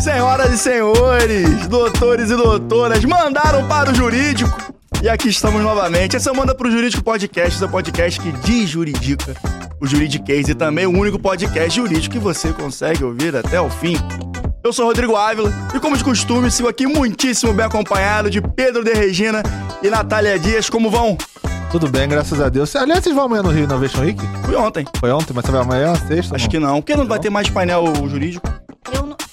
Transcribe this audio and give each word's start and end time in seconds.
Senhoras 0.00 0.50
e 0.50 0.56
senhores, 0.56 1.68
doutores 1.68 2.30
e 2.30 2.36
doutoras, 2.36 3.04
mandaram 3.04 3.68
para 3.68 3.90
o 3.90 3.94
jurídico. 3.94 4.72
E 5.02 5.08
aqui 5.10 5.28
estamos 5.28 5.62
novamente. 5.62 6.16
Essa 6.16 6.30
é 6.30 6.32
o 6.32 6.36
Manda 6.36 6.54
pro 6.54 6.70
Jurídico 6.70 7.04
Podcast, 7.04 7.62
é 7.62 7.66
o 7.66 7.68
podcast 7.68 8.18
que 8.18 8.32
desjuridica 8.32 9.36
o 9.78 9.86
Juridiquês 9.86 10.48
e 10.48 10.54
também 10.54 10.86
o 10.86 10.90
único 10.90 11.18
podcast 11.18 11.78
jurídico 11.78 12.14
que 12.14 12.18
você 12.18 12.50
consegue 12.50 13.04
ouvir 13.04 13.36
até 13.36 13.60
o 13.60 13.68
fim. 13.68 13.94
Eu 14.64 14.72
sou 14.72 14.86
Rodrigo 14.86 15.16
Ávila 15.16 15.52
e, 15.74 15.78
como 15.78 15.96
de 15.96 16.04
costume, 16.04 16.50
sigo 16.50 16.68
aqui 16.68 16.86
muitíssimo 16.86 17.52
bem 17.52 17.66
acompanhado 17.66 18.30
de 18.30 18.40
Pedro 18.40 18.82
de 18.82 18.94
Regina 18.94 19.42
e 19.82 19.90
Natália 19.90 20.38
Dias. 20.38 20.70
Como 20.70 20.90
vão? 20.90 21.18
Tudo 21.70 21.88
bem, 21.88 22.08
graças 22.08 22.40
a 22.40 22.48
Deus. 22.48 22.74
Aliás, 22.74 23.04
vocês 23.04 23.14
vão 23.14 23.26
amanhã 23.26 23.42
no 23.42 23.50
Rio 23.50 23.64
Innovation 23.64 24.00
Week? 24.00 24.20
Fui 24.44 24.56
ontem. 24.56 24.84
Foi 24.98 25.10
ontem, 25.10 25.32
mas 25.34 25.44
você 25.44 25.52
vai 25.52 25.60
amanhã, 25.60 25.94
sexta? 25.94 26.36
Acho 26.36 26.48
que 26.48 26.58
não. 26.58 26.80
Por 26.80 26.86
que 26.86 26.96
não 26.96 27.06
vai 27.06 27.18
ter 27.18 27.30
mais 27.30 27.48
painel 27.50 27.84
jurídico? 28.08 28.59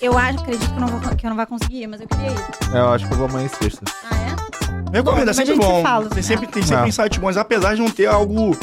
Eu, 0.02 0.18
acho, 0.18 0.40
acredito 0.40 0.70
que 0.70 0.76
eu, 0.76 0.80
não 0.80 0.88
vou, 0.88 1.16
que 1.16 1.26
eu 1.26 1.30
não 1.30 1.38
vai 1.38 1.46
conseguir, 1.46 1.84
ir, 1.84 1.88
mas 1.88 2.02
eu 2.02 2.08
queria 2.08 2.28
ir. 2.32 2.76
É, 2.76 2.80
eu 2.80 2.90
acho 2.90 3.08
que 3.08 3.14
eu 3.14 3.18
vou 3.18 3.28
amanhã 3.28 3.48
sexta. 3.48 3.82
Ah, 4.10 4.16
é? 4.16 4.98
Recomendo, 4.98 5.30
é 5.30 5.34
sempre 5.34 5.56
bom. 5.56 5.82
fala. 5.82 6.10
Tem 6.10 6.22
sempre, 6.24 6.48
tem 6.48 6.62
sempre 6.64 6.86
É. 6.86 6.88
insights 6.88 7.18
bons, 7.18 7.36
apesar 7.38 7.76
de 7.76 7.82
não 7.82 7.90
ter 7.90 8.06
algo 8.06 8.56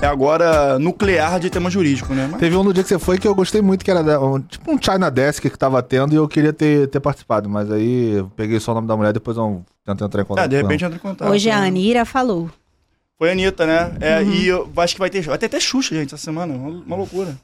é, 0.00 0.06
agora 0.06 0.78
nuclear 0.78 1.38
de 1.40 1.50
tema 1.50 1.68
jurídico, 1.68 2.14
né? 2.14 2.26
Mas- 2.30 2.40
Teve 2.40 2.56
um 2.56 2.62
no 2.62 2.72
dia 2.72 2.82
que 2.82 2.88
você 2.88 2.98
foi 2.98 3.18
que 3.18 3.26
eu 3.28 3.34
gostei 3.34 3.60
muito, 3.60 3.84
que 3.84 3.90
era 3.90 4.20
um- 4.20 4.40
tipo 4.40 4.72
um 4.72 4.78
China 4.80 5.10
Desk 5.10 5.48
que 5.50 5.58
tava 5.58 5.82
tendo 5.82 6.12
e 6.14 6.16
eu 6.16 6.26
queria 6.28 6.52
ter, 6.52 6.88
ter 6.88 7.00
participado, 7.00 7.48
mas 7.48 7.70
aí 7.70 8.12
eu 8.18 8.30
peguei 8.36 8.58
só 8.60 8.70
o 8.72 8.74
nome 8.76 8.86
da 8.88 8.96
mulher, 8.96 9.12
depois 9.12 9.36
eu 9.36 9.62
tento 9.84 10.04
entrar 10.04 10.22
em 10.22 10.24
contato 10.24 10.44
Ah, 10.44 10.46
de 10.46 10.56
repente 10.56 10.84
entra 10.84 10.96
em 10.96 11.00
contato. 11.00 11.28
Hoje 11.30 11.50
a 11.50 11.60
né? 11.60 11.66
Anira 11.66 12.04
falou. 12.04 12.48
Foi 13.18 13.28
a 13.30 13.32
Anitta, 13.32 13.66
né? 13.66 13.92
É, 14.00 14.20
Uhum. 14.20 14.30
E 14.32 14.46
eu 14.46 14.70
acho 14.76 14.94
que 14.94 15.00
vai 15.00 15.10
ter. 15.10 15.22
Vai 15.22 15.36
ter 15.36 15.46
até 15.46 15.58
Xuxa, 15.58 15.94
gente, 15.96 16.14
essa 16.14 16.22
semana. 16.24 16.54
Uma, 16.54 16.68
uma 16.86 16.96
loucura. 16.96 17.36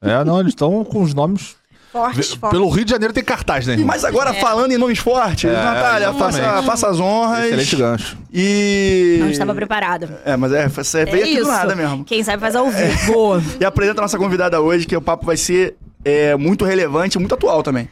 É, 0.00 0.24
não, 0.24 0.40
eles 0.40 0.52
estão 0.52 0.82
com 0.84 1.02
os 1.02 1.12
nomes... 1.12 1.54
Fortes, 1.98 2.34
fortes. 2.34 2.58
Pelo 2.58 2.68
Rio 2.70 2.84
de 2.84 2.90
Janeiro 2.90 3.12
tem 3.12 3.24
cartaz, 3.24 3.66
né? 3.66 3.76
Mas 3.78 4.04
agora, 4.04 4.32
falando 4.34 4.72
em 4.72 4.78
nomes 4.78 4.98
fortes, 4.98 5.50
É, 5.50 5.52
Natália, 5.52 6.12
faça, 6.14 6.62
faça 6.62 6.88
as 6.88 7.00
honras. 7.00 7.44
Excelente 7.46 7.76
gancho. 7.76 8.18
E. 8.32 9.16
Não 9.20 9.30
estava 9.30 9.54
preparado. 9.54 10.08
É, 10.24 10.36
mas 10.36 10.52
é, 10.52 10.68
você 10.68 11.04
veio 11.04 11.24
aqui 11.24 11.40
do 11.40 11.46
nada 11.46 11.74
mesmo. 11.74 12.04
Quem 12.04 12.22
sabe 12.22 12.40
faz 12.40 12.54
ao 12.56 12.70
vivo. 12.70 13.12
Boa. 13.12 13.42
E 13.60 13.64
apresenta 13.64 14.00
a 14.00 14.02
nossa 14.02 14.18
convidada 14.18 14.60
hoje, 14.60 14.86
que 14.86 14.96
o 14.96 15.00
papo 15.02 15.26
vai 15.26 15.36
ser 15.36 15.76
é, 16.04 16.36
muito 16.36 16.64
relevante 16.64 17.16
e 17.16 17.20
muito 17.20 17.34
atual 17.34 17.62
também. 17.62 17.88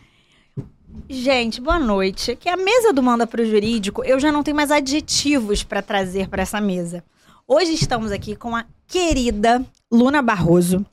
Gente, 1.08 1.60
boa 1.60 1.78
noite. 1.78 2.36
Que 2.36 2.48
a 2.48 2.56
mesa 2.56 2.92
do 2.92 3.02
Manda 3.02 3.26
pro 3.26 3.44
Jurídico, 3.44 4.04
eu 4.04 4.18
já 4.18 4.32
não 4.32 4.42
tenho 4.42 4.56
mais 4.56 4.70
adjetivos 4.70 5.62
pra 5.62 5.80
trazer 5.80 6.28
pra 6.28 6.42
essa 6.42 6.60
mesa. 6.60 7.04
Hoje 7.46 7.74
estamos 7.74 8.10
aqui 8.10 8.34
com 8.34 8.56
a 8.56 8.64
querida 8.88 9.64
Luna 9.90 10.20
Barroso. 10.20 10.84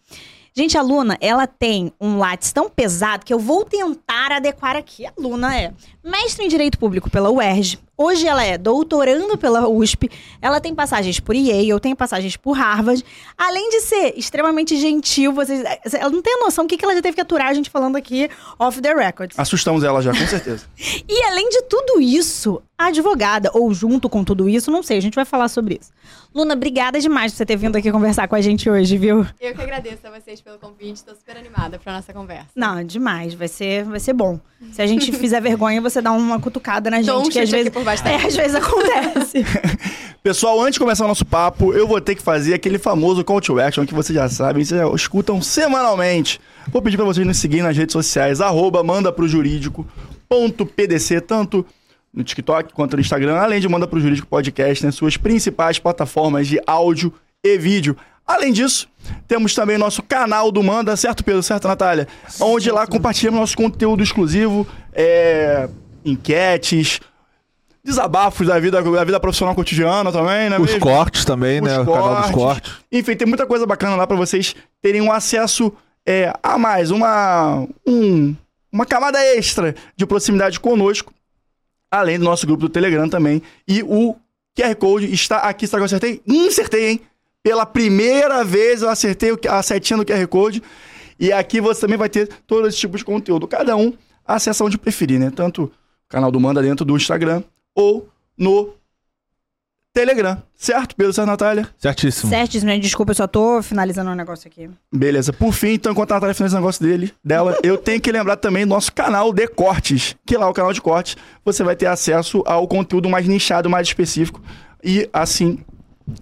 Gente, 0.56 0.78
a 0.78 0.84
Luna, 0.84 1.18
ela 1.20 1.48
tem 1.48 1.92
um 2.00 2.20
látis 2.20 2.52
tão 2.54 2.70
pesado 2.70 3.26
que 3.26 3.34
eu 3.34 3.40
vou 3.40 3.66
tentar 3.66 4.32
adequar 4.32 4.76
aqui. 4.76 5.04
A 5.04 5.14
Luna 5.18 5.58
é 5.58 5.74
mestre 6.04 6.46
em 6.46 6.48
Direito 6.50 6.78
Público 6.78 7.10
pela 7.10 7.32
UERJ. 7.32 7.80
Hoje 7.96 8.28
ela 8.28 8.44
é 8.44 8.58
doutorando 8.58 9.38
pela 9.38 9.70
USP. 9.70 10.10
Ela 10.42 10.60
tem 10.60 10.74
passagens 10.74 11.20
por 11.20 11.36
Yale, 11.36 11.80
tem 11.80 11.96
passagens 11.96 12.36
por 12.36 12.54
Harvard. 12.54 13.06
Além 13.38 13.70
de 13.70 13.82
ser 13.82 14.18
extremamente 14.18 14.76
gentil, 14.78 15.32
vocês, 15.32 15.64
ela 15.94 16.10
não 16.10 16.22
tem 16.22 16.40
noção 16.40 16.66
do 16.66 16.70
que 16.70 16.76
que 16.76 16.84
ela 16.84 16.96
já 16.96 17.02
teve 17.04 17.14
que 17.14 17.22
aturar 17.22 17.48
a 17.48 17.54
gente 17.54 17.70
falando 17.70 17.96
aqui 17.96 18.30
off 18.58 18.82
the 18.82 18.94
records. 18.94 19.38
Assustamos 19.38 19.84
ela 19.84 20.02
já, 20.02 20.12
com 20.12 20.28
certeza. 20.28 20.66
E 21.08 21.24
além 21.26 21.48
de 21.50 21.62
tudo 21.64 22.02
isso, 22.02 22.62
a 22.78 22.88
advogada, 22.88 23.52
ou 23.54 23.72
junto 23.74 24.10
com 24.10 24.24
tudo 24.24 24.50
isso, 24.50 24.72
não 24.72 24.82
sei, 24.82 24.98
a 24.98 25.02
gente 25.02 25.16
vai 25.16 25.26
falar 25.26 25.48
sobre 25.48 25.78
isso. 25.80 25.92
Luna, 26.34 26.56
obrigada 26.56 27.00
demais 27.00 27.32
por 27.32 27.38
você 27.38 27.46
ter 27.46 27.56
vindo 27.56 27.76
aqui 27.76 27.92
conversar 27.92 28.28
com 28.28 28.36
a 28.36 28.42
gente 28.42 28.68
hoje, 28.70 28.98
viu? 28.98 29.26
Eu 29.40 29.54
que 29.54 29.62
agradeço 29.62 30.08
a 30.08 30.20
vocês 30.20 30.42
pelo 30.42 30.58
convite, 30.58 30.96
estou 30.96 31.16
super 31.16 31.38
animada 31.38 31.78
para 31.78 31.94
nossa 31.94 32.12
conversa. 32.12 32.48
Não, 32.56 32.84
demais, 32.84 33.34
vai 33.36 33.48
ser, 33.48 33.84
vai 33.84 34.00
ser 34.00 34.14
bom. 34.14 34.40
Se 34.72 34.82
a 34.82 34.88
gente 34.88 35.12
fizer 35.12 35.40
vergonha, 35.42 35.80
você 35.82 35.93
dá 36.02 36.12
uma 36.12 36.40
cutucada 36.40 36.90
na 36.90 37.02
gente, 37.02 37.30
que 37.30 37.40
às 37.40 37.50
vezes, 37.50 37.70
por 37.70 37.84
bastante. 37.84 38.24
é, 38.24 38.28
às 38.28 38.36
vezes 38.36 38.56
acontece. 38.56 39.46
Pessoal, 40.24 40.62
antes 40.62 40.74
de 40.74 40.80
começar 40.80 41.04
o 41.04 41.08
nosso 41.08 41.26
papo, 41.26 41.74
eu 41.74 41.86
vou 41.88 42.00
ter 42.00 42.16
que 42.16 42.22
fazer 42.22 42.54
aquele 42.54 42.78
famoso 42.78 43.24
call 43.24 43.42
to 43.42 43.60
action 43.60 43.86
que 43.86 43.94
vocês 43.94 44.16
já 44.16 44.30
sabem, 44.30 44.64
vocês 44.64 44.80
já 44.80 44.88
escutam 44.96 45.42
semanalmente. 45.42 46.40
Vou 46.72 46.82
pedir 46.82 46.96
pra 46.96 47.06
vocês 47.06 47.28
nos 47.28 47.38
seguirem 47.38 47.64
nas 47.64 47.76
redes 47.76 47.92
sociais, 47.92 48.40
arroba 48.40 48.82
manda 48.84 49.12
pro 49.12 49.28
jurídico, 49.28 49.86
ponto 50.30 50.66
PDC, 50.66 51.20
tanto 51.22 51.66
no 52.14 52.24
TikTok 52.24 52.74
quanto 52.74 52.96
no 52.96 53.02
Instagram, 53.02 53.36
além 53.36 53.60
de 53.60 53.68
Manda 53.68 53.88
pro 53.88 54.00
Jurídico 54.00 54.28
Podcast, 54.28 54.86
nas 54.86 54.96
suas 54.96 55.18
principais 55.18 55.80
plataformas 55.80 56.48
de 56.48 56.62
áudio 56.68 57.12
e 57.44 57.58
vídeo. 57.58 57.98
Além 58.26 58.54
disso, 58.54 58.88
temos 59.28 59.54
também 59.54 59.78
nosso 59.78 60.02
canal 60.02 60.52
do 60.52 60.64
Manda, 60.64 60.96
certo, 60.96 61.24
Pedro? 61.24 61.44
Certo, 61.44 61.68
Natália? 61.68 62.08
Onde 62.40 62.72
lá 62.72 62.88
compartilhamos 62.88 63.40
nosso 63.40 63.58
conteúdo 63.58 64.02
exclusivo, 64.02 64.66
é, 64.94 65.68
enquetes, 66.06 67.00
desabafos 67.84 68.48
da 68.48 68.60
vida, 68.60 68.82
da 68.82 69.04
vida 69.04 69.20
profissional 69.20 69.54
cotidiana 69.56 70.12
também, 70.12 70.50
né? 70.50 70.58
Os 70.58 70.66
mesmo? 70.68 70.80
cortes 70.80 71.26
também, 71.26 71.60
Os 71.62 71.68
né? 71.68 71.80
O 71.80 71.86
canal 71.86 72.22
dos 72.22 72.32
cortes. 72.32 72.74
Enfim, 72.92 73.16
tem 73.16 73.28
muita 73.28 73.46
coisa 73.46 73.66
bacana 73.66 73.96
lá 73.96 74.08
pra 74.08 74.16
vocês 74.16 74.56
terem 74.82 75.02
um 75.02 75.12
acesso 75.12 75.72
é, 76.06 76.34
a 76.42 76.58
mais, 76.58 76.92
uma, 76.92 77.66
um- 77.88 78.36
uma 78.72 78.86
camada 78.86 79.20
extra 79.36 79.76
de 79.96 80.06
proximidade 80.06 80.60
conosco, 80.60 81.14
além 81.92 82.18
do 82.18 82.26
nosso 82.26 82.46
grupo 82.48 82.62
do 82.62 82.70
Telegram 82.70 83.08
também. 83.08 83.42
E 83.68 83.84
o 83.84 84.16
QR 84.58 84.76
Code 84.76 85.14
está 85.14 85.38
aqui, 85.38 85.68
será 85.68 85.78
que 85.80 85.84
eu 85.84 85.86
acertei? 85.86 86.22
Hum, 86.28 86.48
acertei, 86.48 86.90
hein? 86.90 87.02
Pela 87.44 87.66
primeira 87.66 88.44
vez 88.44 88.82
eu 88.82 88.90
acertei 88.90 89.32
o- 89.32 89.40
a 89.50 89.62
setinha 89.62 89.98
do 89.98 90.06
QR 90.06 90.26
Code. 90.28 90.64
E 91.20 91.32
aqui 91.32 91.62
você 91.62 91.82
também 91.82 91.98
vai 91.98 92.10
ter 92.10 92.28
todo 92.48 92.68
esse 92.68 92.78
tipo 92.78 92.98
de 92.98 93.04
conteúdo. 93.06 93.48
Cada 93.48 93.76
um 93.76 93.94
acessa 94.26 94.64
onde 94.64 94.78
preferir, 94.78 95.20
né? 95.20 95.32
Tanto 95.34 95.72
canal 96.14 96.32
do 96.32 96.40
Manda 96.40 96.62
dentro 96.62 96.86
do 96.86 96.96
Instagram 96.96 97.42
ou 97.74 98.08
no 98.38 98.76
Telegram. 99.92 100.42
Certo, 100.56 100.96
Pedro? 100.96 101.12
Certo, 101.12 101.28
Natália? 101.28 101.68
Certíssimo. 101.78 102.30
Certíssimo, 102.30 102.70
né? 102.70 102.78
desculpa, 102.78 103.12
eu 103.12 103.16
só 103.16 103.26
tô 103.26 103.64
finalizando 103.64 104.12
um 104.12 104.16
negócio 104.16 104.48
aqui. 104.48 104.70
Beleza. 104.94 105.34
Por 105.34 105.52
fim, 105.52 105.74
então, 105.74 105.92
enquanto 105.92 106.12
a 106.12 106.16
Natália 106.16 106.36
finaliza 106.36 106.58
o 106.58 106.60
negócio 106.60 106.86
dele, 106.86 107.12
dela, 107.24 107.58
eu 107.64 107.80
tenho 107.80 108.00
que 108.00 108.12
lembrar 108.12 108.38
também 108.38 108.64
do 108.64 108.70
nosso 108.70 108.94
canal 108.94 109.34
de 109.34 109.48
cortes. 109.48 110.16
Que 110.24 110.38
lá, 110.38 110.48
o 110.48 110.54
canal 110.54 110.72
de 110.72 110.82
cortes, 110.82 111.18
você 111.44 111.64
vai 111.64 111.76
ter 111.76 111.88
acesso 111.88 112.44
ao 112.46 112.68
conteúdo 112.68 113.10
mais 113.10 113.28
nichado, 113.28 113.68
mais 113.68 113.88
específico. 113.88 114.40
E, 114.84 115.10
assim, 115.12 115.60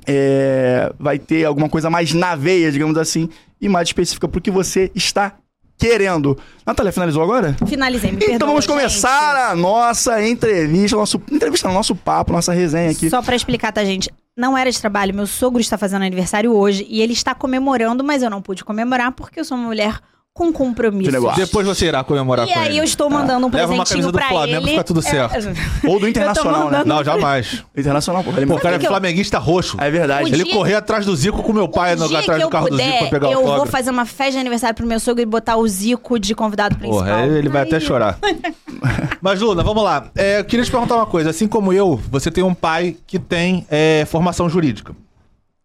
é, 0.07 0.93
vai 0.97 1.19
ter 1.19 1.43
alguma 1.43 1.67
coisa 1.67 1.89
mais 1.89 2.13
na 2.13 2.33
veia, 2.33 2.71
digamos 2.71 2.97
assim, 2.97 3.29
e 3.59 3.67
mais 3.67 3.89
específica 3.89 4.27
pro 4.27 4.39
que 4.39 4.51
você 4.51 4.89
está 4.95 5.35
querendo. 5.81 6.37
Natália, 6.63 6.91
finalizou 6.91 7.23
agora? 7.23 7.55
Finalizei, 7.67 8.11
me 8.11 8.17
Então 8.17 8.29
perdoa, 8.29 8.47
vamos 8.49 8.65
gente. 8.65 8.71
começar 8.73 9.49
a 9.49 9.55
nossa 9.55 10.23
entrevista, 10.25 10.95
nosso, 10.95 11.19
entrevista, 11.31 11.67
nosso 11.69 11.95
papo, 11.95 12.31
nossa 12.31 12.53
resenha 12.53 12.91
aqui. 12.91 13.09
Só 13.09 13.19
pra 13.23 13.35
explicar, 13.35 13.71
tá, 13.73 13.83
gente? 13.83 14.11
Não 14.37 14.55
era 14.55 14.71
de 14.71 14.79
trabalho, 14.79 15.13
meu 15.13 15.25
sogro 15.25 15.59
está 15.59 15.77
fazendo 15.79 16.03
aniversário 16.03 16.53
hoje 16.55 16.85
e 16.87 17.01
ele 17.01 17.13
está 17.13 17.33
comemorando, 17.33 18.03
mas 18.03 18.21
eu 18.21 18.29
não 18.29 18.41
pude 18.43 18.63
comemorar 18.63 19.11
porque 19.11 19.39
eu 19.39 19.43
sou 19.43 19.57
uma 19.57 19.65
mulher 19.67 19.99
com 20.33 20.51
compromisso. 20.53 21.11
De. 21.11 21.35
Depois 21.35 21.67
você 21.67 21.87
irá 21.87 22.03
comemorar 22.05 22.47
E 22.47 22.53
com 22.53 22.59
aí 22.59 22.67
ele. 22.69 22.77
eu 22.79 22.83
estou 22.85 23.09
mandando 23.09 23.47
um 23.47 23.49
Leva 23.51 23.73
uma 23.73 23.83
presentinho 23.83 23.87
camisa 23.87 24.11
do 24.11 24.17
pra 24.17 24.27
Flamengo, 24.29 24.61
ele. 24.61 24.69
fica 24.71 24.83
tudo 24.83 25.01
certo. 25.01 25.35
É, 25.35 25.87
Ou 25.87 25.99
do 25.99 26.07
Internacional, 26.09 26.71
né? 26.71 26.83
Não, 26.85 27.03
jamais. 27.03 27.63
Internacional, 27.75 28.23
pô. 28.23 28.31
Ele 28.31 28.45
Pô, 28.45 28.55
o 28.55 28.59
cara 28.59 28.77
é 28.77 28.79
eu- 28.79 28.87
flamenguista 28.87 29.37
roxo. 29.37 29.75
É 29.79 29.91
verdade. 29.91 30.31
O 30.31 30.33
Ele 30.33 30.43
dia- 30.45 30.53
corria 30.53 30.77
atrás 30.77 31.05
do 31.05 31.13
Zico 31.15 31.43
com 31.43 31.51
meu 31.51 31.67
pai 31.67 31.95
no, 31.97 32.05
atrás 32.05 32.41
do 32.41 32.49
carro 32.49 32.69
do 32.69 32.77
Zico 32.77 32.87
pra 32.89 32.97
puder, 32.99 33.09
pegar 33.09 33.27
o 33.27 33.31
eu 33.33 33.43
vou 33.45 33.65
fazer 33.65 33.89
uma 33.91 34.05
festa 34.05 34.31
de 34.33 34.37
aniversário 34.39 34.73
pro 34.75 34.85
meu 34.87 34.99
sogro 35.01 35.21
e 35.21 35.25
botar 35.25 35.57
o 35.57 35.67
Zico 35.67 36.17
de 36.17 36.33
convidado 36.33 36.77
principal. 36.77 37.03
Porra, 37.05 37.25
ele 37.27 37.49
vai 37.49 37.63
até 37.63 37.75
Aí- 37.75 37.81
chorar. 37.81 38.17
Mas, 39.21 39.41
Luna, 39.41 39.63
vamos 39.63 39.83
lá. 39.83 40.09
É, 40.15 40.39
eu 40.39 40.45
queria 40.45 40.63
te 40.65 40.71
perguntar 40.71 40.95
uma 40.95 41.05
coisa. 41.05 41.29
Assim 41.29 41.47
como 41.47 41.71
eu, 41.73 41.99
você 42.09 42.31
tem 42.31 42.43
um 42.43 42.53
pai 42.53 42.95
que 43.05 43.19
tem 43.19 43.65
é, 43.69 44.05
formação 44.07 44.49
jurídica. 44.49 44.95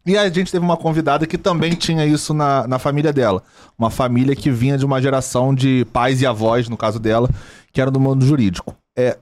E 0.06 0.16
a 0.16 0.28
gente 0.28 0.52
teve 0.52 0.64
uma 0.64 0.76
convidada 0.76 1.26
que 1.26 1.36
também 1.36 1.74
tinha 1.74 2.06
isso 2.06 2.32
na, 2.32 2.66
na 2.68 2.78
família 2.78 3.12
dela. 3.12 3.42
Uma 3.76 3.90
família 3.90 4.36
que 4.36 4.52
vinha 4.52 4.78
de 4.78 4.84
uma 4.84 5.02
geração 5.02 5.52
de 5.52 5.84
pais 5.92 6.22
e 6.22 6.26
avós, 6.26 6.68
no 6.68 6.76
caso 6.76 7.00
dela, 7.00 7.28
que 7.72 7.80
era 7.80 7.90
do 7.90 7.98
mundo 7.98 8.24
jurídico. 8.24 8.76
É, 8.96 9.18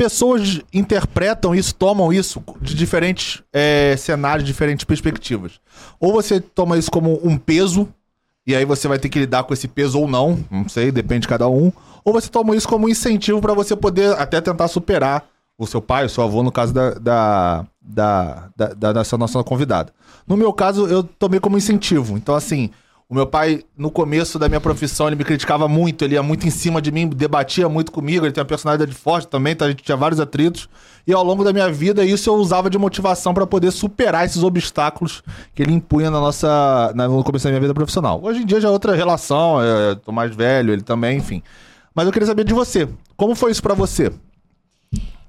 pessoas 0.00 0.62
interpretam 0.72 1.54
isso, 1.54 1.74
tomam 1.74 2.10
isso 2.10 2.42
de 2.62 2.74
diferentes 2.74 3.42
é, 3.52 3.94
cenários, 3.98 4.46
diferentes 4.46 4.86
perspectivas. 4.86 5.60
Ou 6.00 6.14
você 6.14 6.40
toma 6.40 6.78
isso 6.78 6.90
como 6.90 7.20
um 7.22 7.36
peso, 7.36 7.86
e 8.46 8.56
aí 8.56 8.64
você 8.64 8.88
vai 8.88 8.98
ter 8.98 9.10
que 9.10 9.18
lidar 9.18 9.44
com 9.44 9.52
esse 9.52 9.68
peso 9.68 10.00
ou 10.00 10.08
não, 10.08 10.42
não 10.50 10.66
sei, 10.66 10.90
depende 10.90 11.20
de 11.20 11.28
cada 11.28 11.46
um. 11.46 11.70
Ou 12.02 12.14
você 12.14 12.30
toma 12.30 12.56
isso 12.56 12.66
como 12.66 12.86
um 12.86 12.88
incentivo 12.88 13.42
para 13.42 13.52
você 13.52 13.76
poder 13.76 14.16
até 14.16 14.40
tentar 14.40 14.68
superar 14.68 15.28
o 15.58 15.66
seu 15.66 15.82
pai, 15.82 16.06
o 16.06 16.08
seu 16.08 16.24
avô, 16.24 16.42
no 16.42 16.50
caso 16.50 16.72
da, 16.72 16.94
da, 16.94 17.66
da, 17.94 18.48
da, 18.56 18.92
da 18.92 19.04
nossa 19.18 19.42
convidada. 19.44 19.92
No 20.26 20.36
meu 20.36 20.52
caso, 20.52 20.86
eu 20.86 21.02
tomei 21.02 21.40
como 21.40 21.56
incentivo. 21.56 22.16
Então, 22.16 22.34
assim, 22.34 22.70
o 23.10 23.14
meu 23.14 23.26
pai, 23.26 23.64
no 23.76 23.90
começo 23.90 24.38
da 24.38 24.48
minha 24.48 24.60
profissão, 24.60 25.08
ele 25.08 25.16
me 25.16 25.24
criticava 25.24 25.66
muito, 25.66 26.04
ele 26.04 26.14
ia 26.14 26.22
muito 26.22 26.46
em 26.46 26.50
cima 26.50 26.80
de 26.80 26.92
mim, 26.92 27.08
debatia 27.08 27.68
muito 27.68 27.90
comigo, 27.90 28.24
ele 28.24 28.32
tem 28.32 28.40
uma 28.40 28.46
personalidade 28.46 28.94
forte 28.94 29.26
também, 29.26 29.52
então 29.52 29.66
a 29.66 29.70
gente 29.70 29.82
tinha 29.82 29.96
vários 29.96 30.20
atritos. 30.20 30.68
E 31.04 31.12
ao 31.12 31.24
longo 31.24 31.42
da 31.42 31.52
minha 31.52 31.68
vida, 31.72 32.04
isso 32.04 32.30
eu 32.30 32.34
usava 32.34 32.70
de 32.70 32.78
motivação 32.78 33.34
para 33.34 33.44
poder 33.48 33.72
superar 33.72 34.24
esses 34.24 34.44
obstáculos 34.44 35.24
que 35.56 35.62
ele 35.62 35.72
impunha 35.72 36.08
na 36.08 36.20
nossa. 36.20 36.92
Na, 36.94 37.08
no 37.08 37.24
começo 37.24 37.44
da 37.44 37.50
minha 37.50 37.60
vida 37.60 37.74
profissional. 37.74 38.20
Hoje 38.22 38.42
em 38.42 38.46
dia 38.46 38.60
já 38.60 38.68
é 38.68 38.70
outra 38.70 38.94
relação, 38.94 39.60
é, 39.60 39.96
tô 39.96 40.12
mais 40.12 40.32
velho, 40.32 40.72
ele 40.72 40.82
também, 40.82 41.18
enfim. 41.18 41.42
Mas 41.92 42.06
eu 42.06 42.12
queria 42.12 42.28
saber 42.28 42.44
de 42.44 42.54
você. 42.54 42.88
Como 43.16 43.34
foi 43.34 43.50
isso 43.50 43.60
pra 43.60 43.74
você? 43.74 44.12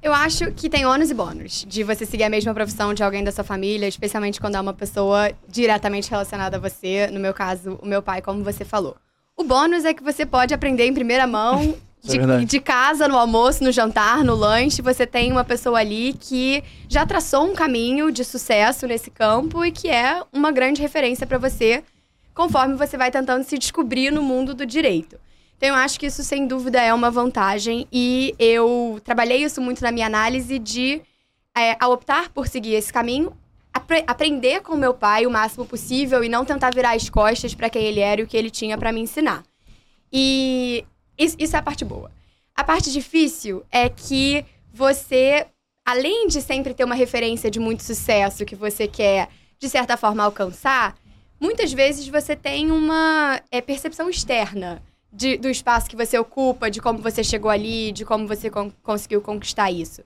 Eu 0.02 0.16
acho 0.16 0.52
que 0.54 0.68
tem 0.68 0.84
ônus 0.84 1.12
e 1.12 1.14
bônus 1.14 1.64
de 1.68 1.84
você 1.84 2.08
seguir 2.08 2.24
a 2.24 2.30
mesma 2.30 2.56
profissão 2.56 2.92
de 2.92 3.04
alguém 3.04 3.24
da 3.24 3.32
sua 3.32 3.44
família, 3.44 3.88
especialmente 3.88 4.42
quando 4.42 4.56
é 4.56 4.60
uma 4.60 4.74
pessoa 4.74 5.32
diretamente 5.48 6.10
relacionada 6.10 6.58
a 6.58 6.60
você. 6.60 7.06
No 7.12 7.20
meu 7.20 7.36
caso, 7.36 7.78
o 7.80 7.86
meu 7.86 8.02
pai, 8.02 8.20
como 8.20 8.44
você 8.44 8.66
falou. 8.66 8.98
O 9.38 9.44
bônus 9.44 9.86
é 9.86 9.94
que 9.94 10.02
você 10.02 10.26
pode 10.26 10.56
aprender 10.56 10.88
em 10.88 10.94
primeira 10.94 11.28
mão, 11.28 11.76
é 12.04 12.38
de, 12.40 12.46
de 12.46 12.60
casa, 12.60 13.08
no 13.08 13.16
almoço, 13.16 13.64
no 13.64 13.72
jantar, 13.72 14.24
no 14.24 14.34
lanche. 14.34 14.82
Você 14.82 15.06
tem 15.06 15.32
uma 15.32 15.44
pessoa 15.44 15.78
ali 15.78 16.14
que 16.20 16.64
já 16.90 17.06
traçou 17.06 17.46
um 17.46 17.54
caminho 17.54 18.12
de 18.12 18.24
sucesso 18.24 18.88
nesse 18.88 19.12
campo 19.12 19.64
e 19.64 19.72
que 19.72 19.88
é 19.88 20.24
uma 20.34 20.52
grande 20.52 20.82
referência 20.82 21.28
para 21.28 21.38
você, 21.38 21.84
conforme 22.34 22.74
você 22.74 22.98
vai 22.98 23.12
tentando 23.12 23.44
se 23.44 23.56
descobrir 23.56 24.10
no 24.10 24.24
mundo 24.24 24.56
do 24.56 24.66
direito. 24.66 25.20
Então, 25.62 25.76
eu 25.76 25.76
acho 25.76 26.00
que 26.00 26.08
isso, 26.08 26.24
sem 26.24 26.48
dúvida, 26.48 26.82
é 26.82 26.92
uma 26.92 27.12
vantagem. 27.12 27.88
E 27.92 28.34
eu 28.40 29.00
trabalhei 29.04 29.44
isso 29.44 29.62
muito 29.62 29.84
na 29.84 29.92
minha 29.92 30.08
análise 30.08 30.58
de, 30.58 31.04
é, 31.56 31.78
ao 31.80 31.92
optar 31.92 32.30
por 32.30 32.48
seguir 32.48 32.74
esse 32.74 32.92
caminho, 32.92 33.32
apre- 33.72 34.04
aprender 34.08 34.62
com 34.62 34.76
meu 34.76 34.92
pai 34.92 35.28
o 35.28 35.30
máximo 35.30 35.64
possível 35.64 36.24
e 36.24 36.30
não 36.30 36.44
tentar 36.44 36.74
virar 36.74 36.96
as 36.96 37.12
costas 37.12 37.54
para 37.54 37.70
quem 37.70 37.84
ele 37.84 38.00
era 38.00 38.22
e 38.22 38.24
o 38.24 38.28
que 38.28 38.36
ele 38.36 38.50
tinha 38.50 38.76
para 38.76 38.92
me 38.92 39.02
ensinar. 39.02 39.44
E 40.12 40.84
isso, 41.16 41.36
isso 41.38 41.56
é 41.56 41.60
a 41.60 41.62
parte 41.62 41.86
boa. 41.86 42.10
A 42.56 42.64
parte 42.64 42.92
difícil 42.92 43.64
é 43.72 43.88
que 43.88 44.44
você, 44.74 45.46
além 45.86 46.28
de 46.28 46.42
sempre 46.42 46.74
ter 46.74 46.86
uma 46.86 46.96
referência 46.96 47.52
de 47.52 47.60
muito 47.60 47.84
sucesso 47.84 48.46
que 48.46 48.56
você 48.56 48.88
quer, 48.88 49.30
de 49.60 49.70
certa 49.70 49.96
forma, 49.96 50.24
alcançar, 50.24 50.98
muitas 51.40 51.72
vezes 51.72 52.08
você 52.08 52.36
tem 52.36 52.72
uma 52.72 53.40
é, 53.52 53.62
percepção 53.62 54.10
externa 54.10 54.82
de- 55.12 55.38
do 55.38 55.50
espaço 55.50 55.90
que 55.90 55.96
você 55.96 56.18
ocupa, 56.18 56.70
de 56.70 56.82
como 56.82 57.00
você 57.00 57.24
chegou 57.24 57.52
ali, 57.52 57.92
de 57.92 58.06
como 58.06 58.28
você 58.28 58.50
con- 58.50 58.72
conseguiu 58.82 59.22
conquistar 59.22 59.70
isso. 59.72 60.02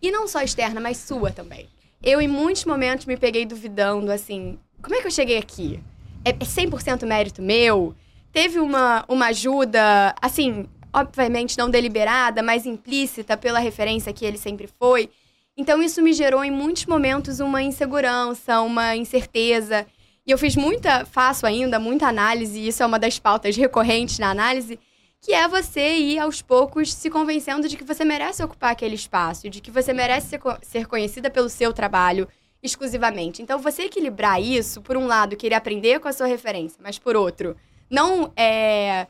E 0.00 0.10
não 0.10 0.28
só 0.28 0.40
externa, 0.42 0.80
mas 0.80 0.98
sua 0.98 1.30
também. 1.30 1.68
Eu, 2.02 2.20
em 2.20 2.28
muitos 2.28 2.64
momentos, 2.64 3.06
me 3.06 3.16
peguei 3.16 3.44
duvidando, 3.46 4.12
assim, 4.12 4.58
como 4.82 4.94
é 4.94 5.00
que 5.00 5.06
eu 5.06 5.10
cheguei 5.10 5.38
aqui? 5.38 5.80
É, 6.24 6.30
é 6.30 6.44
100% 6.44 7.04
mérito 7.06 7.42
meu? 7.42 7.94
Teve 8.32 8.58
uma, 8.60 9.04
uma 9.08 9.26
ajuda, 9.26 10.14
assim, 10.20 10.66
obviamente 10.92 11.56
não 11.58 11.70
deliberada, 11.70 12.42
mas 12.42 12.66
implícita 12.66 13.36
pela 13.36 13.58
referência 13.58 14.12
que 14.12 14.24
ele 14.24 14.38
sempre 14.38 14.68
foi. 14.78 15.08
Então, 15.56 15.82
isso 15.82 16.02
me 16.02 16.12
gerou, 16.12 16.44
em 16.44 16.50
muitos 16.50 16.84
momentos, 16.86 17.40
uma 17.40 17.62
insegurança, 17.62 18.60
uma 18.60 18.96
incerteza. 18.96 19.86
E 20.26 20.30
eu 20.30 20.38
fiz 20.38 20.56
muita, 20.56 21.04
faço 21.04 21.46
ainda, 21.46 21.78
muita 21.78 22.06
análise, 22.06 22.58
e 22.58 22.68
isso 22.68 22.82
é 22.82 22.86
uma 22.86 22.98
das 22.98 23.18
pautas 23.18 23.56
recorrentes 23.56 24.18
na 24.18 24.30
análise, 24.30 24.78
que 25.20 25.32
é 25.32 25.46
você 25.46 25.96
ir 25.96 26.18
aos 26.18 26.40
poucos 26.40 26.92
se 26.92 27.10
convencendo 27.10 27.68
de 27.68 27.76
que 27.76 27.84
você 27.84 28.04
merece 28.04 28.42
ocupar 28.42 28.72
aquele 28.72 28.94
espaço, 28.94 29.50
de 29.50 29.60
que 29.60 29.70
você 29.70 29.92
merece 29.92 30.28
ser, 30.28 30.40
ser 30.62 30.86
conhecida 30.86 31.30
pelo 31.30 31.48
seu 31.48 31.72
trabalho 31.72 32.28
exclusivamente. 32.62 33.42
Então, 33.42 33.58
você 33.58 33.82
equilibrar 33.82 34.40
isso, 34.40 34.80
por 34.80 34.96
um 34.96 35.06
lado, 35.06 35.36
querer 35.36 35.54
aprender 35.54 36.00
com 36.00 36.08
a 36.08 36.12
sua 36.12 36.26
referência, 36.26 36.78
mas 36.82 36.98
por 36.98 37.14
outro, 37.16 37.54
não 37.90 38.32
é, 38.36 39.06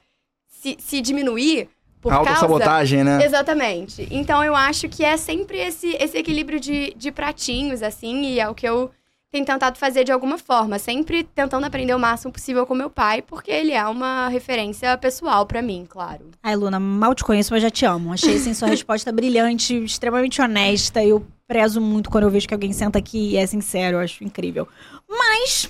se, 0.49 0.77
se 0.81 1.01
diminuir 1.01 1.69
por 2.01 2.13
A 2.13 2.17
causa... 2.17 2.31
autossabotagem, 2.31 3.03
né? 3.03 3.25
Exatamente. 3.25 4.07
Então 4.11 4.45
eu 4.45 4.55
acho 4.55 4.89
que 4.91 5.03
é 5.03 5.17
sempre 5.17 5.59
esse, 5.59 5.97
esse 5.99 6.19
equilíbrio 6.19 6.61
de, 6.61 6.93
de 6.95 7.11
pratinhos, 7.11 7.83
assim, 7.83 8.25
e 8.25 8.41
é 8.41 8.49
o 8.49 8.55
que 8.55 8.69
eu 8.69 8.91
tenho 9.35 9.45
tentado 9.45 9.77
fazer 9.77 10.05
de 10.05 10.13
alguma 10.13 10.39
forma. 10.39 10.79
Sempre 10.79 11.25
tentando 11.25 11.67
aprender 11.67 11.93
o 11.93 11.99
máximo 11.99 12.33
possível 12.33 12.65
com 12.65 12.73
meu 12.73 12.89
pai, 12.89 13.21
porque 13.21 13.51
ele 13.51 13.73
é 13.73 13.85
uma 13.85 14.29
referência 14.29 14.97
pessoal 14.97 15.45
pra 15.45 15.61
mim, 15.61 15.85
claro. 15.89 16.31
Ai, 16.41 16.55
Luna, 16.55 16.79
mal 16.79 17.15
te 17.17 17.25
conheço, 17.25 17.53
mas 17.53 17.61
já 17.61 17.71
te 17.71 17.85
amo. 17.85 18.13
Achei, 18.13 18.37
assim, 18.37 18.55
sua 18.55 18.69
resposta 18.71 19.11
brilhante, 19.11 19.75
extremamente 19.83 20.41
honesta. 20.41 21.05
Eu 21.05 21.27
prezo 21.49 21.81
muito 21.81 22.11
quando 22.11 22.25
eu 22.25 22.31
vejo 22.31 22.47
que 22.47 22.55
alguém 22.55 22.73
senta 22.73 22.97
aqui 22.97 23.31
e 23.31 23.37
é 23.37 23.45
sincero. 23.45 23.97
Eu 23.97 24.01
acho 24.01 24.23
incrível. 24.23 24.69
Mas, 25.09 25.69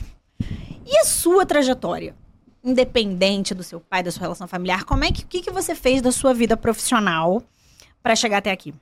e 0.85 0.99
a 0.99 1.05
sua 1.05 1.47
trajetória? 1.47 2.15
Independente 2.63 3.55
do 3.55 3.63
seu 3.63 3.81
pai, 3.81 4.03
da 4.03 4.11
sua 4.11 4.23
relação 4.23 4.47
familiar, 4.47 4.85
como 4.85 5.05
é 5.05 5.11
que, 5.11 5.25
o 5.25 5.27
que, 5.27 5.41
que 5.41 5.51
você 5.51 5.75
fez 5.75 6.03
da 6.03 6.13
sua 6.13 6.35
vida 6.35 6.55
profissional 6.55 7.43
pra 8.03 8.15
chegar 8.15 8.39
até 8.39 8.51
aqui? 8.51 8.75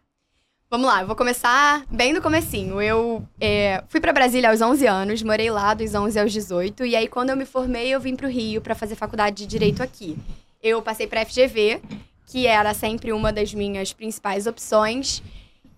Vamos 0.72 0.86
lá, 0.86 1.02
eu 1.02 1.06
vou 1.06 1.14
começar 1.14 1.84
bem 1.90 2.14
do 2.14 2.22
comecinho. 2.22 2.80
Eu 2.80 3.22
é, 3.38 3.84
fui 3.90 4.00
pra 4.00 4.10
Brasília 4.10 4.48
aos 4.48 4.62
11 4.62 4.86
anos, 4.86 5.22
morei 5.22 5.50
lá 5.50 5.74
dos 5.74 5.94
11 5.94 6.19
aos 6.19 6.32
18, 6.32 6.86
e 6.86 6.96
aí 6.96 7.06
quando 7.06 7.28
eu 7.28 7.36
me 7.36 7.44
formei, 7.44 7.88
eu 7.88 8.00
vim 8.00 8.16
pro 8.16 8.26
Rio 8.26 8.62
pra 8.62 8.74
fazer 8.74 8.94
faculdade 8.94 9.36
de 9.36 9.46
Direito 9.46 9.82
aqui. 9.82 10.16
Eu 10.62 10.80
passei 10.80 11.06
pra 11.06 11.26
FGV, 11.26 11.82
que 12.26 12.46
era 12.46 12.72
sempre 12.72 13.12
uma 13.12 13.30
das 13.30 13.52
minhas 13.52 13.92
principais 13.92 14.46
opções, 14.46 15.22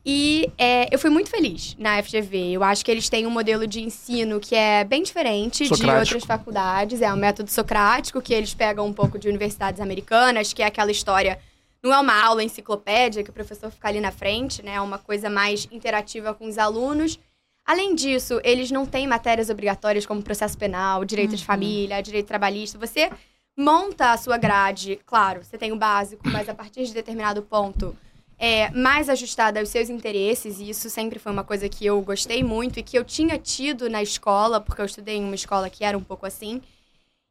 e 0.06 0.48
é, 0.56 0.86
eu 0.94 0.98
fui 1.00 1.10
muito 1.10 1.28
feliz 1.28 1.74
na 1.76 2.00
FGV. 2.00 2.52
Eu 2.52 2.62
acho 2.62 2.84
que 2.84 2.90
eles 2.92 3.08
têm 3.08 3.26
um 3.26 3.30
modelo 3.30 3.66
de 3.66 3.80
ensino 3.80 4.38
que 4.38 4.54
é 4.54 4.84
bem 4.84 5.02
diferente 5.02 5.64
de 5.64 5.70
Socrático. 5.70 5.98
outras 5.98 6.24
faculdades. 6.24 7.02
É 7.02 7.12
um 7.12 7.16
método 7.16 7.50
socrático, 7.50 8.22
que 8.22 8.32
eles 8.32 8.54
pegam 8.54 8.86
um 8.86 8.92
pouco 8.92 9.18
de 9.18 9.28
universidades 9.28 9.80
americanas, 9.80 10.52
que 10.52 10.62
é 10.62 10.66
aquela 10.66 10.92
história 10.92 11.36
não 11.84 11.92
é 11.92 11.98
uma 12.00 12.18
aula 12.18 12.42
enciclopédia 12.42 13.22
que 13.22 13.28
o 13.28 13.32
professor 13.32 13.70
fica 13.70 13.88
ali 13.88 14.00
na 14.00 14.10
frente, 14.10 14.62
né? 14.62 14.76
É 14.76 14.80
uma 14.80 14.98
coisa 14.98 15.28
mais 15.28 15.68
interativa 15.70 16.32
com 16.32 16.46
os 16.46 16.56
alunos. 16.56 17.20
Além 17.66 17.94
disso, 17.94 18.40
eles 18.42 18.70
não 18.70 18.86
têm 18.86 19.06
matérias 19.06 19.50
obrigatórias 19.50 20.06
como 20.06 20.22
processo 20.22 20.56
penal, 20.56 21.04
direito 21.04 21.36
de 21.36 21.44
família, 21.44 22.02
direito 22.02 22.26
trabalhista. 22.26 22.78
Você 22.78 23.10
monta 23.56 24.12
a 24.12 24.16
sua 24.16 24.38
grade, 24.38 24.98
claro, 25.04 25.44
você 25.44 25.58
tem 25.58 25.72
o 25.72 25.76
básico, 25.76 26.26
mas 26.28 26.48
a 26.48 26.54
partir 26.54 26.84
de 26.86 26.94
determinado 26.94 27.42
ponto 27.42 27.96
é 28.38 28.70
mais 28.70 29.08
ajustada 29.08 29.60
aos 29.60 29.68
seus 29.68 29.88
interesses, 29.88 30.58
e 30.58 30.68
isso 30.68 30.90
sempre 30.90 31.18
foi 31.18 31.30
uma 31.30 31.44
coisa 31.44 31.68
que 31.68 31.86
eu 31.86 32.00
gostei 32.02 32.42
muito 32.42 32.80
e 32.80 32.82
que 32.82 32.98
eu 32.98 33.04
tinha 33.04 33.38
tido 33.38 33.88
na 33.88 34.02
escola, 34.02 34.60
porque 34.60 34.80
eu 34.80 34.86
estudei 34.86 35.16
em 35.16 35.24
uma 35.24 35.36
escola 35.36 35.70
que 35.70 35.84
era 35.84 35.96
um 35.96 36.02
pouco 36.02 36.26
assim. 36.26 36.60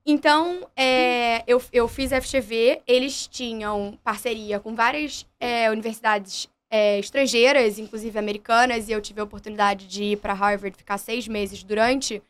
Então, 0.06 0.68
é, 0.76 1.44
eu, 1.48 1.62
eu 1.72 1.88
fiz 1.88 2.12
FGV, 2.12 2.82
eles 2.86 3.26
tinham 3.28 3.98
parceria 4.04 4.60
com 4.60 4.76
várias 4.76 5.26
é, 5.40 5.72
universidades 5.72 6.50
é, 6.70 7.00
estrangeiras, 7.00 7.80
inclusive 7.80 8.18
americanas, 8.20 8.90
e 8.90 8.92
eu 8.92 9.02
tive 9.02 9.22
a 9.22 9.24
oportunidade 9.24 9.88
de 9.88 10.04
ir 10.04 10.18
para 10.18 10.34
Harvard 10.34 10.76
ficar 10.76 10.98
seis 10.98 11.28
meses 11.28 11.64
durante 11.64 12.22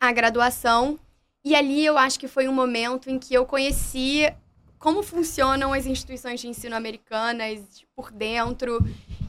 a 0.00 0.12
graduação. 0.12 0.98
E 1.44 1.56
ali 1.56 1.84
eu 1.84 1.98
acho 1.98 2.20
que 2.20 2.28
foi 2.28 2.46
um 2.46 2.52
momento 2.52 3.10
em 3.10 3.18
que 3.18 3.34
eu 3.34 3.44
conheci 3.44 4.32
como 4.78 5.02
funcionam 5.02 5.72
as 5.72 5.86
instituições 5.86 6.40
de 6.40 6.48
ensino 6.48 6.76
americanas 6.76 7.84
por 7.96 8.12
dentro, 8.12 8.78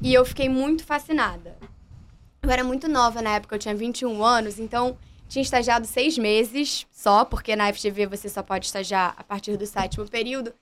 e 0.01 0.13
eu 0.13 0.24
fiquei 0.25 0.50
muito 0.50 0.83
fascinada. 0.83 1.57
Eu 2.41 2.51
era 2.51 2.63
muito 2.63 2.88
nova 2.88 3.21
na 3.21 3.36
época, 3.36 3.55
eu 3.55 3.59
tinha 3.59 3.74
21 3.74 4.24
anos, 4.24 4.59
então 4.59 4.97
tinha 5.33 5.41
estagiado 5.41 5.87
seis 5.87 6.15
meses 6.15 6.85
só, 6.91 7.25
porque 7.25 7.55
na 7.55 7.73
FGV 7.73 8.05
você 8.05 8.29
só 8.29 8.43
pode 8.43 8.67
estagiar 8.67 9.15
a 9.17 9.23
partir 9.23 9.57
do 9.57 9.65
sétimo 9.65 10.07
período. 10.07 10.53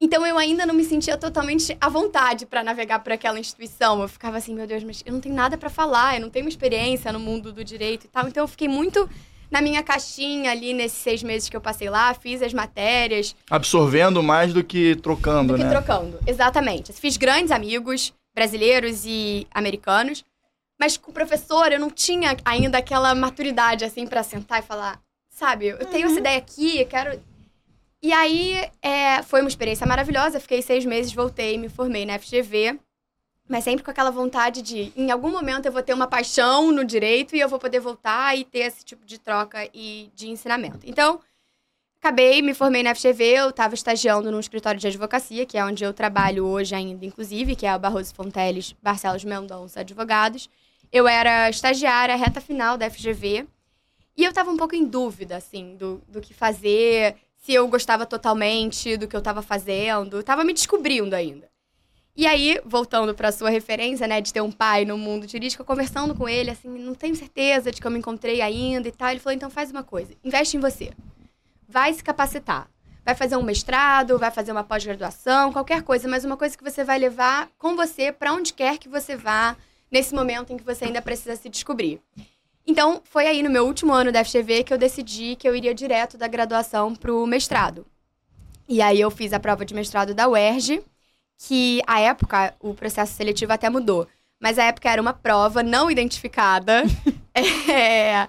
Então 0.00 0.26
eu 0.26 0.36
ainda 0.36 0.66
não 0.66 0.74
me 0.74 0.84
sentia 0.84 1.16
totalmente 1.16 1.76
à 1.80 1.88
vontade 1.88 2.44
para 2.46 2.64
navegar 2.64 2.98
por 2.98 3.12
aquela 3.12 3.38
instituição. 3.38 4.02
Eu 4.02 4.08
ficava 4.08 4.38
assim, 4.38 4.54
meu 4.54 4.66
Deus, 4.66 4.82
mas 4.82 5.04
eu 5.06 5.12
não 5.12 5.20
tenho 5.20 5.36
nada 5.36 5.56
para 5.56 5.70
falar, 5.70 6.16
eu 6.16 6.20
não 6.20 6.28
tenho 6.28 6.44
uma 6.44 6.50
experiência 6.50 7.12
no 7.12 7.20
mundo 7.20 7.52
do 7.52 7.62
direito 7.62 8.06
e 8.06 8.08
tal. 8.08 8.26
Então 8.26 8.42
eu 8.42 8.48
fiquei 8.48 8.66
muito 8.66 9.08
na 9.48 9.62
minha 9.62 9.80
caixinha 9.84 10.50
ali 10.50 10.74
nesses 10.74 10.98
seis 10.98 11.22
meses 11.22 11.48
que 11.48 11.56
eu 11.56 11.60
passei 11.60 11.88
lá, 11.88 12.12
fiz 12.12 12.42
as 12.42 12.52
matérias, 12.52 13.36
Absorvendo 13.48 14.20
mais 14.20 14.52
do 14.52 14.64
que 14.64 14.96
trocando, 14.96 15.52
do 15.52 15.58
que 15.60 15.64
né? 15.64 15.70
trocando. 15.70 16.18
Exatamente. 16.26 16.92
Fiz 16.92 17.16
grandes 17.16 17.52
amigos 17.52 18.12
brasileiros 18.34 19.04
e 19.06 19.46
americanos, 19.54 20.24
mas 20.78 20.96
com 20.96 21.10
o 21.10 21.14
professor 21.14 21.72
eu 21.72 21.80
não 21.80 21.90
tinha 21.90 22.36
ainda 22.44 22.78
aquela 22.78 23.14
maturidade 23.14 23.84
assim 23.84 24.06
pra 24.06 24.22
sentar 24.22 24.60
e 24.60 24.66
falar, 24.66 25.00
sabe, 25.28 25.68
eu 25.68 25.86
tenho 25.86 26.06
essa 26.06 26.18
ideia 26.18 26.38
aqui, 26.38 26.80
eu 26.80 26.86
quero. 26.86 27.22
E 28.02 28.12
aí 28.12 28.70
é, 28.82 29.22
foi 29.22 29.40
uma 29.40 29.48
experiência 29.48 29.86
maravilhosa. 29.86 30.40
Fiquei 30.40 30.62
seis 30.62 30.84
meses, 30.84 31.12
voltei, 31.12 31.58
me 31.58 31.68
formei 31.68 32.04
na 32.06 32.18
FGV. 32.18 32.78
Mas 33.48 33.64
sempre 33.64 33.84
com 33.84 33.90
aquela 33.90 34.10
vontade 34.10 34.60
de, 34.60 34.92
em 34.96 35.10
algum 35.10 35.30
momento 35.30 35.66
eu 35.66 35.72
vou 35.72 35.82
ter 35.82 35.94
uma 35.94 36.08
paixão 36.08 36.72
no 36.72 36.84
direito 36.84 37.36
e 37.36 37.40
eu 37.40 37.48
vou 37.48 37.60
poder 37.60 37.78
voltar 37.78 38.36
e 38.36 38.44
ter 38.44 38.60
esse 38.60 38.84
tipo 38.84 39.06
de 39.06 39.18
troca 39.18 39.68
e 39.72 40.10
de 40.14 40.28
ensinamento. 40.28 40.80
Então, 40.84 41.20
acabei, 42.00 42.42
me 42.42 42.54
formei 42.54 42.82
na 42.82 42.92
FGV, 42.92 43.24
eu 43.24 43.50
estava 43.50 43.74
estagiando 43.74 44.32
num 44.32 44.40
escritório 44.40 44.80
de 44.80 44.86
advocacia, 44.88 45.46
que 45.46 45.56
é 45.56 45.64
onde 45.64 45.84
eu 45.84 45.94
trabalho 45.94 46.44
hoje 46.44 46.74
ainda, 46.74 47.06
inclusive, 47.06 47.54
que 47.54 47.66
é 47.66 47.70
a 47.70 47.78
Barroso 47.78 48.12
Fonteles 48.14 48.74
Barcelos 48.82 49.22
Mendonça 49.22 49.80
Advogados. 49.80 50.50
Eu 50.92 51.06
era 51.08 51.50
estagiária, 51.50 52.16
reta 52.16 52.40
final 52.40 52.76
da 52.76 52.88
FGV, 52.90 53.46
e 54.16 54.24
eu 54.24 54.30
estava 54.30 54.50
um 54.50 54.56
pouco 54.56 54.74
em 54.74 54.84
dúvida, 54.84 55.36
assim, 55.36 55.76
do, 55.76 56.02
do 56.08 56.20
que 56.20 56.32
fazer, 56.32 57.16
se 57.36 57.52
eu 57.52 57.68
gostava 57.68 58.06
totalmente 58.06 58.96
do 58.96 59.06
que 59.06 59.14
eu 59.14 59.20
estava 59.20 59.42
fazendo, 59.42 60.20
estava 60.20 60.42
me 60.42 60.52
descobrindo 60.52 61.14
ainda. 61.14 61.48
E 62.16 62.26
aí, 62.26 62.58
voltando 62.64 63.14
para 63.14 63.30
sua 63.30 63.50
referência, 63.50 64.06
né, 64.08 64.22
de 64.22 64.32
ter 64.32 64.40
um 64.40 64.50
pai 64.50 64.86
no 64.86 64.96
mundo 64.96 65.28
jurídico, 65.30 65.60
eu 65.62 65.66
conversando 65.66 66.14
com 66.14 66.26
ele, 66.26 66.50
assim, 66.50 66.68
não 66.68 66.94
tenho 66.94 67.14
certeza 67.14 67.70
de 67.70 67.78
que 67.78 67.86
eu 67.86 67.90
me 67.90 67.98
encontrei 67.98 68.40
ainda 68.40 68.88
e 68.88 68.92
tal. 68.92 69.10
Ele 69.10 69.20
falou: 69.20 69.36
então 69.36 69.50
faz 69.50 69.70
uma 69.70 69.84
coisa, 69.84 70.14
investe 70.24 70.56
em 70.56 70.60
você. 70.60 70.92
Vai 71.68 71.92
se 71.92 72.02
capacitar. 72.02 72.70
vai 73.04 73.14
fazer 73.14 73.36
um 73.36 73.42
mestrado, 73.42 74.18
vai 74.18 74.30
fazer 74.30 74.50
uma 74.50 74.64
pós-graduação, 74.64 75.52
qualquer 75.52 75.82
coisa, 75.82 76.08
mas 76.08 76.24
uma 76.24 76.36
coisa 76.36 76.56
que 76.56 76.64
você 76.64 76.82
vai 76.82 76.98
levar 76.98 77.48
com 77.58 77.76
você 77.76 78.10
para 78.10 78.32
onde 78.32 78.54
quer 78.54 78.78
que 78.78 78.88
você 78.88 79.14
vá 79.14 79.54
nesse 79.90 80.14
momento 80.14 80.52
em 80.52 80.56
que 80.56 80.64
você 80.64 80.84
ainda 80.86 81.02
precisa 81.02 81.36
se 81.36 81.48
descobrir. 81.48 82.00
Então, 82.66 83.00
foi 83.04 83.26
aí 83.26 83.42
no 83.42 83.50
meu 83.50 83.64
último 83.64 83.92
ano 83.92 84.10
da 84.10 84.24
FGV 84.24 84.64
que 84.64 84.72
eu 84.72 84.78
decidi 84.78 85.36
que 85.36 85.48
eu 85.48 85.54
iria 85.54 85.74
direto 85.74 86.18
da 86.18 86.26
graduação 86.26 86.94
para 86.94 87.12
o 87.12 87.26
mestrado. 87.26 87.86
E 88.68 88.82
aí 88.82 89.00
eu 89.00 89.10
fiz 89.10 89.32
a 89.32 89.38
prova 89.38 89.64
de 89.64 89.74
mestrado 89.74 90.12
da 90.14 90.28
UERJ, 90.28 90.82
que 91.38 91.80
a 91.86 92.00
época 92.00 92.54
o 92.60 92.74
processo 92.74 93.14
seletivo 93.14 93.52
até 93.52 93.70
mudou, 93.70 94.08
mas 94.40 94.58
a 94.58 94.64
época 94.64 94.90
era 94.90 95.00
uma 95.00 95.12
prova 95.12 95.62
não 95.62 95.90
identificada, 95.90 96.82
é, 97.70 98.28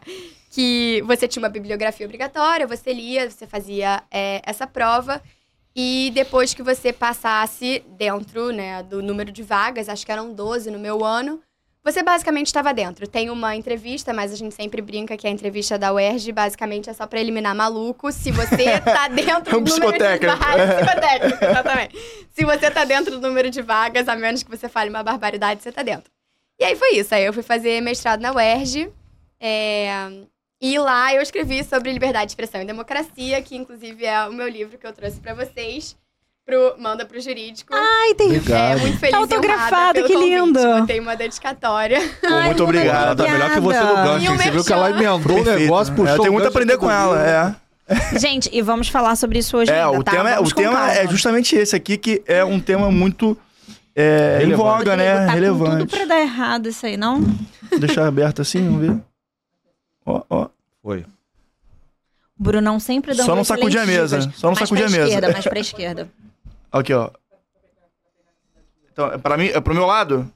que 0.52 1.02
você 1.06 1.28
tinha 1.28 1.42
uma 1.42 1.50
bibliografia 1.50 2.06
obrigatória, 2.06 2.68
você 2.68 2.94
lia, 2.94 3.30
você 3.30 3.48
fazia 3.48 4.04
é, 4.12 4.42
essa 4.46 4.68
prova 4.68 5.22
e 5.76 6.12
depois 6.14 6.54
que 6.54 6.64
você 6.64 6.92
passasse 6.92 7.84
dentro 7.98 8.52
né, 8.52 8.84
do 8.84 9.02
número 9.02 9.32
de 9.32 9.44
vagas, 9.44 9.88
acho 9.88 10.06
que 10.06 10.12
eram 10.12 10.34
12 10.34 10.72
no 10.72 10.80
meu 10.80 11.06
ano, 11.06 11.42
você 11.88 12.04
basicamente 12.04 12.48
estava 12.48 12.74
dentro. 12.74 13.08
Tem 13.08 13.30
uma 13.30 13.56
entrevista, 13.56 14.12
mas 14.12 14.34
a 14.34 14.36
gente 14.36 14.54
sempre 14.54 14.82
brinca 14.82 15.16
que 15.16 15.26
a 15.26 15.30
entrevista 15.30 15.78
da 15.78 15.94
UERJ 15.94 16.34
basicamente 16.34 16.90
é 16.90 16.94
só 16.94 17.08
para 17.08 17.22
eliminar 17.22 17.56
maluco. 17.56 18.12
Se 18.12 18.30
você 18.30 18.78
tá 18.84 19.08
dentro 19.08 19.56
É 19.56 19.58
um 19.58 19.64
do 19.64 19.72
número 19.72 19.94
de 20.20 20.26
vagas... 20.26 20.76
Psicotécnico, 20.84 21.46
exatamente. 21.46 21.98
Se 22.36 22.44
você 22.44 22.70
tá 22.70 22.84
dentro 22.84 23.18
do 23.18 23.26
número 23.26 23.50
de 23.50 23.62
vagas, 23.62 24.10
a 24.10 24.18
menos 24.18 24.44
que 24.44 24.50
você 24.50 24.68
fale 24.68 24.90
uma 24.90 25.02
barbaridade, 25.02 25.64
você 25.64 25.72
tá 25.72 25.82
dentro. 25.82 26.12
E 26.60 26.66
aí 26.66 26.76
foi 26.76 26.96
isso. 26.96 27.16
Aí 27.16 27.24
eu 27.24 27.32
fui 27.32 27.44
fazer 27.44 27.82
mestrado 27.82 28.20
na 28.20 28.34
UERJ. 28.34 28.92
é, 29.40 30.10
E 30.60 30.78
lá 30.78 31.14
eu 31.14 31.22
escrevi 31.22 31.64
sobre 31.64 31.94
liberdade 31.94 32.26
de 32.26 32.32
expressão 32.32 32.62
e 32.62 32.66
democracia, 32.66 33.42
que 33.42 33.56
inclusive 33.56 34.06
é 34.06 34.28
o 34.28 34.34
meu 34.34 34.50
livro 34.50 34.78
que 34.78 34.86
eu 34.86 34.92
trouxe 34.92 35.22
para 35.22 35.34
vocês. 35.34 35.96
Pro, 36.48 36.76
manda 36.80 37.06
pro 37.06 37.20
jurídico. 37.20 37.74
Ai, 37.76 38.14
tem. 38.14 38.28
É, 38.34 38.38
Obrigado. 38.38 38.80
muito 38.80 38.98
feliz 39.00 39.12
Tá 39.12 39.18
autografado, 39.18 40.04
que 40.06 40.14
convite. 40.14 40.30
lindo. 40.30 40.60
Botei 40.80 41.00
uma 41.02 41.14
dedicatória. 41.14 42.00
Pô, 42.22 42.30
muito 42.46 42.64
obrigado. 42.64 43.18
Tá 43.18 43.30
melhor 43.30 43.52
que 43.54 43.60
você 43.60 43.80
no 43.82 43.96
gancho? 43.96 44.32
Você 44.38 44.52
viu 44.52 44.64
que 44.64 44.72
ela 44.74 44.90
emendou 44.92 45.18
o 45.18 45.44
Perfeito. 45.44 45.60
negócio, 45.60 45.92
É, 45.92 45.96
puxou 45.98 46.16
eu 46.16 46.20
tenho 46.22 46.32
muito 46.32 46.46
a 46.46 46.48
aprender 46.48 46.78
com 46.78 46.90
ela, 46.90 47.22
é. 47.22 48.18
Gente, 48.18 48.50
e 48.54 48.62
vamos 48.62 48.88
falar 48.88 49.18
sobre 49.18 49.40
isso 49.40 49.58
hoje 49.58 49.72
É, 49.72 49.84
ainda, 49.84 50.00
o 50.00 50.04
tá? 50.04 50.12
tema, 50.12 50.36
Vamos 50.36 50.52
o 50.52 50.56
com 50.56 50.62
tema 50.62 50.74
calma. 50.78 50.94
é 50.94 51.08
justamente 51.10 51.54
esse 51.56 51.76
aqui, 51.76 51.98
que 51.98 52.24
é 52.26 52.46
um 52.46 52.62
tema 52.62 52.90
muito 52.92 53.38
é, 53.94 54.40
em 54.42 54.54
voga, 54.54 54.96
né? 54.96 55.16
tá 55.20 55.26
com 55.26 55.32
Relevante. 55.32 55.78
tudo 55.80 55.90
pra 55.98 56.06
dar 56.06 56.22
errado 56.22 56.70
isso 56.70 56.86
aí, 56.86 56.96
não? 56.96 57.22
Deixar 57.78 58.08
aberto 58.08 58.42
assim, 58.42 58.64
vamos 58.64 58.82
ver. 58.88 58.98
Ó, 60.06 60.22
ó. 60.30 60.48
Foi. 60.82 61.06
O 62.40 62.44
Brunão 62.44 62.80
sempre 62.80 63.14
dando 63.14 63.26
Só 63.26 63.36
não 63.36 63.44
sacudir 63.44 63.80
a 63.82 63.86
mesa, 63.86 64.22
só 64.34 64.48
não 64.48 64.56
mais 64.56 64.60
sacudir 64.70 64.86
pra 64.86 64.88
a 64.88 64.92
mesa. 64.92 65.04
esquerda, 65.08 65.32
mais 65.34 65.46
pra 65.46 65.60
esquerda. 65.60 66.10
Aqui, 66.72 66.94
ó. 66.94 67.10
Então, 68.92 69.08
é 69.12 69.18
pra 69.18 69.38
mim, 69.38 69.46
é 69.48 69.60
pro 69.60 69.74
meu 69.76 69.86
lado? 69.86 70.30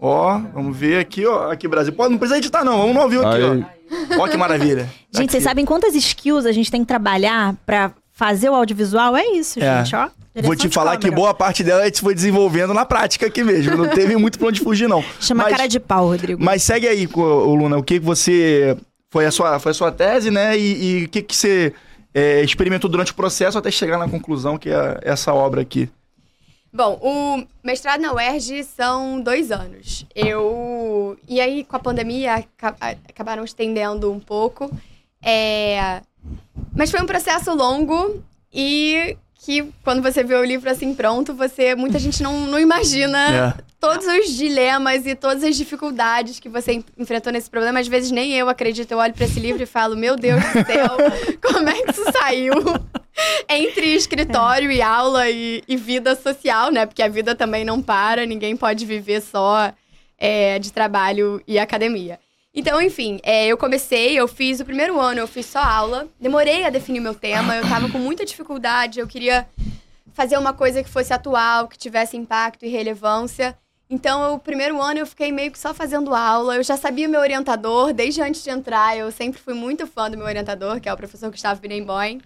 Ó, 0.00 0.38
vamos 0.54 0.76
ver 0.76 0.98
aqui, 1.00 1.26
ó. 1.26 1.50
Aqui, 1.50 1.66
Brasil. 1.66 1.92
Pô, 1.92 2.08
não 2.08 2.18
precisa 2.18 2.38
editar, 2.38 2.64
não. 2.64 2.78
Vamos 2.78 2.94
no 2.94 3.00
ao 3.00 3.08
vivo 3.08 3.26
aqui, 3.26 3.40
ó. 3.42 4.22
Ó 4.22 4.28
que 4.28 4.36
maravilha. 4.36 4.84
Gente, 5.12 5.22
Aqui. 5.24 5.30
vocês 5.32 5.42
sabem 5.44 5.64
quantas 5.64 5.94
skills 5.94 6.44
a 6.46 6.52
gente 6.52 6.70
tem 6.70 6.82
que 6.82 6.86
trabalhar 6.86 7.54
pra 7.66 7.92
fazer 8.12 8.48
o 8.50 8.54
audiovisual? 8.54 9.16
É 9.16 9.24
isso, 9.30 9.58
É. 9.60 9.78
gente, 9.84 9.96
ó. 9.96 10.08
Vou 10.42 10.54
te 10.54 10.68
falar 10.68 10.96
que 10.98 11.10
boa 11.10 11.34
parte 11.34 11.64
dela 11.64 11.82
a 11.82 11.84
gente 11.86 12.00
foi 12.00 12.14
desenvolvendo 12.14 12.72
na 12.72 12.84
prática 12.84 13.26
aqui 13.26 13.42
mesmo. 13.42 13.76
Não 13.76 13.88
teve 13.88 14.16
muito 14.16 14.38
pra 14.38 14.48
onde 14.48 14.60
fugir, 14.60 14.88
não. 14.88 15.02
Chama 15.20 15.44
Mas- 15.44 15.52
cara 15.56 15.66
de 15.66 15.80
pau, 15.80 16.06
Rodrigo. 16.06 16.42
Mas 16.44 16.62
segue 16.62 16.86
aí, 16.86 17.06
Luna, 17.06 17.76
o 17.78 17.82
que 17.82 17.98
você. 17.98 18.76
Foi 19.10 19.24
a 19.24 19.30
sua, 19.32 19.58
foi 19.58 19.70
a 19.70 19.74
sua 19.74 19.90
tese, 19.90 20.30
né? 20.30 20.56
E, 20.56 21.00
e 21.00 21.04
o 21.06 21.08
que, 21.08 21.22
que 21.22 21.34
você 21.34 21.72
é, 22.12 22.42
experimentou 22.42 22.90
durante 22.90 23.12
o 23.12 23.14
processo 23.14 23.58
até 23.58 23.70
chegar 23.70 23.98
na 23.98 24.08
conclusão 24.08 24.58
que 24.58 24.70
é 24.70 25.00
essa 25.02 25.32
obra 25.32 25.60
aqui. 25.60 25.90
Bom, 26.72 26.98
o 27.00 27.46
mestrado 27.64 28.00
na 28.00 28.12
UERJ 28.12 28.62
são 28.64 29.20
dois 29.20 29.50
anos. 29.50 30.04
Eu. 30.14 31.16
E 31.26 31.40
aí, 31.40 31.64
com 31.64 31.76
a 31.76 31.80
pandemia, 31.80 32.44
acabaram 33.08 33.42
estendendo 33.42 34.12
um 34.12 34.20
pouco. 34.20 34.70
É... 35.22 36.02
Mas 36.76 36.90
foi 36.90 37.00
um 37.00 37.06
processo 37.06 37.54
longo 37.54 38.22
e 38.52 39.16
que, 39.48 39.72
quando 39.82 40.02
você 40.02 40.22
vê 40.22 40.34
o 40.34 40.44
livro 40.44 40.68
assim 40.68 40.92
pronto, 40.94 41.32
você. 41.32 41.74
Muita 41.74 41.98
gente 41.98 42.22
não, 42.22 42.40
não 42.46 42.58
imagina 42.60 43.54
É. 43.58 43.62
todos 43.80 44.06
os 44.06 44.36
dilemas 44.36 45.06
e 45.06 45.14
todas 45.14 45.42
as 45.42 45.56
dificuldades 45.56 46.38
que 46.38 46.50
você 46.50 46.72
en- 46.72 46.84
enfrentou 46.98 47.32
nesse 47.32 47.48
problema. 47.48 47.80
Às 47.80 47.88
vezes 47.88 48.10
nem 48.10 48.34
eu 48.34 48.50
acredito. 48.50 48.92
Eu 48.92 48.98
olho 48.98 49.14
pra 49.14 49.24
esse 49.24 49.40
livro 49.40 49.62
e 49.62 49.66
falo, 49.66 49.96
meu 49.96 50.16
Deus 50.16 50.42
do 50.44 50.66
céu, 50.66 50.96
como 51.42 51.66
é 51.66 51.82
que 51.82 51.90
isso 51.92 52.04
saiu? 52.12 52.52
Entre 53.48 53.86
escritório 53.94 54.70
e 54.70 54.82
aula 54.82 55.30
e, 55.30 55.62
e 55.66 55.76
vida 55.78 56.14
social, 56.14 56.70
né? 56.70 56.84
Porque 56.84 57.02
a 57.02 57.08
vida 57.08 57.34
também 57.34 57.64
não 57.64 57.80
para, 57.80 58.26
ninguém 58.26 58.54
pode 58.54 58.84
viver 58.84 59.22
só 59.22 59.72
é, 60.18 60.58
de 60.58 60.70
trabalho 60.70 61.42
e 61.46 61.58
academia. 61.58 62.18
Então, 62.58 62.82
enfim, 62.82 63.20
é, 63.22 63.46
eu 63.46 63.56
comecei, 63.56 64.18
eu 64.18 64.26
fiz 64.26 64.58
o 64.58 64.64
primeiro 64.64 64.98
ano, 64.98 65.20
eu 65.20 65.28
fiz 65.28 65.46
só 65.46 65.60
aula, 65.60 66.08
demorei 66.20 66.64
a 66.64 66.70
definir 66.70 66.98
meu 66.98 67.14
tema, 67.14 67.54
eu 67.54 67.62
tava 67.62 67.88
com 67.88 67.98
muita 67.98 68.26
dificuldade, 68.26 68.98
eu 68.98 69.06
queria 69.06 69.46
fazer 70.12 70.36
uma 70.36 70.52
coisa 70.52 70.82
que 70.82 70.90
fosse 70.90 71.12
atual, 71.12 71.68
que 71.68 71.78
tivesse 71.78 72.16
impacto 72.16 72.64
e 72.64 72.68
relevância. 72.68 73.56
Então, 73.88 74.34
o 74.34 74.40
primeiro 74.40 74.82
ano 74.82 74.98
eu 74.98 75.06
fiquei 75.06 75.30
meio 75.30 75.52
que 75.52 75.58
só 75.58 75.72
fazendo 75.72 76.12
aula. 76.12 76.56
Eu 76.56 76.64
já 76.64 76.76
sabia 76.76 77.06
meu 77.06 77.20
orientador, 77.20 77.92
desde 77.92 78.20
antes 78.20 78.42
de 78.42 78.50
entrar. 78.50 78.98
Eu 78.98 79.12
sempre 79.12 79.40
fui 79.40 79.54
muito 79.54 79.86
fã 79.86 80.10
do 80.10 80.16
meu 80.16 80.26
orientador, 80.26 80.80
que 80.80 80.88
é 80.88 80.92
o 80.92 80.96
professor 80.96 81.30
Gustavo 81.30 81.60
Binemboim. 81.60 82.20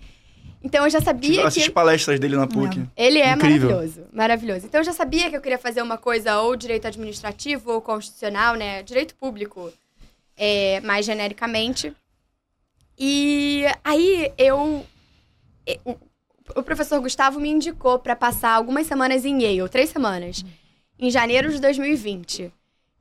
Então, 0.64 0.82
eu 0.84 0.90
já 0.90 1.02
sabia 1.02 1.46
Assiste 1.46 1.68
que... 1.68 1.74
palestras 1.74 2.18
dele 2.18 2.36
na 2.36 2.46
PUC. 2.46 2.82
Ele 2.96 3.18
é 3.18 3.32
Incrível. 3.32 3.68
maravilhoso, 3.68 4.06
maravilhoso. 4.10 4.66
Então 4.66 4.80
eu 4.80 4.84
já 4.84 4.94
sabia 4.94 5.28
que 5.28 5.36
eu 5.36 5.42
queria 5.42 5.58
fazer 5.58 5.82
uma 5.82 5.98
coisa 5.98 6.40
ou 6.40 6.56
direito 6.56 6.86
administrativo 6.86 7.72
ou 7.72 7.82
constitucional, 7.82 8.54
né? 8.54 8.82
Direito 8.82 9.14
público, 9.14 9.70
é, 10.36 10.80
mais 10.80 11.04
genericamente. 11.06 11.94
E 12.98 13.64
aí 13.84 14.32
eu. 14.38 14.86
o 16.54 16.62
professor 16.62 17.00
Gustavo 17.00 17.40
me 17.40 17.48
indicou 17.48 17.98
para 17.98 18.14
passar 18.14 18.52
algumas 18.52 18.86
semanas 18.86 19.24
em 19.24 19.42
Yale, 19.42 19.68
três 19.68 19.90
semanas, 19.90 20.44
em 20.98 21.10
janeiro 21.10 21.50
de 21.52 21.60
2020. 21.60 22.52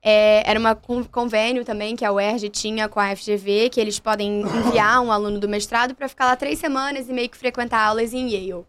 É, 0.03 0.41
era 0.49 0.59
um 0.59 1.03
convênio 1.03 1.63
também 1.63 1.95
que 1.95 2.03
a 2.03 2.11
UERJ 2.11 2.49
tinha 2.49 2.89
com 2.89 2.99
a 2.99 3.15
FGV, 3.15 3.69
que 3.69 3.79
eles 3.79 3.99
podem 3.99 4.41
enviar 4.41 4.99
um 5.01 5.11
aluno 5.11 5.39
do 5.39 5.47
mestrado 5.47 5.93
para 5.93 6.09
ficar 6.09 6.25
lá 6.25 6.35
três 6.35 6.57
semanas 6.57 7.07
e 7.07 7.13
meio 7.13 7.29
que 7.29 7.37
frequentar 7.37 7.85
aulas 7.85 8.13
em 8.13 8.27
Yale. 8.29 8.65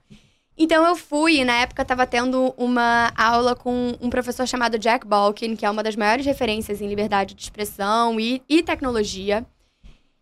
Então 0.56 0.86
eu 0.86 0.94
fui, 0.94 1.40
e 1.40 1.44
na 1.44 1.54
época 1.54 1.82
estava 1.82 2.06
tendo 2.06 2.52
uma 2.56 3.10
aula 3.16 3.56
com 3.56 3.96
um 4.00 4.10
professor 4.10 4.46
chamado 4.46 4.78
Jack 4.78 5.06
Balkin, 5.06 5.56
que 5.56 5.64
é 5.64 5.70
uma 5.70 5.82
das 5.82 5.96
maiores 5.96 6.26
referências 6.26 6.80
em 6.80 6.88
liberdade 6.88 7.34
de 7.34 7.42
expressão 7.42 8.20
e, 8.20 8.42
e 8.48 8.62
tecnologia. 8.62 9.46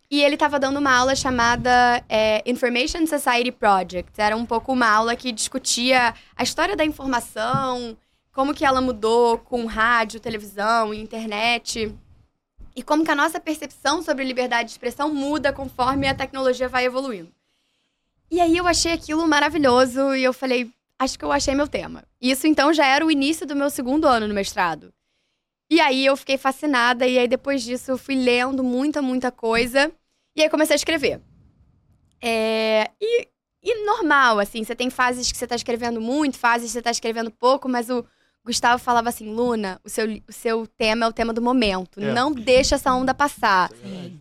E 0.08 0.22
ele 0.22 0.34
estava 0.34 0.58
dando 0.58 0.78
uma 0.78 0.92
aula 0.92 1.14
chamada 1.14 2.04
é, 2.08 2.42
Information 2.44 3.06
Society 3.06 3.52
Project. 3.52 4.20
Era 4.20 4.36
um 4.36 4.44
pouco 4.44 4.72
uma 4.72 4.88
aula 4.88 5.14
que 5.14 5.30
discutia 5.30 6.14
a 6.36 6.42
história 6.42 6.76
da 6.76 6.84
informação, 6.84 7.96
como 8.32 8.54
que 8.54 8.64
ela 8.64 8.80
mudou 8.80 9.38
com 9.38 9.66
rádio, 9.66 10.18
televisão 10.18 10.92
e 10.92 11.00
internet. 11.00 11.94
E 12.74 12.82
como 12.82 13.04
que 13.04 13.10
a 13.10 13.16
nossa 13.16 13.38
percepção 13.38 14.02
sobre 14.02 14.24
liberdade 14.24 14.68
de 14.68 14.72
expressão 14.72 15.12
muda 15.12 15.52
conforme 15.52 16.08
a 16.08 16.14
tecnologia 16.14 16.68
vai 16.68 16.84
evoluindo. 16.84 17.32
E 18.30 18.40
aí 18.40 18.56
eu 18.56 18.66
achei 18.66 18.92
aquilo 18.92 19.26
maravilhoso 19.26 20.14
e 20.14 20.22
eu 20.22 20.32
falei, 20.32 20.70
acho 20.98 21.18
que 21.18 21.24
eu 21.24 21.32
achei 21.32 21.54
meu 21.54 21.66
tema. 21.66 22.04
Isso 22.20 22.46
então 22.46 22.72
já 22.72 22.86
era 22.86 23.04
o 23.04 23.10
início 23.10 23.46
do 23.46 23.56
meu 23.56 23.68
segundo 23.68 24.06
ano 24.06 24.28
no 24.28 24.34
mestrado. 24.34 24.92
E 25.68 25.80
aí 25.80 26.06
eu 26.06 26.16
fiquei 26.16 26.38
fascinada 26.38 27.06
e 27.06 27.18
aí 27.18 27.26
depois 27.26 27.62
disso 27.62 27.90
eu 27.90 27.98
fui 27.98 28.14
lendo 28.14 28.62
muita, 28.62 29.02
muita 29.02 29.32
coisa 29.32 29.90
e 30.36 30.42
aí 30.42 30.48
comecei 30.48 30.74
a 30.74 30.76
escrever. 30.76 31.20
É, 32.22 32.90
e, 33.00 33.28
e 33.62 33.84
normal, 33.84 34.38
assim, 34.38 34.62
você 34.62 34.74
tem 34.74 34.90
fases 34.90 35.30
que 35.30 35.38
você 35.38 35.46
tá 35.46 35.56
escrevendo 35.56 36.00
muito, 36.00 36.38
fases 36.38 36.68
que 36.68 36.72
você 36.72 36.82
tá 36.82 36.90
escrevendo 36.90 37.30
pouco, 37.30 37.68
mas 37.68 37.90
o 37.90 38.04
Gustavo 38.44 38.82
falava 38.82 39.08
assim, 39.10 39.32
Luna, 39.32 39.80
o 39.84 39.88
seu, 39.88 40.06
o 40.28 40.32
seu 40.32 40.66
tema 40.66 41.04
é 41.04 41.08
o 41.08 41.12
tema 41.12 41.32
do 41.32 41.42
momento, 41.42 42.00
É. 42.00 42.12
não 42.12 42.32
deixa 42.32 42.74
essa 42.76 42.92
onda 42.94 43.12
passar 43.14 43.70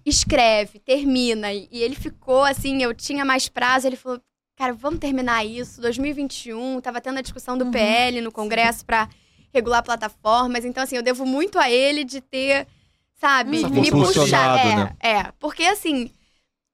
escreve, 0.06 0.78
termina. 0.80 1.54
E 1.54 1.68
ele 1.72 1.96
ficou 1.96 2.44
assim, 2.44 2.84
eu 2.84 2.94
tinha 2.94 3.24
mais 3.24 3.48
prazo, 3.48 3.88
ele 3.88 3.96
falou, 3.96 4.20
cara, 4.58 4.74
vamos 4.74 5.00
terminar 5.00 5.46
isso. 5.46 5.80
2021, 5.82 6.82
tava 6.82 7.00
tendo 7.00 7.18
a 7.18 7.22
discussão 7.22 7.58
do 7.58 7.66
Uhum. 7.66 7.72
PL 7.72 8.22
no 8.22 8.32
Congresso 8.32 8.86
pra 8.86 9.08
regular 9.54 9.82
plataformas. 9.84 10.66
Então, 10.66 10.84
assim, 10.84 10.96
eu 10.98 11.02
devo 11.04 11.26
muito 11.26 11.58
a 11.58 11.70
ele 11.72 12.04
de 12.04 12.20
ter, 12.22 12.68
sabe, 13.20 13.58
Essa 13.58 13.70
me 13.70 13.90
puxar. 13.90 14.60
É, 14.60 14.76
né? 14.76 14.96
é. 15.00 15.32
Porque 15.40 15.64
assim. 15.64 16.12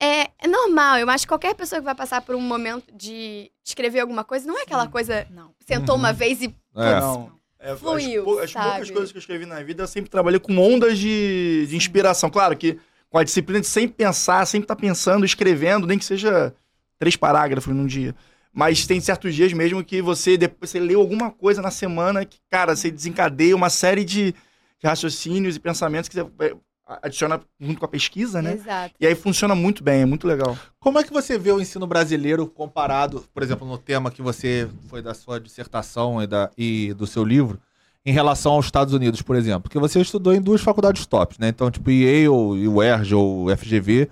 É, 0.01 0.29
é 0.39 0.47
normal, 0.47 0.97
eu 0.97 1.09
acho 1.09 1.23
que 1.23 1.29
qualquer 1.29 1.55
pessoa 1.55 1.79
que 1.79 1.85
vai 1.85 1.95
passar 1.95 2.21
por 2.21 2.35
um 2.35 2.41
momento 2.41 2.93
de 2.93 3.49
escrever 3.63 4.01
alguma 4.01 4.23
coisa, 4.23 4.45
não 4.47 4.59
é 4.59 4.63
aquela 4.63 4.87
coisa, 4.87 5.25
Não. 5.31 5.51
sentou 5.65 5.95
Uhum. 5.95 6.01
uma 6.01 6.13
vez 6.13 6.41
e 6.41 6.53
É. 6.75 6.99
Não. 6.99 7.31
É, 7.57 7.71
as 7.71 7.79
Fluiu, 7.79 8.23
pou- 8.23 8.39
as, 8.39 8.51
poucas 8.51 8.91
coisas 8.91 9.11
que 9.11 9.17
eu 9.17 9.19
escrevi 9.19 9.45
na 9.45 9.63
vida, 9.63 9.83
eu 9.83 9.87
sempre 9.87 10.09
trabalhei 10.11 10.39
com 10.39 10.55
ondas 10.57 10.99
de, 10.99 11.65
de 11.67 11.75
inspiração. 11.75 12.29
Claro 12.29 12.55
que 12.55 12.77
com 13.09 13.17
a 13.17 13.23
disciplina 13.23 13.61
de 13.61 13.67
sempre 13.67 13.95
pensar, 13.95 14.45
sempre 14.45 14.65
estar 14.65 14.75
pensando, 14.75 15.25
escrevendo, 15.25 15.87
nem 15.87 15.97
que 15.97 16.05
seja 16.05 16.53
três 16.99 17.15
parágrafos 17.15 17.73
num 17.73 17.85
dia. 17.87 18.13
Mas 18.53 18.85
tem 18.85 18.99
certos 19.01 19.33
dias 19.33 19.51
mesmo 19.53 19.83
que 19.83 20.01
você, 20.01 20.37
depois 20.37 20.69
você 20.69 20.79
leu 20.79 20.99
alguma 20.99 21.31
coisa 21.31 21.61
na 21.61 21.71
semana 21.71 22.23
que, 22.25 22.37
cara, 22.51 22.75
você 22.75 22.91
desencadeia 22.91 23.55
uma 23.55 23.69
série 23.69 24.03
de, 24.03 24.31
de 24.33 24.87
raciocínios 24.87 25.55
e 25.55 25.59
pensamentos 25.59 26.07
que 26.09 26.15
você 26.15 26.55
adiciona 26.85 27.41
junto 27.59 27.79
com 27.79 27.85
a 27.85 27.89
pesquisa, 27.89 28.41
né? 28.41 28.53
Exato. 28.53 28.95
E 28.99 29.07
aí 29.07 29.15
funciona 29.15 29.55
muito 29.55 29.83
bem, 29.83 30.01
é 30.01 30.05
muito 30.05 30.27
legal. 30.27 30.57
Como 30.79 30.99
é 30.99 31.03
que 31.03 31.11
você 31.11 31.37
vê 31.37 31.51
o 31.51 31.59
ensino 31.59 31.87
brasileiro 31.87 32.47
comparado, 32.47 33.25
por 33.33 33.41
exemplo, 33.41 33.67
no 33.67 33.77
tema 33.77 34.11
que 34.11 34.21
você 34.21 34.69
foi 34.87 35.01
da 35.01 35.13
sua 35.13 35.39
dissertação 35.39 36.21
e, 36.21 36.27
da, 36.27 36.51
e 36.57 36.93
do 36.93 37.07
seu 37.07 37.23
livro, 37.23 37.59
em 38.05 38.11
relação 38.11 38.53
aos 38.53 38.65
Estados 38.65 38.93
Unidos, 38.93 39.21
por 39.23 39.35
exemplo? 39.35 39.61
Porque 39.61 39.79
você 39.79 39.99
estudou 39.99 40.33
em 40.33 40.41
duas 40.41 40.61
faculdades 40.61 41.05
tops, 41.07 41.39
né? 41.39 41.47
Então, 41.47 41.71
tipo, 41.71 41.89
Yale, 41.89 42.29
o 42.29 42.75
UERJ 42.75 43.15
ou 43.15 43.57
FGV, 43.57 44.07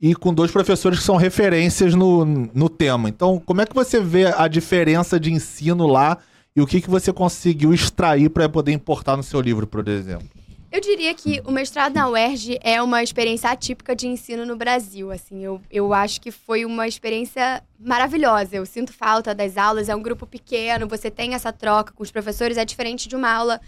e 0.00 0.14
com 0.14 0.32
dois 0.32 0.50
professores 0.50 1.00
que 1.00 1.04
são 1.04 1.16
referências 1.16 1.94
no, 1.94 2.24
no 2.24 2.68
tema. 2.70 3.08
Então, 3.08 3.38
como 3.44 3.60
é 3.60 3.66
que 3.66 3.74
você 3.74 4.00
vê 4.00 4.26
a 4.26 4.48
diferença 4.48 5.20
de 5.20 5.30
ensino 5.30 5.86
lá 5.86 6.18
e 6.56 6.60
o 6.62 6.66
que, 6.66 6.80
que 6.80 6.88
você 6.88 7.12
conseguiu 7.12 7.74
extrair 7.74 8.30
para 8.30 8.48
poder 8.48 8.72
importar 8.72 9.16
no 9.16 9.22
seu 9.22 9.40
livro, 9.40 9.66
por 9.66 9.86
exemplo? 9.86 10.28
Eu 10.70 10.82
diria 10.82 11.14
que 11.14 11.40
o 11.46 11.50
mestrado 11.50 11.94
na 11.94 12.10
UERJ 12.10 12.58
é 12.62 12.82
uma 12.82 13.02
experiência 13.02 13.50
atípica 13.50 13.96
de 13.96 14.06
ensino 14.06 14.44
no 14.44 14.54
Brasil. 14.54 15.10
Assim, 15.10 15.42
eu, 15.42 15.62
eu 15.70 15.94
acho 15.94 16.20
que 16.20 16.30
foi 16.30 16.66
uma 16.66 16.86
experiência 16.86 17.64
maravilhosa. 17.78 18.56
Eu 18.56 18.66
sinto 18.66 18.92
falta 18.92 19.34
das 19.34 19.56
aulas, 19.56 19.88
é 19.88 19.96
um 19.96 20.02
grupo 20.02 20.26
pequeno, 20.26 20.86
você 20.86 21.10
tem 21.10 21.32
essa 21.32 21.50
troca 21.52 21.94
com 21.94 22.02
os 22.02 22.10
professores, 22.10 22.58
é 22.58 22.66
diferente 22.66 23.08
de 23.08 23.16
uma 23.16 23.32
aula 23.32 23.58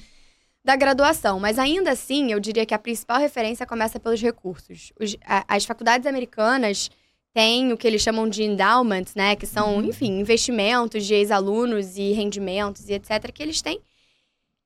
da 0.62 0.76
graduação. 0.76 1.40
Mas 1.40 1.58
ainda 1.58 1.90
assim, 1.90 2.32
eu 2.32 2.38
diria 2.38 2.66
que 2.66 2.74
a 2.74 2.78
principal 2.78 3.18
referência 3.18 3.64
começa 3.64 3.98
pelos 3.98 4.20
recursos. 4.20 4.92
Os, 5.00 5.16
a, 5.24 5.44
as 5.48 5.64
faculdades 5.64 6.06
americanas 6.06 6.90
têm 7.32 7.72
o 7.72 7.78
que 7.78 7.86
eles 7.86 8.02
chamam 8.02 8.28
de 8.28 8.42
endowments, 8.42 9.14
né? 9.14 9.36
Que 9.36 9.46
são, 9.46 9.82
enfim, 9.82 10.20
investimentos 10.20 11.06
de 11.06 11.14
ex-alunos 11.14 11.96
e 11.96 12.12
rendimentos 12.12 12.90
e 12.90 12.92
etc. 12.92 13.32
que 13.32 13.42
eles 13.42 13.62
têm. 13.62 13.80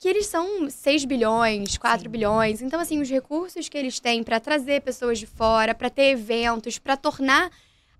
Que 0.04 0.08
eles 0.11 0.26
são 0.26 0.68
6 0.68 1.06
bilhões, 1.06 1.78
4 1.78 2.11
bilhões. 2.11 2.61
Então, 2.61 2.78
assim, 2.78 3.00
os 3.00 3.08
recursos 3.08 3.70
que 3.70 3.78
eles 3.78 3.99
têm 3.99 4.23
para 4.23 4.38
trazer 4.38 4.82
pessoas 4.82 5.18
de 5.18 5.25
fora, 5.25 5.75
para 5.75 5.88
ter 5.88 6.11
eventos, 6.11 6.78
para 6.78 6.94
tornar 6.94 7.50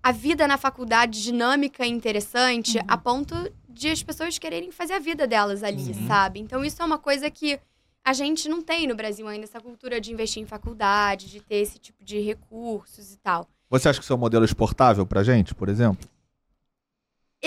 a 0.03 0.11
vida 0.11 0.47
na 0.47 0.55
faculdade 0.55 1.23
dinâmica 1.23 1.83
e 1.83 1.89
interessante, 1.89 2.77
a 2.87 2.95
ponto 2.95 3.33
de 3.67 3.89
as 3.89 4.03
pessoas 4.03 4.37
quererem 4.37 4.69
fazer 4.71 4.93
a 4.93 4.99
vida 4.99 5.25
delas 5.25 5.63
ali, 5.63 5.81
Uhum. 5.81 6.05
sabe? 6.07 6.39
Então, 6.39 6.63
isso 6.63 6.79
é 6.79 6.85
uma 6.85 6.99
coisa 6.99 7.27
que 7.31 7.59
a 8.03 8.13
gente 8.13 8.47
não 8.47 8.61
tem 8.61 8.85
no 8.85 8.93
Brasil 8.93 9.27
ainda, 9.27 9.45
essa 9.45 9.59
cultura 9.59 9.99
de 9.99 10.13
investir 10.13 10.43
em 10.43 10.45
faculdade, 10.45 11.25
de 11.27 11.39
ter 11.39 11.55
esse 11.55 11.79
tipo 11.79 12.03
de 12.05 12.19
recursos 12.19 13.13
e 13.13 13.17
tal. 13.17 13.47
Você 13.67 13.89
acha 13.89 13.97
que 13.97 14.03
isso 14.03 14.13
é 14.13 14.15
um 14.15 14.19
modelo 14.19 14.45
exportável 14.45 15.07
pra 15.07 15.23
gente, 15.23 15.55
por 15.55 15.69
exemplo? 15.69 16.07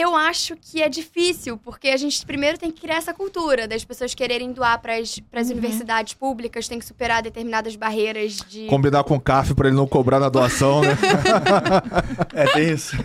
Eu 0.01 0.15
acho 0.15 0.55
que 0.57 0.81
é 0.81 0.89
difícil, 0.89 1.59
porque 1.59 1.89
a 1.89 1.97
gente 1.97 2.25
primeiro 2.25 2.57
tem 2.57 2.71
que 2.71 2.81
criar 2.81 2.97
essa 2.99 3.13
cultura 3.13 3.67
das 3.67 3.85
pessoas 3.85 4.15
quererem 4.15 4.53
doar 4.53 4.81
para 4.81 4.95
as 4.95 5.17
Uhum. 5.17 5.51
universidades 5.51 6.15
públicas, 6.15 6.69
tem 6.69 6.79
que 6.79 6.85
superar 6.85 7.21
determinadas 7.23 7.75
barreiras 7.75 8.37
de. 8.49 8.67
Combinar 8.67 9.03
com 9.03 9.17
o 9.17 9.21
CAF 9.21 9.55
pra 9.55 9.67
ele 9.69 9.77
não 9.77 9.89
cobrar 9.89 10.21
na 10.21 10.29
doação, 10.29 10.83
né? 10.83 10.97
É, 12.33 12.47
tem 12.53 12.71
isso. 12.73 12.97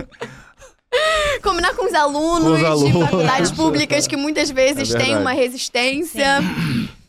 Combinar 1.42 1.74
com 1.76 1.86
os 1.88 1.94
alunos, 1.94 2.44
Com 2.48 2.54
os 2.60 2.64
alunos. 2.64 2.94
de 2.94 3.00
faculdades 3.06 3.52
públicas 3.58 4.08
que 4.08 4.16
muitas 4.16 4.50
vezes 4.52 4.94
É 4.94 4.98
têm 5.00 5.18
uma 5.18 5.32
resistência 5.34 6.40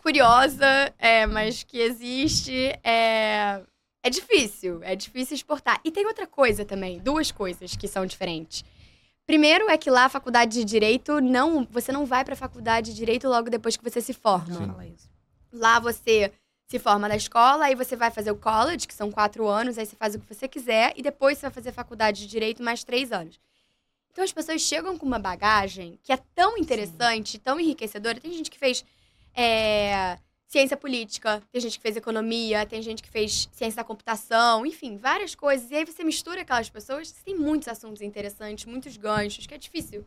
curiosa, 0.02 0.66
é, 0.98 1.26
mas 1.26 1.62
que 1.62 1.78
existe. 1.78 2.72
É, 2.82 3.60
é 4.02 4.10
difícil, 4.10 4.80
é 4.82 4.96
difícil 4.96 5.34
exportar. 5.34 5.78
E 5.84 5.90
tem 5.90 6.06
outra 6.06 6.26
coisa 6.26 6.64
também, 6.64 6.98
duas 6.98 7.30
coisas 7.30 7.76
que 7.76 7.86
são 7.86 8.06
diferentes. 8.06 8.64
Primeiro 9.26 9.70
é 9.70 9.78
que 9.78 9.90
lá 9.90 10.04
a 10.04 10.08
faculdade 10.08 10.52
de 10.52 10.64
direito 10.64 11.20
não, 11.20 11.66
você 11.70 11.90
não 11.90 12.04
vai 12.04 12.24
para 12.24 12.34
a 12.34 12.36
faculdade 12.36 12.90
de 12.90 12.96
direito 12.96 13.28
logo 13.28 13.48
depois 13.48 13.76
que 13.76 13.84
você 13.84 14.00
se 14.00 14.12
forma. 14.12 14.54
Sim. 14.54 14.66
Fala 14.66 14.86
isso. 14.86 15.08
Lá 15.52 15.78
você 15.78 16.30
se 16.66 16.78
forma 16.78 17.08
na 17.08 17.16
escola, 17.16 17.66
aí 17.66 17.74
você 17.74 17.94
vai 17.96 18.10
fazer 18.10 18.30
o 18.30 18.36
college, 18.36 18.86
que 18.86 18.94
são 18.94 19.10
quatro 19.10 19.46
anos, 19.46 19.78
aí 19.78 19.86
você 19.86 19.96
faz 19.96 20.14
o 20.14 20.18
que 20.18 20.34
você 20.34 20.48
quiser, 20.48 20.92
e 20.96 21.02
depois 21.02 21.38
você 21.38 21.46
vai 21.46 21.52
fazer 21.52 21.72
faculdade 21.72 22.20
de 22.20 22.26
direito 22.26 22.62
mais 22.62 22.82
três 22.82 23.12
anos. 23.12 23.38
Então 24.10 24.24
as 24.24 24.32
pessoas 24.32 24.60
chegam 24.60 24.96
com 24.96 25.04
uma 25.04 25.18
bagagem 25.18 25.98
que 26.02 26.12
é 26.12 26.18
tão 26.34 26.56
interessante, 26.56 27.38
tão 27.38 27.58
enriquecedora. 27.58 28.20
Tem 28.20 28.32
gente 28.32 28.50
que 28.50 28.58
fez 28.58 28.84
é, 29.34 30.18
ciência 30.54 30.76
política, 30.76 31.42
tem 31.50 31.60
gente 31.60 31.78
que 31.78 31.82
fez 31.82 31.96
economia, 31.96 32.64
tem 32.64 32.80
gente 32.80 33.02
que 33.02 33.10
fez 33.10 33.48
ciência 33.50 33.78
da 33.78 33.84
computação, 33.84 34.64
enfim, 34.64 34.96
várias 34.96 35.34
coisas. 35.34 35.68
E 35.68 35.74
aí 35.74 35.84
você 35.84 36.04
mistura 36.04 36.42
aquelas 36.42 36.70
pessoas, 36.70 37.08
você 37.08 37.24
tem 37.24 37.36
muitos 37.36 37.66
assuntos 37.66 38.00
interessantes, 38.00 38.64
muitos 38.64 38.96
ganchos, 38.96 39.48
que 39.48 39.54
é 39.54 39.58
difícil 39.58 40.06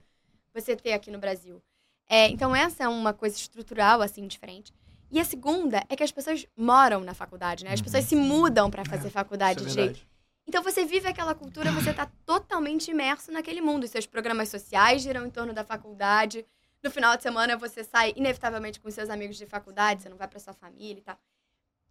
você 0.53 0.73
ter 0.73 0.93
aqui 0.93 1.11
no 1.11 1.19
Brasil. 1.19 1.61
É, 2.09 2.29
então 2.29 2.55
essa 2.55 2.85
é 2.85 2.87
uma 2.87 3.11
coisa 3.11 3.35
estrutural, 3.35 4.01
assim, 4.01 4.25
diferente. 4.25 4.73
E 5.11 5.19
a 5.19 5.25
segunda 5.25 5.83
é 5.89 5.97
que 5.97 6.03
as 6.03 6.13
pessoas 6.13 6.45
moram 6.55 7.01
na 7.01 7.13
faculdade, 7.13 7.65
né? 7.65 7.73
As 7.73 7.81
pessoas 7.81 8.05
se 8.05 8.15
mudam 8.15 8.71
para 8.71 8.85
fazer 8.85 9.09
faculdade 9.09 9.59
Isso 9.59 9.65
de 9.65 9.71
é 9.71 9.75
direito. 9.75 9.97
verdade. 9.97 10.17
Então 10.47 10.63
você 10.63 10.85
vive 10.85 11.09
aquela 11.09 11.35
cultura, 11.35 11.73
você 11.73 11.93
tá 11.93 12.09
totalmente 12.25 12.89
imerso 12.89 13.33
naquele 13.33 13.59
mundo. 13.59 13.83
Os 13.83 13.89
seus 13.89 14.05
programas 14.05 14.47
sociais 14.47 15.01
giram 15.01 15.25
em 15.25 15.29
torno 15.29 15.51
da 15.51 15.65
faculdade. 15.65 16.45
No 16.87 16.91
final 16.91 17.17
de 17.17 17.23
semana 17.23 17.57
você 17.57 17.83
sai 17.83 18.13
inevitavelmente 18.15 18.79
com 18.79 18.89
seus 18.89 19.09
amigos 19.09 19.35
de 19.35 19.45
faculdade, 19.45 20.01
você 20.01 20.07
não 20.07 20.15
vai 20.15 20.25
para 20.25 20.39
sua 20.39 20.53
família 20.53 20.99
e 20.99 21.01
tal. 21.01 21.17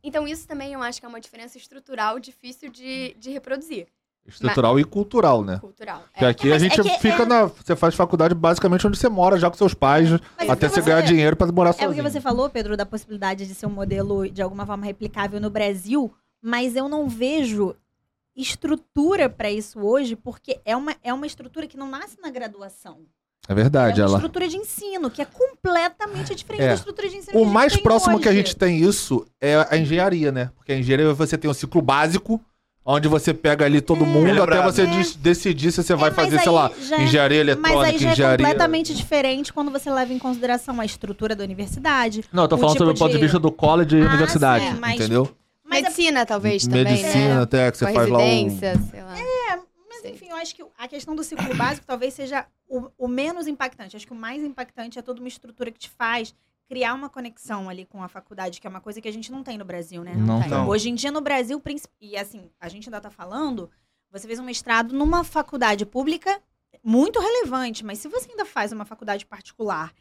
Então 0.02 0.26
isso 0.26 0.48
também 0.48 0.72
eu 0.72 0.80
acho 0.82 0.98
que 0.98 1.04
é 1.04 1.08
uma 1.08 1.20
diferença 1.20 1.58
estrutural 1.58 2.18
difícil 2.18 2.70
de, 2.70 3.14
de 3.18 3.30
reproduzir. 3.30 3.88
Estrutural 4.26 4.80
e 4.80 4.84
cultural, 4.84 5.44
né? 5.44 5.58
Cultural. 5.58 6.02
Porque 6.10 6.24
É. 6.24 6.28
aqui 6.28 6.46
a 6.48 6.52
Mas 6.54 6.62
é 6.62 6.64
gente 6.64 6.82
que 6.82 6.98
fica 6.98 7.24
é- 7.24 7.26
na. 7.26 7.44
Você 7.44 7.76
faz 7.76 7.94
faculdade 7.94 8.34
basicamente 8.34 8.86
onde 8.86 8.96
você 8.98 9.06
mora, 9.10 9.38
já 9.38 9.50
com 9.50 9.56
seus 9.58 9.74
pais, 9.74 10.10
Mas 10.10 10.48
até 10.48 10.66
porque 10.66 10.80
você 10.80 10.88
ganhar 10.88 11.02
dinheiro 11.02 11.36
pra 11.36 11.46
morar 11.52 11.70
É 11.70 11.72
sozinho. 11.74 11.90
porque 11.90 12.02
você 12.10 12.18
falou, 12.20 12.48
Pedro, 12.48 12.74
da 12.74 12.86
possibilidade 12.86 13.46
de 13.46 13.54
ser 13.54 13.66
um 13.66 13.70
modelo 13.70 14.26
de 14.30 14.40
alguma 14.40 14.64
forma 14.64 14.86
replicável 14.86 15.38
no 15.38 15.50
Brasil, 15.50 16.10
mas 16.40 16.74
eu 16.74 16.88
não 16.88 17.06
vejo 17.06 17.76
estrutura 18.34 19.28
para 19.28 19.50
isso 19.50 19.78
hoje, 19.78 20.16
porque 20.16 20.58
é 20.64 20.74
uma, 20.74 20.96
é 21.02 21.12
uma 21.12 21.26
estrutura 21.26 21.66
que 21.66 21.76
não 21.76 21.88
nasce 21.88 22.18
na 22.20 22.30
graduação. 22.30 23.06
É 23.48 23.54
verdade, 23.54 24.00
é 24.00 24.04
uma 24.04 24.08
ela. 24.10 24.18
estrutura 24.18 24.48
de 24.48 24.56
ensino, 24.56 25.08
que 25.10 25.22
é 25.22 25.24
completamente 25.24 26.34
diferente 26.34 26.62
É. 26.64 26.68
da 26.68 26.74
estrutura 26.74 27.08
de 27.08 27.16
ensino 27.16 27.32
que 27.32 27.36
O 27.38 27.40
a 27.42 27.44
gente 27.44 27.52
mais 27.54 27.72
tem 27.74 27.82
próximo 27.82 28.18
que 28.20 28.28
a 28.28 28.30
hoje. 28.30 28.38
gente 28.38 28.56
tem 28.56 28.78
isso 28.80 29.26
é 29.40 29.66
a 29.70 29.76
engenharia, 29.76 30.32
né? 30.32 30.50
Porque 30.56 30.72
a 30.72 30.78
engenharia 30.78 31.12
você 31.14 31.36
tem 31.38 31.50
um 31.50 31.54
ciclo 31.54 31.80
básico, 31.82 32.40
onde 32.84 33.08
você 33.08 33.34
pega 33.34 33.64
ali 33.64 33.80
todo 33.80 34.06
mundo 34.06 34.42
até 34.42 34.62
você 34.62 34.82
É. 34.82 34.86
decidir 35.18 35.72
se 35.72 35.82
você 35.82 35.94
vai 35.94 36.10
É, 36.10 36.12
mas 36.16 36.24
fazer, 36.24 36.40
sei 36.40 36.52
lá, 36.52 36.70
já 36.88 36.96
é- 36.98 37.02
engenharia 37.04 37.38
Mas 37.38 37.48
eletrônica, 37.72 37.84
aí 37.86 37.98
já 37.98 38.08
é 38.08 38.12
engenharia. 38.12 38.46
completamente 38.46 38.94
diferente 38.94 39.52
quando 39.52 39.70
você 39.70 39.90
leva 39.90 40.12
em 40.12 40.18
consideração 40.18 40.80
a 40.80 40.84
estrutura 40.84 41.34
da 41.34 41.42
universidade. 41.44 42.24
Não, 42.32 42.44
eu 42.44 42.48
tô 42.48 42.54
o 42.56 42.58
falando 42.58 42.74
tipo 42.74 42.84
sobre 42.84 42.94
o 42.94 42.98
ponto 42.98 43.10
de 43.12 43.16
de- 43.18 43.22
vista 43.24 43.38
do 43.38 43.50
college 43.50 43.96
e 43.96 44.02
Ah, 44.02 44.06
universidade, 44.08 44.66
sim, 44.66 44.74
mas- 44.80 44.94
entendeu? 44.94 45.28
Mas 45.68 45.80
é 45.80 45.82
Medicina, 45.82 46.24
talvez, 46.24 46.64
também, 46.64 46.84
Medicina, 46.84 47.34
né? 47.36 47.42
até 47.42 47.70
que 47.72 47.76
você 47.78 47.86
Com 47.86 47.92
faz 47.94 48.08
lá 48.08 48.18
um. 48.18 48.22
residência, 48.22 48.80
sei 48.88 49.02
lá. 49.02 49.08
Mas 49.10 49.18
Sei. 49.18 49.35
Enfim, 50.10 50.28
eu 50.28 50.36
acho 50.36 50.54
que 50.54 50.64
a 50.76 50.88
questão 50.88 51.14
do 51.14 51.24
ciclo 51.24 51.54
básico 51.56 51.86
talvez 51.86 52.14
seja 52.14 52.46
o, 52.68 52.90
o 52.96 53.08
menos 53.08 53.46
impactante. 53.46 53.96
Acho 53.96 54.06
que 54.06 54.12
o 54.12 54.16
mais 54.16 54.42
impactante 54.42 54.98
é 54.98 55.02
toda 55.02 55.20
uma 55.20 55.28
estrutura 55.28 55.70
que 55.70 55.78
te 55.78 55.90
faz 55.90 56.34
criar 56.68 56.94
uma 56.94 57.08
conexão 57.08 57.68
ali 57.68 57.84
com 57.84 58.02
a 58.02 58.08
faculdade, 58.08 58.60
que 58.60 58.66
é 58.66 58.70
uma 58.70 58.80
coisa 58.80 59.00
que 59.00 59.08
a 59.08 59.12
gente 59.12 59.30
não 59.30 59.42
tem 59.42 59.56
no 59.56 59.64
Brasil, 59.64 60.02
né? 60.02 60.14
Não 60.14 60.40
tem. 60.40 60.50
tem. 60.50 60.58
Hoje 60.58 60.88
em 60.88 60.94
dia 60.94 61.12
no 61.12 61.20
Brasil, 61.20 61.62
e 62.00 62.16
assim, 62.16 62.50
a 62.60 62.68
gente 62.68 62.88
ainda 62.88 63.00
tá 63.00 63.10
falando, 63.10 63.70
você 64.10 64.26
fez 64.26 64.38
um 64.38 64.44
mestrado 64.44 64.94
numa 64.94 65.22
faculdade 65.22 65.86
pública 65.86 66.40
muito 66.82 67.20
relevante, 67.20 67.84
mas 67.84 67.98
se 67.98 68.08
você 68.08 68.30
ainda 68.30 68.44
faz 68.44 68.72
uma 68.72 68.84
faculdade 68.84 69.24
particular 69.26 69.92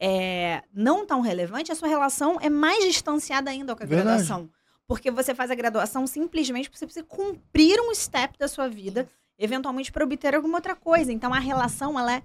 é, 0.00 0.62
não 0.72 1.06
tão 1.06 1.20
relevante, 1.20 1.70
a 1.70 1.74
sua 1.74 1.88
relação 1.88 2.38
é 2.40 2.48
mais 2.48 2.84
distanciada 2.84 3.50
ainda 3.50 3.76
com 3.76 3.82
a 3.82 3.86
Verdade. 3.86 4.08
graduação. 4.08 4.50
Porque 4.86 5.10
você 5.10 5.34
faz 5.34 5.50
a 5.50 5.54
graduação 5.54 6.06
simplesmente 6.06 6.68
porque 6.68 6.78
você 6.78 6.86
precisa 6.86 7.06
cumprir 7.06 7.80
um 7.80 7.94
step 7.94 8.36
da 8.36 8.48
sua 8.48 8.68
vida, 8.68 9.08
eventualmente 9.42 9.90
para 9.92 10.04
obter 10.04 10.34
alguma 10.34 10.58
outra 10.58 10.74
coisa. 10.76 11.12
Então 11.12 11.32
a 11.34 11.38
relação 11.38 11.98
ela 11.98 12.14
é 12.14 12.22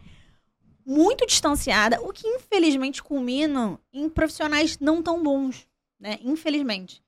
muito 0.86 1.26
distanciada, 1.26 2.00
o 2.02 2.14
que 2.14 2.26
infelizmente 2.28 3.04
culmina 3.04 3.78
em 3.92 4.08
profissionais 4.08 4.78
não 4.80 5.02
tão 5.04 5.22
bons, 5.22 5.68
né? 6.00 6.18
Infelizmente. 6.24 7.02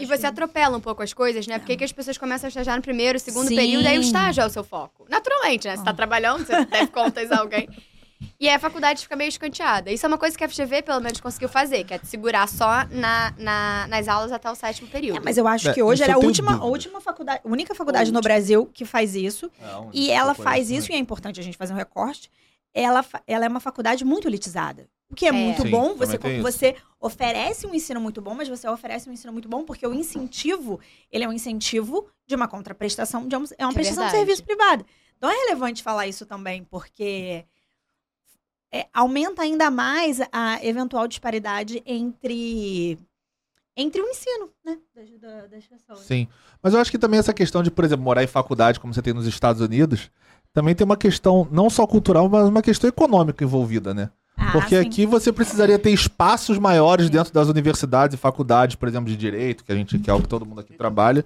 E 0.00 0.06
você 0.06 0.22
que- 0.22 0.26
atropela 0.26 0.76
um 0.76 0.80
pouco 0.80 1.02
as 1.02 1.12
coisas, 1.12 1.46
né? 1.46 1.58
Porque 1.58 1.76
que 1.76 1.84
as 1.84 1.92
pessoas 1.92 2.16
começam 2.18 2.46
a 2.46 2.48
estagiar 2.48 2.76
no 2.76 2.82
primeiro, 2.82 3.18
segundo 3.18 3.48
Sim. 3.48 3.56
período, 3.56 3.86
aí 3.86 3.98
o 3.98 4.00
estágio 4.00 4.42
é 4.42 4.46
o 4.46 4.50
seu 4.50 4.62
foco. 4.64 5.06
Naturalmente, 5.08 5.66
né? 5.68 5.76
Você 5.76 5.84
tá 5.84 5.90
Ah. 5.90 5.94
trabalhando, 5.94 6.44
você 6.46 6.64
deve 6.64 6.86
contas 6.88 7.30
a 7.30 7.38
alguém. 7.40 7.68
E 8.40 8.48
aí 8.48 8.54
a 8.54 8.58
faculdade 8.58 9.02
fica 9.02 9.14
meio 9.16 9.28
escanteada. 9.28 9.90
Isso 9.90 10.04
é 10.04 10.08
uma 10.08 10.18
coisa 10.18 10.36
que 10.36 10.42
a 10.44 10.48
FGV, 10.48 10.82
pelo 10.82 11.00
menos, 11.00 11.20
conseguiu 11.20 11.48
fazer, 11.48 11.84
que 11.84 11.94
é 11.94 11.98
te 11.98 12.06
segurar 12.06 12.48
só 12.48 12.84
na, 12.90 13.32
na- 13.38 13.86
nas 13.88 14.08
aulas 14.08 14.32
até 14.32 14.50
o 14.50 14.54
sétimo 14.54 14.88
período. 14.88 15.18
É, 15.18 15.20
mas 15.20 15.38
eu 15.38 15.46
acho 15.46 15.68
É, 15.68 15.74
que 15.74 15.82
hoje 15.82 16.02
isso 16.02 16.10
era 16.10 16.14
a 16.14 16.18
última, 16.18 16.56
a 16.56 16.64
última 16.64 17.00
faculdade, 17.00 17.40
a 17.44 17.48
única 17.48 17.74
faculdade 17.74 18.10
A 18.10 18.12
no. 18.12 18.20
Brasil 18.20 18.66
que 18.72 18.84
faz 18.84 19.14
isso. 19.14 19.50
E 19.92 20.10
ela 20.10 20.34
faz 20.34 20.70
né? 20.70 20.76
isso, 20.76 20.90
e 20.90 20.94
é 20.94 20.98
importante 20.98 21.38
a 21.38 21.42
gente 21.42 21.56
fazer 21.56 21.72
um 21.72 21.76
recorte. 21.76 22.30
Ela, 22.74 23.04
ela 23.26 23.44
é 23.44 23.48
uma 23.48 23.60
faculdade 23.60 24.04
muito 24.04 24.26
elitizada. 24.26 24.88
O 25.10 25.14
que 25.14 25.26
é, 25.26 25.28
É. 25.28 25.32
muito 25.32 25.60
Sim, 25.62 25.70
bom, 25.70 25.94
você, 25.94 26.16
você 26.40 26.74
oferece 26.98 27.66
um 27.66 27.74
ensino 27.74 28.00
muito 28.00 28.22
bom, 28.22 28.34
mas 28.34 28.48
você 28.48 28.66
oferece 28.66 29.10
um 29.10 29.12
ensino 29.12 29.30
muito 29.32 29.46
bom 29.46 29.62
porque 29.62 29.86
o 29.86 29.92
incentivo, 29.92 30.80
ele 31.10 31.24
é 31.24 31.28
um 31.28 31.32
incentivo 31.34 32.06
de 32.26 32.34
uma 32.34 32.48
contraprestação, 32.48 33.28
de 33.28 33.36
uma, 33.36 33.46
é 33.58 33.64
uma 33.66 33.72
É 33.72 33.74
prestação 33.74 34.04
de 34.06 34.10
verdade. 34.10 34.16
serviço 34.26 34.42
privado. 34.44 34.86
Então 35.18 35.30
é 35.30 35.34
relevante 35.34 35.82
falar 35.82 36.06
isso 36.06 36.24
também, 36.24 36.64
porque 36.64 37.44
é, 38.72 38.86
aumenta 38.92 39.42
ainda 39.42 39.70
mais 39.70 40.20
a 40.32 40.64
eventual 40.64 41.06
disparidade 41.06 41.82
entre 41.86 42.98
entre 43.74 44.02
o 44.02 44.06
ensino, 44.06 44.50
né, 44.64 44.76
das, 44.94 45.10
da- 45.18 45.46
das 45.46 45.64
pessoas. 45.66 46.00
Sim. 46.00 46.28
Mas 46.62 46.74
eu 46.74 46.80
acho 46.80 46.90
que 46.90 46.98
também 46.98 47.18
essa 47.18 47.32
questão 47.32 47.62
de, 47.62 47.70
por 47.70 47.84
exemplo, 47.84 48.04
morar 48.04 48.22
em 48.22 48.26
faculdade, 48.26 48.78
como 48.78 48.92
você 48.92 49.00
tem 49.00 49.14
nos 49.14 49.26
Estados 49.26 49.62
Unidos, 49.62 50.10
também 50.52 50.74
tem 50.74 50.84
uma 50.84 50.96
questão 50.96 51.48
não 51.50 51.70
só 51.70 51.86
cultural, 51.86 52.28
mas 52.28 52.46
uma 52.48 52.60
questão 52.60 52.86
econômica 52.88 53.42
envolvida, 53.42 53.94
né? 53.94 54.10
Ah, 54.36 54.52
Porque 54.52 54.78
sim. 54.78 54.86
aqui 54.86 55.06
você 55.06 55.32
precisaria 55.32 55.78
ter 55.78 55.90
espaços 55.90 56.58
maiores 56.58 57.08
dentro 57.08 57.32
das 57.32 57.48
universidades 57.48 58.12
e 58.14 58.18
faculdades, 58.18 58.76
por 58.76 58.88
exemplo, 58.88 59.08
de 59.08 59.16
direito, 59.16 59.64
que 59.64 59.72
a 59.72 59.74
gente 59.74 59.98
que 59.98 60.10
é 60.10 60.12
o 60.12 60.20
que 60.20 60.28
todo 60.28 60.44
mundo 60.44 60.60
aqui 60.60 60.74
trabalha, 60.74 61.24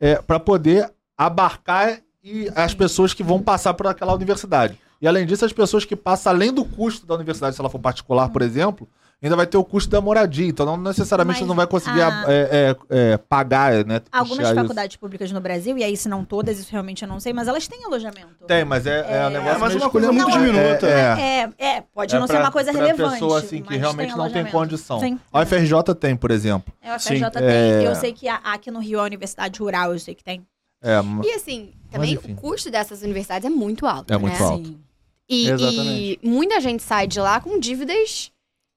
é, 0.00 0.16
para 0.20 0.40
poder 0.40 0.92
abarcar 1.16 2.00
e 2.24 2.50
as 2.56 2.74
pessoas 2.74 3.14
que 3.14 3.22
vão 3.22 3.40
passar 3.40 3.72
por 3.74 3.86
aquela 3.86 4.14
universidade. 4.14 4.76
E 5.04 5.06
além 5.06 5.26
disso, 5.26 5.44
as 5.44 5.52
pessoas 5.52 5.84
que 5.84 5.94
passam 5.94 6.32
além 6.32 6.50
do 6.50 6.64
custo 6.64 7.06
da 7.06 7.14
universidade, 7.14 7.54
se 7.54 7.60
ela 7.60 7.68
for 7.68 7.78
particular, 7.78 8.30
por 8.30 8.40
exemplo, 8.40 8.88
ainda 9.22 9.36
vai 9.36 9.46
ter 9.46 9.58
o 9.58 9.62
custo 9.62 9.90
da 9.90 10.00
moradia. 10.00 10.46
Então 10.48 10.64
não 10.64 10.78
necessariamente 10.78 11.40
Mas 11.40 11.44
você 11.44 11.48
não 11.48 11.54
vai 11.54 11.66
conseguir 11.66 12.00
a- 12.00 12.24
é, 12.26 12.76
é, 12.90 13.12
é, 13.12 13.16
pagar, 13.18 13.84
né? 13.84 14.00
Algumas 14.10 14.38
custear 14.38 14.52
isso. 14.54 14.62
faculdades 14.62 14.96
públicas 14.96 15.30
no 15.30 15.42
Brasil, 15.42 15.76
e 15.76 15.84
aí 15.84 15.94
se 15.94 16.08
não 16.08 16.24
todas, 16.24 16.58
isso 16.58 16.72
realmente 16.72 17.02
eu 17.02 17.08
não 17.08 17.20
sei, 17.20 17.34
mas 17.34 17.48
elas 17.48 17.68
têm 17.68 17.84
alojamento. 17.84 18.46
Tem, 18.46 18.64
mas 18.64 18.86
é, 18.86 19.00
é, 19.00 19.26
um 19.26 19.30
negócio 19.30 19.56
É, 19.56 19.58
mas 19.58 19.74
uma 19.74 19.90
coisa 19.90 20.10
muito 20.10 20.30
É, 20.30 20.32
diminuta. 20.32 20.86
é. 20.88 21.20
É, 21.58 21.66
é, 21.76 21.80
pode 21.82 22.16
É 22.16 22.18
não 22.18 22.26
ser 22.26 22.32
pra- 22.32 22.42
uma 22.44 22.50
coisa 22.50 22.72
pra 22.72 22.80
relevante. 22.80 23.12
pessoa 23.12 23.38
assim 23.40 23.60
que 23.62 23.70
mas 23.72 23.78
realmente 23.80 24.08
não 24.08 24.16
tem 24.16 24.24
alojamento. 24.40 24.52
condição. 24.56 25.00
Sim. 25.00 25.20
A 25.30 25.42
UFRJ 25.42 25.94
tem, 26.00 26.16
por 26.16 26.30
exemplo. 26.30 26.72
É, 26.80 26.94
o 26.96 26.98
Sim, 26.98 27.16
FJ 27.16 27.30
tem. 27.30 27.42
é. 27.44 27.86
Eu 27.86 27.94
sei 27.94 28.14
que 28.14 28.26
a- 28.26 28.40
aqui 28.42 28.70
no 28.70 28.78
Rio, 28.80 29.00
a 29.00 29.04
Universidade 29.04 29.60
Rural, 29.60 29.92
eu 29.92 29.98
sei 29.98 30.14
que 30.14 30.24
tem. 30.24 30.46
É, 30.82 30.98
E 31.24 31.30
assim, 31.32 31.72
também 31.90 32.16
o 32.16 32.34
custo 32.36 32.70
dessas 32.70 33.00
universidades 33.02 33.46
é 33.46 33.50
muito 33.50 33.86
alto. 33.86 34.12
É 34.12 34.18
muito 34.18 34.38
né? 34.38 34.44
alto. 34.46 34.66
Sim. 34.66 34.80
E, 35.28 36.18
e 36.22 36.28
muita 36.28 36.60
gente 36.60 36.82
sai 36.82 37.06
de 37.06 37.18
lá 37.18 37.40
com 37.40 37.58
dívidas 37.58 38.30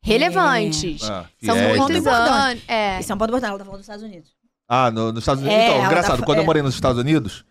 relevantes. 0.04 1.04
é, 1.04 1.08
São 1.46 1.56
fiéis, 1.56 1.58
ponto 1.58 1.60
né? 1.60 1.78
muitos 1.78 1.98
importante. 1.98 2.32
anos. 2.52 2.64
É. 2.68 3.00
Isso 3.00 3.12
é 3.12 3.16
um 3.16 3.18
ponto 3.18 3.30
importante, 3.30 3.50
ela 3.50 3.58
tá 3.60 3.66
falando 3.66 3.78
dos 3.80 3.86
Estados 3.86 4.04
Unidos. 4.04 4.32
Ah, 4.70 4.92
no- 4.92 5.12
nos 5.12 5.20
Estados 5.24 5.44
Unidos. 5.44 5.60
É, 5.60 5.66
então, 5.68 5.78
ela 5.78 5.86
engraçado, 5.88 6.20
tá- 6.20 6.26
quando 6.26 6.38
eu 6.38 6.44
é. 6.44 6.46
morei 6.46 6.62
nos 6.62 6.74
Estados 6.76 7.00
Unidos, 7.02 7.46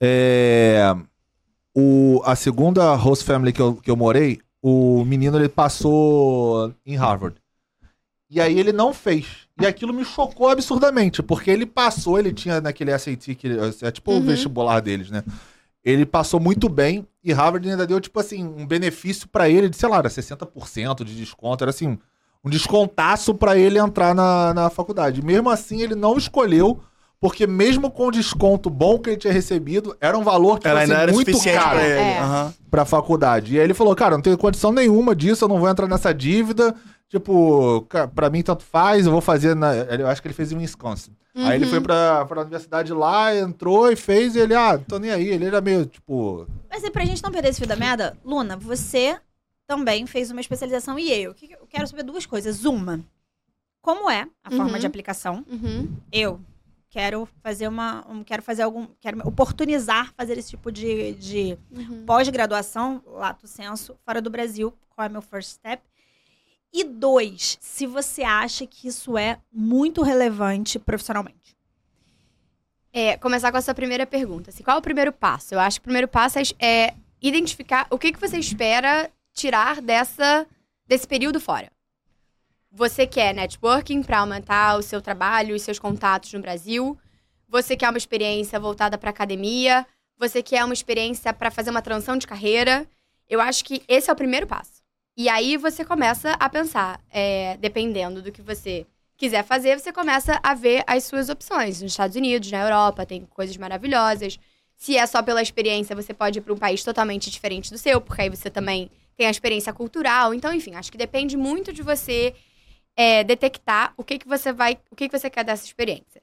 é, 0.00 0.94
o, 1.74 2.20
a 2.24 2.34
segunda 2.36 2.94
host 2.94 3.24
family 3.24 3.52
que 3.52 3.60
eu, 3.60 3.74
que 3.76 3.90
eu 3.90 3.96
morei, 3.96 4.40
o 4.62 5.04
menino 5.04 5.38
ele 5.38 5.48
passou 5.48 6.72
em 6.84 6.96
Harvard. 6.96 7.36
E 8.30 8.40
aí 8.40 8.58
ele 8.58 8.72
não 8.72 8.94
fez. 8.94 9.26
E 9.60 9.66
aquilo 9.66 9.92
me 9.92 10.04
chocou 10.04 10.48
absurdamente, 10.48 11.22
porque 11.22 11.50
ele 11.50 11.66
passou, 11.66 12.18
ele 12.18 12.32
tinha 12.32 12.60
naquele 12.60 12.90
SAT, 12.98 13.34
que 13.34 13.48
é 13.82 13.90
tipo 13.90 14.10
o 14.10 14.14
Uhum. 14.14 14.22
vestibular 14.22 14.80
deles, 14.80 15.10
né? 15.10 15.22
Ele 15.84 16.06
passou 16.06 16.38
muito 16.38 16.68
bem 16.68 17.06
e 17.24 17.32
Harvard 17.32 17.68
ainda 17.68 17.86
deu, 17.86 18.00
tipo 18.00 18.18
assim, 18.20 18.44
um 18.44 18.66
benefício 18.66 19.28
pra 19.28 19.48
ele 19.48 19.68
de, 19.68 19.76
sei 19.76 19.88
lá, 19.88 19.98
era 19.98 20.08
60% 20.08 21.04
de 21.04 21.16
desconto, 21.16 21.64
era 21.64 21.70
assim, 21.70 21.98
um 22.44 22.50
descontaço 22.50 23.34
pra 23.34 23.56
ele 23.56 23.78
entrar 23.78 24.14
na, 24.14 24.54
na 24.54 24.70
faculdade. 24.70 25.22
Mesmo 25.22 25.50
assim, 25.50 25.82
ele 25.82 25.94
não 25.94 26.16
escolheu, 26.16 26.80
porque 27.22 27.46
mesmo 27.46 27.88
com 27.88 28.08
o 28.08 28.10
desconto 28.10 28.68
bom 28.68 28.98
que 28.98 29.10
ele 29.10 29.16
tinha 29.16 29.32
recebido, 29.32 29.96
era 30.00 30.18
um 30.18 30.24
valor 30.24 30.58
Ela 30.64 30.80
assim, 30.82 30.90
ainda 30.90 31.02
era 31.04 31.12
muito 31.12 31.30
caro 31.44 31.70
pra 31.70 31.84
ele. 31.86 32.00
É. 32.00 32.52
Pra 32.68 32.84
faculdade. 32.84 33.54
E 33.54 33.58
aí 33.58 33.64
ele 33.64 33.74
falou, 33.74 33.94
cara, 33.94 34.16
não 34.16 34.22
tenho 34.22 34.36
condição 34.36 34.72
nenhuma 34.72 35.14
disso, 35.14 35.44
eu 35.44 35.48
não 35.48 35.60
vou 35.60 35.68
entrar 35.68 35.86
nessa 35.86 36.12
dívida. 36.12 36.74
Tipo, 37.08 37.86
pra 38.14 38.28
mim 38.28 38.42
tanto 38.42 38.64
faz, 38.64 39.06
eu 39.06 39.12
vou 39.12 39.20
fazer 39.20 39.54
na. 39.54 39.72
Eu 39.74 40.08
acho 40.08 40.20
que 40.20 40.26
ele 40.26 40.34
fez 40.34 40.50
em 40.50 40.56
Wisconsin. 40.56 41.12
Aí 41.34 41.54
ele 41.56 41.64
Uhum. 41.66 41.70
foi 41.70 41.80
pra, 41.80 42.24
pra 42.26 42.40
universidade 42.42 42.92
lá, 42.92 43.34
entrou 43.36 43.90
e 43.92 43.96
fez, 43.96 44.34
e 44.34 44.40
ele, 44.40 44.54
ah, 44.54 44.76
tô 44.78 44.98
nem 44.98 45.10
aí. 45.12 45.28
Ele 45.28 45.44
era 45.46 45.60
meio, 45.60 45.86
tipo. 45.86 46.46
Mas 46.68 46.82
e 46.82 46.90
pra 46.90 47.04
gente 47.04 47.22
não 47.22 47.30
perder 47.30 47.50
esse 47.50 47.58
fio 47.60 47.68
da 47.68 47.76
merda, 47.76 48.16
Luna, 48.24 48.56
você 48.56 49.16
também 49.66 50.06
fez 50.06 50.30
uma 50.30 50.40
especialização 50.40 50.98
em 50.98 51.08
Yale. 51.08 51.34
Que- 51.34 51.52
Eu 51.52 51.66
quero 51.68 51.86
saber 51.86 52.02
duas 52.02 52.26
coisas. 52.26 52.64
Uma, 52.64 53.00
como 53.80 54.10
é 54.10 54.26
a 54.42 54.50
forma 54.50 54.72
Uhum. 54.72 54.78
de 54.78 54.86
aplicação? 54.86 55.44
Uhum. 55.50 55.88
Eu 56.10 56.40
quero 56.92 57.26
fazer 57.42 57.66
uma. 57.66 58.04
um- 58.08 58.22
quero 58.22 58.42
fazer 58.42 58.62
algum. 58.62 58.86
Quero 59.00 59.16
me 59.16 59.22
oportunizar 59.24 60.12
fazer 60.14 60.36
esse 60.38 60.50
tipo 60.50 60.70
de, 60.70 61.14
de 61.14 61.58
Uhum. 61.70 62.04
pós-graduação, 62.04 63.02
lato 63.06 63.48
senso, 63.48 63.98
fora 64.04 64.20
do 64.20 64.28
Brasil. 64.30 64.72
Qual 64.90 65.04
é 65.06 65.08
meu 65.08 65.22
first 65.22 65.52
step? 65.54 65.82
E 66.72 66.84
dois, 66.84 67.58
se 67.60 67.86
você 67.86 68.22
acha 68.22 68.66
que 68.66 68.86
isso 68.88 69.16
é 69.18 69.38
muito 69.50 70.02
relevante 70.02 70.78
profissionalmente. 70.78 71.56
É, 72.92 73.16
começar 73.16 73.50
com 73.50 73.56
a 73.58 73.62
sua 73.62 73.74
primeira 73.74 74.06
pergunta. 74.06 74.50
Assim, 74.50 74.62
qual 74.62 74.76
é 74.76 74.78
o 74.78 74.82
primeiro 74.82 75.12
passo? 75.12 75.54
Eu 75.54 75.60
acho 75.60 75.80
que 75.80 75.84
o 75.84 75.88
primeiro 75.88 76.06
passo 76.08 76.38
é, 76.38 76.42
é 76.58 76.94
identificar 77.22 77.86
o 77.90 77.98
que, 77.98 78.12
que 78.12 78.20
você 78.20 78.36
espera 78.38 79.10
tirar 79.32 79.80
dessa, 79.80 80.46
desse 80.86 81.06
período 81.06 81.40
fora. 81.40 81.70
Você 82.74 83.06
quer 83.06 83.34
networking 83.34 84.02
para 84.02 84.20
aumentar 84.20 84.78
o 84.78 84.82
seu 84.82 85.02
trabalho 85.02 85.54
e 85.54 85.60
seus 85.60 85.78
contatos 85.78 86.32
no 86.32 86.40
Brasil. 86.40 86.98
Você 87.46 87.76
quer 87.76 87.90
uma 87.90 87.98
experiência 87.98 88.58
voltada 88.58 88.96
para 88.96 89.10
academia. 89.10 89.86
Você 90.18 90.42
quer 90.42 90.64
uma 90.64 90.72
experiência 90.72 91.34
para 91.34 91.50
fazer 91.50 91.68
uma 91.68 91.82
transição 91.82 92.16
de 92.16 92.26
carreira. 92.26 92.88
Eu 93.28 93.42
acho 93.42 93.62
que 93.62 93.82
esse 93.86 94.08
é 94.08 94.12
o 94.12 94.16
primeiro 94.16 94.46
passo. 94.46 94.82
E 95.14 95.28
aí 95.28 95.58
você 95.58 95.84
começa 95.84 96.32
a 96.40 96.48
pensar, 96.48 96.98
é, 97.10 97.58
dependendo 97.58 98.22
do 98.22 98.32
que 98.32 98.40
você 98.40 98.86
quiser 99.18 99.44
fazer, 99.44 99.78
você 99.78 99.92
começa 99.92 100.40
a 100.42 100.54
ver 100.54 100.82
as 100.86 101.04
suas 101.04 101.28
opções. 101.28 101.82
Nos 101.82 101.92
Estados 101.92 102.16
Unidos, 102.16 102.50
na 102.50 102.62
Europa, 102.62 103.04
tem 103.04 103.26
coisas 103.26 103.56
maravilhosas. 103.58 104.40
Se 104.78 104.96
é 104.96 105.06
só 105.06 105.22
pela 105.22 105.42
experiência, 105.42 105.94
você 105.94 106.14
pode 106.14 106.38
ir 106.38 106.42
para 106.42 106.54
um 106.54 106.58
país 106.58 106.82
totalmente 106.82 107.30
diferente 107.30 107.70
do 107.70 107.76
seu, 107.76 108.00
porque 108.00 108.22
aí 108.22 108.30
você 108.30 108.48
também 108.48 108.90
tem 109.14 109.26
a 109.26 109.30
experiência 109.30 109.74
cultural. 109.74 110.32
Então, 110.32 110.54
enfim, 110.54 110.74
acho 110.74 110.90
que 110.90 110.96
depende 110.96 111.36
muito 111.36 111.70
de 111.70 111.82
você 111.82 112.34
é, 112.96 113.24
detectar 113.24 113.94
o 113.96 114.04
que, 114.04 114.18
que 114.18 114.28
você 114.28 114.52
vai, 114.52 114.78
o 114.90 114.96
que, 114.96 115.08
que 115.08 115.18
você 115.18 115.30
quer 115.30 115.44
dessa 115.44 115.64
experiência. 115.64 116.22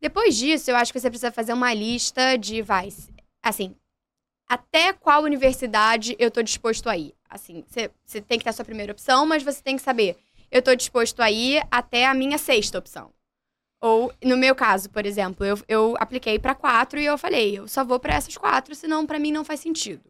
Depois 0.00 0.36
disso, 0.36 0.70
eu 0.70 0.76
acho 0.76 0.92
que 0.92 0.98
você 0.98 1.08
precisa 1.08 1.30
fazer 1.30 1.52
uma 1.52 1.72
lista 1.72 2.36
de, 2.36 2.60
vai, 2.60 2.88
assim, 3.42 3.74
até 4.48 4.92
qual 4.92 5.22
universidade 5.22 6.16
eu 6.18 6.30
tô 6.30 6.42
disposto 6.42 6.88
a 6.88 6.96
ir. 6.96 7.14
Assim, 7.28 7.64
você 8.04 8.20
tem 8.20 8.38
que 8.38 8.44
ter 8.44 8.50
a 8.50 8.52
sua 8.52 8.64
primeira 8.64 8.92
opção, 8.92 9.24
mas 9.24 9.42
você 9.42 9.62
tem 9.62 9.76
que 9.76 9.82
saber, 9.82 10.18
eu 10.50 10.60
tô 10.60 10.74
disposto 10.74 11.20
a 11.20 11.30
ir 11.30 11.66
até 11.70 12.04
a 12.04 12.14
minha 12.14 12.36
sexta 12.36 12.78
opção. 12.78 13.12
Ou, 13.80 14.12
no 14.22 14.36
meu 14.36 14.54
caso, 14.54 14.90
por 14.90 15.06
exemplo, 15.06 15.44
eu, 15.44 15.58
eu 15.66 15.96
apliquei 15.98 16.38
para 16.38 16.54
quatro 16.54 17.00
e 17.00 17.04
eu 17.04 17.16
falei, 17.18 17.58
eu 17.58 17.66
só 17.66 17.82
vou 17.84 17.98
para 17.98 18.14
essas 18.14 18.36
quatro, 18.36 18.74
senão 18.74 19.06
para 19.06 19.18
mim 19.18 19.32
não 19.32 19.44
faz 19.44 19.60
sentido. 19.60 20.04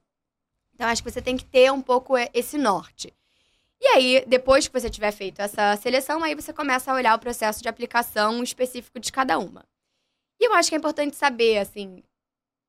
Então, 0.74 0.88
acho 0.88 1.02
que 1.02 1.10
você 1.10 1.22
tem 1.22 1.36
que 1.36 1.44
ter 1.44 1.72
um 1.72 1.80
pouco 1.80 2.18
e- 2.18 2.28
esse 2.34 2.58
norte. 2.58 3.14
E 3.82 3.86
aí, 3.88 4.24
depois 4.28 4.68
que 4.68 4.80
você 4.80 4.88
tiver 4.88 5.10
feito 5.10 5.42
essa 5.42 5.74
seleção, 5.74 6.22
aí 6.22 6.36
você 6.36 6.52
começa 6.52 6.92
a 6.92 6.94
olhar 6.94 7.16
o 7.16 7.18
processo 7.18 7.60
de 7.60 7.68
aplicação 7.68 8.40
específico 8.40 9.00
de 9.00 9.10
cada 9.10 9.36
uma. 9.40 9.64
E 10.40 10.46
eu 10.46 10.54
acho 10.54 10.68
que 10.68 10.76
é 10.76 10.78
importante 10.78 11.16
saber, 11.16 11.58
assim, 11.58 12.00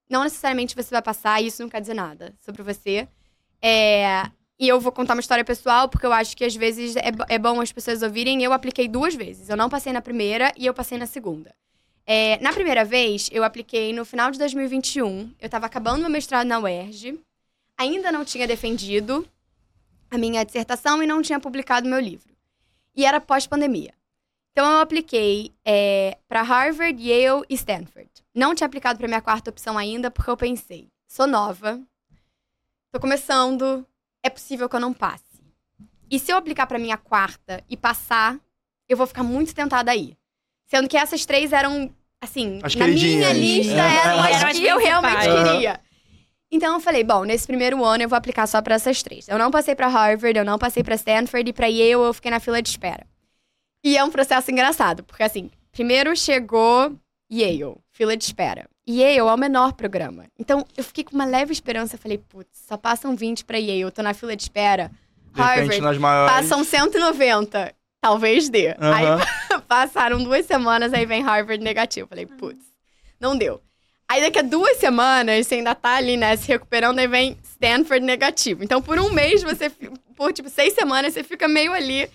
não 0.09 0.23
necessariamente 0.23 0.75
você 0.75 0.89
vai 0.89 1.03
passar, 1.03 1.39
isso 1.39 1.61
não 1.61 1.69
quer 1.69 1.81
dizer 1.81 1.93
nada 1.93 2.33
sobre 2.39 2.63
você. 2.63 3.07
É, 3.61 4.23
e 4.59 4.67
eu 4.67 4.79
vou 4.79 4.91
contar 4.91 5.13
uma 5.13 5.19
história 5.19 5.45
pessoal, 5.45 5.87
porque 5.87 6.05
eu 6.05 6.11
acho 6.11 6.35
que 6.35 6.43
às 6.43 6.55
vezes 6.55 6.95
é, 6.95 7.11
é 7.29 7.37
bom 7.37 7.61
as 7.61 7.71
pessoas 7.71 8.01
ouvirem. 8.01 8.43
Eu 8.43 8.51
apliquei 8.51 8.87
duas 8.87 9.13
vezes. 9.13 9.49
Eu 9.49 9.57
não 9.57 9.69
passei 9.69 9.93
na 9.93 10.01
primeira 10.01 10.51
e 10.57 10.65
eu 10.65 10.73
passei 10.73 10.97
na 10.97 11.05
segunda. 11.05 11.53
É, 12.07 12.39
na 12.41 12.51
primeira 12.51 12.83
vez, 12.83 13.29
eu 13.31 13.43
apliquei 13.43 13.93
no 13.93 14.03
final 14.03 14.31
de 14.31 14.39
2021. 14.39 15.31
Eu 15.39 15.47
tava 15.47 15.67
acabando 15.67 16.01
meu 16.01 16.09
mestrado 16.09 16.47
na 16.47 16.59
UERJ. 16.59 17.19
Ainda 17.77 18.11
não 18.11 18.25
tinha 18.25 18.47
defendido 18.47 19.27
a 20.13 20.17
minha 20.17 20.43
dissertação 20.45 21.01
e 21.01 21.07
não 21.07 21.21
tinha 21.21 21.39
publicado 21.39 21.87
meu 21.87 21.99
livro. 21.99 22.33
E 22.95 23.05
era 23.05 23.19
pós-pandemia. 23.19 23.93
Então 24.51 24.71
eu 24.71 24.79
apliquei 24.79 25.51
é, 25.65 26.17
para 26.27 26.43
Harvard, 26.43 27.01
Yale 27.01 27.43
e 27.49 27.55
Stanford. 27.55 28.09
Não 28.35 28.53
tinha 28.53 28.67
aplicado 28.67 28.99
para 28.99 29.07
minha 29.07 29.21
quarta 29.21 29.49
opção 29.49 29.77
ainda, 29.77 30.11
porque 30.11 30.29
eu 30.29 30.37
pensei, 30.37 30.87
sou 31.07 31.25
nova, 31.25 31.81
tô 32.91 32.99
começando, 32.99 33.85
é 34.21 34.29
possível 34.29 34.69
que 34.69 34.75
eu 34.75 34.79
não 34.79 34.93
passe. 34.93 35.23
E 36.11 36.19
se 36.19 36.31
eu 36.31 36.37
aplicar 36.37 36.67
para 36.67 36.77
minha 36.77 36.97
quarta 36.97 37.63
e 37.67 37.75
passar, 37.75 38.39
eu 38.87 38.95
vou 38.95 39.07
ficar 39.07 39.23
muito 39.23 39.55
tentada 39.55 39.89
aí. 39.89 40.15
Sendo 40.67 40.87
que 40.87 40.97
essas 40.97 41.25
três 41.25 41.51
eram, 41.51 41.91
assim, 42.21 42.59
As 42.61 42.75
na 42.75 42.85
minha 42.87 43.33
lista 43.33 43.73
É. 43.73 43.95
eram 44.05 44.19
as 44.21 44.57
que 44.59 44.65
eu 44.65 44.77
realmente 44.77 45.21
queria. 45.21 45.81
Então 46.53 46.75
eu 46.75 46.79
falei, 46.79 47.03
bom, 47.03 47.23
nesse 47.23 47.47
primeiro 47.47 47.83
ano 47.83 48.03
eu 48.03 48.07
vou 48.07 48.15
aplicar 48.15 48.45
só 48.45 48.61
para 48.61 48.75
essas 48.75 49.01
três. 49.01 49.27
Eu 49.27 49.39
não 49.39 49.49
passei 49.49 49.73
para 49.73 49.87
Harvard, 49.87 50.37
eu 50.37 50.45
não 50.45 50.59
passei 50.59 50.83
para 50.83 50.93
Stanford 50.93 51.49
e 51.49 51.51
para 51.51 51.65
Yale 51.65 51.93
eu 51.93 52.13
fiquei 52.13 52.29
na 52.29 52.39
fila 52.39 52.61
de 52.61 52.69
espera. 52.69 53.07
E 53.83 53.97
é 53.97 54.03
um 54.03 54.11
processo 54.11 54.51
engraçado, 54.51 55.03
porque 55.03 55.23
assim, 55.23 55.49
primeiro 55.71 56.15
chegou 56.15 56.95
Yale, 57.31 57.75
fila 57.91 58.15
de 58.15 58.23
espera. 58.23 58.69
Yale 58.87 59.17
é 59.17 59.23
o 59.23 59.35
menor 59.35 59.73
programa. 59.73 60.25
Então 60.37 60.63
eu 60.77 60.83
fiquei 60.83 61.03
com 61.03 61.15
uma 61.15 61.25
leve 61.25 61.51
esperança, 61.51 61.97
falei, 61.97 62.19
putz, 62.19 62.49
só 62.67 62.77
passam 62.77 63.15
20 63.15 63.45
para 63.45 63.57
Yale, 63.57 63.81
eu 63.81 63.91
tô 63.91 64.03
na 64.03 64.13
fila 64.13 64.35
de 64.35 64.43
espera. 64.43 64.91
De 65.33 65.41
Harvard, 65.41 65.81
nas 65.81 65.97
maiores. 65.97 66.33
passam 66.33 66.63
190. 66.63 67.73
Talvez 67.99 68.47
dê. 68.47 68.75
Aí 68.77 69.05
Aham. 69.07 69.25
passaram 69.67 70.23
duas 70.23 70.45
semanas, 70.45 70.93
aí 70.93 71.07
vem 71.07 71.23
Harvard 71.23 71.63
negativo. 71.63 72.07
Falei, 72.07 72.27
putz, 72.27 72.63
não 73.19 73.35
deu. 73.35 73.59
Aí 74.07 74.21
daqui 74.21 74.39
a 74.39 74.43
duas 74.43 74.77
semanas, 74.77 75.47
você 75.47 75.55
ainda 75.55 75.73
tá 75.73 75.95
ali, 75.95 76.17
né, 76.17 76.35
se 76.35 76.47
recuperando, 76.47 76.99
aí 76.99 77.07
vem 77.07 77.37
Stanford 77.43 78.05
negativo. 78.05 78.63
Então, 78.63 78.81
por 78.81 78.99
um 78.99 79.11
mês, 79.11 79.41
você, 79.41 79.69
por 80.15 80.31
tipo, 80.33 80.49
seis 80.49 80.73
semanas, 80.73 81.13
você 81.13 81.23
fica 81.23 81.47
meio 81.47 81.73
ali. 81.73 82.09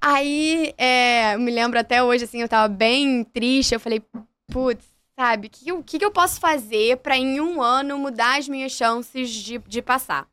Aí, 0.00 0.74
é, 0.76 1.34
eu 1.34 1.40
me 1.40 1.50
lembro 1.50 1.78
até 1.78 2.02
hoje, 2.02 2.24
assim, 2.24 2.40
eu 2.42 2.48
tava 2.48 2.68
bem 2.68 3.24
triste. 3.24 3.72
Eu 3.74 3.80
falei, 3.80 4.02
putz, 4.52 4.84
sabe, 5.18 5.46
o 5.48 5.50
que, 5.50 5.68
eu- 5.68 5.82
que, 5.82 5.98
que 5.98 6.04
eu 6.04 6.10
posso 6.10 6.38
fazer 6.38 6.98
pra 6.98 7.16
em 7.16 7.40
um 7.40 7.60
ano 7.62 7.98
mudar 7.98 8.38
as 8.38 8.46
minhas 8.48 8.72
chances 8.72 9.30
de, 9.30 9.58
de 9.58 9.80
passar? 9.82 10.28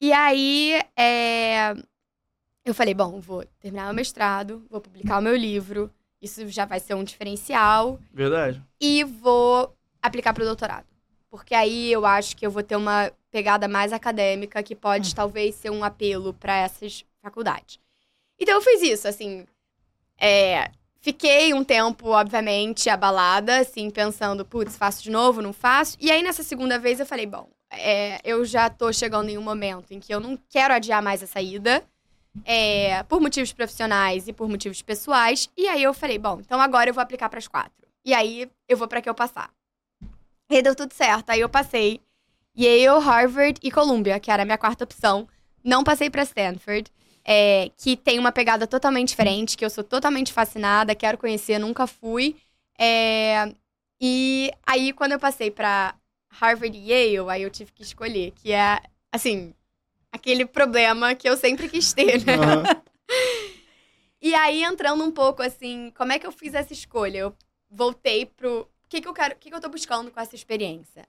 E 0.00 0.12
aí, 0.12 0.80
é, 0.96 1.74
eu 2.64 2.72
falei, 2.72 2.94
bom, 2.94 3.20
vou 3.20 3.44
terminar 3.58 3.86
meu 3.86 3.94
mestrado, 3.94 4.64
vou 4.70 4.80
publicar 4.80 5.18
o 5.18 5.22
meu 5.22 5.36
livro, 5.36 5.90
isso 6.22 6.46
já 6.48 6.64
vai 6.64 6.80
ser 6.80 6.94
um 6.94 7.04
diferencial 7.04 7.98
Verdade. 8.12 8.62
e 8.80 9.04
vou 9.04 9.76
aplicar 10.02 10.32
para 10.32 10.42
o 10.42 10.46
doutorado. 10.46 10.86
Porque 11.30 11.54
aí 11.54 11.92
eu 11.92 12.04
acho 12.06 12.36
que 12.36 12.46
eu 12.46 12.50
vou 12.50 12.62
ter 12.62 12.76
uma 12.76 13.12
pegada 13.30 13.68
mais 13.68 13.92
acadêmica 13.92 14.62
que 14.62 14.74
pode 14.74 15.14
talvez 15.14 15.54
ser 15.54 15.70
um 15.70 15.84
apelo 15.84 16.34
para 16.34 16.56
essas 16.56 17.04
faculdades. 17.22 17.78
Então 18.38 18.54
eu 18.56 18.62
fiz 18.62 18.82
isso, 18.82 19.06
assim. 19.08 19.46
é, 20.18 20.70
fiquei 21.00 21.54
um 21.54 21.64
tempo, 21.64 22.08
obviamente, 22.10 22.90
abalada, 22.90 23.58
assim, 23.60 23.90
pensando, 23.90 24.44
putz, 24.44 24.76
faço 24.76 25.02
de 25.02 25.10
novo, 25.10 25.42
não 25.42 25.52
faço. 25.52 25.96
E 26.00 26.10
aí 26.10 26.22
nessa 26.22 26.42
segunda 26.42 26.78
vez 26.78 27.00
eu 27.00 27.06
falei, 27.06 27.26
bom, 27.26 27.48
é, 27.70 28.20
eu 28.24 28.44
já 28.44 28.68
tô 28.70 28.92
chegando 28.92 29.28
em 29.30 29.38
um 29.38 29.42
momento 29.42 29.92
em 29.92 30.00
que 30.00 30.12
eu 30.12 30.20
não 30.20 30.38
quero 30.48 30.74
adiar 30.74 31.02
mais 31.02 31.22
a 31.22 31.26
saída. 31.26 31.84
é, 32.44 33.02
por 33.04 33.20
motivos 33.20 33.52
profissionais 33.52 34.28
e 34.28 34.32
por 34.32 34.48
motivos 34.48 34.82
pessoais. 34.82 35.48
E 35.56 35.68
aí 35.68 35.82
eu 35.82 35.94
falei, 35.94 36.18
bom, 36.18 36.40
então 36.40 36.60
agora 36.60 36.90
eu 36.90 36.94
vou 36.94 37.02
aplicar 37.02 37.28
para 37.28 37.38
as 37.38 37.48
quatro. 37.48 37.88
E 38.04 38.14
aí 38.14 38.50
eu 38.68 38.76
vou 38.76 38.88
para 38.88 39.02
que 39.02 39.08
eu 39.08 39.14
passar. 39.14 39.50
E 40.50 40.60
deu 40.62 40.74
tudo 40.74 40.92
certo. 40.92 41.30
Aí 41.30 41.40
eu 41.40 41.48
passei 41.48 42.00
Yale, 42.58 43.02
Harvard 43.02 43.60
e 43.62 43.70
Columbia, 43.70 44.18
que 44.18 44.30
era 44.30 44.42
a 44.42 44.44
minha 44.44 44.58
quarta 44.58 44.84
opção. 44.84 45.28
Não 45.62 45.84
passei 45.84 46.10
para 46.10 46.22
Stanford, 46.24 46.90
é, 47.24 47.70
que 47.76 47.96
tem 47.96 48.18
uma 48.18 48.32
pegada 48.32 48.66
totalmente 48.66 49.08
diferente, 49.08 49.56
que 49.56 49.64
eu 49.64 49.70
sou 49.70 49.84
totalmente 49.84 50.32
fascinada, 50.32 50.94
quero 50.94 51.16
conhecer, 51.16 51.58
nunca 51.58 51.86
fui. 51.86 52.36
É, 52.78 53.54
e 54.00 54.50
aí 54.66 54.92
quando 54.92 55.12
eu 55.12 55.20
passei 55.20 55.50
para 55.50 55.94
Harvard 56.30 56.76
e 56.76 56.90
Yale, 56.90 57.30
aí 57.30 57.42
eu 57.42 57.50
tive 57.50 57.70
que 57.72 57.82
escolher, 57.82 58.32
que 58.32 58.52
é 58.52 58.80
assim, 59.12 59.54
aquele 60.10 60.44
problema 60.44 61.14
que 61.14 61.28
eu 61.28 61.36
sempre 61.36 61.68
quis 61.68 61.92
ter, 61.92 62.24
né? 62.24 62.34
Aham. 62.34 62.62
E 64.22 64.34
aí, 64.34 64.62
entrando 64.62 65.02
um 65.02 65.10
pouco 65.10 65.42
assim, 65.42 65.90
como 65.96 66.12
é 66.12 66.18
que 66.18 66.26
eu 66.26 66.32
fiz 66.32 66.52
essa 66.52 66.72
escolha? 66.72 67.18
Eu 67.18 67.36
voltei 67.70 68.26
pro. 68.26 68.68
O 68.90 68.92
que, 68.92 69.00
que 69.00 69.06
eu 69.06 69.14
quero. 69.14 69.34
O 69.34 69.36
que, 69.38 69.48
que 69.50 69.54
eu 69.54 69.60
tô 69.60 69.68
buscando 69.68 70.10
com 70.10 70.18
essa 70.18 70.34
experiência? 70.34 71.04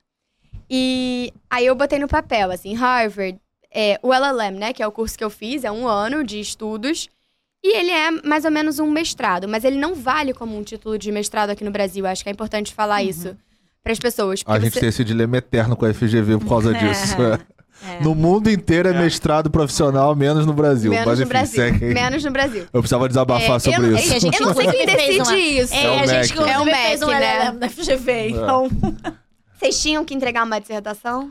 E 0.69 1.33
aí 1.49 1.65
eu 1.65 1.73
botei 1.73 1.97
no 1.97 2.07
papel, 2.07 2.51
assim, 2.51 2.75
Harvard, 2.75 3.39
é, 3.73 3.99
o 4.03 4.13
LLM, 4.13 4.59
né? 4.59 4.71
Que 4.71 4.83
é 4.83 4.87
o 4.87 4.91
curso 4.91 5.17
que 5.17 5.23
eu 5.23 5.31
fiz, 5.31 5.63
é 5.63 5.71
um 5.71 5.87
ano 5.87 6.23
de 6.23 6.39
estudos. 6.39 7.09
E 7.63 7.75
ele 7.75 7.89
é 7.89 8.11
mais 8.23 8.45
ou 8.45 8.51
menos 8.51 8.77
um 8.77 8.89
mestrado, 8.89 9.47
mas 9.47 9.63
ele 9.63 9.77
não 9.79 9.95
vale 9.95 10.31
como 10.31 10.55
um 10.55 10.63
título 10.63 10.95
de 10.95 11.11
mestrado 11.11 11.49
aqui 11.49 11.63
no 11.63 11.71
Brasil. 11.71 12.05
Acho 12.05 12.21
que 12.21 12.29
é 12.29 12.31
importante 12.31 12.71
falar 12.71 13.01
isso 13.01 13.35
para 13.83 13.93
as 13.93 13.99
pessoas. 13.99 14.41
A 14.41 14.45
porque 14.53 14.61
gente 14.65 14.73
você- 14.73 14.79
tem 14.81 14.89
esse 14.89 15.03
dilema 15.03 15.37
eterno 15.37 15.75
com 15.75 15.85
a 15.85 15.89
FGV 15.91 16.37
por 16.37 16.49
causa 16.49 16.73
disso. 16.77 17.15
É. 17.87 18.03
No 18.03 18.13
mundo 18.13 18.49
inteiro 18.49 18.89
é 18.89 18.93
mestrado 18.93 19.49
profissional, 19.49 20.15
menos 20.15 20.45
no 20.45 20.53
Brasil. 20.53 20.91
Menos 20.91 21.05
Mas 21.07 21.17
no 21.19 21.23
enfim, 21.23 21.29
Brasil. 21.33 21.55
segue. 21.63 21.85
Menos 21.93 22.23
no 22.23 22.31
Brasil. 22.31 22.63
Eu 22.71 22.81
precisava 22.81 23.07
desabafar 23.07 23.55
É, 23.55 23.59
sobre 23.59 23.87
eu, 23.87 23.95
isso. 23.95 24.27
eu 24.27 24.45
não 24.45 24.53
sei 24.53 24.67
quem 24.67 24.85
decide 24.85 25.19
uma- 25.21 25.37
isso. 25.37 25.73
É, 25.73 25.83
É 25.83 25.89
o 25.89 25.93
a 25.93 26.05
gente 26.05 26.31
inclusive 26.31 26.51
É 26.55 26.59
o 26.59 26.65
fez 26.65 27.01
um 27.01 27.07
né? 27.07 27.51
Da 27.53 27.69
FGV, 27.69 28.29
então... 28.29 28.67
Vocês 29.59 29.79
tinham 29.79 30.03
que 30.03 30.13
entregar 30.15 30.43
uma 30.43 30.59
dissertação? 30.59 31.29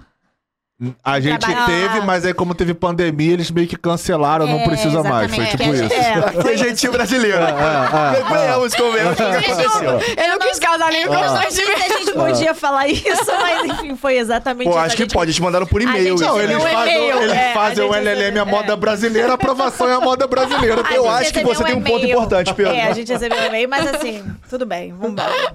A 1.04 1.20
gente 1.20 1.38
Trabalhar- 1.40 1.66
teve, 1.66 2.00
mas 2.06 2.24
aí 2.24 2.32
como 2.32 2.54
teve 2.54 2.72
pandemia, 2.72 3.34
eles 3.34 3.50
meio 3.50 3.68
que 3.68 3.76
cancelaram, 3.76 4.46
não 4.46 4.60
É, 4.60 4.64
precisa 4.64 5.02
mais. 5.02 5.34
Foi 5.34 5.44
tipo 5.44 5.62
a 5.62 5.66
isso. 5.66 5.76
gente- 5.82 5.94
é, 5.94 6.22
Foi 6.40 6.56
jeitinho 6.56 6.92
brasileiro. 6.92 7.36
É, 7.36 7.50
é, 7.50 8.20
é. 8.20 8.38
Venhamos, 8.46 8.74
convenhamos, 8.74 9.12
o 9.12 9.16
que 9.16 9.22
aconteceu? 9.22 9.90
Eu 10.24 10.28
não 10.30 10.38
quis 10.38 10.58
causar 10.58 10.90
nenhum 10.90 11.08
constrangimento. 11.08 11.52
se 11.82 11.92
a 11.92 11.98
gente 11.98 12.12
podia 12.12 12.54
falar 12.54 12.88
isso, 12.88 13.04
mas 13.26 13.64
enfim, 13.66 13.94
foi 13.94 14.16
exatamente 14.16 14.64
Pô, 14.64 14.70
isso. 14.70 14.78
acho 14.78 14.96
que 14.96 15.02
gente- 15.02 15.12
pode, 15.12 15.30
eles 15.30 15.38
mandaram 15.40 15.66
por 15.66 15.82
e-mail. 15.82 16.14
Não, 16.16 16.40
eles 16.40 16.62
fazem, 16.62 17.08
eles 17.08 17.78
é, 17.78 17.82
o 17.84 17.94
LLM 17.94 18.38
a 18.38 18.44
moda 18.46 18.72
é. 18.72 18.76
brasileira, 18.76 19.32
a 19.32 19.34
aprovação 19.34 19.86
é 19.86 19.94
a 19.94 20.00
moda 20.00 20.26
brasileira. 20.26 20.82
Eu 20.94 21.08
acho 21.10 21.30
que 21.32 21.44
você 21.44 21.62
tem 21.62 21.74
um 21.74 21.82
ponto 21.82 22.06
importante, 22.06 22.54
Pedro. 22.54 22.72
É, 22.72 22.84
a 22.84 22.92
gente 22.94 23.12
recebeu 23.12 23.38
um 23.38 23.44
e-mail, 23.44 23.68
mas 23.68 23.86
assim, 23.94 24.24
tudo 24.48 24.64
bem, 24.64 24.92
vamos 24.92 25.10
embora. 25.12 25.54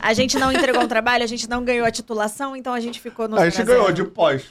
A 0.00 0.12
gente 0.12 0.38
não 0.38 0.52
entregou 0.52 0.82
um 0.82 0.88
trabalho, 0.88 1.24
a 1.24 1.26
gente 1.26 1.48
não 1.48 1.64
ganhou 1.64 1.86
a 1.86 1.90
titulação, 1.90 2.54
então 2.56 2.74
a 2.74 2.80
gente 2.80 3.00
ficou 3.00 3.28
no 3.28 3.38
A 3.38 3.48
gente 3.48 3.62
ganhou 3.64 3.90
de 3.92 4.04
pós. 4.04 4.42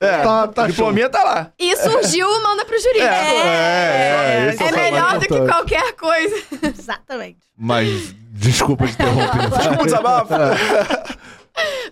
É, 0.00 0.22
Tá- 0.22 0.48
tá 0.48 0.64
a 0.64 0.66
diplominha 0.66 1.08
tá 1.08 1.22
lá. 1.22 1.52
E 1.56 1.76
surgiu 1.76 2.28
o 2.28 2.42
Manda 2.42 2.64
pro 2.64 2.76
Jurídico. 2.76 3.04
É, 3.04 3.46
é, 3.46 4.48
É, 4.48 4.54
o 4.54 4.58
mais 4.58 4.72
melhor 4.74 5.18
do 5.18 5.26
que 5.28 5.40
qualquer 5.46 5.92
coisa. 5.92 6.34
Exatamente. 6.76 7.38
Mas, 7.56 8.12
desculpa 8.32 8.84
te 8.86 8.94
interromper. 8.94 9.48
Desculpa 9.56 9.82
o 9.82 9.84
desabafo. 9.84 10.32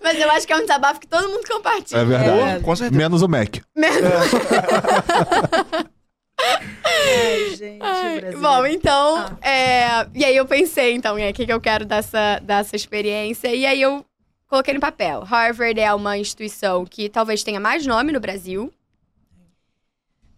Mas 0.03 0.19
eu 0.19 0.31
acho 0.31 0.47
que 0.47 0.53
é 0.53 0.57
um 0.57 0.63
desabafo 0.63 0.99
que 0.99 1.07
todo 1.07 1.29
mundo 1.29 1.47
compartilha. 1.47 1.99
É 2.01 2.05
verdade. 2.05 2.65
Com 2.65 2.75
certeza. 2.75 2.99
Menos 2.99 3.23
o 3.23 3.29
Mac. 3.29 3.59
Ai, 6.85 7.57
gente, 7.57 7.79
brasileiro. 7.79 8.41
Bom, 8.41 8.67
então, 8.67 9.17
Ah. 9.43 9.49
é, 9.49 10.07
e 10.15 10.25
aí 10.25 10.37
eu 10.37 10.47
pensei, 10.47 10.93
então, 10.95 11.17
o 11.17 11.33
que, 11.33 11.47
que 11.47 11.53
eu 11.53 11.61
quero 11.61 11.85
dessa, 11.85 12.39
dessa 12.41 12.75
experiência? 12.77 13.55
E 13.55 13.65
aí 13.67 13.81
eu 13.81 14.05
coloquei 14.49 14.75
no 14.75 14.81
papel. 14.81 15.21
Harvard 15.23 15.79
é 15.81 15.93
uma 15.95 16.19
instituição 16.19 16.85
que 16.85 17.09
talvez 17.09 17.43
tenha 17.43 17.61
mais 17.61 17.87
nome 17.87 18.13
no 18.13 18.21
Brasil, 18.21 18.73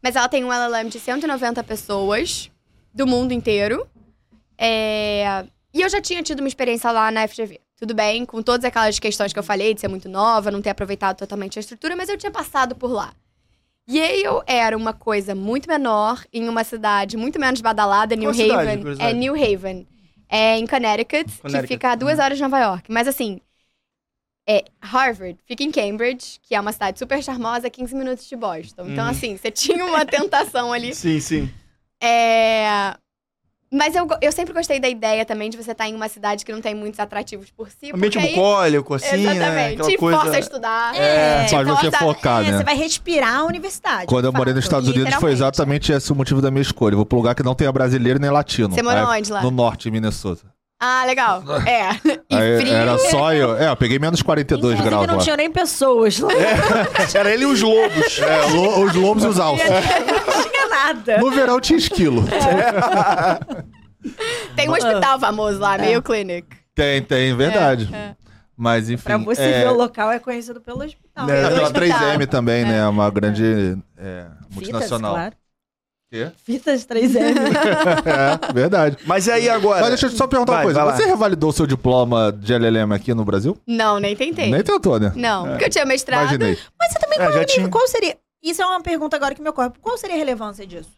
mas 0.03 0.17
ela 0.17 0.29
tem 0.29 0.45
um 0.45 0.53
LLM 0.53 0.89
de 0.89 0.99
190 0.99 1.63
pessoas 1.65 2.51
do 2.93 3.07
mundo 3.07 3.33
inteiro. 3.33 3.87
É, 4.59 5.45
E 5.75 5.81
eu 5.81 5.89
já 5.89 6.01
tinha 6.03 6.23
tido 6.23 6.41
uma 6.41 6.49
experiência 6.49 6.91
lá 6.91 7.11
na 7.11 7.27
FGV. 7.27 7.59
Tudo 7.79 7.95
bem, 7.95 8.27
com 8.27 8.43
todas 8.43 8.65
aquelas 8.65 8.99
questões 8.99 9.33
que 9.33 9.39
eu 9.39 9.43
falei, 9.43 9.73
de 9.75 9.81
ser 9.81 9.89
muito 9.89 10.09
nova, 10.09 10.51
não 10.51 10.61
ter 10.61 10.69
aproveitado 10.71 11.17
totalmente 11.17 11.59
a 11.59 11.61
estrutura, 11.61 11.97
mas 11.97 12.09
eu 12.11 12.17
tinha 12.19 12.31
passado 12.31 12.75
por 12.77 12.91
lá. 12.93 13.13
Yale 13.97 14.43
era 14.47 14.77
uma 14.77 14.93
coisa 14.93 15.35
muito 15.35 15.69
menor, 15.69 16.25
em 16.33 16.49
uma 16.49 16.65
cidade 16.65 17.17
muito 17.17 17.39
menos 17.39 17.61
badalada, 17.61 18.15
New 18.17 18.33
cidade, 18.33 18.71
Haven. 18.71 18.97
É 18.99 19.13
New 19.13 19.35
Haven. 19.35 19.87
É 20.29 20.57
em 20.59 20.67
Connecticut, 20.67 21.25
que 21.31 21.43
Connecticut. 21.43 21.69
fica 21.69 21.91
a 21.93 21.95
duas 21.95 22.19
horas 22.19 22.39
de 22.39 22.43
Nova 22.43 22.59
York. 22.59 22.91
Mas 22.91 23.07
assim, 23.07 23.41
é, 24.49 24.65
Harvard 24.81 25.39
fica 25.45 25.63
em 25.63 25.71
Cambridge, 25.71 26.41
que 26.43 26.55
é 26.55 26.61
uma 26.61 26.73
cidade 26.73 26.99
super 26.99 27.23
charmosa, 27.23 27.69
15 27.71 27.95
minutos 27.95 28.27
de 28.29 28.35
Boston. 28.35 28.87
Então, 28.89 29.05
Uhum. 29.05 29.11
assim, 29.11 29.37
você 29.37 29.51
tinha 29.51 29.85
uma 29.85 30.05
tentação 30.07 30.73
ali. 30.73 30.95
Sim, 30.97 31.21
sim. 31.21 31.51
É... 32.03 32.95
Mas 33.73 33.97
eu, 33.97 34.07
eu 34.21 34.31
sempre 34.31 34.53
gostei 34.53 34.79
da 34.79 34.89
ideia 34.89 35.25
também 35.25 35.49
de 35.49 35.57
você 35.57 35.73
estar 35.73 35.89
em 35.89 35.95
uma 35.95 36.09
cidade 36.09 36.45
que 36.45 36.53
não 36.53 36.61
tem 36.61 36.75
muitos 36.75 37.01
atrativos 37.01 37.51
por 37.51 37.71
si. 37.71 37.91
Ambiente 37.95 38.19
aí- 38.19 38.29
bucólico, 38.35 38.95
assim, 38.95 39.17
né? 39.25 39.33
Exatamente. 39.33 39.73
Aquela 39.75 39.89
Te 39.89 39.97
coisa... 39.97 40.19
força 40.21 40.37
a 40.37 40.39
estudar. 40.39 40.95
É, 40.95 41.45
te 41.47 41.51
Faz 41.53 41.67
você 41.67 41.91
força- 41.91 41.99
focar, 41.99 42.45
É, 42.45 42.51
né? 42.51 42.59
Você 42.59 42.65
vai 42.65 42.77
respirar 42.77 43.37
a 43.39 43.45
universidade. 43.45 44.07
Quando 44.07 44.27
eu 44.27 44.33
morei 44.33 44.53
nos. 44.53 44.63
Estados 44.63 44.89
Unidos, 44.89 45.15
foi 45.15 45.33
exatamente 45.33 45.91
esse 45.91 46.13
o 46.13 46.15
motivo 46.15 46.41
da 46.43 46.51
minha 46.51 46.63
escolha. 46.63 46.93
Eu 46.93 46.99
vou 46.99 47.07
pro 47.07 47.17
lugar 47.19 47.35
que 47.35 47.43
não 47.43 47.55
tenha 47.55 47.73
brasileiro 47.73 48.19
nem 48.21 48.31
latino. 48.31 48.75
Você 48.75 48.83
morou 48.83 49.09
Aí, 49.09 49.21
onde 49.21 49.33
lá? 49.33 49.43
No 49.43 49.51
norte, 49.51 49.89
em 49.89 49.91
Minnesota. 49.93 50.52
Ah, 50.85 51.05
legal. 51.07 51.45
É. 51.65 51.91
E 52.29 52.35
Aí 52.37 52.61
frio. 52.61 52.73
Era 52.75 52.99
só 52.99 53.33
eu. 53.33 53.57
É, 53.57 53.69
eu 53.69 53.77
peguei 53.77 54.01
menos 54.01 54.21
42 54.21 54.73
Inclusive, 54.75 54.89
graus 54.91 55.07
não 55.07 55.15
lá. 55.17 55.23
tinha 55.23 55.37
nem 55.37 55.49
pessoas 55.49 56.19
lá. 56.19 56.33
Era 57.15 57.31
ele 57.33 57.45
e 57.45 57.47
os 57.47 57.63
lobos. 57.63 58.19
É, 58.19 58.47
lo- 58.47 58.85
os 58.85 58.93
lobos 58.97 59.23
e 59.23 59.27
os 59.29 59.39
alces. 59.39 59.65
Não 59.71 60.43
tinha 60.51 60.69
nada. 60.69 61.19
No 61.19 61.31
verão 61.31 61.61
tinha 61.61 61.79
esquilo. 61.79 62.25
Tem 64.57 64.69
um 64.69 64.73
hospital 64.73 65.21
famoso 65.21 65.61
lá, 65.61 65.79
Mayo 65.79 66.03
Clinic. 66.03 66.49
Tem, 66.75 67.01
tem, 67.01 67.37
verdade. 67.37 67.89
É. 67.95 68.17
Mas 68.57 68.91
enfim. 68.91 69.05
Pra 69.05 69.19
você 69.19 69.41
é, 69.43 69.61
ver 69.65 69.69
o 69.71 69.75
local 69.75 70.11
é 70.11 70.19
conhecido 70.19 70.61
pelo 70.61 70.85
hospital. 70.85 71.31
É, 71.31 71.49
Pela 71.49 71.63
hospital. 71.63 71.99
3M 72.19 72.27
também, 72.27 72.65
né? 72.65 72.85
Uma 72.89 73.09
grande 73.11 73.79
é, 73.97 74.23
Fitas, 74.25 74.55
multinacional. 74.55 75.15
claro. 75.15 75.35
Quê? 76.13 76.31
Fitas 76.45 76.85
3M. 76.85 77.17
é, 78.05 78.53
verdade. 78.53 78.99
Mas 79.07 79.27
e 79.27 79.31
aí 79.31 79.49
agora? 79.49 79.81
Mas 79.81 79.89
deixa 79.89 80.05
eu 80.05 80.11
só 80.11 80.27
perguntar 80.27 80.53
Vai, 80.57 80.67
uma 80.67 80.75
coisa. 80.75 80.95
Você 80.95 81.07
revalidou 81.07 81.49
o 81.49 81.53
seu 81.55 81.67
diploma 81.67 82.31
de 82.31 82.53
LLM 82.53 82.93
aqui 82.93 83.15
no 83.15 83.25
Brasil? 83.25 83.57
Não, 83.67 83.99
nem 83.99 84.15
tentei. 84.15 84.51
Nem 84.51 84.63
tentou, 84.63 85.01
né? 85.01 85.11
Não, 85.17 85.49
porque 85.49 85.65
eu 85.65 85.71
tinha 85.71 85.87
mestrado. 85.87 86.25
Imaginei. 86.25 86.59
Mas 86.79 86.93
você 86.93 86.99
também, 86.99 87.19
É, 87.19 87.23
qual, 87.23 87.33
já 87.33 87.41
é- 87.41 87.45
tinha. 87.47 87.69
qual 87.71 87.89
seria... 87.89 88.19
Isso 88.43 88.61
é 88.61 88.67
uma 88.67 88.83
pergunta 88.83 89.17
agora 89.17 89.35
que 89.35 89.41
me 89.41 89.49
ocorre. 89.49 89.71
Qual 89.81 89.97
seria 89.97 90.15
a 90.17 90.19
relevância 90.19 90.67
disso? 90.67 90.91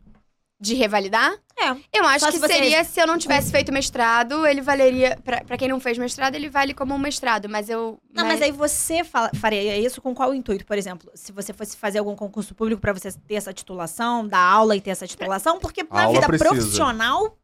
De 0.60 0.74
revalidar? 0.74 1.32
É. 1.58 1.70
Eu 1.92 2.04
acho 2.06 2.20
Só 2.20 2.26
que 2.26 2.32
se 2.34 2.38
você- 2.40 2.54
seria 2.54 2.84
se 2.84 3.00
eu 3.00 3.06
não 3.06 3.18
tivesse 3.18 3.50
feito 3.50 3.72
mestrado, 3.72 4.46
ele 4.46 4.60
valeria. 4.60 5.18
Pra, 5.24 5.42
pra 5.44 5.56
quem 5.58 5.68
não 5.68 5.80
fez 5.80 5.98
mestrado, 5.98 6.34
ele 6.36 6.48
vale 6.48 6.72
como 6.72 6.94
um 6.94 6.98
mestrado, 6.98 7.48
mas 7.48 7.68
eu. 7.68 7.98
Não, 8.12 8.24
mas 8.24 8.40
aí 8.40 8.52
você 8.52 9.02
fala- 9.04 9.30
faria 9.34 9.76
isso 9.76 10.00
com 10.00 10.14
qual 10.14 10.32
intuito? 10.34 10.64
Por 10.64 10.78
exemplo, 10.78 11.10
se 11.14 11.32
você 11.32 11.52
fosse 11.52 11.76
fazer 11.76 11.98
algum 11.98 12.14
concurso 12.16 12.54
público 12.54 12.80
pra 12.80 12.92
você 12.92 13.12
ter 13.12 13.34
essa 13.34 13.52
titulação, 13.52 14.26
dar 14.26 14.38
aula 14.40 14.74
e 14.76 14.80
ter 14.80 14.90
essa 14.90 15.06
titulação, 15.06 15.58
porque 15.58 15.82
na 15.82 16.06
vida 16.08 16.26
precisa. 16.26 16.50
profissional 16.50 17.36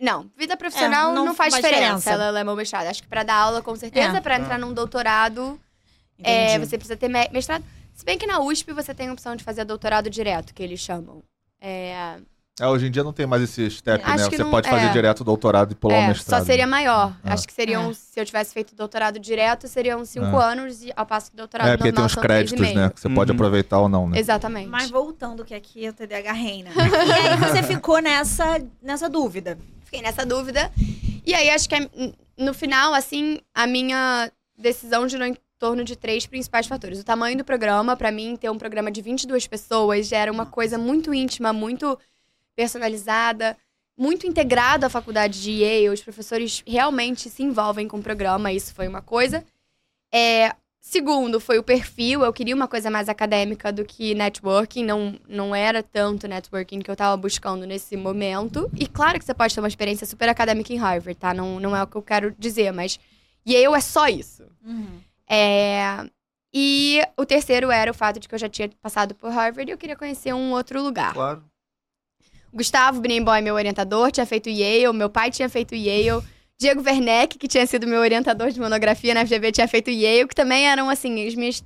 Não, 0.00 0.30
vida 0.36 0.56
profissional 0.56 1.12
É, 1.12 1.14
não 1.14 1.24
não, 1.26 1.34
faz 1.34 1.54
faz 1.54 1.64
diferença. 1.64 1.96
diferença. 1.98 2.10
Ela, 2.10 2.24
ela 2.26 2.40
é 2.40 2.44
meu 2.44 2.56
mestrado. 2.56 2.86
Acho 2.86 3.02
que 3.02 3.08
pra 3.08 3.22
dar 3.22 3.34
aula, 3.36 3.62
com 3.62 3.74
certeza. 3.76 4.18
É. 4.18 4.20
Pra 4.20 4.36
entrar 4.38 4.58
num 4.58 4.72
doutorado, 4.74 5.60
é, 6.22 6.58
você 6.58 6.76
precisa 6.76 6.96
ter 6.96 7.08
me- 7.08 7.28
mestrado. 7.32 7.64
Se 7.94 8.04
bem 8.04 8.18
que 8.18 8.26
na 8.26 8.40
USP 8.40 8.72
você 8.72 8.92
tem 8.94 9.08
a 9.08 9.12
opção 9.12 9.34
de 9.36 9.44
fazer 9.44 9.64
doutorado 9.64 10.10
direto, 10.10 10.52
que 10.54 10.62
eles 10.62 10.80
chamam. 10.80 11.22
É, 11.60 12.16
É, 12.60 12.66
hoje 12.68 12.86
em 12.86 12.90
dia 12.90 13.02
não 13.02 13.14
tem 13.14 13.26
mais 13.26 13.42
esse 13.42 13.70
step, 13.70 14.04
Acho 14.04 14.24
né? 14.24 14.30
Você 14.36 14.42
não- 14.44 14.50
pode 14.50 14.68
fazer 14.68 14.86
é. 14.86 14.92
direto 14.92 15.20
o 15.20 15.24
doutorado 15.24 15.72
e 15.72 15.74
pular 15.74 15.94
o 15.94 16.02
é, 16.02 16.08
mestrado. 16.08 16.40
só 16.40 16.46
seria 16.46 16.66
maior. 16.66 17.16
Ah. 17.24 17.32
Acho 17.32 17.46
que 17.46 17.52
seriam, 17.52 17.90
É. 17.90 17.94
se 17.94 18.20
eu 18.20 18.26
tivesse 18.26 18.52
feito 18.52 18.74
doutorado 18.74 19.18
direto, 19.18 19.66
seriam 19.66 20.04
cinco 20.04 20.36
Ah. 20.36 20.50
anos, 20.52 20.82
e 20.82 20.92
ao 20.94 21.06
passo 21.06 21.30
que 21.30 21.36
doutorado 21.36 21.68
É, 21.68 21.76
porque 21.78 21.90
tem 21.90 21.98
normal 22.02 22.18
e 22.18 22.26
créditos, 22.26 22.74
né? 22.74 22.90
Que 22.90 23.00
você 23.00 23.08
pode 23.08 23.30
Uhum. 23.30 23.36
aproveitar 23.36 23.78
ou 23.80 23.88
não, 23.88 24.06
né? 24.06 24.18
Exatamente. 24.18 24.68
Mas 24.68 24.90
voltando, 24.90 25.44
que 25.46 25.54
aqui 25.54 25.86
é 25.86 25.88
o 25.88 25.92
TDAH 25.94 26.32
reina. 26.32 26.70
e 26.76 27.12
aí 27.12 27.36
você 27.38 27.62
ficou 27.62 28.02
nessa, 28.02 28.62
nessa 28.82 29.08
dúvida. 29.08 29.58
Fiquei 29.86 30.02
nessa 30.02 30.26
dúvida. 30.26 30.70
E 31.24 31.32
aí, 31.34 31.48
acho 31.48 31.66
que 31.66 31.74
é, 31.74 31.88
no 32.36 32.52
final, 32.52 32.92
assim, 32.92 33.38
a 33.54 33.66
minha 33.66 34.30
decisão 34.58 35.08
girou 35.08 35.26
em 35.26 35.36
torno 35.58 35.84
de 35.84 35.96
três 35.96 36.26
principais 36.26 36.66
fatores. 36.66 37.00
O 37.00 37.04
tamanho 37.04 37.38
do 37.38 37.44
programa, 37.44 37.96
pra 37.96 38.10
mim, 38.12 38.36
ter 38.36 38.50
um 38.50 38.58
programa 38.58 38.90
de 38.90 39.00
22 39.00 39.46
pessoas 39.46 40.06
já 40.08 40.18
era 40.18 40.30
uma 40.30 40.44
coisa 40.44 40.76
muito 40.76 41.14
íntima, 41.14 41.50
muito 41.52 41.96
personalizada, 42.56 43.56
muito 43.96 44.26
integrada 44.26 44.86
à 44.86 44.90
faculdade 44.90 45.40
de 45.42 45.50
Yale. 45.50 45.90
Os 45.90 46.02
professores 46.02 46.62
realmente 46.66 47.28
se 47.28 47.42
envolvem 47.42 47.86
com 47.88 47.98
o 47.98 48.02
programa, 48.02 48.52
isso 48.52 48.74
foi 48.74 48.88
uma 48.88 49.02
coisa. 49.02 49.44
É, 50.12 50.54
segundo, 50.80 51.40
foi 51.40 51.58
o 51.58 51.62
perfil. 51.62 52.22
Eu 52.22 52.32
queria 52.32 52.54
uma 52.54 52.68
coisa 52.68 52.90
mais 52.90 53.08
acadêmica 53.08 53.72
do 53.72 53.84
que 53.84 54.14
networking. 54.14 54.84
Não, 54.84 55.18
não 55.28 55.54
era 55.54 55.82
tanto 55.82 56.26
networking 56.28 56.80
que 56.80 56.90
eu 56.90 56.96
tava 56.96 57.16
buscando 57.16 57.66
nesse 57.66 57.96
momento. 57.96 58.70
E 58.78 58.86
claro 58.86 59.18
que 59.18 59.24
você 59.24 59.34
pode 59.34 59.54
ter 59.54 59.60
uma 59.60 59.68
experiência 59.68 60.06
super 60.06 60.28
acadêmica 60.28 60.72
em 60.72 60.76
Harvard, 60.76 61.18
tá? 61.18 61.32
Não, 61.32 61.60
não 61.60 61.74
é 61.76 61.82
o 61.82 61.86
que 61.86 61.96
eu 61.96 62.02
quero 62.02 62.34
dizer, 62.38 62.72
mas 62.72 62.98
Yale 63.46 63.74
é 63.76 63.80
só 63.80 64.08
isso. 64.08 64.44
É, 65.28 66.04
E 66.54 67.00
o 67.16 67.24
terceiro 67.24 67.70
era 67.70 67.90
o 67.90 67.94
fato 67.94 68.20
de 68.20 68.28
que 68.28 68.34
eu 68.34 68.38
já 68.38 68.48
tinha 68.48 68.68
passado 68.82 69.14
por 69.14 69.30
Harvard 69.30 69.70
e 69.70 69.72
eu 69.72 69.78
queria 69.78 69.96
conhecer 69.96 70.34
um 70.34 70.52
outro 70.52 70.82
lugar. 70.82 71.14
Claro. 71.14 71.42
Gustavo 72.52 73.00
Brimboy, 73.00 73.40
meu 73.40 73.54
orientador, 73.54 74.10
tinha 74.12 74.26
feito 74.26 74.48
Yale, 74.48 74.92
meu 74.92 75.08
pai 75.08 75.30
tinha 75.30 75.48
feito 75.48 75.74
Yale. 75.74 76.22
Diego 76.58 76.82
Werneck, 76.82 77.38
que 77.38 77.48
tinha 77.48 77.66
sido 77.66 77.86
meu 77.88 78.00
orientador 78.00 78.50
de 78.50 78.60
monografia 78.60 79.14
na 79.14 79.26
FGV, 79.26 79.50
tinha 79.50 79.66
feito 79.66 79.90
Yale, 79.90 80.28
que 80.28 80.34
também 80.34 80.68
eram, 80.68 80.88
assim, 80.88 81.26
as 81.26 81.34
minhas 81.34 81.64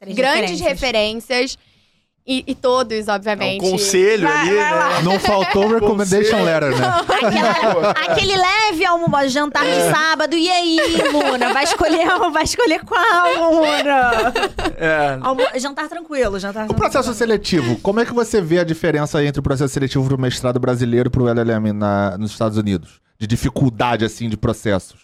Três 0.00 0.16
grandes 0.16 0.60
referências. 0.60 1.56
referências. 1.56 1.58
E, 2.24 2.44
e 2.46 2.54
todos, 2.54 3.08
É 3.08 3.12
obviamente. 3.12 3.64
um 3.66 3.70
conselho 3.72 4.28
Vai- 4.28 4.40
ali, 4.48 4.54
vai 4.54 4.94
né? 4.94 5.02
Não 5.02 5.18
faltou 5.18 5.64
o 5.66 5.74
recommendation 5.74 6.38
Conselho. 6.38 6.44
letter, 6.44 6.70
né? 6.78 6.86
Aquela- 7.08 7.90
aquele 7.90 8.36
leve 8.36 8.84
almoço, 8.84 9.28
jantar 9.28 9.64
de 9.64 9.90
sábado. 9.90 10.36
E 10.36 10.48
aí, 10.48 10.78
Luna? 11.12 11.52
Vai 11.52 11.64
escolher, 11.64 12.06
vai 12.32 12.44
escolher 12.44 12.80
qual, 12.84 13.50
Luna? 13.52 14.32
É. 14.78 15.18
Almo- 15.20 15.42
jantar 15.56 15.88
tranquilo, 15.88 16.38
jantar 16.38 16.70
O 16.70 16.74
processo 16.74 17.12
seletivo, 17.12 17.76
como 17.80 17.98
é 17.98 18.04
que 18.06 18.12
você 18.14 18.40
vê 18.40 18.60
a 18.60 18.64
diferença 18.64 19.22
entre 19.24 19.40
o 19.40 19.42
processo 19.42 19.74
seletivo 19.74 20.06
pro 20.06 20.16
mestrado 20.16 20.60
brasileiro 20.60 21.08
e 21.08 21.10
pro 21.10 21.26
LLM 21.28 21.72
na, 21.72 22.16
nos 22.18 22.30
Estados 22.30 22.56
Unidos? 22.56 23.00
De 23.18 23.26
dificuldade, 23.26 24.04
assim, 24.04 24.28
de 24.28 24.36
processos. 24.36 25.01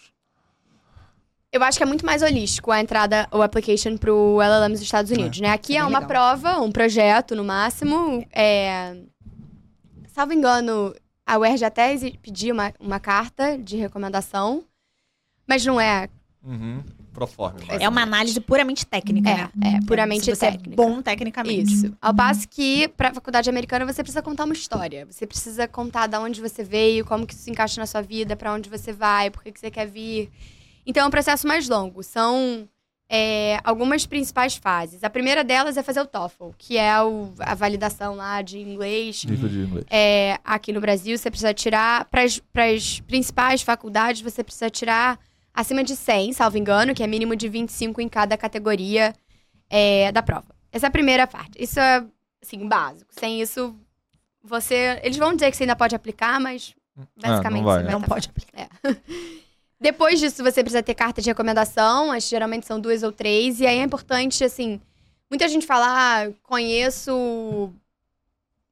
Eu 1.51 1.63
acho 1.63 1.77
que 1.77 1.83
é 1.83 1.87
muito 1.87 2.05
mais 2.05 2.21
holístico 2.21 2.71
a 2.71 2.79
entrada, 2.79 3.27
o 3.31 3.41
application 3.41 3.97
pro 3.97 4.39
LLM 4.39 4.71
dos 4.71 4.81
Estados 4.81 5.09
Unidos, 5.09 5.39
né? 5.39 5.49
Aqui 5.49 5.75
É 5.75 5.79
é, 5.79 5.83
uma 5.83 5.99
legal. 5.99 6.07
prova, 6.07 6.59
um 6.59 6.71
projeto 6.71 7.35
no 7.35 7.43
máximo. 7.43 8.25
É... 8.31 8.95
Salvo 10.13 10.33
engano, 10.33 10.93
a 11.25 11.37
UERJ 11.39 11.65
até 11.65 11.95
pediu 12.21 12.53
uma, 12.53 12.71
uma 12.79 12.99
carta 12.99 13.57
de 13.57 13.77
recomendação, 13.77 14.63
mas 15.47 15.65
não 15.65 15.81
é. 15.81 16.07
Uhum. 16.43 16.83
Proforme. 17.11 17.65
É 17.67 17.89
uma 17.89 18.03
análise 18.03 18.39
puramente 18.39 18.85
técnica, 18.85 19.29
né? 19.29 19.49
É, 19.63 19.75
é 19.77 19.79
puramente 19.87 20.25
Se 20.25 20.35
você 20.35 20.51
técnica. 20.51 20.73
É 20.73 20.75
bom 20.75 21.01
tecnicamente. 21.01 21.73
Isso. 21.73 21.97
Ao 21.99 22.13
passo 22.13 22.47
que, 22.47 22.87
pra 22.89 23.11
faculdade 23.13 23.49
americana, 23.49 23.85
você 23.85 24.03
precisa 24.03 24.21
contar 24.21 24.45
uma 24.45 24.53
história. 24.53 25.07
Você 25.09 25.25
precisa 25.25 25.67
contar 25.67 26.05
de 26.07 26.15
onde 26.17 26.39
você 26.39 26.63
veio, 26.63 27.03
como 27.03 27.25
que 27.25 27.33
isso 27.33 27.43
se 27.43 27.51
encaixa 27.51 27.81
na 27.81 27.87
sua 27.87 28.01
vida, 28.01 28.35
pra 28.35 28.53
onde 28.53 28.69
você 28.69 28.93
vai, 28.93 29.31
por 29.31 29.43
que 29.43 29.51
que 29.51 29.59
você 29.59 29.71
quer 29.71 29.87
vir. 29.87 30.31
Então 30.89 31.03
é 31.03 31.05
um 31.07 31.11
processo 31.11 31.45
mais 31.47 31.69
longo. 31.69 32.01
São 32.01 32.67
é, 33.07 33.59
algumas 33.63 34.07
principais 34.07 34.55
fases. 34.55 35.03
A 35.03 35.09
primeira 35.09 35.43
delas 35.43 35.77
é 35.77 35.83
fazer 35.83 36.01
o 36.01 36.05
TOEFL, 36.05 36.49
que 36.57 36.77
é 36.79 36.99
o- 37.01 37.31
a 37.39 37.53
validação 37.53 38.15
lá 38.15 38.41
de 38.41 38.57
inglês. 38.59 39.23
Nível 39.23 39.49
de 39.49 39.59
inglês. 39.59 39.85
É, 39.89 40.39
aqui 40.43 40.73
no 40.73 40.81
Brasil, 40.81 41.15
você 41.15 41.29
precisa 41.29 41.53
tirar. 41.53 42.05
Para 42.05 42.23
as 42.23 42.99
principais 43.01 43.61
faculdades, 43.61 44.21
você 44.21 44.43
precisa 44.43 44.69
tirar 44.69 45.19
acima 45.53 45.83
de 45.83 45.95
100, 45.95 46.33
salvo 46.33 46.57
engano, 46.57 46.93
que 46.95 47.03
é 47.03 47.07
mínimo 47.07 47.35
de 47.35 47.47
25 47.49 48.01
em 48.01 48.09
cada 48.09 48.35
categoria 48.35 49.13
é, 49.69 50.11
da 50.11 50.23
prova. 50.23 50.47
Essa 50.71 50.87
é 50.87 50.89
a 50.89 50.91
primeira 50.91 51.27
parte. 51.27 51.51
Isso 51.59 51.79
é, 51.79 52.03
assim, 52.43 52.67
básico. 52.67 53.11
Sem 53.13 53.41
isso, 53.41 53.75
você. 54.43 54.99
Eles 55.03 55.17
vão 55.17 55.33
dizer 55.35 55.51
que 55.51 55.57
você 55.57 55.63
ainda 55.63 55.75
pode 55.75 55.95
aplicar, 55.95 56.39
mas 56.39 56.73
basicamente 57.15 57.61
não 57.61 57.65
vai, 57.65 57.77
você 57.77 57.83
né? 57.83 57.91
vai 57.91 57.93
Não 57.93 58.01
tá 58.01 58.07
pode 58.07 58.29
aplicar. 58.29 58.69
depois 59.79 60.19
disso, 60.19 60.43
você 60.43 60.61
precisa 60.61 60.83
ter 60.83 60.93
carta 60.93 61.21
de 61.21 61.29
recomendação, 61.29 62.11
as 62.11 62.27
geralmente 62.27 62.65
são 62.65 62.79
duas 62.79 63.01
ou 63.03 63.11
três, 63.11 63.59
e 63.59 63.67
aí 63.67 63.79
é 63.79 63.83
importante, 63.83 64.43
assim, 64.43 64.81
muita 65.29 65.47
gente 65.47 65.65
fala, 65.65 65.85
ah, 65.87 66.31
conheço, 66.43 67.71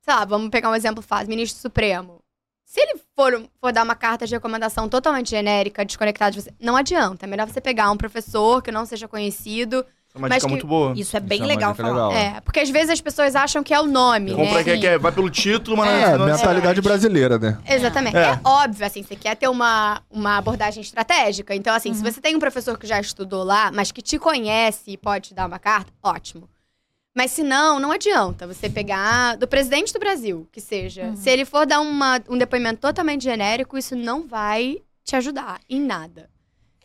sei 0.02 0.14
lá, 0.14 0.26
vamos 0.26 0.50
pegar 0.50 0.70
um 0.70 0.76
exemplo 0.76 1.02
fácil, 1.02 1.30
ministro 1.30 1.60
supremo. 1.62 2.22
Se 2.66 2.82
ele 2.82 3.00
for, 3.16 3.50
for 3.62 3.72
dar 3.72 3.84
uma 3.84 3.96
carta 3.96 4.28
de 4.28 4.36
recomendação 4.36 4.90
totalmente 4.90 5.30
genérica, 5.30 5.86
desconectada 5.86 6.32
de 6.32 6.42
você, 6.42 6.54
não 6.60 6.76
adianta. 6.76 7.26
É 7.26 7.28
melhor 7.28 7.48
você 7.48 7.62
pegar 7.62 7.90
um 7.90 7.96
professor 7.96 8.62
que 8.62 8.72
não 8.72 8.86
seja 8.86 9.08
conhecido. 9.08 9.86
É 10.18 10.20
uma 10.20 10.28
Mas 10.30 10.38
dica 10.38 10.48
que- 10.48 10.52
muito 10.52 10.68
boa. 10.68 10.94
Isso 10.98 11.16
é 11.16 11.20
bem 11.20 11.38
Isso 11.38 11.46
é 11.46 11.48
legal 11.48 11.72
dica 11.72 11.84
falar. 11.84 12.08
legal. 12.08 12.12
É, 12.12 12.42
porque 12.42 12.60
às 12.60 12.70
vezes 12.70 12.90
as 12.90 13.00
pessoas 13.02 13.36
acham 13.36 13.64
que 13.64 13.74
é 13.74 13.80
o 13.80 13.86
nome, 13.86 14.32
Compra 14.34 14.64
né? 14.64 14.98
vai 14.98 15.12
pelo 15.12 15.30
título, 15.30 15.78
mas 15.78 15.90
É, 16.04 16.18
não 16.18 16.26
mentalidade 16.26 16.82
brasileira, 16.82 17.38
né? 17.38 17.58
Exatamente. 17.68 18.18
É. 18.18 18.32
É. 18.32 18.40
óbvio, 18.44 18.86
assim, 18.86 19.04
você 19.04 19.16
quer 19.16 19.36
ter 19.36 19.48
uma, 19.48 20.02
uma 20.10 20.38
abordagem 20.38 20.82
estratégica. 20.82 21.54
Então, 21.56 21.74
assim, 21.74 21.94
se 21.94 22.02
você 22.04 22.20
tem 22.20 22.36
um 22.36 22.40
professor 22.40 22.78
que 22.78 22.88
já 22.88 23.00
estudou 23.00 23.44
lá, 23.44 23.72
mas 23.72 23.92
que 23.92 24.02
te 24.02 24.18
conhece 24.18 24.92
e 24.92 24.98
pode 24.98 25.30
te 25.30 25.34
dar 25.36 25.46
uma 25.48 25.60
carta, 25.60 25.92
ótimo. 26.04 26.50
Mas 27.16 27.32
se 27.32 27.42
não, 27.42 27.80
não 27.80 27.92
adianta 27.92 28.46
você 28.46 28.70
pegar 28.70 29.38
do 29.38 29.48
presidente 29.48 29.92
do 29.92 30.00
Brasil, 30.00 30.48
que 30.52 30.62
seja. 30.62 31.16
Se 31.16 31.30
ele 31.30 31.46
for 31.46 31.66
dar 31.66 31.80
uma, 31.80 32.22
um 32.30 32.38
depoimento 32.38 32.80
totalmente 32.80 33.24
genérico, 33.24 33.78
isso 33.78 33.96
não 33.96 34.28
vai 34.28 34.78
te 35.04 35.16
ajudar 35.16 35.60
em 35.70 35.82
nada. 35.82 36.30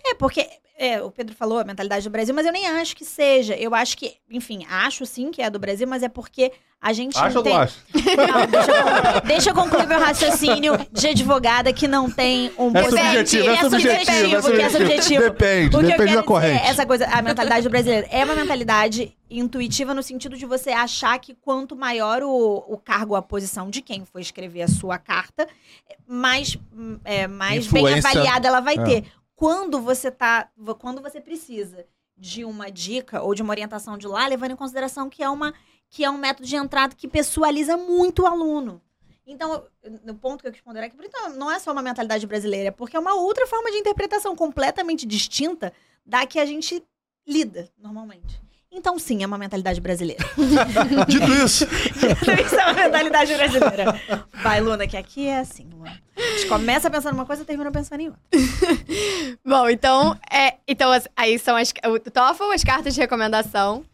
É, 0.05 0.15
porque 0.15 0.49
é, 0.85 1.03
o 1.03 1.11
Pedro 1.11 1.35
falou 1.35 1.59
a 1.59 1.65
mentalidade 1.65 2.05
do 2.05 2.11
Brasil, 2.11 2.35
mas 2.35 2.45
eu 2.47 2.53
nem 2.53 2.67
acho 2.67 2.97
que 2.97 3.05
seja. 3.05 3.55
Eu 3.55 3.75
acho 3.75 3.97
que, 3.97 4.15
enfim, 4.31 4.67
acho 4.69 5.07
sim 5.07 5.31
que 5.31 5.41
é 5.41 5.49
do 5.49 5.59
Brasil, 5.59 5.87
mas 5.87 6.03
é 6.03 6.09
porque 6.09 6.51
a 6.81 6.93
gente 6.93 7.17
Acha 7.17 7.29
não 7.29 7.37
ou 7.37 7.43
tem. 7.45 7.53
não 7.53 7.61
acha? 7.61 7.77
Não, 8.13 8.47
deixa, 8.47 8.71
eu, 8.73 9.21
deixa 9.23 9.51
eu 9.51 9.55
concluir 9.55 9.87
meu 9.87 10.01
raciocínio 10.01 10.73
de 10.91 11.07
advogada 11.09 11.73
que 11.73 11.87
não 11.87 12.11
tem 12.11 12.51
um 12.59 12.77
É 12.77 12.83
subjetivo, 12.85 13.49
é 13.49 13.57
subjetivo, 13.59 14.49
é 14.49 14.53
que 14.57 14.61
é 14.63 14.69
subjetivo. 14.69 15.23
Depende, 15.23 15.67
O 15.69 15.71
que 15.71 15.77
eu 15.77 15.83
depende 15.83 15.97
quero 15.97 15.99
da 15.99 16.05
dizer, 16.17 16.23
corrente. 16.25 16.67
essa 16.67 16.85
coisa, 16.85 17.07
a 17.07 17.23
mentalidade 17.23 17.63
do 17.63 17.71
brasileiro 17.71 18.07
é 18.11 18.25
uma 18.25 18.35
mentalidade 18.35 19.17
intuitiva 19.31 19.95
no 19.95 20.03
sentido 20.03 20.37
de 20.37 20.45
você 20.45 20.71
achar 20.71 21.17
que 21.21 21.35
quanto 21.35 21.77
maior 21.77 22.23
o, 22.25 22.65
o 22.69 22.77
cargo, 22.77 23.15
a 23.15 23.23
posição 23.23 23.71
de 23.71 23.81
quem 23.81 24.05
for 24.05 24.19
escrever 24.21 24.63
a 24.63 24.69
sua 24.69 24.99
carta, 24.99 25.47
mais, 26.07 26.59
hum, 26.77 26.99
é, 27.05 27.27
mais 27.29 27.67
bem 27.69 27.95
avaliada 27.95 28.49
ela 28.49 28.61
vai 28.61 28.75
É. 28.75 28.83
ter. 28.85 29.05
Quando 29.43 29.81
você 29.81 30.09
tá, 30.09 30.49
quando 30.79 31.03
você 31.03 31.21
precisa 31.21 31.85
de 32.17 32.45
uma 32.45 32.71
dica 32.71 33.21
ou 33.23 33.35
de 33.35 33.43
uma 33.43 33.51
orientação 33.51 33.99
de 33.99 34.07
lá, 34.07 34.25
levando 34.29 34.53
em 34.53 34.57
consideração 34.57 35.11
que 35.11 35.21
é 35.21 35.29
uma 35.29 35.53
que 35.91 36.05
é 36.05 36.09
um 36.09 36.17
método 36.17 36.47
de 36.47 36.55
entrada 36.55 36.95
que 36.95 37.09
pessoaliza 37.09 37.77
muito 37.77 38.23
o 38.23 38.27
aluno. 38.27 38.81
Então, 39.27 39.67
no 40.05 40.15
ponto 40.15 40.43
que 40.43 40.47
eu 40.47 40.53
quis 40.53 40.61
responder 40.61 40.85
aqui, 40.85 40.97
então, 40.97 41.31
não 41.31 41.51
é 41.51 41.59
só 41.59 41.73
uma 41.73 41.83
mentalidade 41.83 42.25
brasileira, 42.25 42.69
é 42.69 42.71
porque 42.71 42.97
é 42.97 43.01
uma 43.01 43.15
outra 43.15 43.45
forma 43.49 43.69
de 43.73 43.79
interpretação 43.79 44.37
completamente 44.37 45.05
distinta 45.05 45.73
da 46.07 46.25
que 46.25 46.39
a 46.39 46.47
gente 46.47 46.81
lida 47.27 47.69
normalmente. 47.77 48.41
Então, 48.75 48.99
sim, 48.99 49.23
é 49.23 49.27
uma 49.27 49.37
mentalidade 49.37 49.81
brasileira. 49.83 50.25
Dito 51.07 51.31
isso, 51.45 51.65
Isso 51.65 52.57
é 52.57 52.65
uma 52.65 52.73
mentalidade 52.73 53.35
brasileira. 53.35 54.01
Vai, 54.43 54.61
Luna, 54.63 54.87
que 54.87 54.97
aqui 54.97 55.27
é 55.29 55.41
assim, 55.41 55.69
Luna. 55.71 55.93
A 56.17 56.21
gente 56.39 56.47
começa 56.47 56.91
pensando 56.91 57.15
uma 57.15 57.27
coisa 57.27 57.43
e 57.43 57.45
termina 57.45 57.71
pensando 57.71 58.01
em 58.01 58.07
outra. 58.07 58.21
Bom, 59.45 59.69
então, 59.69 60.19
é, 60.31 60.55
então 60.67 60.91
aí 61.15 61.39
são 61.39 61.55
as, 61.55 61.73
o 61.85 61.99
TOEFL, 62.11 62.53
as 62.53 62.65
cartas 62.65 62.95
de 62.95 63.01
recomendação. 63.01 63.85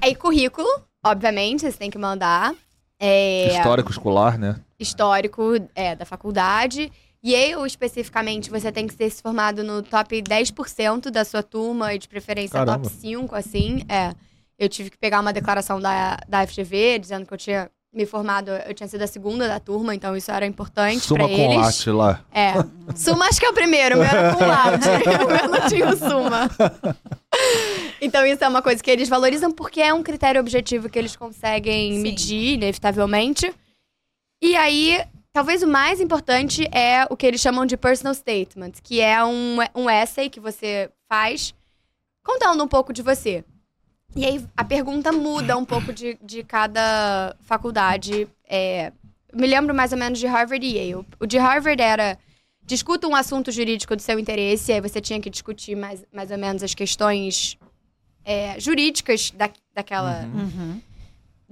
Aí 0.00 0.14
currículo, 0.14 0.68
obviamente, 1.04 1.62
você 1.62 1.76
tem 1.76 1.90
que 1.90 1.98
mandar. 1.98 2.54
É, 3.00 3.48
Histórico 3.58 3.90
escolar, 3.90 4.38
né? 4.38 4.60
histórico 4.78 5.54
é, 5.74 5.96
da 5.96 6.04
faculdade. 6.04 6.92
Yale, 7.24 7.66
especificamente, 7.66 8.50
você 8.50 8.72
tem 8.72 8.86
que 8.86 8.96
ter 8.96 9.08
se 9.08 9.22
formado 9.22 9.62
no 9.62 9.82
top 9.82 10.20
10% 10.20 11.10
da 11.10 11.24
sua 11.24 11.42
turma 11.42 11.94
e 11.94 11.98
de 11.98 12.08
preferência 12.08 12.58
Caramba. 12.58 12.80
top 12.80 12.94
5, 12.94 13.34
assim. 13.34 13.84
É. 13.88 14.12
Eu 14.58 14.68
tive 14.68 14.90
que 14.90 14.98
pegar 14.98 15.20
uma 15.20 15.32
declaração 15.32 15.80
da, 15.80 16.18
da 16.28 16.46
FGV 16.46 16.98
dizendo 16.98 17.24
que 17.26 17.32
eu 17.32 17.38
tinha 17.38 17.70
me 17.94 18.06
formado, 18.06 18.50
eu 18.50 18.72
tinha 18.72 18.88
sido 18.88 19.02
a 19.02 19.06
segunda 19.06 19.46
da 19.46 19.60
turma, 19.60 19.94
então 19.94 20.16
isso 20.16 20.30
era 20.30 20.46
importante 20.46 21.00
Suma 21.00 21.28
pra 21.28 21.36
com 21.36 21.92
lá. 21.96 22.24
É. 22.32 22.54
Suma 22.96 23.26
acho 23.26 23.38
que 23.38 23.44
é 23.44 23.50
o 23.50 23.52
primeiro, 23.52 23.96
o 23.96 23.98
meu 23.98 24.08
era 24.08 24.34
com 24.34 24.42
o 24.42 25.28
meu 25.28 25.48
não 25.60 25.68
tinha 25.68 25.88
o 25.90 25.96
suma. 25.96 26.50
Então 28.00 28.24
isso 28.24 28.42
é 28.42 28.48
uma 28.48 28.62
coisa 28.62 28.82
que 28.82 28.90
eles 28.90 29.08
valorizam 29.10 29.52
porque 29.52 29.80
é 29.80 29.92
um 29.92 30.02
critério 30.02 30.40
objetivo 30.40 30.88
que 30.88 30.98
eles 30.98 31.14
conseguem 31.14 31.96
Sim. 31.96 32.02
medir, 32.02 32.54
inevitavelmente. 32.54 33.52
E 34.42 34.56
aí, 34.56 34.98
talvez 35.32 35.62
o 35.62 35.66
mais 35.66 36.00
importante 36.00 36.68
é 36.72 37.06
o 37.10 37.16
que 37.16 37.26
eles 37.26 37.40
chamam 37.40 37.64
de 37.64 37.76
personal 37.76 38.14
statement, 38.14 38.72
que 38.82 39.00
é 39.00 39.24
um, 39.24 39.56
um 39.74 39.88
essay 39.88 40.28
que 40.28 40.40
você 40.40 40.90
faz 41.08 41.54
contando 42.22 42.62
um 42.62 42.68
pouco 42.68 42.92
de 42.92 43.02
você. 43.02 43.44
E 44.14 44.26
aí 44.26 44.44
a 44.56 44.64
pergunta 44.64 45.10
muda 45.10 45.56
um 45.56 45.64
pouco 45.64 45.92
de, 45.92 46.18
de 46.22 46.44
cada 46.44 47.34
faculdade. 47.40 48.28
É, 48.46 48.92
me 49.32 49.46
lembro 49.46 49.74
mais 49.74 49.92
ou 49.92 49.98
menos 49.98 50.18
de 50.18 50.26
Harvard 50.26 50.64
e 50.64 50.76
Yale. 50.76 51.06
O 51.18 51.26
de 51.26 51.38
Harvard 51.38 51.82
era 51.82 52.18
discuta 52.64 53.08
um 53.08 53.14
assunto 53.14 53.50
jurídico 53.50 53.96
do 53.96 54.02
seu 54.02 54.18
interesse, 54.18 54.72
aí 54.72 54.80
você 54.80 55.00
tinha 55.00 55.20
que 55.20 55.30
discutir 55.30 55.74
mais, 55.74 56.04
mais 56.12 56.30
ou 56.30 56.38
menos 56.38 56.62
as 56.62 56.74
questões 56.74 57.58
é, 58.24 58.60
jurídicas 58.60 59.30
da, 59.30 59.50
daquela 59.74 60.24
Uhum. 60.26 60.80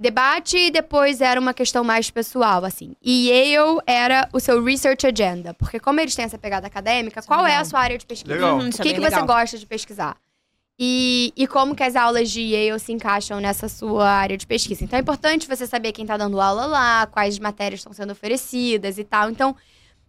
Debate 0.01 0.57
e 0.57 0.71
depois 0.71 1.21
era 1.21 1.39
uma 1.39 1.53
questão 1.53 1.83
mais 1.83 2.09
pessoal, 2.09 2.65
assim. 2.65 2.95
E 3.01 3.29
Yale 3.29 3.79
era 3.85 4.27
o 4.33 4.39
seu 4.39 4.63
research 4.63 5.05
agenda, 5.05 5.53
porque 5.53 5.79
como 5.79 5.99
eles 5.99 6.15
têm 6.15 6.25
essa 6.25 6.37
pegada 6.37 6.65
acadêmica, 6.67 7.21
qual 7.21 7.41
é 7.41 7.49
legal. 7.49 7.61
a 7.61 7.65
sua 7.65 7.79
área 7.79 7.97
de 7.97 8.05
pesquisa? 8.05 8.33
Legal. 8.33 8.57
Uhum, 8.57 8.65
O 8.65 8.69
isso 8.69 8.81
é 8.81 8.83
que, 8.83 8.93
bem 8.93 9.01
que 9.01 9.09
você 9.09 9.21
gosta 9.21 9.57
de 9.57 9.65
pesquisar? 9.65 10.17
E, 10.79 11.31
e 11.37 11.45
como 11.45 11.75
que 11.75 11.83
as 11.83 11.95
aulas 11.95 12.31
de 12.31 12.41
Yale 12.41 12.79
se 12.79 12.91
encaixam 12.91 13.39
nessa 13.39 13.69
sua 13.69 14.09
área 14.09 14.35
de 14.35 14.47
pesquisa. 14.47 14.83
Então 14.83 14.97
é 14.97 15.01
importante 15.01 15.47
você 15.47 15.67
saber 15.67 15.91
quem 15.91 16.05
tá 16.07 16.17
dando 16.17 16.41
aula 16.41 16.65
lá, 16.65 17.05
quais 17.05 17.37
matérias 17.37 17.81
estão 17.81 17.93
sendo 17.93 18.11
oferecidas 18.11 18.97
e 18.97 19.03
tal. 19.03 19.29
Então, 19.29 19.55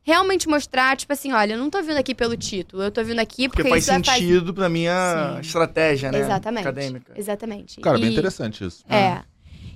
realmente 0.03 0.49
mostrar, 0.49 0.97
tipo 0.97 1.13
assim, 1.13 1.31
olha, 1.33 1.53
eu 1.53 1.59
não 1.59 1.69
tô 1.69 1.83
vindo 1.83 1.99
aqui 1.99 2.15
pelo 2.15 2.35
título, 2.39 2.83
eu 2.85 2.91
tô 2.91 3.05
vindo 3.05 3.19
aqui 3.21 3.49
porque, 3.49 3.63
Porque 3.63 3.69
faz 3.69 3.83
isso 3.85 3.93
fazer- 3.93 4.05
sentido 4.21 4.55
pra 4.55 4.69
minha 4.71 5.35
Sim. 5.35 5.41
estratégia, 5.43 6.11
né? 6.11 6.21
Exatamente. 6.21 6.63
Acadêmica. 6.67 7.13
Exatamente. 7.15 7.81
Cara, 7.83 7.99
bem 7.99 8.09
E- 8.09 8.13
interessante 8.13 8.65
isso. 8.65 8.83
é. 8.89 9.21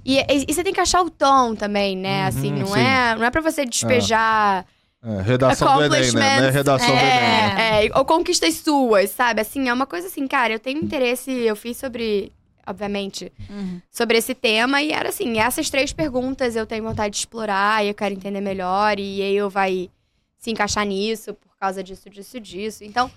E, 0.07 0.18
e- 0.20 0.44
e 0.48 0.54
você 0.54 0.62
tem 0.62 0.72
que 0.72 0.80
achar 0.80 1.02
o 1.02 1.11
tom 1.11 1.54
também, 1.57 1.96
né? 1.96 2.26
assim, 2.26 2.52
não 2.52 2.61
Uhum, 2.61 2.74
sim. 2.74 2.78
é, 2.80 3.16
não 3.16 3.24
é 3.24 3.30
para 3.30 3.40
você 3.40 3.64
despejar 3.66 4.64
É, 5.04 5.20
redação 5.22 5.74
do 5.74 5.84
Enem, 5.84 6.12
né? 6.12 6.36
Não 6.40 6.44
é 6.46 6.50
redação 6.50 6.86
do 6.96 7.04
Enem. 7.04 7.12
é, 7.12 7.86
é, 7.86 7.90
ou 7.98 8.04
conquistas 8.04 8.54
suas, 8.54 9.11
sabe? 9.11 9.40
Assim, 9.40 9.68
é 9.68 9.72
uma 9.72 9.86
coisa 9.86 10.07
assim, 10.07 10.26
cara, 10.26 10.52
eu 10.52 10.59
tenho 10.61 10.80
interesse, 10.82 11.30
eu 11.30 11.54
fiz 11.57 11.76
sobre, 11.76 12.32
obviamente, 12.66 13.32
Uhum. 13.50 13.80
sobre 13.90 14.16
esse 14.18 14.34
tema 14.34 14.80
e 14.82 14.92
era 14.92 15.09
assim, 15.09 15.38
essas 15.38 15.68
três 15.70 15.92
perguntas 15.92 16.57
eu 16.57 16.66
tenho 16.66 16.82
vontade 16.84 17.12
de 17.14 17.18
explorar 17.18 17.84
e 17.84 17.88
eu 17.88 17.94
quero 17.94 18.14
entender 18.14 18.40
melhor 18.40 18.98
e 18.98 19.22
aí 19.22 19.36
eu 19.36 19.50
vai 19.50 19.90
se 20.38 20.50
encaixar 20.50 20.84
nisso 20.86 21.34
por 21.34 21.57
causa 21.59 21.82
disso, 21.82 22.09
disso, 22.11 22.38
disso. 22.40 22.84
Então, 22.84 23.11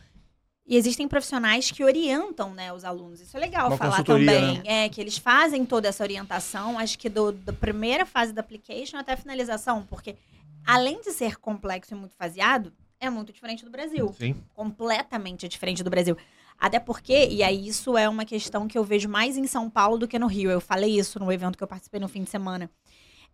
E 0.69 0.77
existem 0.77 1.07
profissionais 1.07 1.71
que 1.71 1.83
orientam, 1.83 2.53
né, 2.53 2.71
os 2.71 2.85
alunos. 2.85 3.19
Isso 3.19 3.35
é 3.35 3.39
legal 3.39 3.69
Uma 3.69 3.77
falar 3.77 4.03
também. 4.03 4.61
É, 4.63 4.87
que 4.87 5.01
eles 5.01 5.17
fazem 5.17 5.65
toda 5.65 5.87
essa 5.87 6.03
orientação, 6.03 6.77
acho 6.77 6.99
que 6.99 7.09
do, 7.09 7.31
da 7.31 7.51
primeira 7.51 8.05
fase 8.05 8.31
da 8.31 8.41
application 8.41 8.95
até 8.97 9.13
a 9.13 9.17
finalização, 9.17 9.83
porque 9.89 10.15
além 10.63 11.01
de 11.01 11.11
ser 11.11 11.37
complexo 11.37 11.95
e 11.95 11.97
muito 11.97 12.15
faseado, 12.15 12.71
é 12.99 13.09
muito 13.09 13.33
diferente 13.33 13.65
do 13.65 13.71
Brasil. 13.71 14.13
Sim. 14.15 14.35
completamente 14.53 15.47
diferente 15.47 15.83
do 15.83 15.89
Brasil. 15.89 16.15
Até 16.59 16.79
porque, 16.79 17.27
e 17.27 17.41
aí 17.41 17.67
isso 17.67 17.97
é 17.97 18.07
uma 18.07 18.23
questão 18.23 18.67
que 18.67 18.77
eu 18.77 18.83
vejo 18.83 19.09
mais 19.09 19.37
em 19.37 19.47
São 19.47 19.71
Paulo 19.71 19.97
do 19.97 20.07
que 20.07 20.19
no 20.19 20.27
Rio. 20.27 20.51
Eu 20.51 20.61
falei 20.61 20.99
isso 20.99 21.17
no 21.17 21.31
evento 21.31 21.57
que 21.57 21.63
eu 21.63 21.67
participei 21.67 21.99
no 21.99 22.07
fim 22.07 22.23
de 22.23 22.29
semana. 22.29 22.69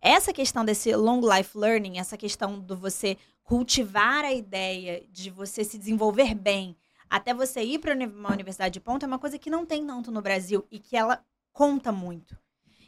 Essa 0.00 0.32
questão 0.32 0.64
desse 0.64 0.94
long 0.96 1.20
life 1.20 1.58
learning, 1.58 1.98
essa 1.98 2.16
questão 2.16 2.58
do 2.58 2.74
você 2.74 3.18
cultivar 3.44 4.24
a 4.24 4.32
ideia 4.32 5.02
de 5.12 5.28
você 5.28 5.62
se 5.64 5.76
desenvolver 5.76 6.34
bem, 6.34 6.74
até 7.08 7.32
você 7.34 7.62
ir 7.62 7.78
para 7.78 7.94
uma 7.94 8.32
universidade 8.32 8.72
de 8.74 8.80
ponta, 8.80 9.06
é 9.06 9.08
uma 9.08 9.18
coisa 9.18 9.38
que 9.38 9.50
não 9.50 9.64
tem 9.64 9.86
tanto 9.86 10.10
no 10.10 10.20
Brasil 10.22 10.66
e 10.70 10.78
que 10.78 10.96
ela 10.96 11.20
conta 11.52 11.90
muito. 11.92 12.36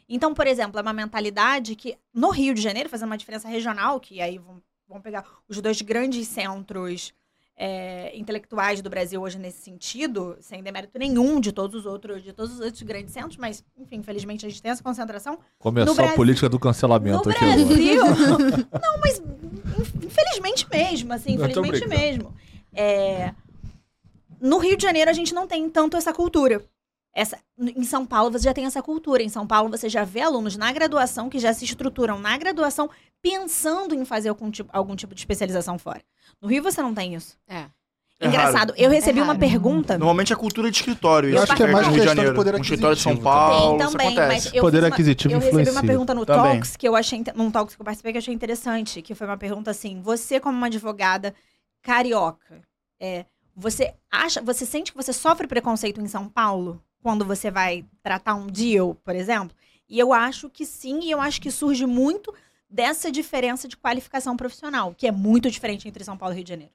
Então, 0.07 0.33
por 0.33 0.47
exemplo, 0.47 0.79
é 0.79 0.81
uma 0.81 0.93
mentalidade 0.93 1.75
que 1.75 1.97
no 2.13 2.29
Rio 2.31 2.53
de 2.53 2.61
Janeiro, 2.61 2.89
fazendo 2.89 3.07
uma 3.09 3.17
diferença 3.17 3.47
regional, 3.47 3.99
que 3.99 4.19
aí 4.21 4.37
vão, 4.39 5.01
pegar 5.01 5.23
os 5.47 5.61
dois 5.61 5.81
grandes 5.81 6.27
centros 6.27 7.13
é, 7.55 8.17
intelectuais 8.17 8.81
do 8.81 8.89
Brasil 8.89 9.21
hoje 9.21 9.37
nesse 9.37 9.61
sentido, 9.61 10.35
sem 10.39 10.63
demérito 10.63 10.97
nenhum 10.97 11.39
de 11.39 11.51
todos 11.51 11.75
os 11.81 11.85
outros, 11.85 12.23
de 12.23 12.33
todos 12.33 12.53
os 12.55 12.59
outros 12.59 12.81
grandes 12.83 13.13
centros, 13.13 13.37
mas, 13.37 13.63
enfim, 13.77 13.97
infelizmente 13.97 14.45
a 14.45 14.49
gente 14.49 14.61
tem 14.61 14.71
essa 14.71 14.81
concentração. 14.81 15.37
Começou 15.59 15.93
No 15.93 15.99
a 15.99 16.03
Brasil- 16.03 16.15
política 16.15 16.49
do 16.49 16.57
cancelamento 16.57 17.25
no 17.29 17.31
aqui. 17.35 17.45
Brasil. 17.45 18.01
não, 18.81 18.99
mas 18.99 19.19
in- 19.19 20.05
infelizmente 20.07 20.67
mesmo, 20.71 21.13
assim, 21.13 21.33
infelizmente 21.33 21.87
mesmo. 21.87 22.33
É, 22.73 23.33
no 24.41 24.57
Rio 24.57 24.75
de 24.77 24.83
Janeiro 24.83 25.09
a 25.09 25.13
gente 25.13 25.33
não 25.33 25.47
tem 25.47 25.69
tanto 25.69 25.97
essa 25.97 26.13
cultura. 26.13 26.63
Essa, 27.13 27.39
em 27.57 27.83
São 27.83 28.05
Paulo 28.05 28.31
você 28.31 28.43
já 28.43 28.53
tem 28.53 28.65
essa 28.65 28.81
cultura. 28.81 29.23
Em 29.23 29.29
São 29.29 29.45
Paulo 29.47 29.69
você 29.69 29.89
já 29.89 30.03
vê 30.03 30.21
alunos 30.21 30.55
na 30.55 30.71
graduação 30.71 31.29
que 31.29 31.39
já 31.39 31.53
se 31.53 31.65
estruturam 31.65 32.19
na 32.19 32.37
graduação 32.37 32.89
pensando 33.21 33.95
em 33.95 34.05
fazer 34.05 34.29
algum 34.29 34.49
tipo, 34.51 34.69
algum 34.71 34.95
tipo 34.95 35.13
de 35.15 35.21
especialização 35.21 35.77
fora. 35.79 36.01
No 36.41 36.47
Rio 36.47 36.61
você 36.63 36.81
não 36.81 36.93
tem 36.93 37.15
isso. 37.15 37.35
é. 37.47 37.65
É 38.21 38.27
Engraçado, 38.27 38.73
eu 38.75 38.89
recebi 38.89 39.21
É 39.21 39.23
uma 39.23 39.37
pergunta. 39.37 39.97
Normalmente 39.97 40.33
é 40.33 40.35
cultura 40.35 40.69
de 40.69 40.75
escritório. 40.75 41.29
Eu 41.29 41.35
isso 41.35 41.43
acho 41.43 41.55
que 41.55 41.63
é 41.63 41.67
mais 41.71 41.87
Rio 41.87 41.93
de 41.93 41.99
questão 42.01 42.11
de 42.15 42.17
Janeiro. 42.17 42.35
poder 42.35 42.53
Um 42.53 42.59
escritório 42.59 42.95
de 42.97 43.01
São 43.01 43.13
aquisitivo. 43.13 43.33
Paulo, 43.33 43.77
Tem 43.77 43.87
também, 43.87 44.15
mas 44.17 44.45
eu 44.53 44.61
Poder 44.61 44.77
fiz 44.79 44.83
uma- 44.83 44.93
aquisitivo 44.93 45.33
Eu 45.35 45.39
recebi 45.39 45.69
uma 45.69 45.81
pergunta 45.81 46.13
no 46.13 46.25
Também. 46.25 46.51
Talks 46.51 46.75
que 46.75 46.85
eu 46.85 46.95
achei, 46.97 47.23
num 47.33 47.49
Talks 47.49 47.75
que 47.77 47.81
eu 47.81 47.85
participei 47.85 48.11
que 48.11 48.17
eu 48.17 48.19
achei 48.19 48.33
interessante, 48.33 49.01
que 49.01 49.15
foi 49.15 49.25
uma 49.25 49.37
pergunta 49.37 49.71
assim: 49.71 50.01
você 50.01 50.37
como 50.37 50.57
uma 50.57 50.67
advogada 50.67 51.33
carioca, 51.81 52.61
é, 52.99 53.25
você 53.59 53.93
acha, 54.11 54.41
você 54.41 54.65
sente 54.65 54.91
que 54.91 54.97
você 54.97 55.11
sofre 55.11 55.47
preconceito 55.47 55.99
em 56.01 56.07
São 56.07 56.27
Paulo 56.29 56.81
quando 57.03 57.25
você 57.25 57.51
vai 57.51 57.85
tratar 58.01 58.35
um 58.35 58.47
deal, 58.47 58.95
por 59.03 59.15
exemplo? 59.15 59.55
E 59.89 59.99
eu 59.99 60.13
acho 60.13 60.49
que 60.49 60.65
sim, 60.65 60.99
e 61.03 61.11
eu 61.11 61.19
acho 61.19 61.41
que 61.41 61.51
surge 61.51 61.85
muito 61.85 62.33
dessa 62.69 63.11
diferença 63.11 63.67
de 63.67 63.75
qualificação 63.75 64.37
profissional, 64.37 64.93
que 64.95 65.07
é 65.07 65.11
muito 65.11 65.49
diferente 65.49 65.87
entre 65.87 66.03
São 66.03 66.15
Paulo 66.15 66.33
e 66.33 66.37
Rio 66.37 66.43
de 66.45 66.49
Janeiro. 66.49 66.71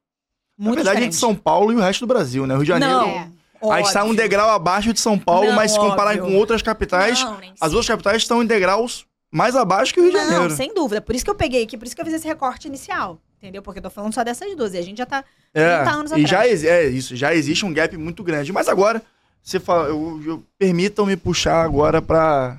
Na 0.58 0.64
Muito 0.66 0.76
verdade, 0.76 0.96
é 0.96 1.00
diferente. 1.00 1.12
de 1.14 1.18
São 1.20 1.34
Paulo 1.34 1.72
e 1.72 1.76
o 1.76 1.80
resto 1.80 2.00
do 2.00 2.06
Brasil, 2.06 2.46
né? 2.46 2.54
Rio 2.54 2.62
de 2.62 2.68
Janeiro. 2.68 2.94
Não. 2.94 3.08
É. 3.08 3.30
Aí 3.72 3.82
está 3.82 4.04
um 4.04 4.14
degrau 4.14 4.50
abaixo 4.50 4.92
de 4.92 5.00
São 5.00 5.18
Paulo, 5.18 5.48
Não, 5.48 5.54
mas 5.56 5.72
se 5.72 5.78
comparar 5.78 6.10
óbvio. 6.16 6.26
com 6.26 6.36
outras 6.36 6.60
capitais, 6.60 7.22
Não, 7.22 7.38
as 7.60 7.72
outras 7.72 7.88
capitais 7.88 8.18
estão 8.18 8.42
em 8.42 8.46
degraus 8.46 9.06
mais 9.32 9.56
abaixo 9.56 9.92
que 9.94 10.00
o 10.00 10.02
Rio 10.02 10.12
de 10.12 10.18
Não, 10.18 10.30
Janeiro. 10.30 10.54
sem 10.54 10.74
dúvida. 10.74 11.00
Por 11.00 11.14
isso 11.14 11.24
que 11.24 11.30
eu 11.30 11.34
peguei 11.34 11.62
aqui, 11.64 11.76
por 11.78 11.86
isso 11.86 11.94
que 11.96 12.00
eu 12.00 12.04
fiz 12.04 12.14
esse 12.14 12.26
recorte 12.26 12.68
inicial. 12.68 13.18
Entendeu? 13.44 13.60
Porque 13.60 13.78
eu 13.78 13.82
tô 13.82 13.90
falando 13.90 14.14
só 14.14 14.24
dessas 14.24 14.56
duas. 14.56 14.72
E 14.72 14.78
a 14.78 14.82
gente 14.82 14.96
já 14.96 15.04
tá 15.04 15.22
30 15.52 15.90
anos 15.90 16.12
É, 16.12 16.18
e 16.18 16.24
atrás. 16.24 16.60
já, 16.62 16.70
é 16.72 16.86
isso, 16.86 17.14
já 17.14 17.34
existe 17.34 17.66
um 17.66 17.74
gap 17.74 17.94
muito 17.98 18.22
grande. 18.24 18.50
Mas 18.54 18.68
agora, 18.68 19.02
você 19.42 19.60
fala, 19.60 19.88
eu, 19.88 20.22
eu- 20.24 20.42
permitam-me 20.58 21.14
puxar 21.14 21.62
agora 21.62 22.00
para 22.00 22.56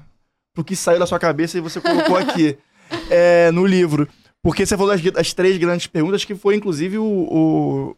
o 0.55 0.63
que 0.63 0.75
saiu 0.75 0.99
da 0.99 1.07
sua 1.07 1.17
cabeça 1.17 1.57
e 1.57 1.61
você 1.61 1.81
colocou 1.81 2.15
aqui 2.15 2.55
é, 3.09 3.49
no 3.49 3.65
livro. 3.65 4.07
Porque 4.43 4.63
você 4.63 4.77
falou 4.77 4.95
das, 4.95 5.01
das 5.11 5.33
três 5.33 5.57
grandes 5.57 5.87
perguntas, 5.87 6.23
que 6.23 6.35
foi 6.35 6.55
inclusive 6.55 6.99
o, 6.99 7.03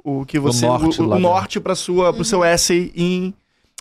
o, 0.05 0.21
o 0.21 0.25
que 0.25 0.39
você. 0.39 0.65
norte 0.65 1.01
o, 1.01 1.09
o 1.11 1.19
norte 1.19 1.59
para 1.59 1.75
sua 1.75 2.13
pro 2.13 2.23
seu 2.23 2.41
essay 2.41 2.89
em, 2.95 3.33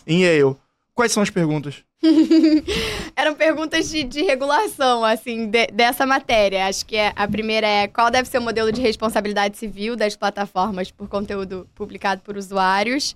em 0.05 0.25
Yale. 0.25 0.57
Quais 0.97 1.13
são 1.13 1.23
as 1.23 1.29
perguntas? 1.29 1.85
Eram 3.15 3.35
perguntas 3.35 3.91
de, 3.91 4.03
de 4.03 4.23
regulação, 4.23 5.05
assim, 5.05 5.47
de- 5.47 5.67
dessa 5.67 6.07
matéria. 6.07 6.67
Acho 6.67 6.87
que 6.87 6.97
é- 6.97 7.13
a 7.15 7.29
primeira 7.29 7.67
é 7.67 7.87
qual 7.87 8.11
deve 8.11 8.27
ser 8.27 8.39
o 8.39 8.43
modelo 8.43 8.73
de 8.73 8.81
responsabilidade 8.81 9.59
civil 9.59 9.95
das 9.95 10.17
plataformas 10.17 10.91
por 10.91 11.07
conteúdo 11.07 11.69
publicado 11.75 12.23
por 12.23 12.39
usuários. 12.39 13.15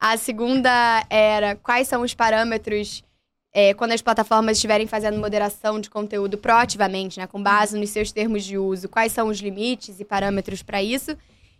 A 0.00 0.16
segunda 0.16 1.06
era 1.08 1.54
quais 1.54 1.86
são 1.86 2.02
os 2.02 2.12
parâmetros 2.14 3.04
é, 3.52 3.72
quando 3.74 3.92
as 3.92 4.02
plataformas 4.02 4.56
estiverem 4.56 4.88
fazendo 4.88 5.16
moderação 5.20 5.78
de 5.80 5.88
conteúdo 5.88 6.36
proativamente, 6.36 7.20
né, 7.20 7.28
com 7.28 7.40
base 7.40 7.78
nos 7.78 7.90
seus 7.90 8.10
termos 8.10 8.42
de 8.42 8.58
uso, 8.58 8.88
quais 8.88 9.12
são 9.12 9.28
os 9.28 9.38
limites 9.38 10.00
e 10.00 10.04
parâmetros 10.04 10.64
para 10.64 10.82
isso. 10.82 11.16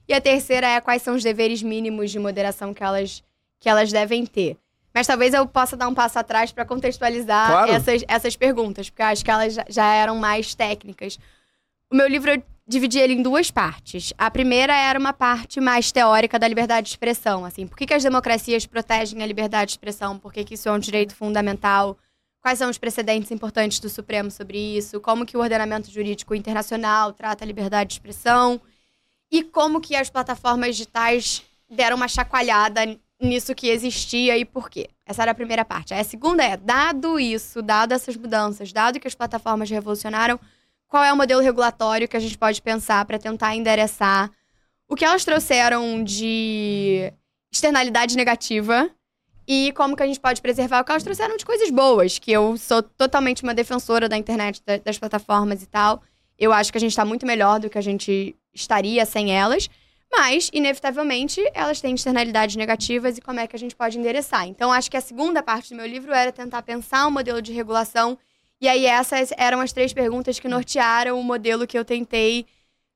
E 0.08 0.12
a 0.12 0.20
terceira 0.20 0.66
é 0.66 0.80
quais 0.80 1.02
são 1.02 1.14
os 1.14 1.22
deveres 1.22 1.62
mínimos 1.62 2.10
de 2.10 2.18
moderação 2.18 2.74
que 2.74 2.82
elas, 2.82 3.22
que 3.60 3.68
elas 3.68 3.92
devem 3.92 4.26
ter. 4.26 4.56
Mas 4.94 5.08
talvez 5.08 5.34
eu 5.34 5.44
possa 5.46 5.76
dar 5.76 5.88
um 5.88 5.94
passo 5.94 6.18
atrás 6.18 6.52
para 6.52 6.64
contextualizar 6.64 7.50
Claro. 7.50 7.72
essas, 7.72 8.04
essas 8.06 8.36
perguntas, 8.36 8.88
porque 8.88 9.02
eu 9.02 9.06
acho 9.06 9.24
que 9.24 9.30
elas 9.30 9.54
já, 9.54 9.64
já 9.68 9.92
eram 9.92 10.16
mais 10.16 10.54
técnicas. 10.54 11.18
O 11.90 11.96
meu 11.96 12.06
livro 12.06 12.30
eu 12.30 12.42
dividi 12.66 12.98
ele 12.98 13.14
em 13.14 13.22
duas 13.22 13.50
partes. 13.50 14.12
A 14.16 14.30
primeira 14.30 14.74
era 14.74 14.98
uma 14.98 15.12
parte 15.12 15.60
mais 15.60 15.90
teórica 15.90 16.38
da 16.38 16.46
liberdade 16.46 16.86
de 16.86 16.90
expressão, 16.92 17.44
assim, 17.44 17.66
por 17.66 17.76
que, 17.76 17.86
que 17.86 17.94
as 17.94 18.02
democracias 18.04 18.64
protegem 18.66 19.22
a 19.22 19.26
liberdade 19.26 19.70
de 19.70 19.72
expressão, 19.72 20.18
por 20.18 20.32
que, 20.32 20.44
que 20.44 20.54
isso 20.54 20.68
é 20.68 20.72
um 20.72 20.78
direito 20.78 21.14
fundamental, 21.14 21.98
quais 22.40 22.58
são 22.58 22.70
os 22.70 22.78
precedentes 22.78 23.30
importantes 23.30 23.80
do 23.80 23.88
Supremo 23.88 24.30
sobre 24.30 24.58
isso, 24.58 25.00
como 25.00 25.26
que 25.26 25.36
o 25.36 25.40
ordenamento 25.40 25.90
jurídico 25.90 26.34
internacional 26.34 27.12
trata 27.12 27.44
a 27.44 27.46
liberdade 27.46 27.88
de 27.88 27.94
expressão 27.94 28.60
e 29.30 29.42
como 29.42 29.80
que 29.80 29.96
as 29.96 30.08
plataformas 30.08 30.76
digitais 30.76 31.42
deram 31.68 31.96
uma 31.96 32.08
chacoalhada 32.08 32.98
nisso 33.24 33.54
que 33.54 33.68
existia 33.68 34.36
e 34.38 34.44
por 34.44 34.70
quê. 34.70 34.88
Essa 35.06 35.22
era 35.22 35.30
a 35.32 35.34
primeira 35.34 35.64
parte. 35.64 35.92
Aí 35.94 36.00
a 36.00 36.04
segunda 36.04 36.42
é, 36.44 36.56
dado 36.56 37.18
isso, 37.18 37.60
dado 37.62 37.92
essas 37.92 38.16
mudanças, 38.16 38.72
dado 38.72 39.00
que 39.00 39.08
as 39.08 39.14
plataformas 39.14 39.68
revolucionaram, 39.70 40.38
qual 40.88 41.02
é 41.04 41.12
o 41.12 41.16
modelo 41.16 41.40
regulatório 41.42 42.08
que 42.08 42.16
a 42.16 42.20
gente 42.20 42.38
pode 42.38 42.62
pensar 42.62 43.04
para 43.04 43.18
tentar 43.18 43.54
endereçar 43.56 44.30
o 44.88 44.94
que 44.94 45.04
elas 45.04 45.24
trouxeram 45.24 46.04
de 46.04 47.12
externalidade 47.52 48.16
negativa 48.16 48.88
e 49.46 49.72
como 49.72 49.96
que 49.96 50.02
a 50.02 50.06
gente 50.06 50.20
pode 50.20 50.40
preservar 50.40 50.80
o 50.80 50.84
que 50.84 50.90
elas 50.92 51.02
trouxeram 51.02 51.36
de 51.36 51.44
coisas 51.44 51.70
boas, 51.70 52.18
que 52.18 52.30
eu 52.32 52.56
sou 52.56 52.82
totalmente 52.82 53.42
uma 53.42 53.54
defensora 53.54 54.08
da 54.08 54.16
internet, 54.16 54.62
da- 54.64 54.78
das 54.78 54.98
plataformas 54.98 55.62
e 55.62 55.66
tal. 55.66 56.02
Eu 56.38 56.52
acho 56.52 56.72
que 56.72 56.78
a 56.78 56.80
gente 56.80 56.90
está 56.90 57.04
muito 57.04 57.26
melhor 57.26 57.60
do 57.60 57.68
que 57.70 57.78
a 57.78 57.82
gente 57.82 58.34
estaria 58.52 59.04
sem 59.04 59.36
elas, 59.36 59.68
mas, 60.10 60.50
inevitavelmente, 60.52 61.42
elas 61.54 61.80
têm 61.80 61.94
externalidades 61.94 62.56
negativas 62.56 63.18
e 63.18 63.20
como 63.20 63.40
é 63.40 63.46
que 63.46 63.56
a 63.56 63.58
gente 63.58 63.74
pode 63.74 63.98
endereçar. 63.98 64.46
Então, 64.46 64.72
acho 64.72 64.90
que 64.90 64.96
a 64.96 65.00
segunda 65.00 65.42
parte 65.42 65.70
do 65.70 65.76
meu 65.76 65.86
livro 65.86 66.12
era 66.12 66.30
tentar 66.32 66.62
pensar 66.62 67.06
um 67.06 67.10
modelo 67.10 67.42
de 67.42 67.52
regulação, 67.52 68.18
e 68.60 68.68
aí 68.68 68.86
essas 68.86 69.30
eram 69.36 69.60
as 69.60 69.72
três 69.72 69.92
perguntas 69.92 70.38
que 70.38 70.48
nortearam 70.48 71.18
o 71.18 71.22
modelo 71.24 71.66
que 71.66 71.78
eu 71.78 71.84
tentei 71.84 72.46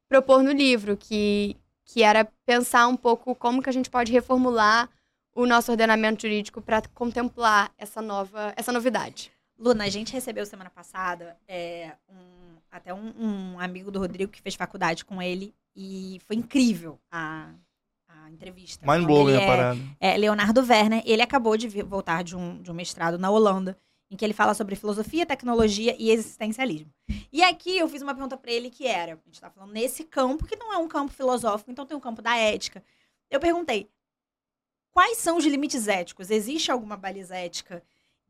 propor 0.09 0.43
no 0.43 0.53
livro, 0.53 0.97
que, 0.97 1.57
que 1.85 2.03
era 2.03 2.25
pensar 2.47 2.87
um 2.87 2.97
pouco 2.97 3.35
como 3.35 3.63
que 3.63 3.69
a 3.69 3.73
gente 3.73 3.91
pode 3.91 4.13
reformular 4.13 4.89
o 5.35 5.47
nosso 5.47 5.71
ordenamento 5.71 6.23
jurídico 6.23 6.61
para 6.61 6.83
contemplar 6.95 7.71
essa 7.77 8.01
nova, 8.01 8.53
essa 8.57 8.73
novidade. 8.73 9.31
Luna, 9.59 9.85
a 9.85 9.89
gente 9.89 10.13
recebeu 10.13 10.47
semana 10.47 10.71
passada 10.71 11.37
é, 11.47 11.93
um- 12.09 12.38
até 12.71 12.93
um, 12.93 13.13
um 13.55 13.61
amigo 13.61 13.91
do 13.91 13.99
Rodrigo 13.99 14.31
que 14.33 14.41
fez 14.43 14.55
faculdade 14.55 15.05
com 15.05 15.21
ele 15.23 15.55
e 15.75 16.21
foi 16.27 16.37
incrível 16.37 16.99
a, 17.11 17.51
a 18.09 18.31
entrevista. 18.31 18.85
Mind 18.91 19.07
blowing 19.07 19.37
a 19.37 19.41
é- 19.43 19.47
parada. 19.47 19.81
é 20.01 20.17
Leonardo 20.17 20.61
Werner. 20.61 21.03
Ele 21.07 21.23
acabou 21.23 21.57
de 21.57 21.69
vi- 21.69 21.83
voltar 21.83 22.23
de 22.25 22.37
um, 22.37 22.61
de 22.61 22.71
um 22.71 22.75
mestrado 22.75 23.19
na 23.19 23.31
Holanda, 23.31 23.77
em 24.11 24.17
que 24.17 24.25
ele 24.25 24.33
fala 24.35 24.55
sobre 24.55 24.75
filosofia, 24.75 25.27
tecnologia 25.27 25.95
e 25.99 26.11
existencialismo. 26.11 26.91
E 27.33 27.43
aqui 27.43 27.77
eu 27.77 27.89
fiz 27.89 28.01
uma 28.03 28.15
pergunta 28.15 28.37
para 28.37 28.51
ele 28.51 28.71
que 28.71 28.87
era: 28.87 29.13
a 29.13 29.17
gente 29.27 29.41
tá 29.41 29.51
falando 29.51 29.73
nesse 29.73 30.05
campo, 30.05 30.47
que 30.47 30.57
não 30.57 30.73
é 30.73 30.79
um 30.79 30.89
campo 30.89 31.13
filosófico, 31.13 31.71
então 31.71 31.85
tem 31.87 31.97
um 31.97 32.01
campo 32.01 32.23
da 32.23 32.37
ética. 32.37 32.83
Eu 33.31 33.39
perguntei: 33.39 33.89
quais 34.91 35.19
são 35.19 35.37
os 35.37 35.45
limites 35.45 35.87
éticos? 35.89 36.31
Existe 36.31 36.71
alguma 36.71 36.97
baliza 36.97 37.37
ética 37.37 37.83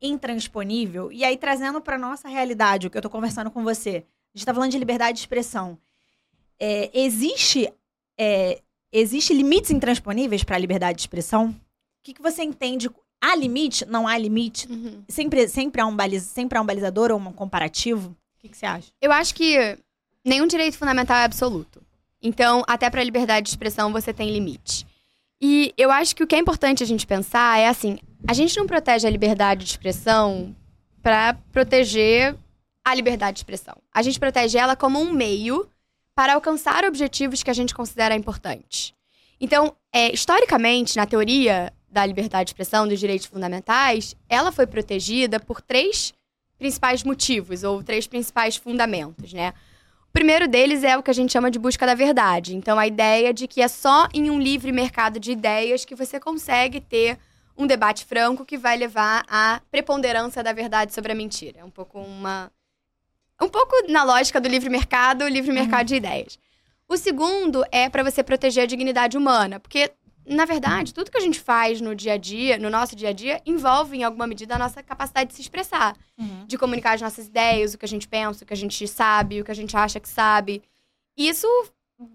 intransponível? 0.03 1.11
E 1.12 1.24
aí, 1.24 1.36
trazendo 1.36 1.80
para 1.80 1.97
nossa 1.99 2.28
realidade, 2.28 2.86
o 2.86 2.91
que 2.91 2.99
eu 2.99 3.03
tô 3.03 3.11
conversando 3.11 3.51
com 3.51 3.62
você, 3.62 4.05
gente 4.35 4.47
tá 4.47 4.55
falando 4.55 4.70
de 4.70 4.79
liberdade 4.79 5.16
de 5.16 5.20
expressão. 5.20 5.79
É, 6.59 6.91
existe 6.93 7.72
é, 8.18 8.61
existe 8.93 9.33
limites 9.33 9.70
intransponíveis 9.70 10.43
para 10.43 10.57
a 10.57 10.59
liberdade 10.59 10.97
de 10.97 11.03
expressão? 11.03 11.51
O 11.51 11.55
que, 12.03 12.14
que 12.14 12.22
você 12.22 12.43
entende? 12.43 12.91
Há 13.20 13.35
limite? 13.35 13.85
Não 13.87 14.07
há 14.07 14.16
limite? 14.16 14.68
Sempre, 15.09 15.49
sempre, 15.49 15.81
há, 15.81 15.87
um 15.87 15.95
baliz, 15.95 16.22
sempre 16.22 16.59
há 16.59 16.62
um 16.62 16.66
balizador 16.66 17.11
ou 17.11 17.18
um 17.18 17.33
comparativo? 17.33 18.11
O 18.11 18.41
que, 18.41 18.49
que 18.49 18.57
você 18.57 18.66
acha? 18.66 18.91
Eu 19.01 19.12
acho 19.12 19.35
que 19.35 19.79
nenhum 20.24 20.47
direito 20.47 20.79
fundamental 20.79 21.16
é 21.16 21.24
absoluto. 21.24 21.83
Então, 22.22 22.64
até 22.66 22.89
para 22.91 23.01
a 23.01 23.05
liberdade 23.05 23.45
de 23.45 23.51
expressão 23.51 23.93
você 23.93 24.12
tem 24.12 24.31
limite. 24.31 24.87
E 25.41 25.72
eu 25.76 25.91
acho 25.91 26.16
que 26.16 26.22
o 26.22 26.26
que 26.26 26.35
é 26.35 26.39
importante 26.39 26.83
a 26.83 26.87
gente 26.87 27.07
pensar 27.07 27.59
é 27.59 27.68
assim: 27.68 27.99
a 28.26 28.33
gente 28.33 28.57
não 28.57 28.66
protege 28.66 29.07
a 29.07 29.11
liberdade 29.11 29.64
de 29.64 29.70
expressão 29.70 30.55
para 31.03 31.35
proteger 31.53 32.37
a 32.91 32.95
liberdade 32.95 33.36
de 33.36 33.41
expressão. 33.41 33.76
A 33.93 34.03
gente 34.03 34.18
protege 34.18 34.59
ela 34.59 34.76
como 34.76 35.01
um 35.01 35.12
meio 35.12 35.68
para 36.14 36.34
alcançar 36.34 36.84
objetivos 36.84 37.43
que 37.43 37.51
a 37.51 37.55
gente 37.55 37.74
considera 37.74 38.14
importantes. 38.14 38.93
Então, 39.41 39.76
é, 39.93 40.12
historicamente, 40.12 40.97
na 40.97 41.07
teoria 41.07 41.72
da 41.91 42.05
liberdade 42.05 42.47
de 42.47 42.51
expressão, 42.51 42.89
dos 42.89 42.99
direitos 42.99 43.26
fundamentais, 43.26 44.16
ela 44.28 44.51
foi 44.51 44.66
protegida 44.66 45.39
por 45.39 45.61
três 45.61 46.12
principais 46.59 47.05
motivos, 47.05 47.62
ou 47.62 47.82
três 47.82 48.07
principais 48.07 48.57
fundamentos, 48.57 49.32
né? 49.32 49.55
O 50.09 50.12
primeiro 50.12 50.49
deles 50.49 50.82
é 50.82 50.97
o 50.97 51.03
que 51.03 51.11
a 51.11 51.14
gente 51.14 51.32
chama 51.32 51.51
de 51.51 51.59
busca 51.59 51.86
da 51.86 51.95
verdade. 51.95 52.57
Então, 52.57 52.78
a 52.78 52.86
ideia 52.86 53.32
de 53.32 53.47
que 53.47 53.62
é 53.62 53.68
só 53.68 54.09
em 54.12 54.30
um 54.30 54.41
livre 54.41 54.72
mercado 54.72 55.20
de 55.20 55.30
ideias 55.30 55.84
que 55.84 55.95
você 55.95 56.18
consegue 56.18 56.80
ter 56.80 57.18
um 57.57 57.66
debate 57.66 58.05
franco 58.05 58.45
que 58.45 58.57
vai 58.57 58.76
levar 58.76 59.24
à 59.28 59.61
preponderância 59.70 60.43
da 60.43 60.53
verdade 60.53 60.95
sobre 60.95 61.12
a 61.12 61.14
mentira. 61.14 61.61
É 61.61 61.64
um 61.64 61.70
pouco 61.70 61.99
uma. 62.01 62.51
Um 63.41 63.49
pouco 63.49 63.74
na 63.89 64.03
lógica 64.05 64.41
do 64.41 64.49
livre 64.49 64.68
mercado, 64.68 65.24
o 65.24 65.28
livre 65.28 65.53
mercado 65.53 65.86
de 65.86 65.95
ideias. 65.97 66.39
O 66.89 66.97
segundo 66.97 67.64
é 67.70 67.89
para 67.89 68.03
você 68.03 68.22
proteger 68.22 68.64
a 68.64 68.66
dignidade 68.66 69.16
humana, 69.16 69.61
porque 69.61 69.91
na 70.26 70.45
verdade, 70.45 70.93
tudo 70.93 71.11
que 71.11 71.16
a 71.16 71.22
gente 71.22 71.41
faz 71.41 71.80
no 71.80 71.95
dia 71.95 72.12
a 72.12 72.16
dia, 72.18 72.59
no 72.59 72.68
nosso 72.68 72.95
dia 72.95 73.09
a 73.09 73.12
dia, 73.12 73.41
envolve 73.47 73.97
em 73.97 74.05
alguma 74.05 74.26
medida 74.26 74.57
a 74.57 74.59
nossa 74.59 74.82
capacidade 74.82 75.30
de 75.30 75.36
se 75.36 75.41
expressar 75.43 75.97
de 76.47 76.59
comunicar 76.59 76.95
as 76.95 77.01
nossas 77.01 77.28
ideias, 77.28 77.72
o 77.74 77.78
que 77.78 77.84
a 77.84 77.89
gente 77.89 78.09
pensa, 78.09 78.43
o 78.43 78.47
que 78.47 78.53
a 78.53 78.57
gente 78.57 78.86
sabe, 78.89 79.41
o 79.41 79.45
que 79.45 79.51
a 79.51 79.55
gente 79.55 79.76
acha 79.76 79.99
que 80.01 80.09
sabe. 80.09 80.62
Isso 81.16 81.47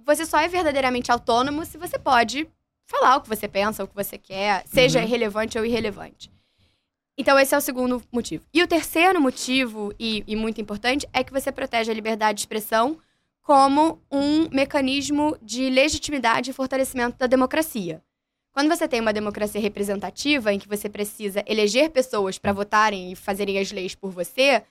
você 0.05 0.25
só 0.25 0.39
é 0.39 0.47
verdadeiramente 0.47 1.11
autônomo 1.11 1.65
se 1.65 1.77
você 1.77 1.97
pode 1.97 2.47
falar 2.85 3.15
o 3.15 3.21
que 3.21 3.29
você 3.29 3.47
pensa, 3.47 3.83
o 3.83 3.87
que 3.87 3.95
você 3.95 4.17
quer, 4.17 4.63
seja 4.67 4.99
Uhum. 4.99 5.07
relevante 5.07 5.57
ou 5.57 5.65
irrelevante. 5.65 6.29
Então, 7.17 7.37
esse 7.37 7.53
é 7.53 7.57
o 7.57 7.61
segundo 7.61 8.01
motivo. 8.11 8.43
E 8.53 8.63
o 8.63 8.67
terceiro 8.67 9.21
motivo, 9.21 9.93
e, 9.99 10.23
e 10.25 10.35
muito 10.35 10.59
importante, 10.59 11.07
é 11.13 11.23
que 11.23 11.31
você 11.31 11.51
protege 11.51 11.91
a 11.91 11.93
liberdade 11.93 12.37
de 12.37 12.41
expressão 12.41 12.97
como 13.41 14.01
um 14.09 14.49
mecanismo 14.49 15.37
de 15.41 15.69
legitimidade 15.69 16.49
e 16.49 16.53
fortalecimento 16.53 17.17
da 17.17 17.27
democracia. 17.27 18.01
Quando 18.53 18.69
você 18.69 18.87
tem 18.87 19.01
uma 19.01 19.11
democracia 19.11 19.59
representativa, 19.59 20.53
em 20.53 20.59
que 20.59 20.67
você 20.67 20.87
precisa 20.87 21.43
eleger 21.45 21.89
pessoas 21.89 22.37
para 22.37 22.53
votarem 22.53 23.11
e 23.11 23.15
fazerem 23.15 23.59
as 23.59 23.71
leis 23.71 23.95
por 23.95 24.11
você, 24.11 24.63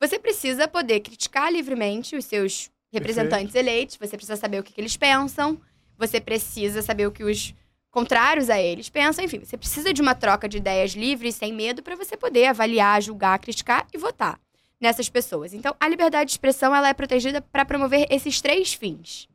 você 0.00 0.18
precisa 0.18 0.66
poder 0.66 1.00
criticar 1.00 1.52
livremente 1.52 2.16
os 2.16 2.24
seus 2.24 2.70
representantes 2.92 3.54
eleitos, 3.54 3.96
você 3.96 4.16
precisa 4.16 4.36
saber 4.36 4.60
o 4.60 4.62
que, 4.62 4.72
que 4.72 4.80
eles 4.80 4.96
pensam, 4.96 5.60
você 5.98 6.20
precisa 6.20 6.80
saber 6.80 7.06
o 7.06 7.12
que 7.12 7.24
os 7.24 7.54
contrários 7.94 8.50
a 8.50 8.60
eles 8.60 8.88
pensam, 8.88 9.24
enfim, 9.24 9.38
você 9.38 9.56
precisa 9.56 9.92
de 9.92 10.02
uma 10.02 10.16
troca 10.16 10.48
de 10.48 10.56
ideias 10.56 10.94
livres, 10.94 11.36
sem 11.36 11.52
medo, 11.52 11.80
para 11.80 11.94
você 11.94 12.16
poder 12.16 12.46
avaliar, 12.46 13.00
julgar, 13.00 13.38
criticar 13.38 13.86
e 13.94 13.96
votar 13.96 14.40
nessas 14.80 15.08
pessoas. 15.08 15.54
Então, 15.54 15.76
a 15.78 15.86
liberdade 15.86 16.26
de 16.26 16.32
expressão 16.32 16.74
ela 16.74 16.88
é 16.88 16.92
protegida 16.92 17.40
para 17.40 17.64
promover 17.64 18.08
esses 18.10 18.40
três 18.40 18.74
fins. 18.74 19.28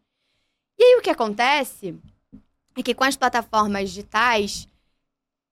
E 0.78 0.84
aí 0.84 1.00
o 1.00 1.02
que 1.02 1.10
acontece 1.10 1.98
é 2.76 2.84
que 2.84 2.94
com 2.94 3.06
as 3.06 3.16
plataformas 3.16 3.92
digitais, 3.92 4.68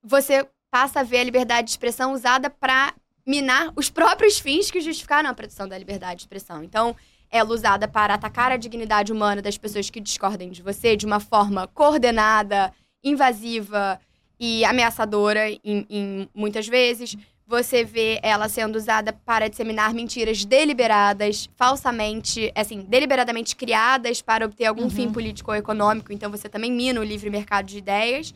você 0.04 0.46
passa 0.70 1.00
a 1.00 1.04
ver 1.04 1.20
a 1.20 1.24
liberdade 1.24 1.68
de 1.68 1.72
expressão 1.72 2.12
usada 2.12 2.50
para 2.50 2.94
minar 3.26 3.72
os 3.78 3.90
próprios 3.90 4.38
fins 4.38 4.70
que 4.70 4.82
justificaram 4.82 5.30
a 5.30 5.34
proteção 5.34 5.66
da 5.66 5.78
liberdade 5.78 6.18
de 6.18 6.22
expressão. 6.24 6.62
Então, 6.62 6.94
ela 7.32 7.54
usada 7.54 7.88
para 7.88 8.16
atacar 8.16 8.52
a 8.52 8.58
dignidade 8.58 9.14
humana 9.14 9.42
das 9.42 9.58
pessoas 9.58 9.90
que 9.90 10.02
discordem 10.02 10.50
de 10.50 10.62
você 10.62 10.98
de 10.98 11.06
uma 11.06 11.22
forma 11.22 11.68
coordenada, 11.68 12.74
invasiva 13.08 14.00
e 14.40 14.64
ameaçadora, 14.66 15.50
em, 15.50 15.86
em 15.90 16.30
muitas 16.34 16.68
vezes. 16.68 17.16
Você 17.50 17.84
vê 17.84 18.20
ela 18.22 18.50
sendo 18.50 18.76
usada 18.76 19.14
para 19.14 19.48
disseminar 19.48 19.94
mentiras 19.94 20.44
deliberadas, 20.44 21.50
falsamente, 21.56 22.52
assim, 22.54 22.82
deliberadamente 22.82 23.56
criadas 23.56 24.22
para 24.22 24.46
obter 24.46 24.66
algum 24.66 24.84
Uhum. 24.84 24.90
fim 24.90 25.10
político 25.10 25.52
ou 25.52 25.56
econômico. 25.58 26.12
Então, 26.12 26.30
você 26.30 26.50
também 26.50 26.72
mina 26.72 27.00
o 27.00 27.04
livre 27.04 27.30
mercado 27.30 27.66
de 27.68 27.78
ideias. 27.78 28.34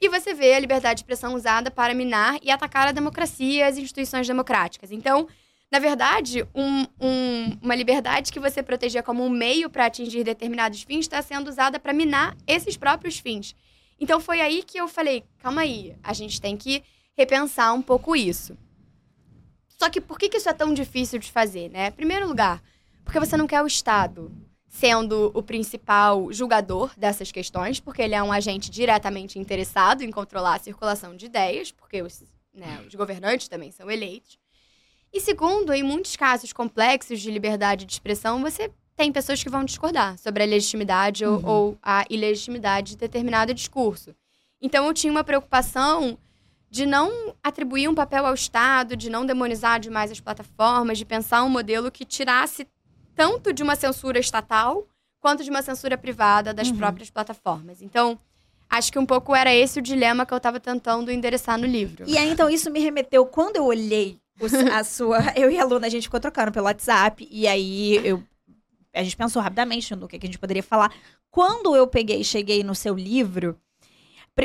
E 0.00 0.08
você 0.08 0.32
vê 0.32 0.54
a 0.54 0.60
liberdade 0.60 0.96
de 0.96 1.00
expressão 1.00 1.34
usada 1.34 1.70
para 1.70 1.92
minar 1.94 2.36
e 2.42 2.50
atacar 2.50 2.86
a 2.88 2.92
democracia 2.92 3.58
e 3.58 3.62
as 3.62 3.78
instituições 3.78 4.26
democráticas. 4.26 4.90
Então, 4.92 5.28
na 5.70 5.78
verdade, 5.78 6.44
um- 6.54 6.86
um- 7.00 7.56
uma 7.62 7.74
liberdade 7.74 8.32
que 8.32 8.38
você 8.40 8.62
protegia 8.62 9.02
como 9.02 9.24
um 9.24 9.30
meio 9.30 9.70
para 9.70 9.86
atingir 9.86 10.22
determinados 10.22 10.82
fins 10.82 11.00
está 11.00 11.20
sendo 11.22 11.48
usada 11.48 11.80
para 11.80 11.92
minar 11.92 12.36
esses 12.46 12.76
próprios 12.76 13.18
fins. 13.18 13.54
Então, 14.02 14.18
foi 14.18 14.40
aí 14.40 14.64
que 14.64 14.76
eu 14.76 14.88
falei: 14.88 15.22
calma 15.38 15.60
aí, 15.60 15.96
a 16.02 16.12
gente 16.12 16.40
tem 16.40 16.56
que 16.56 16.82
repensar 17.16 17.72
um 17.72 17.80
pouco 17.80 18.16
isso. 18.16 18.58
Só 19.68 19.88
que 19.88 20.00
por 20.00 20.18
que, 20.18 20.36
isso 20.36 20.48
é 20.48 20.52
tão 20.52 20.74
difícil 20.74 21.20
de 21.20 21.30
fazer, 21.30 21.70
né? 21.70 21.92
Primeiro 21.92 22.26
lugar, 22.26 22.60
porque 23.04 23.20
você 23.20 23.36
não 23.36 23.46
quer 23.46 23.62
o 23.62 23.66
Estado 23.66 24.32
sendo 24.66 25.30
o 25.34 25.42
principal 25.42 26.32
julgador 26.32 26.92
dessas 26.96 27.30
questões, 27.30 27.78
porque 27.78 28.02
ele 28.02 28.16
é 28.16 28.22
um 28.22 28.32
agente 28.32 28.72
diretamente 28.72 29.38
interessado 29.38 30.02
em 30.02 30.10
controlar 30.10 30.56
a 30.56 30.58
circulação 30.58 31.14
de 31.14 31.26
ideias, 31.26 31.70
porque 31.70 32.02
os, 32.02 32.24
né, 32.52 32.82
os 32.84 32.94
governantes 32.96 33.46
também 33.46 33.70
são 33.70 33.88
eleitos. 33.88 34.36
E 35.12 35.20
segundo, 35.20 35.72
em 35.72 35.82
muitos 35.84 36.16
casos 36.16 36.52
complexos 36.52 37.20
de 37.20 37.30
liberdade 37.30 37.84
de 37.84 37.92
expressão, 37.92 38.42
você 38.42 38.68
tem 38.96 39.10
pessoas 39.12 39.42
que 39.42 39.48
vão 39.50 39.64
discordar 39.64 40.18
sobre 40.18 40.42
a 40.42 40.46
legitimidade 40.46 41.24
ou- 41.24 41.38
Uhum. 41.38 41.48
ou 41.48 41.78
a 41.82 42.04
ilegitimidade 42.10 42.90
de 42.92 42.96
determinado 42.98 43.52
discurso. 43.54 44.14
Então 44.60 44.86
eu 44.86 44.94
tinha 44.94 45.10
uma 45.10 45.24
preocupação 45.24 46.16
de 46.70 46.86
não 46.86 47.34
atribuir 47.42 47.88
um 47.88 47.94
papel 47.94 48.24
ao 48.26 48.34
Estado, 48.34 48.96
de 48.96 49.10
não 49.10 49.26
demonizar 49.26 49.78
demais 49.80 50.10
as 50.10 50.20
plataformas, 50.20 50.96
de 50.98 51.04
pensar 51.04 51.42
um 51.42 51.48
modelo 51.48 51.90
que 51.90 52.04
tirasse 52.04 52.66
tanto 53.14 53.52
de 53.52 53.62
uma 53.62 53.76
censura 53.76 54.18
estatal 54.18 54.86
quanto 55.20 55.44
de 55.44 55.50
uma 55.50 55.62
censura 55.62 55.98
privada 55.98 56.54
das 56.54 56.68
Uhum. 56.68 56.76
próprias 56.78 57.10
plataformas. 57.10 57.82
Então, 57.82 58.18
acho 58.70 58.90
que 58.90 58.98
um 58.98 59.04
pouco 59.06 59.34
era 59.34 59.54
esse 59.54 59.78
o 59.78 59.82
dilema 59.82 60.24
que 60.24 60.32
eu 60.32 60.40
tava 60.40 60.58
tentando 60.58 61.10
endereçar 61.12 61.58
no 61.58 61.66
livro. 61.66 62.04
E 62.08 62.16
aí, 62.16 62.30
então, 62.30 62.48
isso 62.48 62.70
me 62.70 62.80
remeteu, 62.80 63.26
quando 63.26 63.56
eu 63.56 63.64
olhei 63.66 64.18
a 64.72 64.82
sua. 64.84 65.18
Eu 65.36 65.50
e 65.50 65.58
a 65.58 65.64
Luna, 65.64 65.86
a 65.86 65.90
gente 65.90 66.04
ficou 66.04 66.18
trocando 66.18 66.50
pelo 66.50 66.64
WhatsApp, 66.66 67.28
e 67.30 67.46
aí 67.46 68.00
eu. 68.02 68.22
A 68.94 69.02
gente 69.02 69.16
pensou 69.16 69.40
rapidamente 69.40 69.94
no 69.96 70.06
que, 70.06 70.16
a 70.16 70.26
gente 70.26 70.38
poderia 70.38 70.62
falar. 70.62 70.92
Quando 71.30 71.74
eu 71.74 71.86
peguei 71.86 72.20
e 72.20 72.24
cheguei 72.24 72.62
no 72.62 72.74
seu 72.74 72.94
livro, 72.94 73.58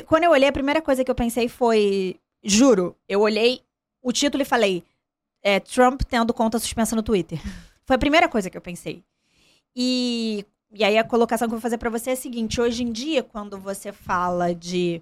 quando 0.05 0.23
eu 0.23 0.31
olhei, 0.31 0.47
a 0.47 0.53
primeira 0.53 0.81
coisa 0.81 1.03
que 1.03 1.11
eu 1.11 1.15
pensei 1.15 1.47
foi. 1.47 2.19
Juro, 2.43 2.95
eu 3.09 3.21
olhei 3.21 3.61
o 4.01 4.11
título 4.11 4.41
e 4.41 4.45
falei: 4.45 4.83
é, 5.41 5.59
Trump 5.59 6.01
tendo 6.03 6.33
conta 6.33 6.59
suspensa 6.59 6.95
no 6.95 7.03
Twitter. 7.03 7.39
Foi 7.85 7.95
a 7.95 7.99
primeira 7.99 8.27
coisa 8.27 8.49
que 8.49 8.57
eu 8.57 8.61
pensei. 8.61 9.01
E, 9.75 10.45
e 10.73 10.83
aí 10.83 10.97
a 10.97 11.03
colocação 11.03 11.47
que 11.47 11.53
eu 11.53 11.57
vou 11.57 11.61
fazer 11.61 11.77
pra 11.77 11.89
você 11.89 12.11
é 12.11 12.13
a 12.13 12.17
seguinte: 12.17 12.61
hoje 12.61 12.83
em 12.83 12.91
dia, 12.91 13.23
quando 13.23 13.57
você 13.57 13.91
fala 13.91 14.53
de 14.53 15.01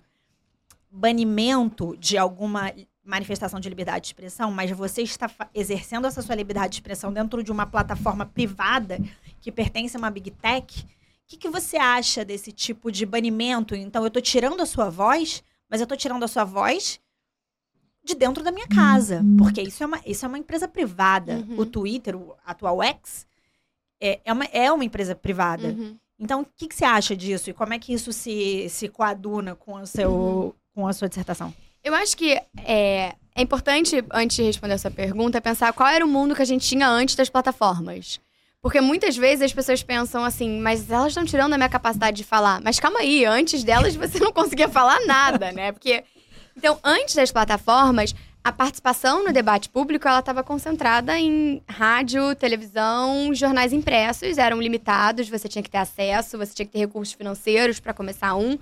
banimento 0.89 1.95
de 1.97 2.17
alguma 2.17 2.71
manifestação 3.03 3.59
de 3.59 3.69
liberdade 3.69 4.01
de 4.01 4.07
expressão, 4.07 4.51
mas 4.51 4.71
você 4.71 5.03
está 5.03 5.29
exercendo 5.53 6.07
essa 6.07 6.21
sua 6.21 6.33
liberdade 6.33 6.69
de 6.69 6.75
expressão 6.77 7.13
dentro 7.13 7.43
de 7.43 7.51
uma 7.51 7.65
plataforma 7.65 8.25
privada 8.25 8.97
que 9.45 9.51
pertence 9.51 9.95
a 9.95 9.99
uma 9.99 10.09
big 10.09 10.31
tech, 10.31 10.81
o 10.81 10.87
que, 11.27 11.37
que 11.37 11.47
você 11.47 11.77
acha 11.77 12.25
desse 12.25 12.51
tipo 12.51 12.91
de 12.91 13.05
banimento? 13.05 13.75
Então, 13.75 14.01
eu 14.01 14.07
estou 14.07 14.19
tirando 14.19 14.59
a 14.59 14.65
sua 14.65 14.89
voz, 14.89 15.43
mas 15.69 15.79
eu 15.79 15.85
estou 15.85 15.95
tirando 15.95 16.23
a 16.23 16.27
sua 16.27 16.43
voz 16.43 16.99
de 18.03 18.15
dentro 18.15 18.43
da 18.43 18.51
minha 18.51 18.67
casa, 18.67 19.23
porque 19.37 19.61
isso 19.61 19.83
é 19.83 19.85
uma, 19.85 20.01
isso 20.03 20.25
é 20.25 20.27
uma 20.27 20.39
empresa 20.39 20.67
privada. 20.67 21.45
Uhum. 21.47 21.59
O 21.59 21.65
Twitter, 21.67 22.15
o 22.15 22.35
atual 22.43 22.81
X, 22.81 23.27
é, 24.01 24.19
é, 24.25 24.33
uma, 24.33 24.45
é 24.45 24.71
uma 24.71 24.83
empresa 24.83 25.13
privada. 25.13 25.67
Uhum. 25.67 25.95
Então, 26.17 26.41
o 26.41 26.45
que, 26.57 26.67
que 26.67 26.73
você 26.73 26.85
acha 26.85 27.15
disso? 27.15 27.51
E 27.51 27.53
como 27.53 27.75
é 27.75 27.77
que 27.77 27.93
isso 27.93 28.11
se, 28.11 28.67
se 28.69 28.89
coaduna 28.89 29.53
com, 29.53 29.75
o 29.75 29.85
seu, 29.85 30.11
Uhum. 30.11 30.53
com 30.73 30.87
a 30.87 30.93
sua 30.93 31.07
dissertação? 31.07 31.53
Eu 31.83 31.93
acho 31.93 32.17
que 32.17 32.33
é, 32.63 33.13
é 33.35 33.41
importante, 33.43 34.03
antes 34.11 34.37
de 34.37 34.41
responder 34.43 34.73
essa 34.73 34.89
pergunta, 34.89 35.39
pensar 35.39 35.71
qual 35.71 35.87
era 35.87 36.03
o 36.03 36.09
mundo 36.09 36.33
que 36.33 36.41
a 36.41 36.45
gente 36.45 36.67
tinha 36.67 36.89
antes 36.89 37.13
das 37.13 37.29
plataformas. 37.29 38.19
Porque 38.66 38.82
muitas 38.82 39.16
vezes 39.16 39.43
as 39.43 39.53
pessoas 39.53 39.84
pensam 39.84 40.26
assim, 40.26 40.59
mas 40.59 40.89
elas 40.89 41.09
estão 41.09 41.24
tirando 41.24 41.53
a 41.53 41.55
minha 41.55 41.70
capacidade 41.70 42.18
de 42.18 42.24
falar. 42.24 42.59
Mas 42.63 42.80
calma 42.80 43.01
aí, 43.01 43.24
antes 43.24 43.63
delas 43.63 43.95
você 43.95 44.18
não 44.20 44.32
conseguia 44.34 44.68
falar 44.68 45.05
nada, 45.05 45.51
né? 45.51 45.72
Porque. 45.72 46.03
Então, 46.57 46.80
antes 46.84 47.13
das 47.13 47.32
plataformas, 47.32 48.16
a 48.43 48.51
participação 48.51 49.24
no 49.24 49.32
debate 49.32 49.70
público 49.70 50.07
ela 50.07 50.18
estava 50.18 50.41
concentrada 50.41 51.16
em 51.16 51.61
rádio, 51.70 52.34
televisão, 52.34 53.32
jornais 53.36 53.72
impressos, 53.72 54.39
eram 54.39 54.59
limitados, 54.59 55.30
você 55.30 55.47
tinha 55.47 55.61
que 55.61 55.70
ter 55.70 55.78
acesso, 55.78 56.36
você 56.36 56.55
tinha 56.55 56.66
que 56.66 56.72
ter 56.72 56.80
recursos 56.80 57.13
financeiros 57.13 57.80
para 57.80 57.93
começar 57.93 58.34
um. 58.34 58.57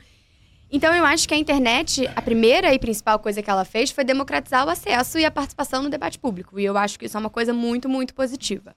Então, 0.70 0.94
eu 0.94 1.06
acho 1.06 1.26
que 1.26 1.34
a 1.34 1.38
internet, 1.38 2.12
a 2.14 2.22
primeira 2.22 2.74
e 2.74 2.78
principal 2.78 3.20
coisa 3.20 3.42
que 3.42 3.50
ela 3.50 3.64
fez 3.64 3.90
foi 3.90 4.04
democratizar 4.04 4.68
o 4.68 4.70
acesso 4.70 5.18
e 5.18 5.24
a 5.24 5.32
participação 5.32 5.82
no 5.82 5.90
debate 5.90 6.20
público. 6.20 6.60
E 6.60 6.66
eu 6.66 6.78
acho 6.78 7.00
que 7.00 7.06
isso 7.06 7.16
é 7.16 7.22
uma 7.22 7.30
coisa 7.30 7.54
muito, 7.54 7.88
muito 7.88 8.14
positiva. 8.14 8.76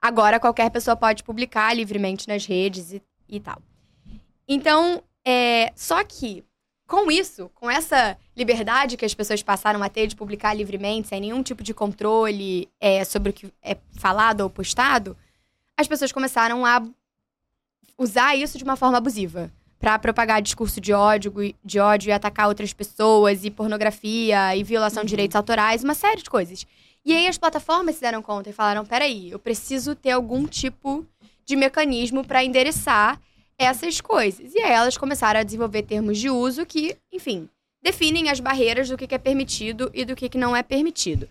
Agora, 0.00 0.38
qualquer 0.38 0.70
pessoa 0.70 0.96
pode 0.96 1.24
publicar 1.24 1.74
livremente 1.74 2.28
nas 2.28 2.46
redes 2.46 2.92
e, 2.92 3.02
e 3.28 3.40
tal. 3.40 3.60
Então, 4.46 5.02
é, 5.24 5.72
só 5.74 6.02
que, 6.04 6.44
com 6.86 7.10
isso, 7.10 7.50
com 7.54 7.70
essa 7.70 8.16
liberdade 8.36 8.96
que 8.96 9.04
as 9.04 9.12
pessoas 9.12 9.42
passaram 9.42 9.82
a 9.82 9.88
ter 9.88 10.06
de 10.06 10.16
publicar 10.16 10.54
livremente, 10.54 11.08
sem 11.08 11.20
nenhum 11.20 11.42
tipo 11.42 11.62
de 11.62 11.74
controle 11.74 12.68
é, 12.80 13.04
sobre 13.04 13.30
o 13.30 13.32
que 13.32 13.52
é 13.62 13.76
falado 13.92 14.40
ou 14.42 14.48
postado, 14.48 15.16
as 15.76 15.86
pessoas 15.86 16.12
começaram 16.12 16.64
a 16.64 16.82
usar 17.98 18.36
isso 18.36 18.56
de 18.56 18.64
uma 18.64 18.76
forma 18.76 18.96
abusiva 18.96 19.50
para 19.78 19.98
propagar 19.98 20.42
discurso 20.42 20.80
de 20.80 20.92
ódio, 20.92 21.32
de 21.64 21.78
ódio 21.78 22.08
e 22.08 22.12
atacar 22.12 22.48
outras 22.48 22.72
pessoas, 22.72 23.44
e 23.44 23.50
pornografia, 23.50 24.56
e 24.56 24.64
violação 24.64 25.04
de 25.04 25.10
direitos 25.10 25.36
autorais, 25.36 25.84
uma 25.84 25.94
série 25.94 26.22
de 26.22 26.28
coisas. 26.30 26.66
E 27.04 27.14
aí 27.14 27.26
as 27.26 27.38
plataformas 27.38 27.96
se 27.96 28.00
deram 28.00 28.22
conta 28.22 28.50
e 28.50 28.52
falaram: 28.52 28.84
peraí, 28.84 29.30
eu 29.30 29.38
preciso 29.38 29.94
ter 29.94 30.10
algum 30.10 30.46
tipo 30.46 31.06
de 31.44 31.56
mecanismo 31.56 32.24
para 32.24 32.44
endereçar 32.44 33.20
essas 33.58 34.00
coisas. 34.00 34.54
E 34.54 34.60
aí 34.60 34.72
elas 34.72 34.96
começaram 34.96 35.40
a 35.40 35.42
desenvolver 35.42 35.82
termos 35.82 36.18
de 36.18 36.30
uso 36.30 36.64
que, 36.64 36.96
enfim, 37.12 37.48
definem 37.82 38.30
as 38.30 38.40
barreiras 38.40 38.88
do 38.88 38.96
que 38.96 39.12
é 39.14 39.18
permitido 39.18 39.90
e 39.94 40.04
do 40.04 40.14
que 40.14 40.36
não 40.36 40.54
é 40.54 40.62
permitido. 40.62 41.28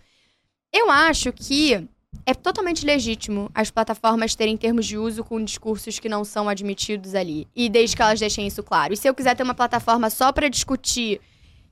Eu 0.73 0.89
acho 0.91 1.31
que 1.31 1.87
é 2.25 2.33
totalmente 2.33 2.85
legítimo 2.85 3.49
as 3.53 3.71
plataformas 3.71 4.35
terem 4.35 4.57
termos 4.57 4.85
de 4.85 4.97
uso 4.97 5.23
com 5.23 5.43
discursos 5.43 5.99
que 5.99 6.09
não 6.09 6.25
são 6.25 6.49
admitidos 6.49 7.15
ali. 7.15 7.47
E 7.55 7.69
desde 7.69 7.95
que 7.95 8.01
elas 8.01 8.19
deixem 8.19 8.45
isso 8.47 8.63
claro. 8.63 8.93
E 8.93 8.97
se 8.97 9.07
eu 9.07 9.13
quiser 9.13 9.35
ter 9.35 9.43
uma 9.43 9.55
plataforma 9.55 10.09
só 10.09 10.31
para 10.31 10.49
discutir 10.49 11.21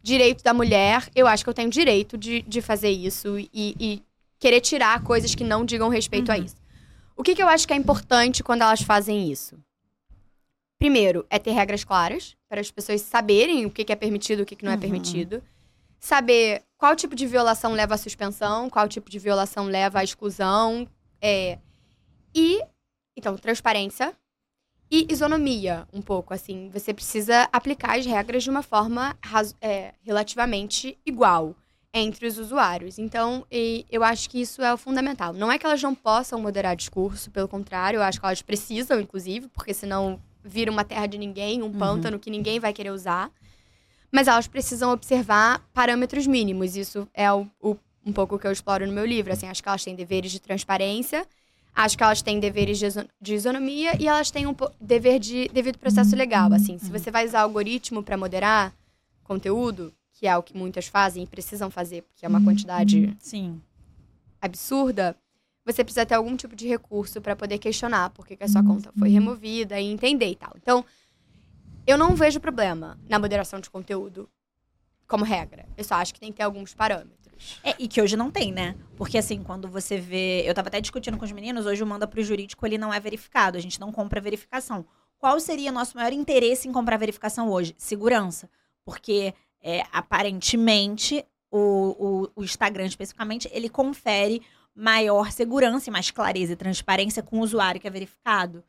direito 0.05 0.43
da 0.43 0.53
mulher, 0.53 1.09
eu 1.15 1.25
acho 1.25 1.43
que 1.43 1.49
eu 1.49 1.53
tenho 1.53 1.67
direito 1.67 2.15
de, 2.15 2.43
de 2.43 2.61
fazer 2.61 2.91
isso 2.91 3.39
e, 3.39 3.49
e 3.79 4.03
querer 4.37 4.61
tirar 4.61 5.01
coisas 5.01 5.33
que 5.33 5.43
não 5.43 5.65
digam 5.65 5.89
respeito 5.89 6.31
a 6.31 6.37
isso. 6.37 6.55
O 7.17 7.23
que, 7.23 7.33
que 7.33 7.41
eu 7.41 7.47
acho 7.47 7.67
que 7.67 7.73
é 7.73 7.75
importante 7.75 8.43
quando 8.43 8.61
elas 8.61 8.83
fazem 8.83 9.31
isso? 9.31 9.57
Primeiro, 10.77 11.25
é 11.27 11.39
ter 11.39 11.53
regras 11.53 11.83
claras, 11.83 12.35
para 12.47 12.61
as 12.61 12.69
pessoas 12.69 13.01
saberem 13.01 13.65
o 13.65 13.71
que, 13.71 13.83
que 13.83 13.91
é 13.91 13.95
permitido 13.95 14.39
e 14.39 14.43
o 14.43 14.45
que, 14.45 14.55
que 14.55 14.63
não 14.63 14.73
é 14.73 14.75
Uhum. 14.75 14.81
permitido. 14.81 15.41
Saber 15.99 16.61
qual 16.77 16.95
tipo 16.95 17.15
de 17.15 17.25
violação 17.25 17.73
leva 17.73 17.95
à 17.95 17.97
suspensão, 17.97 18.69
qual 18.69 18.87
tipo 18.87 19.09
de 19.09 19.17
violação 19.17 19.65
leva 19.65 20.01
à 20.01 20.03
exclusão. 20.03 20.87
É... 21.19 21.57
E, 22.35 22.61
então, 23.17 23.35
transparência 23.37 24.13
e 24.89 25.07
isonomia, 25.11 25.87
um 25.91 26.01
pouco, 26.01 26.33
assim. 26.33 26.69
Você 26.71 26.93
precisa 26.93 27.49
aplicar 27.51 27.97
as 27.97 28.05
regras 28.05 28.43
de 28.43 28.49
uma 28.49 28.61
forma 28.63 29.17
é, 29.61 29.93
relativamente 30.03 30.97
igual 31.05 31.55
entre 31.93 32.27
os 32.27 32.37
usuários. 32.37 32.99
Então, 32.99 33.45
e- 33.51 33.85
eu 33.89 34.03
acho 34.03 34.29
que 34.29 34.39
isso 34.41 34.61
é 34.61 34.73
o 34.73 34.77
fundamental. 34.77 35.33
Não 35.33 35.51
é 35.51 35.57
que 35.57 35.65
elas 35.65 35.81
não 35.81 35.95
possam 35.95 36.39
moderar 36.39 36.75
discurso, 36.75 37.31
pelo 37.31 37.47
contrário, 37.47 37.97
eu 37.97 38.03
acho 38.03 38.19
que 38.19 38.25
elas 38.25 38.41
precisam, 38.41 38.99
inclusive, 38.99 39.47
porque 39.47 39.73
senão 39.73 40.19
vira 40.43 40.69
uma 40.69 40.83
terra 40.83 41.07
de 41.07 41.17
ninguém, 41.17 41.63
um 41.63 41.71
pântano 41.71 42.19
que 42.19 42.29
ninguém 42.29 42.59
vai 42.59 42.73
querer 42.73 42.91
usar. 42.91 43.31
Mas 44.11 44.27
elas 44.27 44.47
precisam 44.47 44.91
observar 44.91 45.59
parâmetros 45.73 46.27
mínimos. 46.27 46.75
Isso 46.75 47.07
é 47.13 47.31
o, 47.31 47.47
o- 47.61 47.77
um 48.05 48.13
pouco 48.13 48.35
o 48.35 48.39
que 48.39 48.45
eu 48.47 48.51
exploro 48.51 48.85
no 48.85 48.93
meu 48.93 49.05
livro. 49.05 49.33
Assim, 49.33 49.47
acho 49.47 49.63
que 49.63 49.67
elas 49.69 49.83
têm 49.83 49.95
deveres 49.95 50.31
de 50.31 50.39
transparência, 50.39 51.25
acho 51.75 51.97
que 51.97 52.03
elas 52.03 52.21
têm 52.21 52.39
deveres 52.39 52.79
de, 52.79 52.85
iso- 52.85 53.07
de 53.21 53.33
isonomia 53.35 54.01
e 54.01 54.07
elas 54.07 54.31
têm 54.31 54.47
um 54.47 54.55
dever 54.79 55.19
de 55.19 55.49
devido 55.49 55.77
processo 55.77 56.15
legal. 56.15 56.51
Assim, 56.53 56.77
se 56.79 56.89
você 56.89 57.11
vai 57.11 57.25
usar 57.25 57.41
algoritmo 57.41 58.01
para 58.01 58.15
moderar 58.17 58.73
conteúdo, 59.23 59.93
que 60.13 60.25
é 60.27 60.37
o 60.37 60.41
que 60.41 60.55
muitas 60.55 60.87
fazem 60.87 61.23
e 61.23 61.27
precisam 61.27 61.69
fazer, 61.69 62.03
porque 62.03 62.25
é 62.25 62.29
uma 62.29 62.41
quantidade 62.41 63.15
Sim. 63.19 63.61
absurda, 64.41 65.15
você 65.65 65.83
precisa 65.83 66.05
ter 66.05 66.13
algum 66.13 66.37
tipo 66.37 66.55
de 66.55 66.67
recurso 66.67 67.19
para 67.19 67.35
poder 67.35 67.57
questionar 67.57 68.11
por 68.11 68.25
que, 68.25 68.35
que 68.37 68.43
a 68.43 68.47
sua 68.47 68.63
conta 68.63 68.91
foi 68.97 69.09
removida 69.09 69.79
e 69.79 69.87
entender 69.91 70.29
e 70.29 70.35
tal. 70.35 70.53
Então, 70.55 70.85
eu 71.85 71.97
não 71.97 72.15
vejo 72.15 72.39
problema 72.39 72.97
na 73.09 73.19
moderação 73.19 73.59
de 73.59 73.69
conteúdo 73.69 74.29
como 75.07 75.25
regra. 75.25 75.65
Eu 75.75 75.83
só 75.83 75.95
acho 75.95 76.13
que 76.13 76.19
tem 76.19 76.31
que 76.31 76.37
ter 76.37 76.43
alguns 76.43 76.73
parâmetros. 76.73 77.24
É, 77.63 77.75
e 77.79 77.87
que 77.87 78.01
hoje 78.01 78.15
não 78.15 78.31
tem, 78.31 78.51
né? 78.51 78.75
Porque 78.95 79.17
assim, 79.17 79.43
quando 79.43 79.67
você 79.67 79.97
vê. 79.97 80.43
Eu 80.45 80.53
tava 80.53 80.67
até 80.67 80.79
discutindo 80.81 81.17
com 81.17 81.25
os 81.25 81.31
meninos, 81.31 81.65
hoje 81.65 81.83
o 81.83 81.87
manda 81.87 82.07
pro 82.07 82.23
jurídico 82.23 82.65
ele 82.65 82.77
não 82.77 82.93
é 82.93 82.99
verificado. 82.99 83.57
A 83.57 83.61
gente 83.61 83.79
não 83.79 83.91
compra 83.91 84.21
verificação. 84.21 84.85
Qual 85.17 85.39
seria 85.39 85.71
o 85.71 85.73
nosso 85.73 85.95
maior 85.95 86.13
interesse 86.13 86.67
em 86.67 86.71
comprar 86.71 86.97
verificação 86.97 87.49
hoje? 87.49 87.73
Segurança. 87.77 88.49
Porque 88.83 89.33
é, 89.61 89.83
aparentemente 89.91 91.25
o, 91.49 92.27
o, 92.35 92.41
o 92.41 92.43
Instagram, 92.43 92.85
especificamente, 92.85 93.49
ele 93.51 93.69
confere 93.69 94.41
maior 94.75 95.31
segurança 95.31 95.89
e 95.89 95.93
mais 95.93 96.11
clareza 96.11 96.53
e 96.53 96.55
transparência 96.55 97.23
com 97.23 97.39
o 97.39 97.41
usuário 97.41 97.79
que 97.79 97.87
é 97.87 97.89
verificado. 97.89 98.63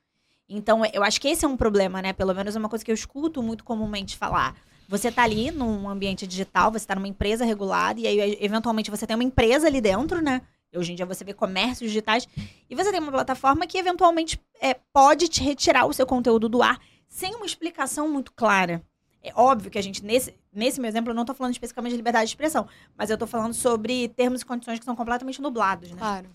Então, 0.49 0.83
eu 0.93 1.03
acho 1.03 1.21
que 1.21 1.27
esse 1.27 1.45
é 1.45 1.49
um 1.49 1.57
problema, 1.57 2.01
né? 2.01 2.13
Pelo 2.13 2.33
menos 2.33 2.55
é 2.55 2.59
uma 2.59 2.69
coisa 2.69 2.85
que 2.85 2.91
eu 2.91 2.95
escuto 2.95 3.43
muito 3.43 3.65
comumente 3.65 4.17
falar. 4.17 4.55
Você 4.89 5.11
tá 5.11 5.23
ali 5.23 5.51
num 5.51 5.89
ambiente 5.89 6.27
digital, 6.27 6.71
você 6.71 6.87
tá 6.87 6.95
numa 6.95 7.09
empresa 7.09 7.45
regulada, 7.45 8.01
e 8.01 8.07
aí, 8.07 8.39
eventualmente, 8.41 8.91
você 8.91 9.07
tem 9.07 9.17
uma 9.17 9.25
empresa 9.25 9.67
ali 9.67 9.81
dentro, 9.81 10.21
né? 10.21 10.43
Hoje 10.75 10.93
em 10.93 10.95
dia 10.95 11.07
você 11.07 11.25
vê 11.25 11.33
comércios 11.33 11.91
digitais, 11.91 12.29
e 12.69 12.75
você 12.75 12.91
tem 12.91 13.01
uma 13.01 13.13
plataforma 13.13 13.67
que 13.67 13.79
eventualmente 13.79 14.39
é, 14.61 14.75
pode 14.93 15.29
te 15.29 15.43
retirar 15.43 15.87
o 15.87 15.93
seu 15.93 16.07
conteúdo 16.07 16.49
do 16.49 16.63
ar 16.63 16.79
sem 17.09 17.35
uma 17.35 17.47
explicação 17.47 18.09
muito 18.09 18.33
clara. 18.33 18.83
É 19.23 19.33
óbvio 19.35 19.71
que 19.71 19.79
a 19.79 19.83
gente, 19.83 20.05
nesse, 20.05 20.35
nesse 20.53 20.81
meu 20.81 20.89
exemplo, 20.89 21.11
eu 21.11 21.15
não 21.15 21.25
tô 21.25 21.35
falando 21.35 21.53
especificamente 21.53 21.93
de 21.93 21.97
liberdade 21.97 22.27
de 22.27 22.31
expressão, 22.31 22.69
mas 22.97 23.11
eu 23.11 23.19
tô 23.19 23.27
falando 23.27 23.55
sobre 23.55 24.09
termos 24.09 24.43
e 24.43 24.47
condições 24.47 24.79
que 24.79 24.85
são 24.85 24.95
completamente 24.95 25.41
nublados, 25.41 25.91
né? 25.91 25.97
Claro. 25.99 26.29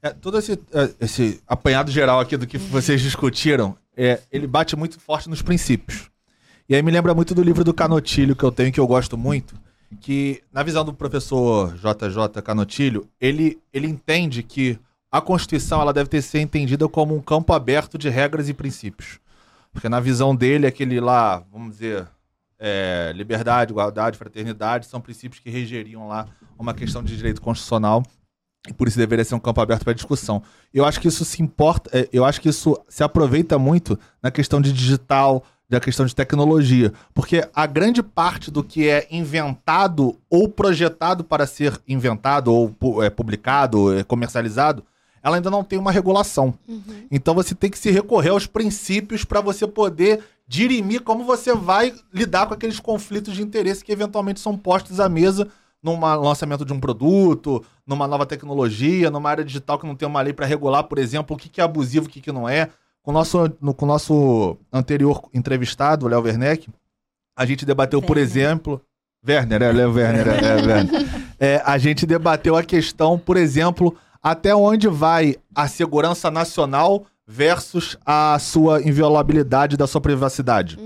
É, 0.00 0.10
todo 0.10 0.38
esse, 0.38 0.54
é, 0.72 0.90
esse 0.98 1.40
apanhado 1.46 1.90
geral 1.92 2.18
aqui 2.18 2.36
do 2.36 2.46
que 2.46 2.58
vocês 2.58 3.00
discutiram, 3.00 3.76
é, 3.96 4.20
ele 4.32 4.48
bate 4.48 4.74
muito 4.74 4.98
forte 4.98 5.28
nos 5.28 5.42
princípios. 5.42 6.10
E 6.72 6.74
aí 6.74 6.82
me 6.82 6.90
lembra 6.90 7.12
muito 7.12 7.34
do 7.34 7.42
livro 7.42 7.62
do 7.62 7.74
Canotilho, 7.74 8.34
que 8.34 8.42
eu 8.42 8.50
tenho, 8.50 8.72
que 8.72 8.80
eu 8.80 8.86
gosto 8.86 9.18
muito, 9.18 9.54
que, 10.00 10.42
na 10.50 10.62
visão 10.62 10.82
do 10.82 10.94
professor 10.94 11.74
JJ 11.74 12.40
Canotilho, 12.42 13.06
ele, 13.20 13.60
ele 13.74 13.86
entende 13.86 14.42
que 14.42 14.78
a 15.10 15.20
Constituição 15.20 15.82
ela 15.82 15.92
deve 15.92 16.08
ter 16.08 16.22
ser 16.22 16.40
entendida 16.40 16.88
como 16.88 17.14
um 17.14 17.20
campo 17.20 17.52
aberto 17.52 17.98
de 17.98 18.08
regras 18.08 18.48
e 18.48 18.54
princípios. 18.54 19.20
Porque 19.70 19.86
na 19.86 20.00
visão 20.00 20.34
dele, 20.34 20.66
aquele 20.66 20.98
lá, 20.98 21.44
vamos 21.52 21.72
dizer, 21.72 22.08
é, 22.58 23.12
liberdade, 23.14 23.70
igualdade, 23.70 24.16
fraternidade, 24.16 24.86
são 24.86 24.98
princípios 24.98 25.42
que 25.42 25.50
regeriam 25.50 26.08
lá 26.08 26.26
uma 26.58 26.72
questão 26.72 27.02
de 27.02 27.14
direito 27.14 27.42
constitucional 27.42 28.02
e 28.66 28.72
por 28.72 28.88
isso 28.88 28.96
deveria 28.96 29.26
ser 29.26 29.34
um 29.34 29.40
campo 29.40 29.60
aberto 29.60 29.84
para 29.84 29.92
discussão. 29.92 30.42
Eu 30.72 30.86
acho 30.86 31.00
que 31.00 31.08
isso 31.08 31.22
se 31.24 31.42
importa, 31.42 31.90
é, 31.92 32.08
eu 32.12 32.24
acho 32.24 32.40
que 32.40 32.48
isso 32.48 32.80
se 32.88 33.04
aproveita 33.04 33.58
muito 33.58 33.98
na 34.22 34.30
questão 34.30 34.58
de 34.58 34.72
digital, 34.72 35.44
da 35.72 35.80
questão 35.80 36.04
de 36.04 36.14
tecnologia, 36.14 36.92
porque 37.14 37.48
a 37.54 37.64
grande 37.64 38.02
parte 38.02 38.50
do 38.50 38.62
que 38.62 38.90
é 38.90 39.06
inventado 39.10 40.18
ou 40.28 40.46
projetado 40.46 41.24
para 41.24 41.46
ser 41.46 41.80
inventado 41.88 42.52
ou 42.52 43.02
é, 43.02 43.08
publicado, 43.08 43.96
é, 43.96 44.04
comercializado, 44.04 44.84
ela 45.22 45.36
ainda 45.36 45.50
não 45.50 45.64
tem 45.64 45.78
uma 45.78 45.90
regulação. 45.90 46.52
Então 47.10 47.34
você 47.34 47.54
tem 47.54 47.70
que 47.70 47.78
se 47.78 47.90
recorrer 47.90 48.28
aos 48.28 48.46
princípios 48.46 49.24
para 49.24 49.40
você 49.40 49.66
poder 49.66 50.20
dirimir 50.46 51.00
como 51.00 51.24
você 51.24 51.54
vai 51.54 51.94
lidar 52.12 52.46
com 52.46 52.52
aqueles 52.52 52.78
conflitos 52.78 53.32
de 53.34 53.42
interesse 53.42 53.82
que 53.82 53.92
eventualmente 53.92 54.40
são 54.40 54.58
postos 54.58 55.00
à 55.00 55.08
mesa 55.08 55.48
num 55.82 55.98
lançamento 55.98 56.66
de 56.66 56.72
um 56.72 56.78
produto, 56.78 57.64
numa 57.86 58.06
nova 58.06 58.26
tecnologia, 58.26 59.10
numa 59.10 59.30
área 59.30 59.44
digital 59.44 59.78
que 59.78 59.86
não 59.86 59.96
tem 59.96 60.06
uma 60.06 60.20
lei 60.20 60.34
para 60.34 60.44
regular, 60.44 60.84
por 60.84 60.98
exemplo, 60.98 61.34
o 61.34 61.38
que, 61.38 61.48
que 61.48 61.62
é 61.62 61.64
abusivo, 61.64 62.06
o 62.06 62.08
que, 62.10 62.20
que 62.20 62.30
não 62.30 62.46
é. 62.46 62.68
Com 63.02 63.10
o 63.10 63.14
nosso, 63.14 63.52
no, 63.60 63.74
com 63.74 63.84
nosso 63.84 64.56
anterior 64.72 65.28
entrevistado, 65.34 66.06
o 66.06 66.08
Léo 66.08 66.22
Werneck, 66.22 66.68
a 67.36 67.44
gente 67.44 67.66
debateu, 67.66 68.00
por 68.00 68.16
Werner. 68.16 68.30
exemplo. 68.30 68.80
Werner, 69.26 69.62
é, 69.62 69.72
Léo 69.72 69.92
Werner, 69.92 70.28
é, 70.28 70.38
é, 70.38 70.54
Werner. 70.54 71.22
É, 71.42 71.60
a 71.64 71.76
gente 71.76 72.06
debateu 72.06 72.54
a 72.54 72.62
questão, 72.62 73.18
por 73.18 73.36
exemplo, 73.36 73.96
até 74.22 74.54
onde 74.54 74.86
vai 74.86 75.34
a 75.52 75.66
segurança 75.66 76.30
nacional 76.30 77.04
versus 77.26 77.96
a 78.06 78.38
sua 78.38 78.80
inviolabilidade 78.80 79.76
da 79.76 79.88
sua 79.88 80.00
privacidade. 80.00 80.78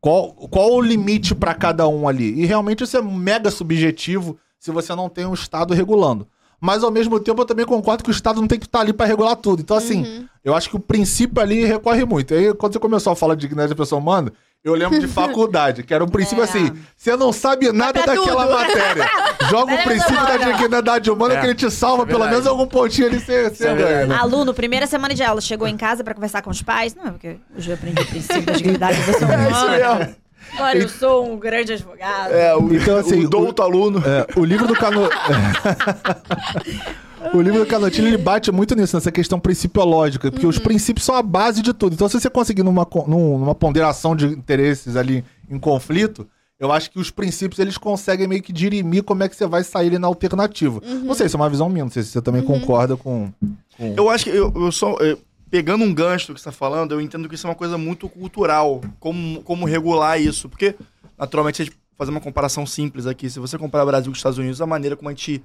Qual, 0.00 0.32
qual 0.34 0.72
o 0.72 0.80
limite 0.80 1.34
para 1.34 1.52
cada 1.52 1.88
um 1.88 2.06
ali? 2.06 2.40
E 2.40 2.46
realmente 2.46 2.84
isso 2.84 2.96
é 2.96 3.02
mega 3.02 3.50
subjetivo 3.50 4.38
se 4.56 4.70
você 4.70 4.94
não 4.94 5.08
tem 5.08 5.26
um 5.26 5.34
Estado 5.34 5.74
regulando. 5.74 6.28
Mas 6.66 6.82
ao 6.82 6.90
mesmo 6.90 7.20
tempo 7.20 7.40
eu 7.40 7.46
também 7.46 7.64
concordo 7.64 8.02
que 8.02 8.10
o 8.10 8.12
Estado 8.12 8.40
não 8.40 8.48
tem 8.48 8.58
que 8.58 8.66
estar 8.66 8.80
ali 8.80 8.92
para 8.92 9.06
regular 9.06 9.36
tudo. 9.36 9.62
Então, 9.62 9.76
assim, 9.76 10.26
eu 10.44 10.52
acho 10.52 10.68
que 10.68 10.74
o 10.74 10.80
princípio 10.80 11.40
ali 11.40 11.64
recorre 11.64 12.04
muito. 12.04 12.34
Aí, 12.34 12.52
quando 12.54 12.72
você 12.72 12.80
começou 12.80 13.12
a 13.12 13.16
falar 13.16 13.36
de 13.36 13.42
dignidade 13.42 13.68
da 13.68 13.76
pessoa 13.76 14.00
humana, 14.00 14.32
eu 14.64 14.74
lembro 14.74 14.98
de 14.98 15.06
faculdade, 15.06 15.84
que 15.84 15.94
era 15.94 16.02
um 16.02 16.08
princípio 16.08 16.40
É. 16.42 16.44
assim: 16.44 16.72
você 16.96 17.16
não 17.16 17.32
sabe 17.32 17.70
nada 17.70 18.02
daquela 18.04 18.46
tudo. 18.48 18.54
matéria. 18.58 19.08
Joga 19.48 19.74
o 19.74 19.78
princípio 19.84 20.16
da 20.26 20.36
dignidade 20.38 21.08
humana 21.08 21.34
É, 21.34 21.40
que 21.40 21.46
ele 21.46 21.54
te 21.54 21.70
salva, 21.70 22.02
é 22.02 22.06
pelo 22.06 22.26
menos 22.26 22.46
algum 22.48 22.66
pontinho 22.66 23.06
ali 23.06 23.20
você, 23.20 23.48
você 23.48 23.68
é 23.68 23.74
ganha. 23.76 24.06
né? 24.06 24.16
Aluno, 24.16 24.52
primeira 24.52 24.88
semana 24.88 25.14
de 25.14 25.22
aula, 25.22 25.40
chegou 25.40 25.68
em 25.68 25.76
casa 25.76 26.02
pra 26.02 26.14
conversar 26.14 26.42
com 26.42 26.50
os 26.50 26.62
pais. 26.62 26.96
Não, 26.96 27.12
porque 27.12 27.36
hoje 27.56 27.70
eu 27.70 27.74
aprendi 27.74 28.02
o 28.02 28.06
princípio 28.06 28.42
da 28.42 28.52
dignidade 28.54 28.98
da 28.98 29.04
pessoa 29.12 29.30
É 29.38 29.50
isso 29.50 29.64
humana. 29.66 29.94
mesmo. 29.98 30.16
Agora 30.54 30.78
eu 30.78 30.88
sou 30.88 31.30
um 31.30 31.38
grande 31.38 31.72
advogado. 31.72 32.32
É, 32.32 32.54
o, 32.56 32.74
Então, 32.74 32.96
assim, 32.96 33.24
o 33.24 33.28
douto 33.28 33.62
aluno. 33.62 34.02
É, 34.06 34.26
o 34.38 34.44
livro 34.44 34.66
do 34.66 34.74
Cano... 34.74 35.08
o 37.34 37.40
livro 37.40 37.60
do 37.60 37.66
Canotino, 37.66 38.08
ele 38.08 38.16
bate 38.16 38.50
muito 38.52 38.74
nisso, 38.74 38.96
nessa 38.96 39.12
questão 39.12 39.38
principiológica, 39.40 40.30
porque 40.30 40.46
os 40.46 40.58
princípios 40.58 41.04
são 41.04 41.14
a 41.14 41.22
base 41.22 41.62
de 41.62 41.72
tudo. 41.72 41.94
Então, 41.94 42.08
se 42.08 42.18
você 42.20 42.30
conseguir 42.30 42.62
numa, 42.62 42.86
numa 43.06 43.54
ponderação 43.54 44.14
de 44.14 44.26
interesses 44.26 44.96
ali 44.96 45.24
em 45.50 45.58
conflito, 45.58 46.26
eu 46.58 46.72
acho 46.72 46.90
que 46.90 46.98
os 46.98 47.10
princípios, 47.10 47.58
eles 47.58 47.76
conseguem 47.76 48.26
meio 48.26 48.42
que 48.42 48.52
dirimir 48.52 49.02
como 49.02 49.22
é 49.22 49.28
que 49.28 49.36
você 49.36 49.46
vai 49.46 49.62
sair 49.62 49.88
ali 49.88 49.98
na 49.98 50.06
alternativa. 50.06 50.80
Não 51.04 51.14
sei 51.14 51.28
se 51.28 51.36
é 51.36 51.38
uma 51.38 51.50
visão 51.50 51.68
minha, 51.68 51.84
não 51.84 51.92
sei 51.92 52.02
se 52.02 52.10
você 52.10 52.22
também 52.22 52.42
concorda 52.42 52.96
com... 52.96 53.30
com... 53.76 53.94
Eu 53.96 54.08
acho 54.08 54.24
que 54.24 54.30
eu, 54.30 54.52
eu 54.54 54.72
só. 54.72 54.96
eu- 55.00 55.18
pegando 55.50 55.84
um 55.84 55.94
gancho 55.94 56.28
do 56.28 56.34
que 56.34 56.40
você 56.40 56.48
está 56.48 56.52
falando, 56.58 56.92
eu 56.92 57.00
entendo 57.00 57.28
que 57.28 57.34
isso 57.34 57.46
é 57.46 57.50
uma 57.50 57.56
coisa 57.56 57.78
muito 57.78 58.08
cultural. 58.08 58.80
Como, 58.98 59.42
como 59.42 59.64
regular 59.66 60.20
isso. 60.20 60.48
Porque, 60.48 60.74
naturalmente, 61.16 61.64
gente 61.64 61.76
fazer 61.96 62.10
uma 62.10 62.20
comparação 62.20 62.66
simples 62.66 63.06
aqui. 63.06 63.30
Se 63.30 63.38
você 63.38 63.56
comparar 63.56 63.86
Brasil 63.86 64.06
com 64.06 64.12
os 64.12 64.18
Estados 64.18 64.38
Unidos, 64.38 64.60
a 64.60 64.66
maneira 64.66 64.96
como 64.96 65.08
a 65.08 65.12
gente 65.12 65.42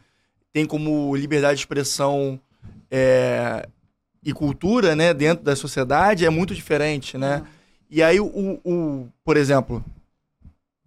tem 0.51 0.65
como 0.65 1.15
liberdade 1.15 1.55
de 1.55 1.61
expressão 1.61 2.39
é, 2.89 3.67
e 4.23 4.33
cultura, 4.33 4.95
né, 4.95 5.13
dentro 5.13 5.43
da 5.45 5.55
sociedade 5.55 6.25
é 6.25 6.29
muito 6.29 6.53
diferente, 6.53 7.17
né? 7.17 7.43
E 7.89 8.03
aí, 8.03 8.19
o, 8.19 8.59
o- 8.65 9.07
por 9.23 9.37
exemplo, 9.37 9.83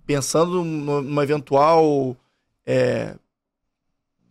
pensando 0.06 0.62
numa 0.64 1.22
eventual. 1.22 2.16
é, 2.66 3.14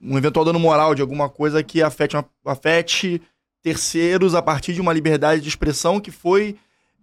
um 0.02 0.18
eventual 0.18 0.44
dano 0.46 0.60
moral 0.60 0.94
de 0.94 1.02
alguma 1.02 1.30
coisa 1.30 1.64
que 1.64 1.82
afete, 1.82 2.16
uma- 2.16 2.26
afete 2.46 3.22
terceiros 3.64 4.36
a 4.36 4.41
partir 4.41 4.74
de 4.74 4.82
uma 4.82 4.93
liberdade 4.93 5.41
de 5.41 5.47
expressão 5.49 5.99
que 5.99 6.11
foi 6.11 6.55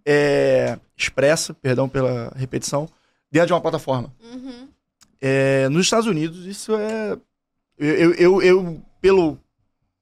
é, 0.05 0.77
expressa, 0.95 1.53
perdão 1.53 1.89
pela 1.89 2.31
repetição, 2.35 2.87
dentro 3.31 3.47
de 3.47 3.53
uma 3.53 3.61
plataforma. 3.61 4.13
Uhum. 4.23 4.67
É, 5.19 5.67
nos 5.69 5.85
Estados 5.85 6.07
Unidos, 6.07 6.45
isso 6.45 6.73
é. 6.75 7.17
Eu, 7.77 8.13
eu, 8.13 8.41
eu- 8.41 8.81
pelo, 9.01 9.37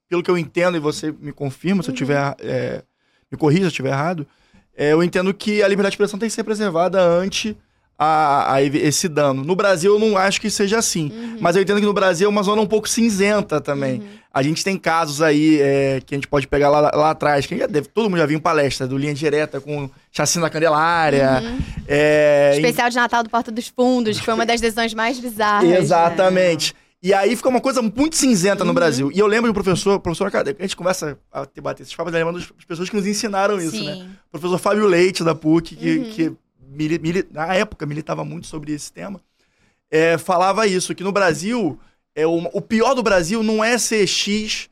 pelo 0.10 0.22
que 0.22 0.30
eu 0.30 0.38
entendo, 0.38 0.76
e 0.76 0.80
você 0.82 1.12
me 1.12 1.32
confirma 1.32 1.82
se 1.82 1.90
eu 1.90 1.96
tiver. 1.96 2.36
é, 2.40 2.84
me 3.32 3.38
corrija 3.38 3.62
se 3.62 3.66
eu 3.66 3.70
estiver 3.70 3.90
errado. 3.92 4.28
é, 4.76 4.92
eu 4.94 5.02
entendo 5.04 5.34
que 5.34 5.62
a 5.64 5.68
liberdade 5.68 5.92
de 5.92 5.96
expressão 5.96 6.20
tem 6.20 6.28
que 6.28 6.36
ser 6.36 6.44
preservada 6.44 7.02
ante 7.02 7.56
a, 8.00 8.54
a 8.56 8.64
esse 8.64 9.10
dano. 9.10 9.44
No 9.44 9.56
Brasil, 9.58 9.94
eu 9.94 10.00
não 10.00 10.18
acho 10.18 10.40
que 10.40 10.50
seja 10.50 10.78
assim. 10.80 11.12
Mas 11.42 11.58
eu 11.58 11.62
entendo 11.62 11.82
que 11.82 11.86
no 11.86 11.92
Brasil 11.94 12.26
é 12.28 12.30
uma 12.30 12.42
zona 12.42 12.62
um 12.62 12.66
pouco 12.66 12.88
cinzenta 12.88 13.60
também. 13.60 14.02
A 14.34 14.42
gente 14.42 14.64
tem 14.64 14.78
casos 14.78 15.22
aí 15.22 15.60
é, 15.60 16.02
que 16.06 16.14
a 16.14 16.18
gente 16.18 16.28
pode 16.28 16.48
pegar 16.48 16.70
lá, 16.70 16.80
lá 16.96 17.10
atrás, 17.10 17.46
que 17.46 17.58
já 17.58 17.66
deve, 17.68 17.88
todo 17.90 18.10
mundo 18.10 18.20
já 18.20 18.26
viu 18.28 18.38
em 18.38 18.42
palestra, 18.42 18.88
do 18.88 18.96
Linha 18.98 19.14
Direta 19.14 19.60
com 19.60 19.90
chacina 20.12 20.44
da 20.46 20.50
Candelária. 20.50 21.42
é, 21.88 22.52
em- 22.54 22.58
Especial 22.60 22.90
de 22.90 22.96
Natal 22.96 23.24
do 23.24 23.30
Porta 23.30 23.52
dos 23.52 23.68
Fundos, 23.68 24.20
que 24.20 24.24
foi 24.26 24.34
uma 24.34 24.46
das 24.46 24.62
decisões 24.62 24.94
mais 24.94 25.20
bizarras. 25.20 25.68
né? 25.68 25.78
Exatamente. 25.80 26.74
E 27.02 27.14
aí 27.14 27.36
fica 27.36 27.48
uma 27.50 27.62
coisa 27.62 27.82
muito 27.82 28.16
cinzenta 28.18 28.64
no 28.66 28.74
Brasil. 28.74 29.10
E 29.14 29.18
eu 29.20 29.26
lembro 29.26 29.52
do 29.52 29.54
professor, 29.54 30.00
professor 30.00 30.28
acadêmico, 30.28 30.62
a 30.62 30.66
gente 30.66 30.76
conversa 30.76 31.18
a 31.34 31.46
debater 31.54 31.84
esses 31.84 31.96
papos, 31.96 32.14
eu 32.14 32.20
lembro 32.20 32.34
das 32.34 32.50
pessoas 32.68 32.90
que 32.90 32.96
nos 32.96 33.08
ensinaram 33.08 33.58
isso, 33.58 33.84
né? 33.84 33.94
Sim. 33.96 34.10
O 34.28 34.32
professor 34.38 34.58
Fábio 34.60 34.86
Leite, 34.86 35.24
da 35.24 35.34
PUC, 35.34 35.76
que, 35.76 36.00
que 36.12 36.24
mili- 36.24 36.28
mili- 36.28 36.38
na 37.32 37.56
época 37.56 37.86
militava 37.86 38.24
muito 38.24 38.48
sobre 38.48 38.72
esse 38.74 38.92
tema, 38.92 39.22
é, 39.90 40.18
falava 40.18 40.68
isso, 40.68 40.94
que 40.94 41.04
no 41.04 41.12
Brasil, 41.12 41.80
é, 42.16 42.26
o, 42.28 42.38
o 42.54 42.62
pior 42.62 42.94
do 42.94 43.04
Brasil 43.04 43.42
não 43.42 43.64
é 43.64 43.78
ser 43.78 44.06
X 44.06 44.70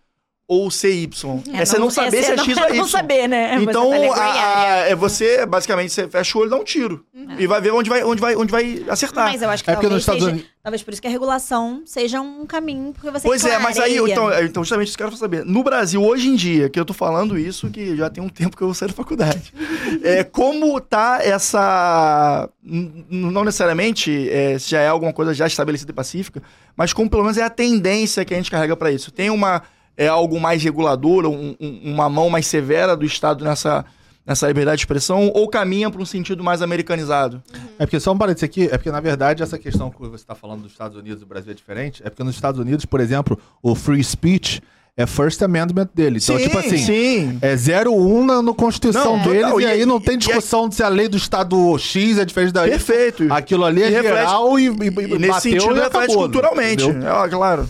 ou 0.47 0.71
ser 0.71 0.93
Y. 0.93 1.41
É, 1.53 1.65
você 1.65 1.77
não, 1.77 1.89
saber 1.89 2.23
se 2.23 2.31
é 2.31 2.35
não- 2.37 2.45
X 2.45 2.57
ou 2.57 2.63
é 2.63 2.69
não 2.69 2.75
Y. 2.75 2.87
saber, 2.87 3.27
né? 3.27 3.55
Então, 3.61 3.89
Você 3.89 4.07
tá 4.07 4.23
a- 4.23 4.63
a- 4.63 4.77
é 4.87 4.95
você, 4.95 5.45
basicamente, 5.45 5.91
você 5.91 6.07
fecha 6.07 6.37
o 6.37 6.41
olho, 6.41 6.49
dá 6.49 6.55
um 6.55 6.63
tiro. 6.63 7.05
E 7.37 7.45
vai 7.45 7.59
ver 7.59 7.71
onde 7.73 7.89
vai, 7.89 8.01
onde 8.03 8.21
vai, 8.21 8.35
onde 8.35 8.51
vai 8.51 8.81
acertar. 8.87 9.25
Mas 9.29 9.41
eu 9.41 9.49
acho 9.49 9.61
que 9.63 9.69
É 9.69 9.73
talvez, 9.73 9.91
nos 9.91 10.01
Estados 10.03 10.23
seja, 10.23 10.31
Unidos- 10.33 10.49
talvez 10.63 10.83
por 10.83 10.93
isso 10.93 11.01
que 11.01 11.07
a 11.07 11.11
regulação 11.11 11.81
seja 11.85 12.21
um 12.21 12.45
caminho, 12.45 12.93
porque 12.93 13.11
você 13.11 13.27
Pois 13.27 13.43
é, 13.43 13.59
mas 13.59 13.77
aí, 13.77 13.97
então, 13.97 14.31
então, 14.41 14.63
justamente 14.63 14.87
isso 14.87 14.97
que 14.97 15.03
eu 15.03 15.07
quero 15.07 15.19
saber. 15.19 15.43
No 15.43 15.61
Brasil, 15.63 16.01
hoje 16.01 16.29
em 16.29 16.35
dia, 16.35 16.69
que 16.69 16.79
eu 16.79 16.85
tô 16.85 16.93
falando 16.93 17.37
isso, 17.37 17.69
que 17.69 17.97
já 17.97 18.09
tem 18.09 18.23
um 18.23 18.29
tempo 18.29 18.55
que 18.55 18.63
eu 18.63 18.73
saí 18.73 18.87
da 18.87 18.93
faculdade, 18.93 19.53
é, 20.01 20.23
como 20.23 20.79
tá 20.79 21.19
essa. 21.21 22.49
Não 22.63 23.43
necessariamente 23.43 24.29
é, 24.29 24.57
se 24.59 24.69
já 24.71 24.79
é 24.79 24.87
alguma 24.87 25.11
coisa 25.11 25.33
já 25.33 25.45
estabelecida 25.47 25.91
e 25.91 25.93
pacífica, 25.93 26.41
mas 26.75 26.93
como 26.93 27.09
pelo 27.09 27.23
menos 27.23 27.37
é 27.37 27.43
a 27.43 27.49
tendência 27.49 28.23
que 28.23 28.33
a 28.33 28.37
gente 28.37 28.49
carrega 28.51 28.75
para 28.77 28.91
isso. 28.91 29.11
Tem 29.11 29.29
uma. 29.29 29.61
É 29.97 30.07
algo 30.07 30.39
mais 30.39 30.63
regulador, 30.63 31.25
um- 31.25 31.55
um- 31.59 31.81
uma 31.93 32.07
mão 32.07 32.29
mais 32.29 32.45
severa 32.45 32.95
do 32.95 33.03
Estado 33.03 33.43
nessa, 33.43 33.83
nessa 34.25 34.47
liberdade 34.47 34.77
de 34.77 34.81
expressão, 34.83 35.31
ou 35.33 35.47
caminha 35.49 35.89
para 35.89 36.01
um 36.01 36.05
sentido 36.05 36.43
mais 36.43 36.61
americanizado? 36.61 37.41
É 37.79 37.85
porque, 37.85 37.99
só 37.99 38.11
um 38.13 38.17
parênteses 38.17 38.43
aqui, 38.43 38.65
é 38.65 38.77
porque, 38.77 38.91
na 38.91 38.99
verdade, 39.01 39.41
essa 39.41 39.57
questão 39.57 39.89
que 39.89 39.97
você 39.99 40.15
está 40.15 40.35
falando 40.35 40.61
dos 40.61 40.71
Estados 40.71 40.95
Unidos 40.97 41.21
e 41.21 41.25
do 41.25 41.27
Brasil 41.27 41.51
é 41.51 41.55
diferente, 41.55 42.01
é 42.05 42.09
porque 42.09 42.23
nos 42.23 42.35
Estados 42.35 42.59
Unidos, 42.59 42.85
por 42.85 42.99
exemplo, 42.99 43.39
o 43.63 43.73
free 43.73 44.03
speech 44.03 44.61
é 44.99 45.05
First 45.05 45.41
Amendment 45.43 45.89
dele. 45.93 46.19
Então, 46.21 46.37
tipo 46.39 46.57
assim, 46.57 46.77
sim. 46.77 47.37
é 47.41 47.55
01 47.55 48.25
na 48.25 48.41
no 48.41 48.53
Constituição 48.53 49.17
Não, 49.17 49.23
deles, 49.23 49.41
total, 49.43 49.61
e, 49.61 49.63
e- 49.63 49.67
aí 49.67 49.85
não 49.85 49.97
e- 49.97 50.01
tem 50.01 50.15
e- 50.15 50.17
discussão 50.17 50.67
de 50.67 50.73
se 50.75 50.81
a 50.83 50.89
lei 50.89 51.07
do 51.07 51.17
Estado 51.17 51.77
X 51.77 52.17
é 52.17 52.25
diferente 52.25 52.51
da. 52.51 52.63
Perfeito. 52.63 53.31
Aquilo 53.31 53.63
ali 53.63 53.83
é 53.83 53.87
E 53.87 53.91
reflete- 53.91 54.15
geral 54.15 54.59
e, 54.59 54.63
e, 54.63 54.67
E 54.69 54.89
bateu 54.91 55.19
nesse 55.19 55.41
sentido, 55.41 55.65
e 55.65 55.73
reflete 55.79 55.95
acabou, 55.97 56.15
culturalmente. 56.17 56.83
entendeu? 56.83 57.15
É, 57.23 57.29
claro. 57.29 57.69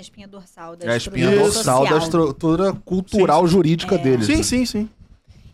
É 0.00 0.02
a 0.02 0.02
espinha 0.02 0.26
dorsal 0.26 0.76
da 0.76 0.86
É 0.86 0.90
a 0.92 0.96
espinha 0.96 1.26
estrutura 1.26 1.52
dorsal 1.52 1.80
da 1.82 1.88
social. 1.90 1.98
estrutura 1.98 2.72
cultural 2.72 3.46
jurídica 3.46 3.98
deles. 3.98 4.26
Sim, 4.26 4.36
né? 4.36 4.42
sim, 4.42 4.64
sim. 4.64 4.90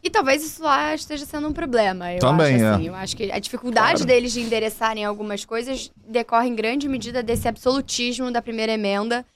E 0.03 0.09
talvez 0.09 0.45
isso 0.45 0.63
lá 0.63 0.95
esteja 0.95 1.27
sendo 1.27 1.49
um 1.49 1.53
problema. 1.53 2.13
Eu 2.13 2.21
Também, 2.21 2.55
acho, 2.55 2.65
é. 2.65 2.69
assim. 2.69 2.87
Eu 2.87 2.95
acho 2.95 3.17
que 3.17 3.33
a 3.33 3.39
dificuldade 3.41 3.99
Claro. 4.03 4.07
deles 4.07 4.33
de 4.33 4.41
endereçarem 4.41 5.05
algumas 5.05 5.45
coisas 5.45 5.91
decorre 6.09 6.47
em 6.49 6.55
grande 6.55 6.89
medida 6.89 7.25
desse 7.25 7.49
absolutismo 7.49 8.31
da 8.31 8.41
primeira 8.41 8.73
emenda 8.73 9.27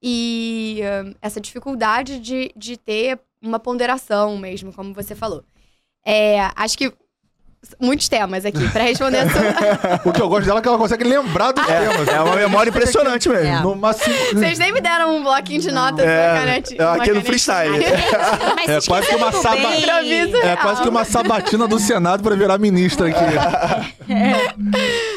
e 0.00 0.80
hum, 1.04 1.14
essa 1.20 1.40
dificuldade 1.40 2.20
de, 2.20 2.52
de 2.56 2.76
ter 2.76 3.18
uma 3.42 3.58
ponderação 3.58 4.38
mesmo, 4.38 4.72
como 4.72 4.94
você 4.94 5.14
falou. 5.16 5.42
É, 6.06 6.40
acho 6.54 6.78
que 6.78 6.92
muitos 7.80 8.08
temas 8.08 8.44
aqui 8.44 8.68
pra 8.70 8.82
responder 8.84 9.18
a 9.18 9.30
sua. 9.30 9.42
O 10.04 10.12
que 10.12 10.20
eu 10.20 10.28
gosto 10.28 10.46
dela 10.46 10.58
é 10.58 10.62
que 10.62 10.68
ela 10.68 10.78
consegue 10.78 11.04
lembrar 11.04 11.52
dos 11.52 11.64
temas. 11.64 12.08
É 12.08 12.20
uma 12.20 12.36
memória 12.36 12.70
impressionante 12.70 13.28
mesmo. 13.28 13.46
É. 13.46 13.60
Numa 13.60 13.92
sim- 13.92 14.10
Vocês 14.32 14.58
nem 14.58 14.72
me 14.72 14.80
deram 14.80 15.16
um 15.16 15.22
bloquinho 15.22 15.60
de 15.60 15.70
notas, 15.70 16.04
É, 16.06 16.34
canete. 16.38 16.80
é, 16.80 16.84
aqui 16.84 17.12
no 17.12 17.22
freestyle. 17.22 17.82
É 18.66 18.80
se 18.80 18.86
quase 18.88 19.08
que 19.08 19.14
uma 19.16 19.32
saba-. 19.32 19.74
É 20.44 20.56
quase 20.56 20.82
que 20.82 20.88
uma 20.88 21.04
sabatina 21.04 21.66
do 21.66 21.78
Senado 21.78 22.22
pra 22.22 22.34
virar 22.36 22.58
ministra 22.58 23.08
aqui. 23.08 23.18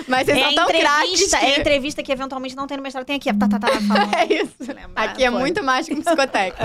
Mas 0.08 0.26
vocês 0.26 0.38
É 0.38 0.42
são 0.44 0.56
tão 0.56 0.68
craques 0.68 1.22
entrevista, 1.22 1.38
que... 1.38 1.46
é 1.46 1.60
entrevista 1.60 2.04
que 2.04 2.12
eventualmente 2.12 2.56
não 2.56 2.68
tem 2.68 2.78
no 2.78 2.84
mestrado. 2.84 3.06
Tem 3.06 3.16
aqui, 3.18 3.32
tá, 3.34 3.48
tá, 3.48 3.60
tá, 3.60 3.68
falando. 3.68 4.16
É 4.16 4.34
isso. 4.34 4.54
Lembrar, 4.60 5.04
Aqui 5.04 5.24
é 5.24 5.32
foi. 5.32 5.40
muito 5.40 5.64
mais 5.64 5.88
que 5.88 5.94
um 5.94 6.02
psicoteca. 6.02 6.56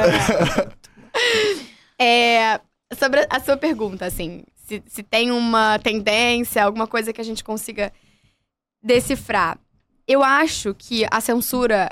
É, 1.98 2.60
sobre 2.98 3.26
a 3.28 3.40
sua 3.40 3.56
pergunta, 3.56 4.06
assim, 4.06 4.42
se, 4.70 4.82
se 4.86 5.02
tem 5.02 5.32
uma 5.32 5.78
tendência, 5.80 6.64
alguma 6.64 6.86
coisa 6.86 7.12
que 7.12 7.20
a 7.20 7.24
gente 7.24 7.42
consiga 7.42 7.92
decifrar. 8.82 9.58
Eu 10.06 10.22
acho 10.22 10.74
que 10.74 11.04
a 11.10 11.20
censura 11.20 11.90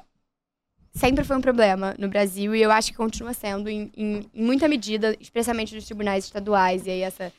sempre 0.92 1.24
foi 1.24 1.36
um 1.36 1.40
problema 1.40 1.94
no 1.98 2.08
Brasil 2.08 2.54
e 2.54 2.62
eu 2.62 2.70
acho 2.70 2.90
que 2.92 2.96
continua 2.96 3.32
sendo 3.34 3.68
em, 3.68 3.90
em- 3.96 4.30
em 4.32 4.44
muita 4.44 4.68
medida, 4.68 5.16
especialmente 5.20 5.74
dos 5.74 5.84
tribunais 5.84 6.24
estaduais. 6.24 6.86
E 6.86 6.90
aí 6.90 7.00
essa 7.02 7.32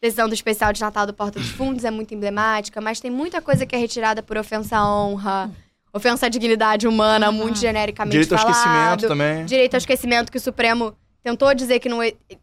decisão 0.00 0.28
do 0.28 0.34
especial 0.34 0.72
de 0.72 0.80
Natal 0.80 1.06
do 1.06 1.12
Porta 1.14 1.38
dos 1.38 1.50
Fundos 1.50 1.84
é 1.84 1.90
muito 1.90 2.14
emblemática, 2.14 2.80
mas 2.80 3.00
tem 3.00 3.10
muita 3.10 3.42
coisa 3.42 3.66
que 3.66 3.74
é 3.74 3.78
retirada 3.78 4.22
por 4.22 4.36
ofensa 4.38 4.78
à 4.78 4.84
honra, 5.04 5.50
ofensa 5.92 6.26
à 6.26 6.28
dignidade 6.30 6.88
humana, 6.88 7.30
muito 7.30 7.58
genericamente 7.58 8.12
Direito 8.12 8.32
ao 8.32 8.38
falado. 8.38 8.56
esquecimento 8.56 9.08
também. 9.08 9.44
Direito 9.44 9.74
ao 9.74 9.78
esquecimento 9.78 10.32
que 10.32 10.38
o 10.38 10.40
Supremo 10.40 10.94
tentou 11.22 11.54
dizer 11.54 11.80
que 11.80 11.88
não. 11.88 11.98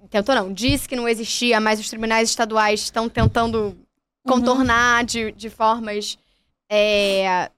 Tentou 0.09 0.35
não, 0.35 0.53
disse 0.53 0.87
que 0.87 0.95
não 0.95 1.07
existia, 1.07 1.59
mas 1.59 1.79
os 1.79 1.89
tribunais 1.89 2.29
estaduais 2.29 2.81
estão 2.81 3.09
tentando 3.09 3.77
contornar 4.25 5.05
de, 5.05 5.31
de 5.31 5.49
formas, 5.49 6.17
é, 6.69 7.49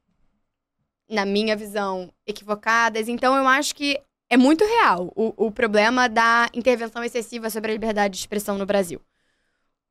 na 1.10 1.26
minha 1.26 1.56
visão, 1.56 2.12
equivocadas. 2.26 3.08
Então 3.08 3.36
eu 3.36 3.48
acho 3.48 3.76
que 3.76 4.00
é 4.30 4.38
muito 4.38 4.64
real 4.64 5.12
o, 5.16 5.48
o 5.48 5.52
problema 5.52 6.08
da 6.08 6.48
intervenção 6.54 7.04
excessiva 7.04 7.50
sobre 7.50 7.72
a 7.72 7.74
liberdade 7.74 8.14
de 8.14 8.20
expressão 8.20 8.58
no 8.58 8.66
Brasil. 8.66 9.02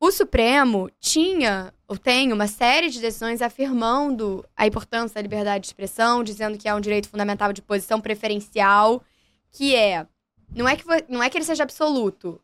O 0.00 0.12
Supremo 0.12 0.88
tinha, 1.00 1.74
ou 1.88 1.98
tem, 1.98 2.32
uma 2.32 2.46
série 2.46 2.88
de 2.88 3.00
decisões 3.00 3.42
afirmando 3.42 4.44
a 4.56 4.64
importância 4.64 5.16
da 5.16 5.22
liberdade 5.22 5.62
de 5.62 5.66
expressão, 5.66 6.22
dizendo 6.22 6.56
que 6.56 6.68
é 6.68 6.74
um 6.74 6.80
direito 6.80 7.08
fundamental 7.08 7.52
de 7.52 7.60
posição 7.60 8.00
preferencial, 8.00 9.02
que 9.50 9.74
é. 9.74 10.06
Não 10.54 10.68
é 10.68 10.76
que, 10.76 10.84
não 11.08 11.22
é 11.22 11.30
que 11.30 11.38
ele 11.38 11.44
seja 11.44 11.62
absoluto. 11.62 12.40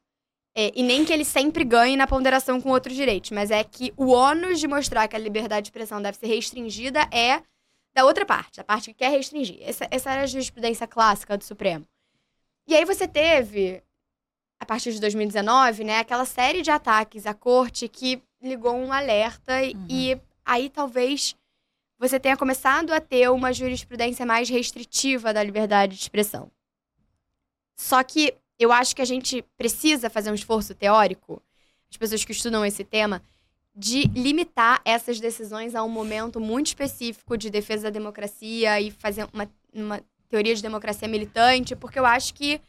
é, 0.56 0.70
e 0.76 0.84
nem 0.84 1.04
que 1.04 1.12
ele 1.12 1.24
sempre 1.24 1.64
ganhe 1.64 1.96
na 1.96 2.06
ponderação 2.06 2.60
com 2.60 2.70
outros 2.70 2.94
direitos, 2.94 3.32
mas 3.32 3.50
é 3.50 3.64
que 3.64 3.92
o 3.96 4.06
ônus 4.12 4.60
de 4.60 4.68
mostrar 4.68 5.08
que 5.08 5.16
a 5.16 5.18
liberdade 5.18 5.64
de 5.64 5.68
expressão 5.70 6.00
deve 6.00 6.16
ser 6.16 6.28
restringida 6.28 7.00
é 7.10 7.42
da 7.92 8.04
outra 8.04 8.24
parte, 8.24 8.60
a 8.60 8.64
parte 8.64 8.92
que 8.92 8.98
quer 8.98 9.10
restringir. 9.10 9.58
Essa, 9.62 9.88
essa 9.90 10.12
era 10.12 10.22
a 10.22 10.26
jurisprudência 10.26 10.86
clássica 10.86 11.36
do 11.36 11.42
Supremo. 11.42 11.84
E 12.68 12.74
aí 12.76 12.84
você 12.84 13.08
teve, 13.08 13.82
a 14.60 14.64
partir 14.64 14.92
de 14.92 15.00
2019, 15.00 15.82
né, 15.82 15.98
aquela 15.98 16.24
série 16.24 16.62
de 16.62 16.70
ataques 16.70 17.26
à 17.26 17.34
corte 17.34 17.88
que 17.88 18.22
ligou 18.40 18.74
um 18.76 18.92
alerta 18.92 19.60
e- 19.60 19.74
e 19.88 20.20
aí 20.44 20.68
talvez 20.70 21.34
você 21.98 22.20
tenha 22.20 22.36
começado 22.36 22.92
a 22.92 23.00
ter 23.00 23.28
uma 23.28 23.52
jurisprudência 23.52 24.24
mais 24.24 24.48
restritiva 24.48 25.32
da 25.32 25.42
liberdade 25.42 25.96
de 25.96 26.02
expressão. 26.02 26.48
Só 27.76 28.02
que 28.02 28.34
eu 28.58 28.70
acho 28.72 28.94
que 28.94 29.02
a 29.02 29.06
gente 29.06 29.42
precisa 29.56 30.08
fazer 30.08 30.30
um 30.30 30.34
esforço 30.34 30.74
teórico, 30.74 31.42
as 31.90 31.96
pessoas 31.96 32.24
que 32.24 32.32
estudam 32.32 32.64
esse 32.64 32.84
tema, 32.84 33.22
de 33.74 34.04
limitar 34.14 34.80
essas 34.84 35.18
decisões 35.18 35.74
a 35.74 35.82
um 35.82 35.88
momento 35.88 36.40
muito 36.40 36.68
específico 36.68 37.36
de 37.36 37.50
defesa 37.50 37.84
da 37.84 37.90
democracia 37.90 38.80
e 38.80 38.90
fazer 38.90 39.26
uma, 39.32 39.50
uma 39.72 40.00
teoria 40.28 40.54
de 40.54 40.62
democracia 40.62 41.08
militante, 41.08 41.74
porque 41.74 41.98
eu 41.98 42.06
acho 42.06 42.34
que 42.34 42.60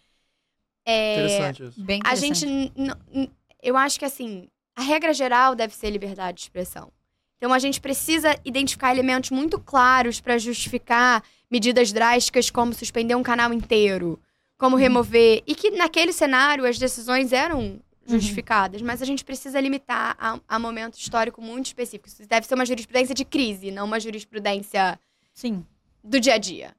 é, 0.85 1.11
Interessante 1.17 1.63
isso. 1.63 1.83
Bem 1.83 1.99
a 2.03 2.15
interessante. 2.15 2.39
gente. 2.39 2.45
n- 2.75 2.93
n- 3.13 3.31
Eu 3.61 3.75
acho 3.77 3.97
que, 3.97 4.05
assim, 4.05 4.47
a 4.75 4.81
regra 4.81 5.13
geral 5.13 5.55
deve 5.55 5.73
ser 5.75 5.89
liberdade 5.89 6.37
de 6.37 6.43
expressão. 6.43 6.91
Então, 7.37 7.51
a 7.53 7.59
gente 7.59 7.81
precisa 7.81 8.35
identificar 8.45 8.91
elementos 8.91 9.29
muito 9.31 9.59
claros 9.59 10.19
para 10.21 10.37
justificar 10.37 11.23
medidas 11.49 11.91
drásticas, 11.91 12.49
como 12.49 12.73
suspender 12.73 13.15
um 13.15 13.23
canal 13.23 13.51
inteiro, 13.53 14.19
como 14.57 14.75
remover. 14.75 15.43
E 15.45 15.55
que, 15.55 15.71
naquele 15.71 16.13
cenário, 16.13 16.65
as 16.65 16.77
decisões 16.77 17.33
eram 17.33 17.79
justificadas, 18.07 18.81
mas 18.81 19.01
a 19.01 19.05
gente 19.05 19.25
precisa 19.25 19.59
limitar 19.59 20.15
a, 20.19 20.39
a 20.47 20.59
momento 20.59 20.97
histórico 20.97 21.41
muito 21.41 21.67
específico. 21.67 22.07
Isso 22.07 22.27
deve 22.27 22.45
ser 22.45 22.53
uma 22.53 22.65
jurisprudência 22.65 23.15
de 23.15 23.25
crise, 23.25 23.71
não 23.71 23.85
uma 23.85 23.99
jurisprudência 23.99 24.99
Sim. 25.33 25.65
do 26.03 26.19
dia 26.19 26.35
a 26.35 26.37
dia. 26.37 26.75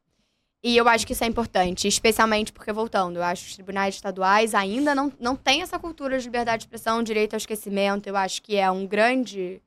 E 0.62 0.76
eu 0.76 0.88
acho 0.88 1.06
que 1.06 1.12
isso 1.12 1.22
é 1.22 1.26
importante, 1.26 1.86
especialmente 1.86 2.52
porque, 2.52 2.72
voltando, 2.72 3.16
eu 3.16 3.22
acho 3.22 3.42
que 3.44 3.48
os 3.50 3.54
tribunais 3.54 3.94
estaduais 3.94 4.54
ainda 4.54 4.94
não, 4.94 5.12
não 5.18 5.36
têm 5.36 5.62
essa 5.62 5.78
cultura 5.78 6.18
de 6.18 6.24
liberdade 6.24 6.60
de 6.60 6.64
expressão, 6.64 7.02
direito 7.02 7.34
ao 7.34 7.38
esquecimento. 7.38 8.08
Eu 8.08 8.16
acho 8.16 8.42
que 8.42 8.56
é 8.56 8.68
um 8.70 8.86
grande 8.86 9.60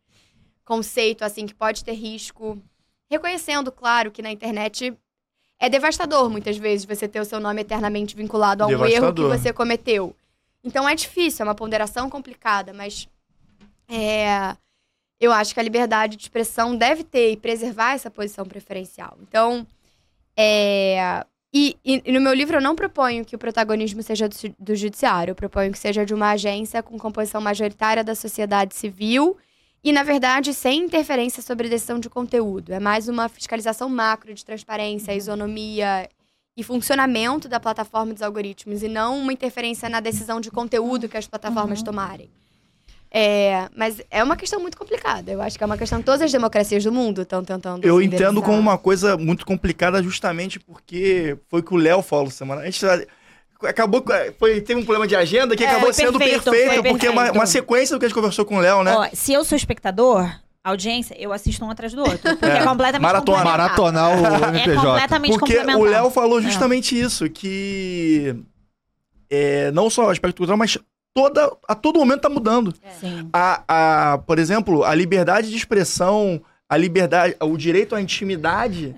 conceito, 0.65 1.23
assim, 1.23 1.45
que 1.45 1.53
pode 1.53 1.83
ter 1.83 1.93
risco. 1.93 2.61
Reconhecendo, 3.09 3.71
claro, 3.71 4.11
que 4.11 4.21
na 4.21 4.31
internet 4.31 4.93
é 5.59 5.69
devastador, 5.69 6.29
muitas 6.29 6.57
vezes, 6.57 6.85
você 6.85 7.07
ter 7.07 7.19
o 7.19 7.25
seu 7.25 7.39
nome 7.39 7.61
eternamente 7.61 8.15
vinculado 8.15 8.63
a 8.63 8.67
um 8.67 8.69
erro 8.93 9.13
que 9.13 9.21
você 9.37 9.51
cometeu. 9.53 10.15
Então 10.63 10.87
é 10.87 10.95
difícil, 10.95 11.43
é 11.43 11.47
uma 11.49 11.55
ponderação 11.55 12.09
complicada, 12.09 12.73
mas 12.73 13.07
é, 13.87 14.55
eu 15.19 15.31
acho 15.31 15.53
que 15.53 15.59
a 15.59 15.63
liberdade 15.63 16.15
de 16.15 16.23
expressão 16.23 16.75
deve 16.75 17.03
ter 17.03 17.31
e 17.31 17.37
preservar 17.37 17.93
essa 17.93 18.09
posição 18.09 18.45
preferencial. 18.45 19.17
Então, 19.21 19.65
é, 20.37 21.25
e, 21.53 21.75
e- 21.83 22.11
no 22.11 22.21
meu 22.21 22.33
livro 22.33 22.57
eu 22.57 22.61
não 22.61 22.75
proponho 22.75 23.25
que 23.25 23.35
o 23.35 23.39
protagonismo 23.39 24.01
seja 24.03 24.29
do, 24.29 24.35
do 24.57 24.75
judiciário, 24.75 25.31
eu 25.31 25.35
proponho 25.35 25.71
que 25.71 25.79
seja 25.79 26.05
de 26.05 26.13
uma 26.13 26.31
agência 26.31 26.81
com 26.83 26.97
composição 26.97 27.41
majoritária 27.41 28.03
da 28.03 28.15
sociedade 28.15 28.75
civil 28.75 29.37
e, 29.83 29.91
na 29.91 30.03
verdade, 30.03 30.53
sem 30.53 30.83
interferência 30.85 31.41
sobre 31.41 31.69
decisão 31.69 31.99
de 31.99 32.09
conteúdo. 32.09 32.73
É 32.73 32.79
mais 32.79 33.07
uma 33.07 33.29
fiscalização 33.29 33.87
macro 33.89 34.33
de 34.33 34.43
transparência, 34.43 35.13
isonomia 35.15 36.09
e 36.57 36.63
funcionamento 36.63 37.47
da 37.47 37.59
plataforma 37.59 38.11
e 38.11 38.13
dos 38.13 38.21
algoritmos, 38.21 38.83
e 38.83 38.87
não 38.89 39.17
uma 39.19 39.31
interferência 39.31 39.87
na 39.87 39.99
decisão 39.99 40.41
de 40.41 40.51
conteúdo 40.51 41.07
que 41.07 41.15
as 41.17 41.25
plataformas 41.27 41.81
tomarem. 41.81 42.29
É, 43.11 43.67
mas 43.75 43.99
é 44.11 44.23
uma 44.23 44.35
questão 44.35 44.59
muito 44.59 44.77
complicada. 44.77 45.31
Eu 45.31 45.41
acho 45.41 45.57
que 45.57 45.63
é 45.63 45.65
uma 45.65 45.77
questão 45.77 45.99
que 45.99 46.05
todas 46.05 46.21
as 46.21 46.31
democracias 46.31 46.83
do 46.83 46.91
mundo 46.91 47.23
estão 47.23 47.43
tentando. 47.43 47.83
Eu 47.87 47.99
entendo 48.01 48.39
como 48.41 48.57
uma 48.59 48.77
coisa 48.77 49.17
muito 49.17 49.45
complicada 49.45 50.03
justamente 50.03 50.59
porque 50.59 51.35
foi 51.47 51.61
o 51.61 51.63
que 51.63 51.73
o 51.73 51.77
Léo 51.77 52.03
falou 52.03 52.29
semana. 52.29 52.61
A 52.61 52.65
gente 52.65 52.79
já- 52.81 53.03
acabou 53.63 54.01
com- 54.01 54.13
foi 54.37 54.61
teve 54.61 54.79
um 54.79 54.83
problema 54.85 55.07
de 55.07 55.15
agenda 55.15 55.55
que 55.55 55.63
É, 55.63 55.69
acabou 55.69 55.91
sendo 55.93 56.17
perfeito, 56.17 56.49
perfeito, 56.51 56.83
porque 56.89 57.07
é 57.07 57.09
uma, 57.09 57.31
uma 57.31 57.45
sequência 57.45 57.95
do 57.95 57.99
que 57.99 58.05
a 58.05 58.07
gente 58.09 58.15
conversou 58.15 58.45
com 58.45 58.57
o 58.57 58.59
Léo, 58.59 58.83
né? 58.83 58.93
Ó, 58.95 59.07
se 59.13 59.33
eu 59.33 59.43
sou 59.43 59.55
espectador, 59.57 60.29
audiência, 60.63 61.15
eu 61.19 61.31
assisto 61.33 61.63
um 61.65 61.69
atrás 61.71 61.93
do 61.93 62.01
outro. 62.01 62.19
Porque 62.19 62.45
é, 62.45 62.57
É, 62.59 62.63
completamente 62.63 63.01
maratona. 63.01 63.43
Maratonar 63.43 64.09
o 64.11 64.25
É 64.45 64.49
MPJ. 64.49 64.75
completamente 64.75 65.39
Porque 65.39 65.57
o 65.57 65.83
Léo 65.83 66.09
falou 66.09 66.41
justamente 66.41 66.99
isso, 66.99 67.29
que 67.29 68.35
é, 69.29 69.71
não 69.71 69.89
só 69.89 70.07
o 70.07 70.09
aspecto 70.09 70.37
cultural, 70.37 70.57
mas 70.57 70.77
toda, 71.13 71.51
a 71.67 71.75
todo 71.75 71.99
momento 71.99 72.21
tá 72.21 72.29
mudando. 72.29 72.73
Sim. 72.99 73.29
A, 73.33 73.63
a, 74.13 74.17
por 74.19 74.39
exemplo, 74.39 74.83
a 74.83 74.93
liberdade 74.95 75.49
de 75.49 75.55
expressão, 75.55 76.41
a 76.67 76.77
liberdade, 76.77 77.35
o 77.41 77.57
direito 77.57 77.95
à 77.95 78.01
intimidade 78.01 78.95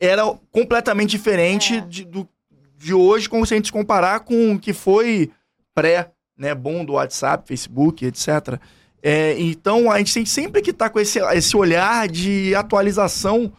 É. 0.00 0.08
era 0.12 0.22
completamente 0.52 1.10
diferente 1.10 1.76
É. 1.76 1.80
de, 1.80 2.04
do, 2.04 2.28
de 2.76 2.94
hoje, 2.94 3.28
como 3.28 3.46
se 3.46 3.54
a 3.54 3.56
gente 3.56 3.72
comparar 3.72 4.20
com 4.20 4.54
o 4.54 4.58
que 4.58 4.72
foi 4.72 5.30
pré, 5.74 6.10
né, 6.36 6.54
bom 6.54 6.84
do 6.84 6.94
WhatsApp, 6.94 7.46
Facebook, 7.46 8.04
etc. 8.04 8.60
É, 9.02 9.38
então, 9.38 9.90
a 9.90 9.98
gente 9.98 10.12
tem 10.12 10.26
sempre 10.26 10.60
que 10.62 10.70
estar 10.70 10.90
com 10.90 11.00
esse, 11.00 11.18
esse 11.18 11.56
olhar 11.56 12.08
de 12.08 12.54
atualização, 12.54 13.52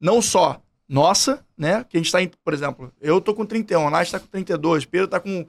não 0.00 0.20
só 0.20 0.60
nossa, 0.88 1.44
né, 1.56 1.84
que 1.88 1.96
a 1.96 2.00
gente 2.00 2.10
tá, 2.10 2.20
em, 2.20 2.28
por 2.44 2.52
exemplo, 2.52 2.92
eu 3.00 3.20
tô 3.20 3.32
com 3.32 3.46
31, 3.46 3.86
a 3.86 3.90
Nath 3.90 4.10
tá 4.10 4.18
com 4.18 4.26
32, 4.26 4.84
Pedro 4.84 5.06
tá 5.06 5.20
com 5.20 5.46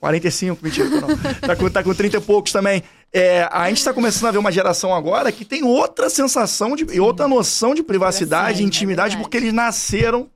45, 0.00 0.64
mentira, 0.64 0.88
não. 0.88 1.08
tá, 1.46 1.54
com, 1.54 1.68
tá 1.68 1.82
com 1.82 1.94
30 1.94 2.16
e 2.16 2.20
poucos 2.20 2.50
também. 2.50 2.82
É, 3.12 3.48
a 3.50 3.68
gente 3.68 3.84
tá 3.84 3.92
começando 3.92 4.28
a 4.28 4.32
ver 4.32 4.38
uma 4.38 4.52
geração 4.52 4.94
agora 4.94 5.30
que 5.30 5.44
tem 5.44 5.62
outra 5.62 6.08
sensação 6.08 6.74
de, 6.76 6.86
e 6.94 6.98
outra 6.98 7.28
noção 7.28 7.74
de 7.74 7.82
privacidade 7.82 8.62
é 8.62 8.64
intimidade, 8.64 9.16
verdade. 9.16 9.22
porque 9.22 9.36
eles 9.36 9.52
nasceram. 9.52 10.30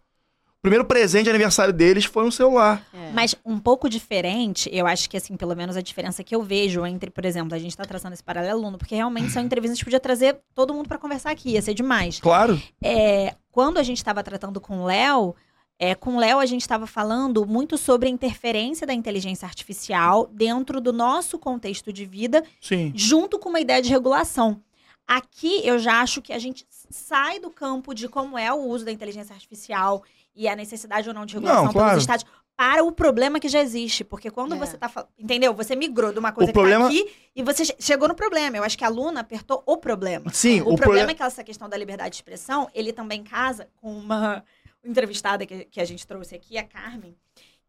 O 0.62 0.70
primeiro 0.70 0.84
presente 0.84 1.24
de 1.24 1.30
aniversário 1.30 1.74
deles 1.74 2.04
foi 2.04 2.24
um 2.24 2.30
celular. 2.30 2.86
Mas 3.12 3.34
um 3.44 3.58
pouco 3.58 3.88
diferente, 3.88 4.70
eu 4.72 4.86
acho 4.86 5.10
que, 5.10 5.16
assim, 5.16 5.36
pelo 5.36 5.56
menos 5.56 5.76
a 5.76 5.80
diferença 5.80 6.22
que 6.22 6.36
eu 6.36 6.40
vejo 6.40 6.86
entre, 6.86 7.10
por 7.10 7.24
exemplo, 7.24 7.52
a 7.52 7.58
gente 7.58 7.76
tá 7.76 7.84
traçando 7.84 8.14
esse 8.14 8.22
paralelo, 8.22 8.78
porque 8.78 8.94
realmente 8.94 9.32
são 9.32 9.42
entrevistas 9.42 9.76
que 9.76 9.84
podia 9.84 9.98
trazer 9.98 10.38
todo 10.54 10.72
mundo 10.72 10.86
pra 10.86 10.98
conversar 10.98 11.32
aqui, 11.32 11.50
ia 11.54 11.62
ser 11.62 11.74
demais. 11.74 12.20
Claro. 12.20 12.62
É, 12.80 13.34
quando 13.50 13.78
a 13.78 13.82
gente 13.82 13.96
estava 13.96 14.22
tratando 14.22 14.60
com 14.60 14.82
o 14.82 14.84
Léo, 14.84 15.34
É, 15.80 15.96
com 15.96 16.14
o 16.14 16.20
Léo, 16.20 16.38
a 16.38 16.46
gente 16.46 16.60
estava 16.60 16.86
falando 16.86 17.44
muito 17.44 17.76
sobre 17.76 18.08
a 18.08 18.12
interferência 18.12 18.86
da 18.86 18.94
inteligência 18.94 19.46
artificial 19.48 20.30
dentro 20.32 20.80
do 20.80 20.92
nosso 20.92 21.40
contexto 21.40 21.92
de 21.92 22.04
vida, 22.04 22.44
Sim. 22.60 22.92
junto 22.94 23.36
com 23.36 23.48
uma 23.48 23.58
ideia 23.58 23.82
de 23.82 23.88
regulação. 23.88 24.60
Aqui, 25.08 25.60
eu 25.66 25.80
já 25.80 26.00
acho 26.00 26.22
que 26.22 26.32
a 26.32 26.38
gente 26.38 26.64
sai 26.70 27.40
do 27.40 27.50
campo 27.50 27.92
de 27.94 28.06
como 28.08 28.38
é 28.38 28.52
o 28.52 28.60
uso 28.60 28.84
da 28.84 28.92
inteligência 28.92 29.34
artificial 29.34 30.04
e 30.34 30.48
a 30.48 30.56
necessidade 30.56 31.08
ou 31.08 31.14
não 31.14 31.26
de 31.26 31.34
regulação 31.34 31.64
Não, 31.66 31.72
claro. 31.72 31.88
pelos 31.90 32.02
estados 32.02 32.24
para 32.56 32.84
o 32.84 32.92
problema 32.92 33.40
que 33.40 33.48
já 33.48 33.60
existe. 33.60 34.04
Porque 34.04 34.30
quando 34.30 34.54
É. 34.54 34.58
você 34.58 34.76
tá 34.76 34.88
falando. 34.88 35.08
Entendeu? 35.18 35.54
Você 35.54 35.74
migrou 35.74 36.12
de 36.12 36.18
uma 36.18 36.32
coisa 36.32 36.50
O 36.50 36.52
problema- 36.54 36.88
que 36.90 37.02
tá 37.02 37.10
aqui 37.10 37.16
e 37.34 37.42
você 37.42 37.64
che- 37.64 37.76
chegou 37.80 38.06
no 38.08 38.14
problema. 38.14 38.56
Eu 38.56 38.62
acho 38.64 38.76
que 38.76 38.84
a 38.84 38.88
Luna 38.88 39.20
apertou 39.20 39.62
o 39.66 39.76
problema. 39.78 40.30
Sim, 40.32 40.60
O, 40.60 40.60
o, 40.60 40.64
problema 40.64 40.82
problema. 40.84 41.10
é 41.10 41.14
que 41.14 41.22
essa 41.22 41.42
questão 41.42 41.68
da 41.68 41.76
liberdade 41.76 42.10
de 42.10 42.16
expressão, 42.16 42.68
ele 42.74 42.92
também 42.92 43.22
casa 43.24 43.68
com 43.80 43.90
uma 43.92 44.44
entrevistada 44.84 45.46
que, 45.46 45.64
que 45.64 45.80
a 45.80 45.84
gente 45.84 46.06
trouxe 46.06 46.34
aqui, 46.34 46.58
a 46.58 46.62
Carmen, 46.64 47.16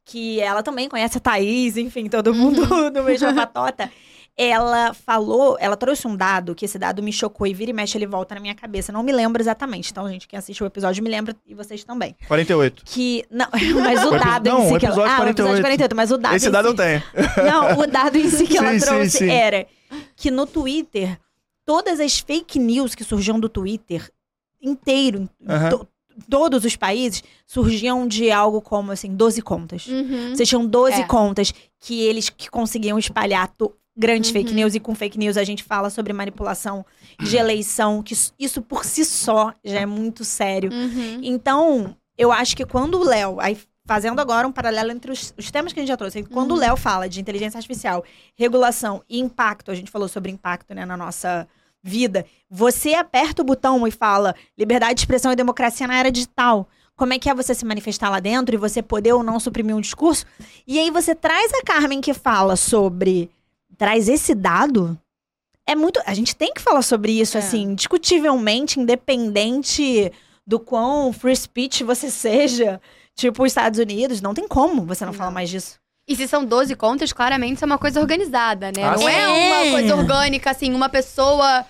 que 0.06 0.42
ela 0.42 0.62
também 0.62 0.90
conhece 0.90 1.18
a 1.18 1.22
Thaís, 1.22 1.78
enfim, 1.78 2.10
todo 2.10 2.34
mundo 2.34 2.62
do 2.92 3.04
mesmo 3.04 3.34
patota. 3.36 3.90
Ela 4.36 4.96
falou, 4.96 5.58
ela 5.60 5.78
trouxe 5.78 6.08
um 6.08 6.16
dado, 6.16 6.56
que 6.56 6.66
esse 6.66 6.80
dado 6.80 7.04
me 7.04 7.14
chocou 7.14 7.46
e 7.46 7.54
vira 7.54 7.70
e 7.70 7.74
mexe, 7.74 7.96
ele 7.98 8.08
volta 8.08 8.34
na 8.34 8.42
minha 8.42 8.56
cabeça. 8.56 8.92
Não 8.92 9.04
me 9.04 9.12
lembro 9.12 9.40
exatamente. 9.40 9.92
Então, 9.92 10.10
gente, 10.10 10.28
quem 10.28 10.40
assiste 10.40 10.64
o 10.64 10.66
episódio 10.66 11.04
me 11.04 11.10
lembra 11.10 11.36
e 11.46 11.54
vocês 11.54 11.84
também. 11.84 12.16
48. 12.28 12.82
Que. 12.84 13.24
Não, 13.30 13.46
mas 13.84 14.04
o 14.04 14.08
O 14.08 14.18
dado 14.20 14.50
não, 14.50 14.64
em 14.64 14.68
si 14.70 14.74
o 14.74 14.80
que 14.80 14.86
ela. 14.88 14.96
Ah, 14.96 15.00
o 15.00 15.18
48. 15.18 15.30
episódio 15.40 15.62
48, 15.62 15.96
mas 15.96 16.12
o 16.12 16.18
dado. 16.18 16.36
Esse 16.36 16.48
em 16.48 16.52
dado 16.52 16.66
si- 16.66 16.72
eu 16.72 16.76
tenho. 16.76 17.04
não, 17.46 17.80
o 17.80 17.86
dado 17.88 18.18
em 18.18 18.28
si 18.28 18.48
que 18.48 18.58
ela 18.58 18.72
Sim, 18.74 18.80
sim, 18.80 18.86
trouxe 18.88 19.18
sim. 19.20 19.30
era 19.30 19.68
que 20.16 20.32
no 20.32 20.48
Twitter, 20.48 21.20
todas 21.64 22.00
as 22.00 22.18
fake 22.20 22.58
news 22.58 22.96
que 22.96 23.04
surgiam 23.04 23.40
do 23.40 23.48
Twitter 23.48 24.10
inteiro, 24.60 25.30
em 25.42 25.52
Aham. 25.52 25.70
to- 25.70 25.88
todos 26.30 26.64
os 26.66 26.76
países, 26.76 27.24
surgiam 27.46 28.08
de 28.08 28.32
algo 28.32 28.62
como 28.62 28.92
assim, 28.92 29.16
12 29.16 29.42
contas. 29.42 29.86
Uhum. 29.88 30.36
Vocês 30.36 30.48
tinham 30.50 30.66
12 30.66 31.02
É. 31.02 31.06
contas 31.06 31.54
que 31.80 32.02
eles 32.02 32.30
que 32.30 32.50
conseguiam 32.50 32.98
espalhar 32.98 33.48
to- 33.50 33.74
grandes 33.96 34.30
Uhum. 34.32 34.34
fake 34.34 34.54
news 34.54 34.74
e 34.76 34.80
com 34.80 34.96
fake 34.96 35.18
news 35.18 35.38
a 35.38 35.44
gente 35.44 35.64
fala 35.64 35.90
sobre 35.90 36.12
manipulação 36.14 36.86
de 37.22 37.38
eleição, 37.38 38.02
que 38.02 38.14
isso- 38.14 38.34
isso 38.40 38.62
por 38.62 38.84
si 38.86 39.06
só 39.06 39.54
já 39.64 39.82
é 39.82 39.86
muito 39.86 40.24
sério. 40.26 40.72
Uhum. 40.72 41.20
Então, 41.22 41.96
eu 42.18 42.32
acho 42.32 42.56
que 42.58 42.66
quando 42.66 43.00
o 43.00 43.04
Léo, 43.04 43.40
aí 43.40 43.58
fazendo 43.86 44.20
agora 44.22 44.48
um 44.48 44.52
paralelo 44.52 44.92
entre 44.92 45.12
os, 45.12 45.34
os 45.38 45.52
temas 45.52 45.74
que 45.74 45.80
a 45.80 45.84
gente 45.84 45.90
já 45.90 45.98
trouxe, 45.98 46.24
quando 46.24 46.52
Uhum. 46.52 46.58
o 46.58 46.60
Léo 46.60 46.78
fala 46.78 47.08
de 47.10 47.20
inteligência 47.20 47.58
artificial, 47.58 48.04
regulação 48.36 49.04
e 49.10 49.20
impacto, 49.20 49.70
a 49.72 49.76
gente 49.76 49.92
falou 49.92 50.08
sobre 50.08 50.32
impacto 50.32 50.74
né, 50.74 50.86
na 50.86 50.96
nossa 50.98 51.48
vida, 51.84 52.26
você 52.50 52.94
aperta 52.94 53.42
o 53.42 53.46
botão 53.46 53.86
e 53.86 53.92
fala 53.92 54.34
liberdade 54.58 54.96
de 54.96 55.02
expressão 55.02 55.32
e 55.34 55.36
democracia 55.36 55.86
na 55.86 55.98
era 55.98 56.10
digital. 56.12 56.68
Como 56.96 57.12
é 57.12 57.20
que 57.20 57.30
é 57.30 57.34
você 57.36 57.54
se 57.54 57.66
manifestar 57.66 58.10
lá 58.10 58.20
dentro 58.22 58.56
e 58.56 58.58
você 58.58 58.82
poder 58.82 59.12
ou 59.14 59.22
não 59.24 59.38
suprimir 59.40 59.76
um 59.76 59.82
discurso? 59.82 60.26
E 60.66 60.80
aí 60.80 60.90
você 60.90 61.14
traz 61.14 61.52
a 61.54 61.62
Carmen 61.64 62.00
que 62.00 62.14
fala 62.14 62.56
sobre. 62.56 63.30
Traz 63.84 64.08
esse 64.08 64.34
dado. 64.34 64.98
É 65.68 65.76
muito. 65.76 66.02
A 66.06 66.14
gente 66.14 66.34
tem 66.36 66.54
que 66.54 66.62
falar 66.62 66.82
sobre 66.82 67.12
isso, 67.20 67.36
É. 67.38 67.40
assim, 67.42 67.76
discutivelmente, 67.76 68.80
independente 68.80 70.10
do 70.48 70.58
quão 70.58 71.12
free 71.12 71.36
speech 71.36 71.84
você 71.84 72.08
seja, 72.12 72.80
tipo 73.14 73.44
os 73.44 73.52
Estados 73.52 73.80
Unidos, 73.80 74.22
não 74.22 74.34
tem 74.34 74.48
como 74.48 74.86
você 74.86 75.04
não, 75.04 75.12
Não. 75.12 75.18
falar 75.18 75.32
mais 75.32 75.50
disso. 75.50 75.76
E 76.08 76.16
se 76.16 76.28
são 76.30 76.46
12 76.46 76.76
contas, 76.76 77.12
claramente 77.12 77.56
isso 77.56 77.66
é 77.66 77.68
uma 77.68 77.78
coisa 77.78 78.00
organizada, 78.00 78.72
né? 78.76 78.84
Ah, 78.84 78.92
não 78.92 79.00
sim. 79.00 79.10
é 79.10 79.28
uma 79.28 79.72
coisa 79.72 79.96
orgânica, 79.98 80.52
assim, 80.52 80.74
uma 80.74 80.88
pessoa. 80.88 81.66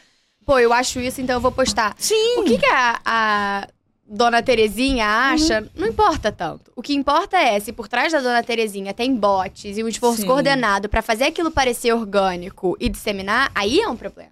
Pô, 0.45 0.59
eu 0.59 0.71
acho 0.71 0.99
isso, 0.99 1.19
então 1.19 1.35
eu 1.37 1.41
vou 1.41 1.51
postar. 1.51 1.95
Sim. 1.97 2.37
O 2.37 2.43
que, 2.43 2.57
que 2.59 2.65
a, 2.67 2.99
a 3.03 3.67
dona 4.09 4.41
Terezinha 4.43 5.07
acha, 5.07 5.65
não 5.75 5.87
importa 5.87 6.31
tanto. 6.31 6.71
O 6.75 6.81
que 6.81 6.93
importa 6.93 7.37
é 7.37 7.59
se 7.59 7.71
por 7.71 7.87
trás 7.87 8.11
da 8.11 8.19
dona 8.19 8.43
Terezinha 8.43 8.93
tem 8.93 9.15
bots 9.15 9.77
e 9.77 9.83
um 9.83 9.87
esforço 9.87 10.21
Sim. 10.21 10.27
coordenado 10.27 10.89
pra 10.89 11.01
fazer 11.01 11.25
aquilo 11.25 11.49
parecer 11.51 11.93
orgânico 11.93 12.75
e 12.79 12.89
disseminar, 12.89 13.49
aí 13.55 13.79
é 13.79 13.87
um 13.87 13.95
problema. 13.95 14.31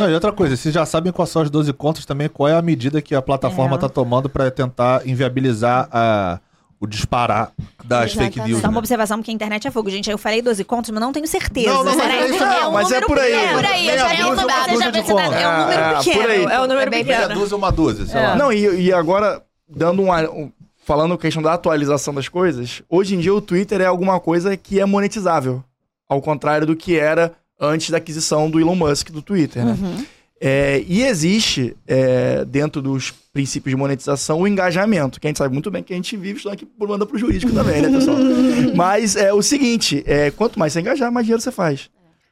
Não, 0.00 0.10
e 0.10 0.14
outra 0.14 0.32
coisa, 0.32 0.56
vocês 0.56 0.74
já 0.74 0.84
sabem 0.84 1.12
quais 1.12 1.30
são 1.30 1.42
as 1.42 1.50
12 1.50 1.72
contas 1.74 2.04
também, 2.04 2.28
qual 2.28 2.48
é 2.48 2.54
a 2.54 2.62
medida 2.62 3.00
que 3.00 3.14
a 3.14 3.22
plataforma 3.22 3.76
É. 3.76 3.78
tá 3.78 3.88
tomando 3.88 4.28
pra 4.28 4.50
tentar 4.50 5.06
inviabilizar 5.06 5.88
a, 5.92 6.40
o 6.80 6.86
disparar 6.86 7.52
das 7.84 8.12
fake 8.12 8.24
Exatamente. 8.24 8.48
news. 8.48 8.60
Só 8.62 8.68
uma 8.68 8.72
né? 8.72 8.78
observação, 8.78 9.18
porque 9.18 9.30
a 9.30 9.34
internet 9.34 9.68
é 9.68 9.70
fogo. 9.70 9.90
Gente, 9.90 10.10
eu 10.10 10.16
falei 10.16 10.40
12 10.40 10.64
contos, 10.64 10.88
mas 10.90 11.00
não 11.00 11.12
tenho 11.12 11.26
certeza. 11.26 11.68
Não, 11.68 11.84
não, 11.84 11.92
Será 11.92 12.06
mas 12.06 12.14
é 12.22 12.28
isso 12.34 12.42
é 12.44 12.60
não, 12.60 12.72
mas 12.72 12.86
é 12.90 12.94
número 12.94 13.06
por 13.06 13.18
aí. 13.18 13.32
pequeno? 13.32 13.54
Por 13.54 13.66
aí, 13.66 13.88
é 13.88 13.92
um 13.92 13.98
se 13.98 14.04
dá- 14.06 14.08
contas. 14.14 14.58
É 14.58 14.66
um 14.66 14.70
número 14.70 15.80
É, 15.80 15.94
pequeno. 15.98 16.20
por 16.22 16.30
aí. 16.30 16.44
É 16.44 16.58
número 16.66 16.90
Meia 16.90 17.04
pequeno. 17.04 17.34
dúzia 17.34 17.56
uma 17.56 17.70
dúzia, 17.70 18.06
sei 18.06 18.18
É. 18.20 18.26
lá. 18.28 18.36
Não, 18.36 18.50
e, 18.52 18.86
e 18.86 18.92
agora, 18.92 19.42
dando 19.68 20.02
um, 20.02 20.10
um- 20.12 20.52
Falando 20.82 21.16
questão 21.18 21.40
da 21.42 21.52
atualização 21.52 22.12
das 22.12 22.26
coisas, 22.26 22.82
hoje 22.88 23.14
em 23.14 23.20
dia 23.20 23.32
o 23.32 23.40
Twitter 23.40 23.80
é 23.80 23.84
alguma 23.86 24.18
coisa 24.18 24.56
que 24.56 24.80
é 24.80 24.84
monetizável. 24.86 25.62
Ao 26.08 26.20
contrário 26.20 26.66
do 26.66 26.74
que 26.74 26.98
era 26.98 27.32
antes 27.60 27.90
da 27.90 27.98
aquisição 27.98 28.50
do 28.50 28.58
Elon 28.58 28.74
Musk 28.74 29.10
do 29.10 29.22
Twitter, 29.22 29.64
né? 29.64 29.76
Uhum. 29.80 30.04
É, 30.42 30.82
e 30.88 31.02
existe, 31.02 31.76
é, 31.86 32.44
dentro 32.46 32.80
dos 32.80 33.10
princípios 33.32 33.70
de 33.72 33.76
monetização, 33.76 34.40
o 34.40 34.48
engajamento, 34.48 35.20
que 35.20 35.26
a 35.26 35.28
gente 35.30 35.36
sabe 35.36 35.52
muito 35.52 35.70
bem 35.70 35.82
que 35.82 35.92
a 35.92 35.96
gente 35.96 36.16
vive 36.16 36.36
estudando 36.38 36.54
aqui 36.54 36.64
por 36.64 36.88
manda 36.88 37.04
pro 37.04 37.18
jurídico 37.18 37.52
também, 37.52 37.82
né, 37.82 37.90
pessoal? 37.90 38.16
Mas 38.74 39.16
é 39.16 39.32
o 39.34 39.42
seguinte, 39.42 40.02
é, 40.06 40.30
quanto 40.30 40.58
mais 40.58 40.72
você 40.72 40.80
engajar, 40.80 41.12
mais 41.12 41.26
dinheiro 41.26 41.42
você 41.42 41.52
faz. 41.52 41.90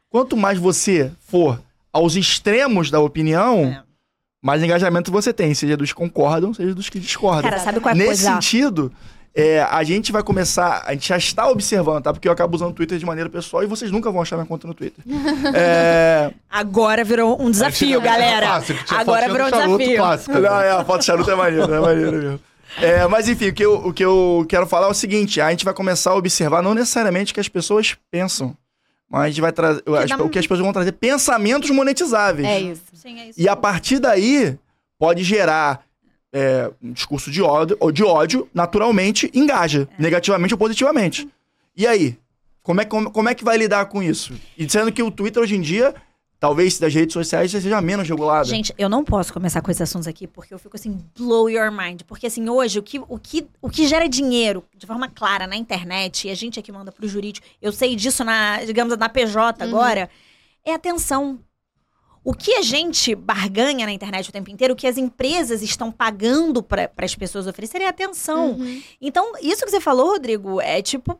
Quanto 0.08 0.36
mais 0.38 0.58
você 0.58 1.10
for 1.20 1.60
aos 1.92 2.16
extremos 2.16 2.90
da 2.90 2.98
opinião, 2.98 3.64
É. 3.66 3.82
mais 4.42 4.62
engajamento 4.62 5.12
você 5.12 5.32
tem, 5.32 5.52
seja 5.52 5.76
dos 5.76 5.90
que 5.92 5.96
concordam, 5.98 6.54
seja 6.54 6.74
dos 6.74 6.88
que 6.88 6.98
discordam. 6.98 7.42
Cara, 7.50 7.58
sabe 7.62 7.78
qual 7.78 7.90
é 7.90 7.92
a 7.92 7.94
Nesse 7.98 8.24
coisa? 8.24 8.32
sentido, 8.34 8.90
é, 9.40 9.62
a 9.62 9.84
gente 9.84 10.10
vai 10.10 10.20
começar, 10.20 10.82
a 10.84 10.92
gente 10.94 11.06
já 11.08 11.16
está 11.16 11.48
observando, 11.48 12.02
tá? 12.02 12.12
Porque 12.12 12.26
eu 12.26 12.32
acabo 12.32 12.56
usando 12.56 12.70
o 12.70 12.74
Twitter 12.74 12.98
de 12.98 13.06
maneira 13.06 13.30
pessoal 13.30 13.62
e 13.62 13.66
vocês 13.66 13.88
nunca 13.92 14.10
vão 14.10 14.20
achar 14.20 14.34
minha 14.34 14.46
conta 14.46 14.66
no 14.66 14.74
Twitter. 14.74 15.04
é, 15.54 16.32
Agora 16.50 17.04
virou 17.04 17.40
um 17.40 17.48
desafio, 17.48 18.00
galera. 18.00 18.46
Clássico, 18.46 18.94
Agora 18.96 19.28
virou 19.30 19.46
um 19.46 19.50
desafio. 19.52 19.96
clássica, 19.96 20.40
Não, 20.40 20.58
né? 20.58 20.66
é, 20.66 20.70
a 20.72 20.84
foto 20.84 20.98
de 21.00 21.06
charuto 21.06 21.30
é 21.30 21.36
maneiro, 21.36 21.72
é 21.72 21.80
maneiro 21.80 22.12
mesmo. 22.16 22.40
É, 22.78 23.06
mas 23.06 23.28
enfim, 23.28 23.48
o 23.50 23.54
que, 23.54 23.64
eu, 23.64 23.74
o 23.74 23.92
que 23.92 24.04
eu 24.04 24.44
quero 24.48 24.66
falar 24.66 24.88
é 24.88 24.90
o 24.90 24.94
seguinte: 24.94 25.40
a 25.40 25.50
gente 25.50 25.64
vai 25.64 25.72
começar 25.72 26.10
a 26.10 26.14
observar 26.16 26.60
não 26.60 26.74
necessariamente 26.74 27.30
o 27.30 27.34
que 27.34 27.40
as 27.40 27.48
pessoas 27.48 27.96
pensam, 28.10 28.56
mas 29.08 29.22
a 29.22 29.28
gente 29.28 29.40
vai 29.40 29.52
trazer. 29.52 29.82
dá 29.84 30.16
O 30.24 30.28
que 30.28 30.38
as 30.38 30.46
pessoas 30.46 30.64
vão 30.64 30.72
trazer 30.72 30.92
pensamentos 30.92 31.70
monetizáveis. 31.70 32.48
É 32.48 32.60
isso. 32.60 32.82
Sim, 32.92 33.20
é 33.20 33.28
isso. 33.28 33.40
E 33.40 33.48
a 33.48 33.54
partir 33.54 34.00
daí 34.00 34.58
pode 34.98 35.22
gerar 35.22 35.80
é, 36.32 36.70
um 36.82 36.92
discurso 36.92 37.30
de 37.30 37.42
ódio, 37.42 37.76
ou 37.80 37.90
de 37.90 38.04
ódio, 38.04 38.48
naturalmente 38.52 39.30
engaja, 39.34 39.88
negativamente 39.98 40.54
ou 40.54 40.58
positivamente. 40.58 41.28
E 41.76 41.86
aí? 41.86 42.18
Como 42.62 42.80
é, 42.80 42.84
como, 42.84 43.10
como 43.10 43.28
é 43.28 43.34
que 43.34 43.44
vai 43.44 43.56
lidar 43.56 43.86
com 43.86 44.02
isso? 44.02 44.34
E 44.56 44.68
sendo 44.68 44.92
que 44.92 45.02
o 45.02 45.10
Twitter 45.10 45.42
hoje 45.42 45.56
em 45.56 45.60
dia, 45.60 45.94
talvez 46.38 46.78
das 46.78 46.92
redes 46.92 47.14
sociais, 47.14 47.50
seja 47.50 47.80
menos 47.80 48.06
regulado. 48.06 48.46
Gente, 48.46 48.74
eu 48.76 48.88
não 48.88 49.02
posso 49.02 49.32
começar 49.32 49.62
com 49.62 49.70
esses 49.70 49.80
assuntos 49.80 50.06
aqui, 50.06 50.26
porque 50.26 50.52
eu 50.52 50.58
fico 50.58 50.76
assim, 50.76 51.02
blow 51.16 51.48
your 51.48 51.72
mind. 51.72 52.02
Porque 52.06 52.26
assim, 52.26 52.46
hoje, 52.48 52.78
o 52.78 52.82
que, 52.82 52.98
o 52.98 53.18
que, 53.18 53.46
o 53.62 53.70
que 53.70 53.86
gera 53.86 54.08
dinheiro 54.08 54.62
de 54.76 54.86
forma 54.86 55.08
clara 55.08 55.46
na 55.46 55.56
internet, 55.56 56.28
e 56.28 56.30
a 56.30 56.34
gente 56.34 56.60
aqui 56.60 56.70
manda 56.70 56.92
pro 56.92 57.08
jurídico, 57.08 57.46
eu 57.60 57.72
sei 57.72 57.96
disso 57.96 58.22
na, 58.22 58.62
digamos, 58.64 58.96
na 58.98 59.08
PJ 59.08 59.64
agora, 59.64 60.10
é 60.64 60.74
atenção. 60.74 61.38
O 62.30 62.34
que 62.34 62.54
a 62.56 62.62
gente 62.62 63.14
barganha 63.14 63.86
na 63.86 63.92
internet 63.92 64.28
o 64.28 64.32
tempo 64.32 64.50
inteiro, 64.50 64.74
o 64.74 64.76
que 64.76 64.86
as 64.86 64.98
empresas 64.98 65.62
estão 65.62 65.90
pagando 65.90 66.62
para 66.62 66.90
as 66.98 67.14
pessoas 67.14 67.46
oferecerem 67.46 67.86
é 67.86 67.90
atenção. 67.90 68.50
Uhum. 68.52 68.82
Então, 69.00 69.32
isso 69.40 69.64
que 69.64 69.70
você 69.70 69.80
falou, 69.80 70.08
Rodrigo, 70.10 70.60
é 70.60 70.82
tipo. 70.82 71.18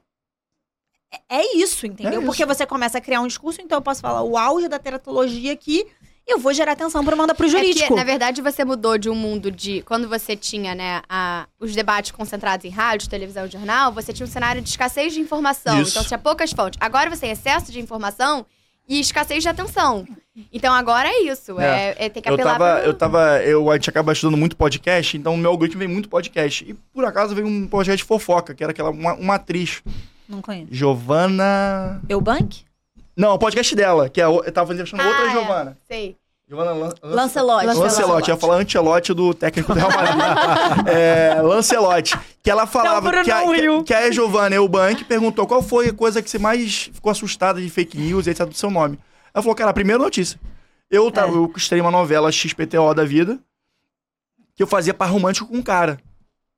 é- 1.11 1.36
É 1.38 1.56
isso, 1.56 1.86
entendeu? 1.86 2.12
É 2.12 2.16
isso. 2.18 2.26
Porque 2.26 2.44
você 2.44 2.66
começa 2.66 2.98
a 2.98 3.00
criar 3.00 3.22
um 3.22 3.26
discurso, 3.26 3.61
então 3.62 3.78
eu 3.78 3.82
posso 3.82 4.02
falar 4.02 4.22
o 4.22 4.36
auge 4.36 4.68
da 4.68 4.78
teratologia 4.78 5.50
aqui, 5.50 5.86
eu 6.26 6.38
vou 6.38 6.52
gerar 6.52 6.72
atenção 6.72 7.02
para 7.02 7.16
mandar 7.16 7.34
pro 7.34 7.46
É 7.46 7.48
jurídico. 7.48 7.88
que, 7.88 7.94
na 7.94 8.04
verdade, 8.04 8.42
você 8.42 8.62
mudou 8.62 8.98
de 8.98 9.09
um 9.09 9.14
mundo 9.14 9.50
de. 9.50 9.80
Quando 9.84 10.06
você 10.11 10.36
tinha, 10.36 10.74
né, 10.74 11.00
a- 11.09 11.48
os 11.59 11.74
debates 11.74 12.11
concentrados 12.11 12.66
em 12.66 12.68
rádio, 12.68 13.09
televisão 13.09 13.46
e 13.46 13.50
jornal, 13.50 13.90
você 13.94 14.12
tinha 14.12 14.26
um 14.26 14.30
cenário 14.30 14.61
de 14.61 14.68
escassez 14.68 15.14
de 15.14 15.20
informação. 15.20 15.80
Isso. 15.80 15.92
Então 15.92 16.04
tinha 16.04 16.18
poucas 16.18 16.52
fontes. 16.52 16.78
Agora 16.82 17.09
você 17.09 17.22
tem 17.22 17.30
excesso 17.30 17.72
de 17.72 17.80
informação 17.80 18.44
e 18.89 18.99
escassez 19.01 19.43
de 19.43 19.49
atenção. 19.49 20.07
Então 20.53 20.72
agora 20.72 21.09
é 21.09 21.22
isso. 21.22 21.59
É, 21.61 21.95
é 21.99 22.09
ter 22.09 22.20
que 22.22 22.28
Eu 22.28 22.34
apelar 22.34 22.53
tava, 22.59 22.76
pro- 22.76 22.86
eu 22.86 22.95
tava, 22.95 23.43
eu, 23.43 23.70
a 23.70 23.74
gente 23.74 23.91
acaba 23.91 24.12
estudando 24.12 24.36
muito 24.39 24.57
podcast, 24.57 25.16
então 25.16 25.34
o 25.34 25.36
meu 25.36 25.51
algoritmo 25.51 25.80
vem 25.80 25.89
muito 25.89 26.09
podcast. 26.09 26.64
E 26.68 26.74
por 26.74 27.05
acaso 27.05 27.34
veio 27.34 27.47
um 27.47 27.66
podcast 27.66 27.97
de 27.99 28.05
fofoca, 28.05 28.55
que 28.55 28.62
era 28.62 28.70
aquela, 28.70 28.91
uma, 28.91 29.14
uma 29.14 29.34
atriz, 29.34 29.82
Não 30.28 30.41
conheço. 30.41 30.68
Giovanna... 30.72 32.01
Eu 32.09 32.20
bank? 32.20 32.62
Não, 33.16 33.34
o 33.34 33.39
podcast 33.39 33.74
dela, 33.74 34.09
que 34.09 34.20
é, 34.20 34.24
eu 34.24 34.53
tava 34.53 34.72
entrevistando 34.72 35.03
outra 35.03 35.24
Ah, 35.24 35.28
é. 35.28 35.30
Giovanna. 35.32 35.76
Sei. 35.89 36.16
Giovanna 36.49 36.70
Lan, 36.72 36.93
Lan- 37.03 37.14
Lancelotti. 37.14 37.66
Lancelotti, 37.66 38.30
eu 38.30 38.34
ia 38.36 38.41
falar 38.41 38.57
Ancelotti 38.57 39.12
do 39.12 39.34
técnico 39.34 39.74
do 39.74 39.78
Real 39.80 39.91
Madrid. 39.91 40.86
é, 41.59 41.78
Lancelotti. 41.78 42.18
Que 42.42 42.50
ela 42.50 42.66
falava 42.66 43.11
Não, 43.12 43.22
que, 43.24 43.30
a, 43.30 43.42
que, 43.44 43.82
que 43.84 43.94
a 43.94 44.11
Giovanna 44.11 44.56
Eubank 44.56 45.04
perguntou 45.04 45.46
qual 45.46 45.62
foi 45.62 45.88
a 45.88 45.92
coisa 45.92 46.22
que 46.22 46.30
você 46.30 46.38
mais 46.38 46.90
ficou 46.92 47.11
assustada 47.12 47.61
de 47.61 47.68
fake 47.68 47.98
news 47.98 48.26
e 48.26 48.30
etc. 48.30 48.46
do 48.46 48.54
seu 48.54 48.70
nome. 48.70 48.98
Ela 49.34 49.42
falou, 49.42 49.54
cara, 49.54 49.70
a 49.70 49.74
primeira 49.74 50.02
notícia. 50.02 50.38
Eu, 50.90 51.11
tava, 51.11 51.32
É. 51.32 51.36
eu 51.36 51.52
estrei 51.56 51.80
uma 51.80 51.90
novela 51.90 52.32
XPTO 52.32 52.94
da 52.94 53.04
vida 53.04 53.38
que 54.56 54.62
eu 54.62 54.66
fazia 54.66 54.94
par 54.94 55.11
romântico 55.11 55.46
com 55.48 55.56
um 55.59 55.62
cara. 55.62 56.00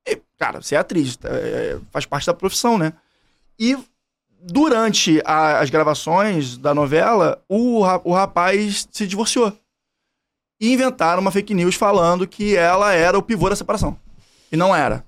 E, 0.07 0.19
cara, 0.39 0.61
você 0.61 0.73
é 0.75 0.77
atriz, 0.79 1.17
é, 1.23 1.77
faz 1.91 2.05
parte 2.05 2.25
da 2.25 2.33
profissão, 2.33 2.77
né? 2.77 2.93
E 3.59 3.77
durante 4.41 5.21
a- 5.23 5.59
as 5.59 5.69
gravações 5.69 6.57
da 6.57 6.73
novela, 6.73 7.43
o, 7.47 7.81
o 8.03 8.13
rapaz 8.13 8.87
se 8.91 9.05
divorciou. 9.05 9.53
E 10.59 10.71
inventaram 10.73 11.21
uma 11.21 11.31
fake 11.31 11.53
news 11.53 11.75
falando 11.75 12.27
que 12.27 12.55
ela 12.55 12.93
era 12.93 13.17
o 13.17 13.21
pivô 13.21 13.49
da 13.49 13.55
separação. 13.55 13.97
E 14.51 14.57
não 14.57 14.75
era. 14.75 15.05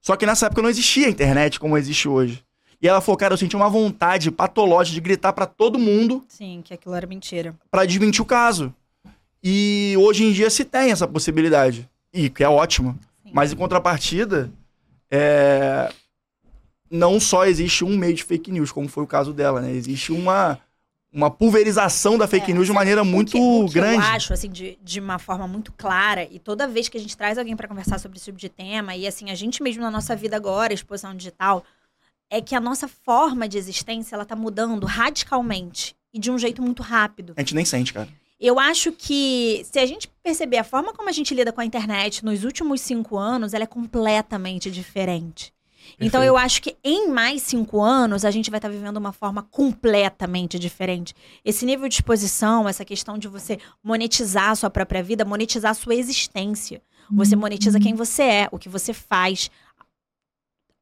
Só 0.00 0.16
que 0.16 0.24
nessa 0.24 0.46
época 0.46 0.62
não 0.62 0.70
existia 0.70 1.06
a 1.06 1.10
internet 1.10 1.58
como 1.60 1.76
existe 1.76 2.08
hoje. 2.08 2.44
E 2.80 2.88
ela 2.88 3.00
falou, 3.02 3.18
cara, 3.18 3.34
eu 3.34 3.38
senti 3.38 3.54
uma 3.54 3.68
vontade 3.68 4.30
patológica 4.30 4.94
de 4.94 5.00
gritar 5.00 5.32
pra 5.34 5.44
todo 5.44 5.78
mundo 5.78 6.24
Sim, 6.28 6.62
que 6.64 6.72
aquilo 6.72 6.94
era 6.94 7.06
mentira. 7.06 7.54
pra 7.70 7.84
desmentir 7.84 8.22
o 8.22 8.26
caso. 8.26 8.74
E 9.42 9.94
hoje 9.98 10.24
em 10.24 10.32
dia 10.32 10.48
se 10.48 10.64
tem 10.64 10.90
essa 10.90 11.06
possibilidade. 11.06 11.88
E 12.12 12.30
que 12.30 12.42
é 12.42 12.48
ótimo. 12.48 12.98
Sim. 13.22 13.30
Mas 13.34 13.52
em 13.52 13.56
contrapartida, 13.56 14.50
é, 15.10 15.92
não 16.90 17.20
só 17.20 17.44
existe 17.44 17.84
um 17.84 17.96
meio 17.98 18.14
de 18.14 18.24
fake 18.24 18.50
news, 18.50 18.72
como 18.72 18.88
foi 18.88 19.04
o 19.04 19.06
caso 19.06 19.32
dela, 19.34 19.60
né? 19.60 19.70
Existe 19.72 20.10
uma, 20.12 20.58
uma 21.12 21.30
pulverização 21.30 22.16
da 22.16 22.26
fake 22.26 22.50
É, 22.50 22.54
news 22.54 22.66
de 22.66 22.72
maneira 22.72 23.02
muito 23.02 23.30
o 23.30 23.32
que, 23.32 23.38
o 23.38 23.66
que 23.66 23.74
grande. 23.74 23.96
Eu 23.96 24.12
acho, 24.12 24.32
assim, 24.32 24.48
de, 24.48 24.78
de 24.82 25.00
uma 25.00 25.18
forma 25.18 25.48
muito 25.48 25.72
clara, 25.72 26.24
e 26.30 26.38
toda 26.38 26.68
vez 26.68 26.88
que 26.88 26.96
a 26.96 27.00
gente 27.00 27.16
traz 27.16 27.36
alguém 27.38 27.56
pra 27.56 27.66
conversar 27.66 27.98
sobre 27.98 28.16
esse 28.18 28.26
tipo 28.26 28.38
de 28.38 28.48
tema, 28.48 28.94
e 28.94 29.06
assim, 29.06 29.30
a 29.30 29.34
gente 29.34 29.62
mesmo 29.62 29.82
na 29.82 29.90
nossa 29.90 30.14
vida 30.14 30.36
agora, 30.36 30.72
exposição 30.72 31.14
digital, 31.14 31.64
é 32.30 32.40
que 32.40 32.54
a 32.54 32.60
nossa 32.60 32.86
forma 32.86 33.48
de 33.48 33.58
existência, 33.58 34.14
ela 34.14 34.24
tá 34.24 34.36
mudando 34.36 34.86
radicalmente. 34.86 35.96
E 36.12 36.18
de 36.18 36.30
um 36.30 36.38
jeito 36.38 36.60
muito 36.60 36.82
rápido. 36.82 37.34
A 37.36 37.40
gente 37.40 37.54
nem 37.54 37.64
sente, 37.64 37.92
cara. 37.92 38.08
Eu 38.40 38.58
acho 38.58 38.90
que 38.90 39.64
se 39.70 39.78
a 39.78 39.86
gente 39.86 40.08
perceber 40.22 40.56
a 40.56 40.64
forma 40.64 40.92
como 40.92 41.08
a 41.08 41.12
gente 41.12 41.34
lida 41.34 41.52
com 41.52 41.60
a 41.60 41.64
internet 41.64 42.24
nos 42.24 42.42
últimos 42.42 42.80
cinco 42.80 43.16
anos, 43.16 43.52
ela 43.52 43.64
é 43.64 43.66
completamente 43.66 44.70
diferente. 44.70 45.52
Então 46.00 46.24
eu 46.24 46.36
acho 46.36 46.62
que 46.62 46.76
em 46.82 47.08
mais 47.08 47.42
cinco 47.42 47.80
anos 47.82 48.24
a 48.24 48.30
gente 48.30 48.50
vai 48.50 48.58
estar 48.58 48.70
vivendo 48.70 48.96
uma 48.96 49.12
forma 49.12 49.42
completamente 49.42 50.58
diferente. 50.58 51.14
Esse 51.44 51.66
nível 51.66 51.88
de 51.88 51.96
exposição, 51.96 52.68
essa 52.68 52.84
questão 52.84 53.18
de 53.18 53.28
você 53.28 53.58
monetizar 53.82 54.50
a 54.50 54.54
sua 54.54 54.70
própria 54.70 55.02
vida, 55.02 55.24
monetizar 55.24 55.72
a 55.72 55.74
sua 55.74 55.94
existência. 55.94 56.82
Você 57.12 57.34
monetiza 57.34 57.80
quem 57.80 57.94
você 57.94 58.22
é, 58.22 58.48
o 58.52 58.58
que 58.58 58.68
você 58.68 58.92
faz. 58.92 59.50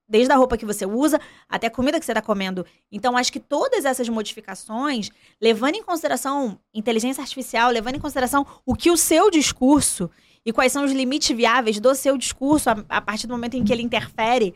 Desde 0.07 0.33
a 0.33 0.37
roupa 0.37 0.57
que 0.57 0.65
você 0.65 0.87
usa 0.87 1.21
até 1.49 1.67
a 1.67 1.71
comida 1.71 1.99
que 1.99 2.05
você 2.05 2.13
está 2.13 2.23
comendo. 2.23 2.65
Então, 2.91 3.17
acho 3.17 3.33
que 3.33 3.41
todas 3.41 3.85
essas 3.85 4.09
modificações, 4.09 5.11
levando 5.41 5.75
em 5.75 5.83
consideração 5.83 6.59
inteligência 6.73 7.21
artificial, 7.21 7.71
levando 7.71 7.97
em 7.97 8.01
consideração 8.01 8.47
o 8.65 8.75
que 8.75 8.91
o 8.91 8.97
seu 8.97 9.31
discurso 9.31 10.11
e 10.45 10.53
quais 10.53 10.73
são 10.73 10.85
os 10.85 10.93
limites 10.93 11.37
viáveis 11.37 11.79
do 11.81 11.95
seu 11.95 12.17
discurso 12.17 12.71
a, 12.71 12.85
a 12.89 13.01
partir 13.01 13.27
do 13.27 13.33
momento 13.33 13.55
em 13.57 13.65
que 13.65 13.73
ele 13.73 13.83
interfere, 13.83 14.55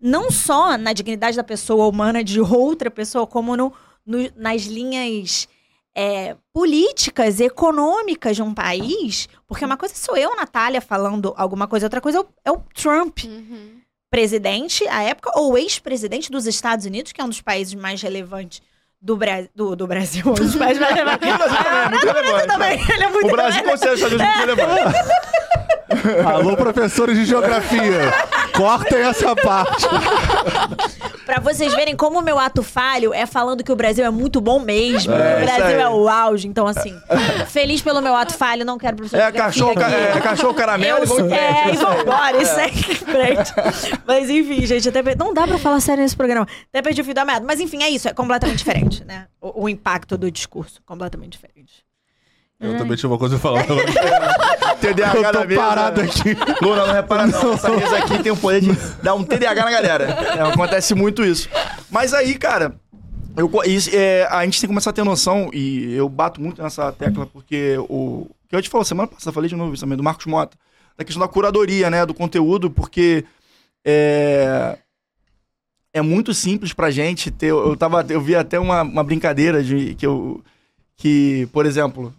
não 0.00 0.30
só 0.30 0.76
na 0.76 0.92
dignidade 0.92 1.36
da 1.36 1.44
pessoa 1.44 1.86
humana 1.86 2.22
de 2.22 2.40
outra 2.40 2.90
pessoa, 2.90 3.26
como 3.26 3.56
no, 3.56 3.72
no- 4.04 4.30
nas 4.36 4.62
linhas 4.62 5.48
é, 5.94 6.36
políticas, 6.52 7.40
econômicas 7.40 8.36
de 8.36 8.42
um 8.42 8.54
país. 8.54 9.28
Porque 9.46 9.64
uma 9.64 9.76
coisa 9.76 9.94
sou 9.94 10.16
eu, 10.16 10.36
Natália, 10.36 10.80
falando 10.80 11.34
alguma 11.36 11.66
coisa, 11.66 11.86
outra 11.86 12.00
coisa 12.00 12.18
é 12.18 12.20
o, 12.20 12.26
é 12.44 12.50
o 12.52 12.62
Trump 12.74 13.18
Uhum. 13.24 13.80
presidente 14.10 14.86
à 14.88 15.02
época, 15.02 15.32
ou 15.36 15.56
ex-presidente 15.58 16.30
dos 16.30 16.46
Estados 16.46 16.84
Unidos, 16.86 17.12
que 17.12 17.20
é 17.20 17.24
um 17.24 17.28
dos 17.28 17.40
países 17.40 17.74
mais 17.74 18.00
relevantes 18.02 18.62
do, 19.00 19.16
Bra 19.16 19.44
do, 19.54 19.74
do 19.74 19.86
Brasil. 19.86 20.22
Também 20.34 20.68
é 20.70 21.88
muito 21.88 22.06
relevante. 22.06 22.46
também, 22.46 22.80
ele 22.90 23.04
é 23.04 23.08
muito 23.08 23.26
O 23.28 23.30
Brasil 23.30 23.62
os 23.64 23.74
Estados 23.74 24.02
Unidos 24.02 24.20
muito 24.20 24.38
relevante. 24.38 24.96
Alô, 26.26 26.56
professores 26.56 27.16
de 27.16 27.24
geografia. 27.24 28.12
Cortem 28.54 28.98
essa 29.00 29.34
parte. 29.36 29.86
Pra 31.24 31.38
vocês 31.38 31.72
verem 31.74 31.94
como 31.96 32.18
o 32.18 32.22
meu 32.22 32.38
ato 32.38 32.60
falho 32.62 33.14
é 33.14 33.24
falando 33.24 33.62
que 33.62 33.70
o 33.70 33.76
Brasil 33.76 34.04
é 34.04 34.10
muito 34.10 34.40
bom 34.40 34.58
mesmo. 34.58 35.12
É, 35.14 35.36
o 35.36 35.40
Brasil 35.44 35.78
é 35.80 35.88
o 35.88 36.08
auge. 36.08 36.48
Então, 36.48 36.66
assim, 36.66 36.98
feliz 37.48 37.80
pelo 37.80 38.00
meu 38.00 38.14
ato 38.16 38.34
falho, 38.34 38.64
não 38.64 38.76
quero 38.76 38.96
professor 38.96 39.18
É 39.20 39.30
cachorro, 39.30 39.74
ca- 39.74 39.90
é 39.90 40.20
cachorro 40.20 40.54
caramelo 40.54 40.98
Eu 40.98 41.04
e 41.04 41.06
vamos 41.06 41.32
é, 41.32 41.72
e 41.72 41.76
vambora, 41.76 42.42
isso 42.42 42.58
aí 42.58 42.70
em 42.70 42.94
frente. 42.94 43.52
Mas 44.04 44.28
enfim, 44.28 44.66
gente, 44.66 44.88
até 44.88 45.02
não 45.14 45.32
dá 45.32 45.46
pra 45.46 45.58
falar 45.58 45.78
sério 45.80 46.02
nesse 46.02 46.16
programa. 46.16 46.48
Até 46.68 46.82
perdi 46.82 47.00
o 47.00 47.04
fio 47.04 47.14
da 47.14 47.24
meada. 47.24 47.44
Mas 47.46 47.60
enfim, 47.60 47.82
é 47.82 47.88
isso, 47.88 48.08
é 48.08 48.12
completamente 48.12 48.58
diferente, 48.58 49.04
né? 49.04 49.26
O, 49.40 49.64
o 49.64 49.68
impacto 49.68 50.18
do 50.18 50.30
discurso, 50.30 50.80
completamente 50.84 51.32
diferente. 51.32 51.84
Eu 52.60 52.76
também 52.76 52.96
tinha 52.96 53.08
uma 53.08 53.18
coisa 53.18 53.38
pra 53.38 53.50
falar. 53.50 53.64
TDAH 54.80 55.18
Eu 55.18 55.32
tô 55.32 55.44
mesa. 55.46 55.60
parado 55.60 56.00
aqui. 56.00 56.36
Luna, 56.62 56.86
não 56.86 56.94
repara 56.94 57.26
não. 57.26 57.52
Essa 57.54 57.70
mesa 57.70 57.98
aqui 57.98 58.22
tem 58.22 58.32
o 58.32 58.36
poder 58.36 58.60
de 58.60 58.72
dar 59.02 59.14
um 59.14 59.24
TDAH 59.24 59.64
na 59.64 59.70
galera. 59.70 60.04
É, 60.04 60.40
acontece 60.42 60.94
muito 60.94 61.24
isso. 61.24 61.48
Mas 61.90 62.12
aí, 62.14 62.34
cara, 62.36 62.74
eu, 63.36 63.50
isso, 63.66 63.90
é, 63.92 64.26
a 64.30 64.44
gente 64.44 64.60
tem 64.60 64.68
que 64.68 64.72
começar 64.72 64.90
a 64.90 64.92
ter 64.92 65.04
noção, 65.04 65.50
e 65.52 65.94
eu 65.94 66.08
bato 66.08 66.40
muito 66.40 66.62
nessa 66.62 66.90
tecla, 66.92 67.26
porque 67.26 67.76
o. 67.88 68.26
Que 68.48 68.56
eu 68.56 68.62
te 68.62 68.68
falo, 68.68 68.84
semana 68.84 69.06
passada, 69.06 69.32
falei 69.32 69.48
de 69.48 69.54
novo 69.54 69.72
isso 69.72 69.82
também, 69.84 69.96
do 69.96 70.02
Marcos 70.02 70.26
Mota, 70.26 70.56
da 70.98 71.04
questão 71.04 71.20
da 71.20 71.28
curadoria, 71.28 71.88
né, 71.90 72.04
do 72.04 72.14
conteúdo, 72.14 72.70
porque. 72.70 73.24
É, 73.84 74.76
é 75.92 76.02
muito 76.02 76.34
simples 76.34 76.72
pra 76.72 76.90
gente 76.90 77.30
ter. 77.30 77.48
Eu, 77.48 77.76
tava, 77.76 78.04
eu 78.08 78.20
vi 78.20 78.36
até 78.36 78.58
uma, 78.58 78.82
uma 78.82 79.04
brincadeira 79.04 79.62
de 79.62 79.94
que 79.94 80.06
eu. 80.06 80.42
Que, 80.96 81.48
por 81.50 81.64
exemplo, 81.64 82.12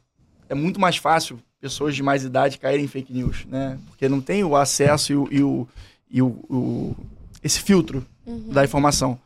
é 0.51 0.55
muito 0.55 0.79
mais 0.79 0.97
fácil 0.97 1.39
pessoas 1.59 1.95
de 1.95 2.01
mais 2.03 2.23
idade 2.23 2.57
caírem 2.57 2.85
em 2.85 2.87
fake 2.87 3.13
news, 3.13 3.45
né? 3.47 3.77
Porque 3.87 4.09
não 4.09 4.19
tem 4.19 4.43
o 4.43 4.55
acesso 4.55 5.11
e 5.13 5.15
o, 5.15 5.27
e 5.31 5.41
o, 5.43 5.67
e 6.09 6.21
o- 6.21 6.27
o- 6.49 6.95
esse 7.43 7.59
filtro 7.59 8.05
da 8.25 8.63
informação. 8.63 9.17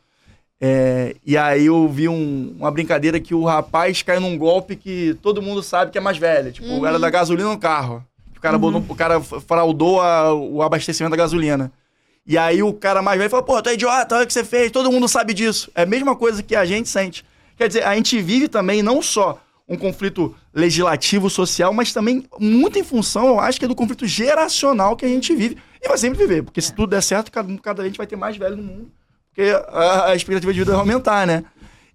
É, 0.60 1.14
e 1.24 1.36
aí 1.36 1.66
eu 1.66 1.86
vi 1.88 2.08
um- 2.08 2.54
uma 2.58 2.70
brincadeira 2.70 3.20
que 3.20 3.34
o 3.34 3.44
rapaz 3.44 4.02
caiu 4.02 4.20
num 4.20 4.38
golpe 4.38 4.74
que 4.76 5.16
todo 5.20 5.42
mundo 5.42 5.62
sabe 5.62 5.90
que 5.90 5.98
é 5.98 6.00
mais 6.00 6.16
velho. 6.16 6.50
Tipo, 6.52 6.66
o 6.78 6.80
cara 6.82 6.98
da 6.98 7.10
gasolina 7.10 7.48
no 7.50 7.58
carro. 7.58 8.02
O 8.36 8.40
cara, 8.40 8.56
botou- 8.58 8.84
o 8.88 8.94
cara 8.94 9.20
fraudou 9.20 10.00
a- 10.00 10.32
o 10.34 10.62
abastecimento 10.62 11.10
da 11.10 11.16
gasolina. 11.16 11.70
E 12.26 12.36
aí 12.38 12.62
o 12.62 12.72
cara 12.72 13.02
mais 13.02 13.18
velho 13.18 13.30
falou, 13.30 13.44
pô, 13.44 13.60
tu 13.62 13.68
é 13.68 13.74
idiota, 13.74 14.14
olha 14.16 14.24
o 14.24 14.26
que 14.26 14.32
você 14.32 14.44
fez, 14.44 14.70
todo 14.72 14.90
mundo 14.90 15.08
sabe 15.08 15.32
disso. 15.34 15.70
É 15.74 15.82
a 15.82 15.86
mesma 15.86 16.16
coisa 16.16 16.42
que 16.42 16.56
a 16.56 16.64
gente 16.64 16.88
sente. 16.88 17.24
Quer 17.56 17.68
dizer, 17.68 17.84
a 17.84 17.94
gente 17.94 18.20
vive 18.20 18.48
também 18.48 18.82
não 18.82 19.00
só 19.02 19.38
um 19.68 19.76
conflito 19.76 20.34
legislativo, 20.54 21.28
social, 21.28 21.72
mas 21.72 21.92
também 21.92 22.24
muito 22.38 22.78
em 22.78 22.84
função, 22.84 23.26
eu 23.26 23.40
acho 23.40 23.58
que 23.58 23.64
é 23.64 23.68
do 23.68 23.74
conflito 23.74 24.06
geracional 24.06 24.96
que 24.96 25.04
a 25.04 25.08
gente 25.08 25.34
vive. 25.34 25.56
E 25.82 25.88
vai 25.88 25.98
sempre 25.98 26.18
viver, 26.18 26.42
porque 26.42 26.60
se 26.60 26.72
tudo 26.72 26.90
der 26.90 27.02
certo, 27.02 27.32
cada, 27.32 27.58
cada 27.58 27.82
vez 27.82 27.96
vai 27.96 28.06
ter 28.06 28.16
mais 28.16 28.36
velho 28.36 28.56
no 28.56 28.62
mundo. 28.62 28.92
Porque 29.34 29.50
a, 29.68 30.06
a 30.06 30.16
expectativa 30.16 30.52
de 30.52 30.58
vida 30.60 30.70
vai 30.70 30.80
aumentar, 30.80 31.26
né? 31.26 31.44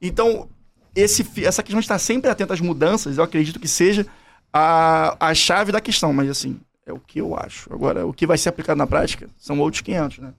Então, 0.01 0.49
esse, 0.95 1.25
essa 1.43 1.63
questão 1.63 1.79
de 1.79 1.85
estar 1.85 1.97
sempre 1.97 2.29
atento 2.29 2.53
às 2.53 2.59
mudanças, 2.59 3.17
eu 3.17 3.23
acredito 3.23 3.59
que 3.59 3.67
seja 3.67 4.05
a, 4.53 5.29
a 5.29 5.33
chave 5.33 5.71
da 5.71 5.81
questão. 5.81 6.13
Mas, 6.13 6.29
assim, 6.29 6.59
é 6.85 6.93
o 6.93 6.99
que 6.99 7.19
eu 7.19 7.35
acho. 7.35 7.73
Agora, 7.73 8.05
o 8.05 8.13
que 8.13 8.27
vai 8.27 8.37
ser 8.37 8.49
aplicado 8.49 8.77
na 8.77 8.85
prática 8.85 9.29
são 9.37 9.59
outros 9.59 9.81
500, 9.81 10.19
né? 10.19 10.33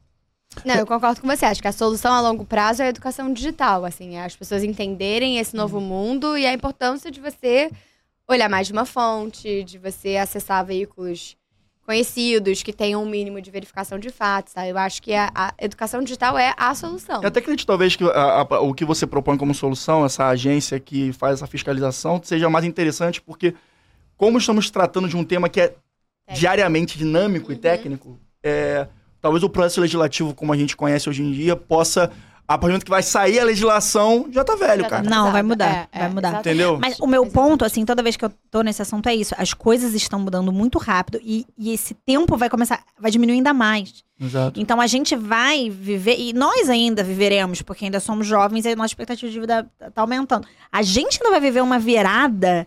Não, 0.65 0.75
eu 0.77 0.87
concordo 0.87 1.21
com 1.21 1.27
você. 1.27 1.45
Acho 1.47 1.61
que 1.63 1.69
a 1.69 1.73
solução 1.73 2.13
a 2.13 2.21
longo 2.21 2.45
prazo 2.45 2.83
é 2.83 2.87
a 2.87 2.89
educação 2.89 3.33
digital, 3.33 3.85
assim, 3.85 4.17
é 4.17 4.25
as 4.25 4.37
pessoas 4.37 4.63
entenderem 4.63 5.39
esse 5.39 5.57
novo 5.57 5.81
mundo 5.81 6.37
e 6.37 6.47
a 6.47 6.53
importância 6.53 7.11
de 7.11 7.21
você 7.21 7.71
olhar 8.29 8.49
mais 8.49 8.67
de 8.67 8.73
uma 8.73 8.85
fonte, 8.85 9.65
de 9.65 9.79
você 9.79 10.17
acessar 10.17 10.65
veículos 10.65 11.37
conhecidos 11.85 12.63
que 12.63 12.73
tenham 12.73 13.03
um 13.03 13.09
mínimo 13.09 13.41
de 13.43 13.51
verificação 13.51 13.99
de 13.99 14.09
fatos, 14.09 14.53
tá? 14.55 14.67
Eu 14.67 14.79
acho 14.79 15.03
que 15.03 15.13
a, 15.13 15.31
a 15.35 15.53
educação 15.59 16.01
digital 16.03 16.39
é 16.39 16.55
a 16.57 16.75
solução. 16.75 17.21
Eu 17.23 17.29
até 17.29 17.41
acredito, 17.41 17.67
talvez, 17.67 17.97
que 17.97 18.05
a- 18.05 18.47
a- 18.49 18.61
o 18.61 18.73
que 18.73 18.85
você 18.85 19.05
propõe 19.07 19.37
como 19.37 19.53
solução, 19.53 20.05
essa 20.05 20.29
agência 20.29 20.79
que 20.79 21.13
faz 21.13 21.35
essa 21.35 21.47
fiscalização, 21.47 22.21
seja 22.23 22.49
mais 22.49 22.65
interessante, 22.65 23.21
porque 23.21 23.55
como 24.17 24.39
estamos 24.39 24.71
tratando 24.71 25.09
de 25.09 25.17
um 25.17 25.25
tema 25.25 25.49
que 25.49 25.61
é 25.61 25.75
diariamente 26.33 26.97
dinâmico 26.97 27.53
e 27.53 27.57
técnico, 27.57 28.19
é, 28.43 28.87
talvez 29.23 29.43
o 29.45 29.49
processo 29.49 29.81
legislativo, 29.81 30.35
como 30.35 30.53
a 30.53 30.57
gente 30.57 30.77
conhece 30.77 31.09
hoje 31.09 31.23
em 31.23 31.31
dia, 31.33 31.55
possa, 31.57 32.11
a 32.47 32.59
partir 32.59 32.67
do 32.67 32.69
momento 32.73 32.85
que 32.85 32.91
vai 32.91 33.03
sair 33.03 33.39
a 33.39 33.45
legislação, 33.45 34.27
já 34.33 34.43
tá 34.43 34.57
velho, 34.57 34.83
tá 34.83 34.91
cara. 34.91 35.09
Não, 35.09 35.31
vai 35.31 35.43
mudar, 35.45 35.89
É, 35.93 35.99
vai 36.01 36.09
é, 36.09 36.13
mudar. 36.13 36.29
exatamente. 36.29 36.49
Entendeu? 36.49 36.79
Mas 36.81 36.99
o 36.99 37.07
meu 37.07 37.23
Exatamente. 37.23 37.51
ponto, 37.51 37.65
assim, 37.65 37.85
toda 37.85 38.03
vez 38.03 38.17
que 38.17 38.25
eu 38.25 38.33
tô 38.51 38.63
nesse 38.63 38.83
assunto 38.83 39.09
é 39.09 39.15
isso. 39.15 39.33
As 39.39 39.55
coisas 39.55 39.95
estão 39.95 40.19
mudando 40.19 40.53
muito 40.53 40.77
rápido 40.79 41.21
e, 41.23 41.47
e 41.57 41.73
esse 41.73 41.95
tempo 41.95 42.37
vai 42.37 42.51
começar, 42.51 42.83
vai 42.99 43.11
diminuir 43.13 43.37
ainda 43.37 43.55
mais. 43.55 44.03
Exato. 44.21 44.61
Então 44.61 44.81
a 44.81 44.87
gente 44.89 45.15
vai 45.17 45.71
viver, 45.71 46.17
e 46.19 46.33
nós 46.33 46.69
ainda 46.69 47.03
viveremos, 47.05 47.63
porque 47.63 47.85
ainda 47.85 48.01
somos 48.01 48.27
jovens 48.27 48.65
e 48.65 48.71
a 48.71 48.77
nossa 48.77 48.89
expectativa 48.89 49.31
de 49.31 49.41
vida 49.41 49.71
tá 49.95 50.03
aumentando. 50.03 50.47
A 50.71 50.83
gente 50.83 51.19
ainda 51.21 51.31
vai 51.31 51.41
viver 51.41 51.61
uma 51.63 51.79
virada 51.79 52.67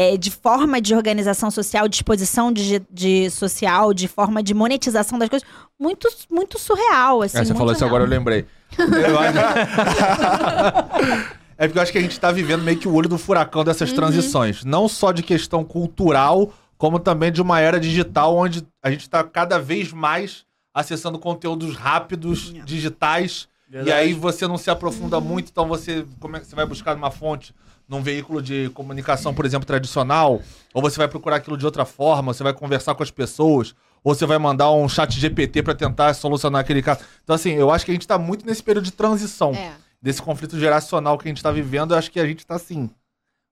é, 0.00 0.16
de 0.16 0.30
forma 0.30 0.80
de 0.80 0.94
organização 0.94 1.50
social, 1.50 1.88
de 1.88 1.96
exposição 1.96 2.52
de, 2.52 2.80
de 2.88 3.28
social, 3.30 3.92
de 3.92 4.06
forma 4.06 4.40
de 4.44 4.54
monetização 4.54 5.18
das 5.18 5.28
coisas, 5.28 5.48
muito, 5.76 6.08
muito 6.30 6.56
surreal, 6.56 7.22
assim. 7.22 7.38
É, 7.38 7.40
você 7.40 7.46
muito 7.48 7.58
falou 7.58 7.72
isso 7.72 7.84
agora, 7.84 8.04
eu 8.04 8.08
lembrei. 8.08 8.46
Eu 8.78 9.18
acho- 9.18 9.38
é 11.58 11.66
porque 11.66 11.78
eu 11.78 11.82
acho 11.82 11.90
que 11.90 11.98
a 11.98 12.00
gente 12.00 12.20
tá 12.20 12.30
vivendo 12.30 12.62
meio 12.62 12.78
que 12.78 12.86
o 12.86 12.94
olho 12.94 13.08
do 13.08 13.18
furacão 13.18 13.64
dessas 13.64 13.92
transições. 13.92 14.62
Não 14.64 14.88
só 14.88 15.10
de 15.10 15.24
questão 15.24 15.64
cultural, 15.64 16.52
como 16.76 17.00
também 17.00 17.32
de 17.32 17.42
uma 17.42 17.58
era 17.58 17.80
digital 17.80 18.36
onde 18.36 18.64
a 18.80 18.92
gente 18.92 19.10
tá 19.10 19.24
cada 19.24 19.58
vez 19.58 19.92
mais 19.92 20.44
acessando 20.72 21.18
conteúdos 21.18 21.74
rápidos, 21.74 22.54
digitais. 22.64 23.48
Verdade. 23.68 23.90
E 23.90 23.92
aí 23.92 24.12
você 24.14 24.46
não 24.48 24.56
se 24.56 24.70
aprofunda 24.70 25.20
muito, 25.20 25.50
então 25.50 25.68
você 25.68 26.06
como 26.20 26.36
é 26.36 26.40
que 26.40 26.46
você 26.46 26.56
vai 26.56 26.64
buscar 26.66 26.96
uma 26.96 27.10
fonte 27.10 27.54
num 27.88 28.02
veículo 28.02 28.40
de 28.42 28.70
comunicação, 28.70 29.34
por 29.34 29.44
exemplo, 29.46 29.66
tradicional, 29.66 30.40
ou 30.74 30.82
você 30.82 30.96
vai 30.98 31.08
procurar 31.08 31.36
aquilo 31.36 31.56
de 31.56 31.64
outra 31.64 31.84
forma, 31.84 32.32
você 32.34 32.42
vai 32.42 32.52
conversar 32.52 32.94
com 32.94 33.02
as 33.02 33.10
pessoas, 33.10 33.74
ou 34.04 34.14
você 34.14 34.26
vai 34.26 34.38
mandar 34.38 34.70
um 34.72 34.88
chat 34.88 35.18
GPT 35.18 35.62
para 35.62 35.74
tentar 35.74 36.12
solucionar 36.14 36.60
aquele 36.60 36.82
caso. 36.82 37.00
Então 37.24 37.34
assim, 37.34 37.52
eu 37.52 37.70
acho 37.70 37.84
que 37.84 37.90
a 37.90 37.94
gente 37.94 38.06
tá 38.06 38.18
muito 38.18 38.44
nesse 38.46 38.62
período 38.62 38.84
de 38.84 38.92
transição 38.92 39.52
É. 39.54 39.72
desse 40.00 40.20
conflito 40.22 40.58
geracional 40.58 41.16
que 41.18 41.26
a 41.26 41.30
gente 41.30 41.42
tá 41.42 41.50
vivendo, 41.50 41.92
eu 41.92 41.98
acho 41.98 42.10
que 42.10 42.20
a 42.20 42.26
gente 42.26 42.46
tá 42.46 42.54
assim. 42.56 42.90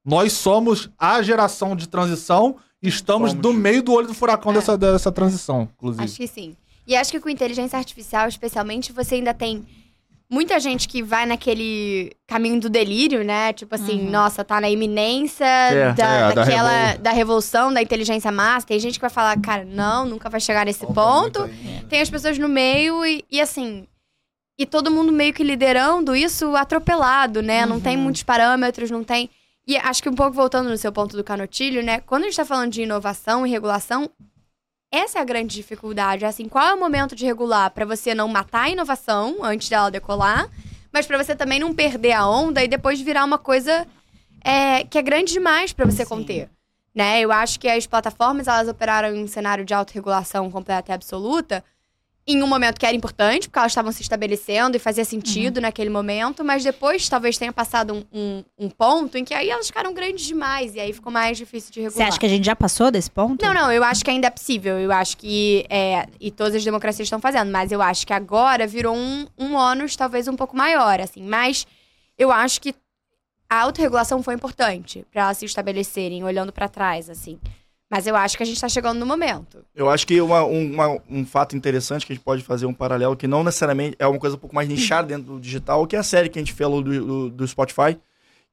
Nós 0.05 0.33
somos 0.35 0.89
a 0.99 1.21
geração 1.23 1.75
de 1.75 1.89
transição 1.89 2.57
e 2.83 2.89
estamos 2.89 3.31
Somos. 3.33 3.43
do 3.43 3.53
meio 3.53 3.83
do 3.83 3.93
olho 3.93 4.07
do 4.07 4.15
furacão 4.15 4.53
É. 4.53 4.55
dessa, 4.57 4.79
dessa 4.79 5.11
transição, 5.13 5.69
inclusive. 5.77 6.05
Acho 6.05 6.17
que 6.17 6.27
sim. 6.29 6.57
E 6.87 6.95
acho 6.95 7.11
que 7.11 7.19
com 7.21 7.29
inteligência 7.29 7.77
artificial, 7.79 8.29
especialmente, 8.29 8.93
você 8.93 9.17
ainda 9.17 9.35
tem 9.35 9.67
muita 10.28 10.59
gente 10.59 10.89
que 10.89 11.03
vai 11.03 11.24
naquele 11.27 12.12
caminho 12.27 12.61
do 12.61 12.69
delírio, 12.69 13.24
né? 13.24 13.53
Tipo 13.53 13.74
assim, 13.74 14.09
nossa, 14.11 14.44
tá 14.44 14.61
na 14.61 14.69
iminência 14.69 15.44
É, 15.44 15.93
da, 15.93 16.05
é, 16.05 16.20
da 16.28 16.35
daquela, 16.44 16.70
revol- 16.86 16.98
da 17.03 17.11
revolução 17.12 17.73
da 17.73 17.81
inteligência 17.82 18.32
massa. 18.32 18.66
Tem 18.66 18.78
gente 18.81 18.94
que 18.94 19.01
vai 19.01 19.11
falar, 19.11 19.40
cara, 19.40 19.65
não, 19.65 20.05
nunca 20.07 20.28
vai 20.28 20.40
chegar 20.40 20.65
nesse 20.66 20.86
Falta 20.86 20.94
ponto. 20.94 21.43
ainda. 21.44 21.86
Tem 21.89 22.01
as 22.01 22.11
pessoas 22.11 22.39
no 22.39 22.48
meio 22.48 23.05
e, 23.07 23.24
e 23.31 23.40
assim. 23.40 23.86
E 24.59 24.65
todo 24.65 24.90
mundo 24.90 25.12
meio 25.12 25.35
que 25.35 25.44
liderando 25.44 26.16
isso 26.16 26.57
atropelado, 26.57 27.43
né? 27.43 27.66
Não 27.66 27.78
tem 27.78 27.97
muitos 27.97 28.23
parâmetros, 28.23 28.90
não 28.90 29.05
tem. 29.05 29.28
E 29.69 29.77
acho 29.77 30.03
que 30.03 30.09
um 30.09 30.15
pouco 30.15 30.32
voltando 30.32 30.69
no 30.70 30.78
seu 30.78 30.90
ponto 30.90 31.16
do 31.16 31.23
canotilho, 31.23 31.82
né? 31.82 32.01
Quando 32.01 32.23
a 32.23 32.27
gente 32.27 32.36
tá 32.36 32.44
falando 32.44 32.70
de 32.73 32.82
inovação 32.82 33.47
e 33.47 33.51
regulação, 33.51 34.09
essa 34.98 35.18
é 35.18 35.23
a 35.23 35.24
grande 35.24 35.55
dificuldade. 35.55 36.24
Assim, 36.24 36.48
qual 36.48 36.66
é 36.66 36.74
o 36.74 36.81
momento 36.81 37.14
de 37.14 37.24
regular 37.24 37.70
para 37.70 37.85
você 37.85 38.14
não 38.14 38.28
matar 38.28 38.62
a 38.62 38.70
inovação 38.70 39.39
antes 39.43 39.68
dela 39.68 39.90
decolar, 39.90 40.48
mas 40.93 41.06
para 41.06 41.23
você 41.23 41.35
também 41.35 41.60
não 41.60 41.74
perder 41.74 42.12
a 42.12 42.27
onda 42.27 42.64
e 42.64 42.68
depois 42.68 43.01
virar 43.01 43.24
uma 43.24 43.39
coisa 43.39 43.86
é, 44.43 44.85
que 44.85 44.97
é 44.98 45.02
grande 45.02 45.32
demais 45.32 45.73
para 45.73 45.85
você 45.85 46.05
Sim. 46.05 46.09
conter. 46.09 46.51
Né? 46.94 47.20
Eu 47.20 47.31
acho 47.31 47.60
que 47.60 47.68
as 47.68 47.86
plataformas 47.86 48.48
elas 48.48 48.68
operaram 48.68 49.14
em 49.14 49.24
um 49.24 49.28
cenário 49.28 49.64
de 49.64 49.74
autorregulação 49.74 50.51
completa 50.51 50.90
e 50.90 50.94
absoluta 50.94 51.62
em 52.28 52.43
um 52.43 52.47
momento 52.48 52.78
que 52.81 52.85
era 52.85 52.97
importante, 52.97 53.48
porque 53.48 53.59
elas 53.59 53.70
estavam 53.70 53.93
se 53.93 54.03
estabelecendo 54.03 54.77
e 54.77 54.81
fazia 54.81 55.05
sentido 55.05 55.61
naquele 55.61 55.89
momento, 55.90 56.44
mas 56.44 56.65
depois 56.65 57.09
talvez 57.09 57.39
tenha 57.39 57.53
passado 57.53 57.94
um, 57.94 58.05
um- 58.12 58.44
um 58.59 58.69
ponto 58.69 59.16
em 59.16 59.24
que 59.24 59.32
aí 59.32 59.48
elas 59.48 59.69
ficaram 59.69 59.94
grandes 59.94 60.27
demais 60.27 60.74
e 60.74 60.81
aí 60.81 60.93
ficou 60.93 61.12
mais 61.12 61.39
difícil 61.39 61.70
de 61.73 61.81
Você 61.82 61.86
regular. 61.89 62.09
acha 62.09 62.19
que 62.19 62.27
a 62.27 62.28
gente 62.28 62.44
já 62.44 62.57
passou 62.57 62.90
desse 62.90 63.09
ponto? 63.09 63.44
Não, 63.44 63.55
não, 63.55 63.70
eu 63.70 63.85
acho 63.85 64.05
que 64.05 64.11
ainda 64.11 64.27
é 64.27 64.31
possível. 64.31 64.77
Eu 64.77 64.90
acho 64.90 65.16
que. 65.16 65.65
É, 65.70 66.07
e 66.19 66.32
todas 66.32 66.57
as 66.57 66.65
democracias 66.65 67.07
estão 67.07 67.20
fazendo, 67.20 67.51
mas 67.53 67.70
eu 67.70 67.81
acho 67.81 68.05
que 68.05 68.12
agora 68.12 68.66
virou 68.66 68.97
um, 68.97 69.27
um 69.39 69.55
ônus 69.55 69.94
talvez 69.94 70.27
um 70.27 70.35
pouco 70.35 70.57
maior, 70.57 71.01
assim. 71.01 71.23
Mas 71.23 71.65
eu 72.19 72.32
acho 72.32 72.61
que 72.61 72.74
a 73.48 73.61
autorregulação 73.61 74.20
foi 74.20 74.35
importante 74.35 75.07
para 75.12 75.23
elas 75.23 75.39
se 75.39 75.44
estabelecerem, 75.44 76.24
olhando 76.24 76.53
para 76.53 76.69
trás, 76.69 77.09
assim. 77.09 77.39
Mas 77.91 78.07
eu 78.07 78.17
acho 78.17 78.37
que 78.37 78.43
a 78.43 78.47
gente 78.47 78.61
tá 78.61 78.69
chegando 78.69 78.99
no 78.99 79.07
momento. 79.07 79.65
Eu 79.75 79.89
acho 79.89 80.07
que 80.07 80.21
uma- 80.21 80.45
um, 80.45 80.73
uma- 80.75 80.99
um 81.09 81.25
fato 81.25 81.57
interessante 81.57 82.05
que 82.05 82.13
a 82.13 82.17
gente 82.17 82.25
pode 82.25 82.43
fazer 82.43 82.67
um 82.67 82.75
paralelo, 82.75 83.17
que 83.17 83.29
não 83.29 83.45
necessariamente 83.45 83.95
é 83.99 84.07
uma 84.07 84.19
coisa 84.19 84.35
um 84.35 84.39
pouco 84.39 84.55
mais 84.55 84.69
nichada 84.69 85.07
dentro 85.09 85.35
do 85.35 85.41
digital, 85.41 85.87
que 85.87 85.95
é 85.95 85.99
a 86.01 86.03
série 86.03 86.29
que 86.29 86.39
a 86.39 86.43
gente 86.43 86.53
falou 86.53 86.83
do, 86.83 87.07
do, 87.07 87.31
do 87.31 87.47
Spotify, 87.49 87.97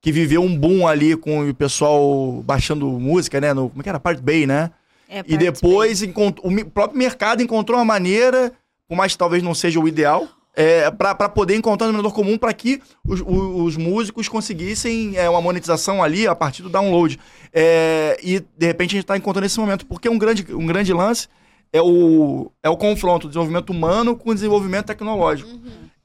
que 0.01 0.11
viveu 0.11 0.41
um 0.43 0.55
boom 0.55 0.85
ali 0.87 1.15
com 1.17 1.49
o 1.49 1.53
pessoal 1.53 2.43
baixando 2.45 2.85
música, 2.87 3.41
né? 3.41 3.53
No, 3.53 3.69
como 3.69 3.81
é 3.81 3.83
que 3.83 3.89
era? 3.89 3.99
Part 3.99 4.21
Bay, 4.21 4.45
né? 4.45 4.69
É, 5.09 5.23
E 5.27 5.35
depois 5.37 6.01
o 6.03 6.65
próprio 6.71 6.97
mercado 6.97 7.41
encontrou 7.41 7.79
uma 7.79 7.85
maneira, 7.85 8.51
por 8.87 8.95
mais 8.95 9.13
que 9.13 9.17
talvez 9.17 9.41
não 9.41 9.55
seja 9.55 9.79
o 9.79 9.87
ideal, 9.87 10.27
é, 10.55 10.89
para 10.91 11.27
poder 11.29 11.55
encontrar 11.55 11.87
um 11.87 11.89
denominador 11.89 12.15
comum 12.15 12.37
para 12.37 12.53
que 12.53 12.81
os, 13.07 13.21
o- 13.21 13.63
os 13.63 13.75
músicos 13.75 14.27
conseguissem 14.29 15.17
é, 15.17 15.29
uma 15.29 15.41
monetização 15.41 16.03
ali 16.03 16.27
a 16.27 16.35
partir 16.35 16.61
do 16.63 16.69
download. 16.69 17.19
É, 17.51 18.19
e 18.23 18.39
de 18.39 18.65
repente 18.65 18.89
a 18.89 18.93
gente 18.93 19.03
está 19.03 19.17
encontrando 19.17 19.45
esse 19.45 19.59
momento, 19.59 19.85
porque 19.85 20.07
um 20.09 20.17
grande, 20.17 20.45
um 20.53 20.65
grande 20.65 20.93
lance 20.93 21.27
é 21.71 21.81
o, 21.81 22.51
é 22.61 22.69
o 22.69 22.77
confronto 22.77 23.27
do 23.27 23.29
desenvolvimento 23.29 23.71
humano 23.71 24.15
com 24.15 24.29
o 24.29 24.33
desenvolvimento 24.33 24.85
tecnológico. 24.87 25.49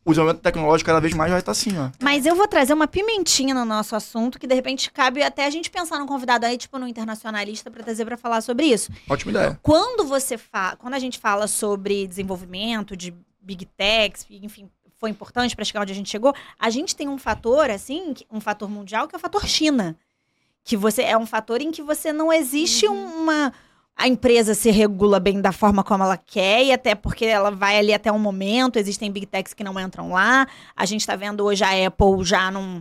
O 0.04 0.10
desenvolvimento 0.12 0.42
tecnológico 0.42 0.86
cada 0.86 1.00
vez 1.00 1.12
mais 1.12 1.30
vai 1.30 1.40
estar 1.40 1.52
assim, 1.52 1.76
ó. 1.78 1.90
Mas 2.02 2.24
eu 2.24 2.34
vou 2.34 2.48
trazer 2.48 2.72
uma 2.72 2.86
pimentinha 2.88 3.54
no 3.54 3.66
nosso 3.66 3.94
assunto, 3.94 4.38
que 4.38 4.46
de 4.46 4.54
repente 4.54 4.90
cabe 4.90 5.22
até 5.22 5.44
a 5.44 5.50
gente 5.50 5.70
pensar 5.70 5.98
num 5.98 6.06
convidado 6.06 6.46
aí, 6.46 6.56
tipo, 6.56 6.78
no 6.78 6.88
internacionalista, 6.88 7.70
pra 7.70 7.82
trazer 7.84 8.06
pra 8.06 8.16
falar 8.16 8.40
sobre 8.40 8.64
isso. 8.64 8.90
Ótima 9.10 9.32
ideia. 9.32 9.58
Quando 9.62 10.06
você 10.06 10.38
fala, 10.38 10.76
quando 10.76 10.94
a 10.94 10.98
gente 10.98 11.18
fala 11.18 11.46
sobre 11.46 12.06
desenvolvimento 12.06 12.96
de 12.96 13.12
big 13.48 13.64
techs, 13.64 14.26
enfim, 14.30 14.68
foi 15.00 15.08
importante 15.10 15.56
para 15.56 15.64
chegar 15.64 15.80
onde 15.80 15.92
a 15.92 15.94
gente 15.94 16.10
chegou, 16.10 16.34
a 16.58 16.70
gente 16.70 16.94
tem 16.94 17.08
um 17.08 17.16
fator 17.18 17.70
assim, 17.70 18.14
um 18.30 18.40
fator 18.40 18.68
mundial 18.68 19.08
que 19.08 19.14
é 19.14 19.18
o 19.18 19.20
fator 19.20 19.46
China, 19.46 19.96
que 20.62 20.76
você 20.76 21.02
é 21.02 21.16
um 21.16 21.24
fator 21.24 21.62
em 21.62 21.70
que 21.70 21.82
você 21.82 22.12
não 22.12 22.30
existe 22.32 22.86
uma 22.86 23.52
a 23.96 24.06
empresa 24.06 24.54
se 24.54 24.70
regula 24.70 25.18
bem 25.18 25.40
da 25.40 25.50
forma 25.50 25.82
como 25.82 26.04
ela 26.04 26.16
quer, 26.16 26.64
e 26.64 26.70
até 26.72 26.94
porque 26.94 27.24
ela 27.24 27.50
vai 27.50 27.76
ali 27.78 27.92
até 27.92 28.12
um 28.12 28.18
momento, 28.18 28.76
existem 28.78 29.10
big 29.10 29.26
techs 29.26 29.52
que 29.54 29.64
não 29.64 29.78
entram 29.80 30.12
lá. 30.12 30.46
A 30.76 30.86
gente 30.86 31.00
está 31.00 31.16
vendo 31.16 31.44
hoje 31.44 31.64
a 31.64 31.86
Apple 31.86 32.22
já 32.22 32.48
num, 32.48 32.80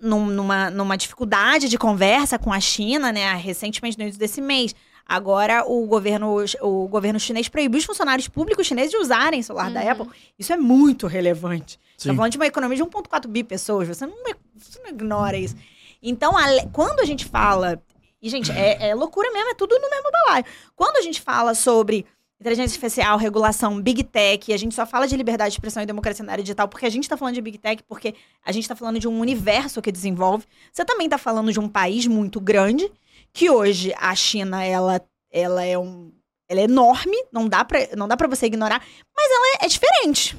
num- 0.00 0.26
numa, 0.26 0.70
numa 0.70 0.96
dificuldade 0.96 1.68
de 1.68 1.76
conversa 1.76 2.38
com 2.38 2.52
a 2.52 2.60
China, 2.60 3.10
né? 3.10 3.34
Recentemente, 3.34 3.98
no 3.98 4.04
início 4.04 4.20
desse 4.20 4.40
mês. 4.40 4.76
Agora, 5.06 5.64
o 5.66 5.86
governo, 5.86 6.36
o 6.62 6.88
governo 6.88 7.20
chinês 7.20 7.48
proibiu 7.48 7.78
os 7.78 7.84
funcionários 7.84 8.26
públicos 8.28 8.66
chineses 8.66 8.90
de 8.90 8.96
usarem 8.96 9.40
o 9.40 9.44
celular 9.44 9.70
da 9.70 9.80
Uhum. 9.82 9.90
Apple. 9.90 10.06
Isso 10.38 10.52
é 10.52 10.56
muito 10.56 11.06
relevante. 11.06 11.78
Você 11.96 12.04
Sim. 12.04 12.08
tá 12.10 12.14
falando 12.16 12.32
de 12.32 12.38
uma 12.38 12.46
economia 12.46 12.76
de 12.76 12.82
1,4 12.82 13.28
bi 13.28 13.44
pessoas, 13.44 13.86
você 13.86 14.06
não, 14.06 14.16
você 14.56 14.80
não 14.82 14.90
ignora 14.90 15.36
isso. 15.36 15.54
Então, 16.02 16.36
ale- 16.36 16.68
quando 16.72 17.00
a 17.00 17.04
gente 17.04 17.24
fala. 17.24 17.82
E, 18.20 18.28
gente, 18.30 18.50
é, 18.50 18.88
é 18.88 18.94
loucura 18.94 19.30
mesmo, 19.32 19.50
é 19.50 19.54
tudo 19.54 19.78
no 19.78 19.90
mesmo 19.90 20.10
balaio. 20.10 20.44
Quando 20.74 20.96
a 20.96 21.02
gente 21.02 21.20
fala 21.20 21.54
sobre 21.54 22.06
inteligência 22.40 22.74
artificial, 22.76 23.18
regulação, 23.18 23.80
big 23.80 24.02
tech, 24.04 24.52
a 24.52 24.56
gente 24.56 24.74
só 24.74 24.84
fala 24.86 25.06
de 25.06 25.14
liberdade 25.16 25.50
de 25.50 25.56
expressão 25.56 25.82
e 25.82 25.86
democracia 25.86 26.24
na 26.24 26.32
área 26.32 26.42
digital 26.44 26.66
porque 26.68 26.84
a 26.86 26.90
gente 26.90 27.08
tá 27.08 27.16
falando 27.16 27.34
de 27.34 27.40
big 27.42 27.58
tech, 27.58 27.82
porque 27.86 28.14
a 28.44 28.50
gente 28.52 28.66
tá 28.66 28.74
falando 28.74 28.98
de 28.98 29.06
um 29.06 29.18
universo 29.20 29.80
que 29.82 29.92
desenvolve. 29.92 30.44
Você 30.72 30.84
também 30.84 31.08
tá 31.08 31.16
falando 31.18 31.52
de 31.52 31.60
um 31.60 31.68
país 31.68 32.06
muito 32.06 32.40
grande, 32.40 32.90
que 33.34 33.50
hoje 33.50 33.92
a 33.98 34.14
China, 34.14 34.64
ela, 34.64 35.02
ela 35.30 35.62
é 35.64 35.76
um. 35.76 36.10
Ela 36.48 36.60
é 36.60 36.64
enorme, 36.64 37.16
não 37.32 37.48
dá 37.48 37.64
pra, 37.64 37.80
não 37.96 38.06
dá 38.06 38.16
pra 38.16 38.28
você 38.28 38.46
ignorar, 38.46 38.80
mas 39.16 39.30
ela 39.30 39.46
é, 39.60 39.64
é 39.64 39.68
diferente. 39.68 40.36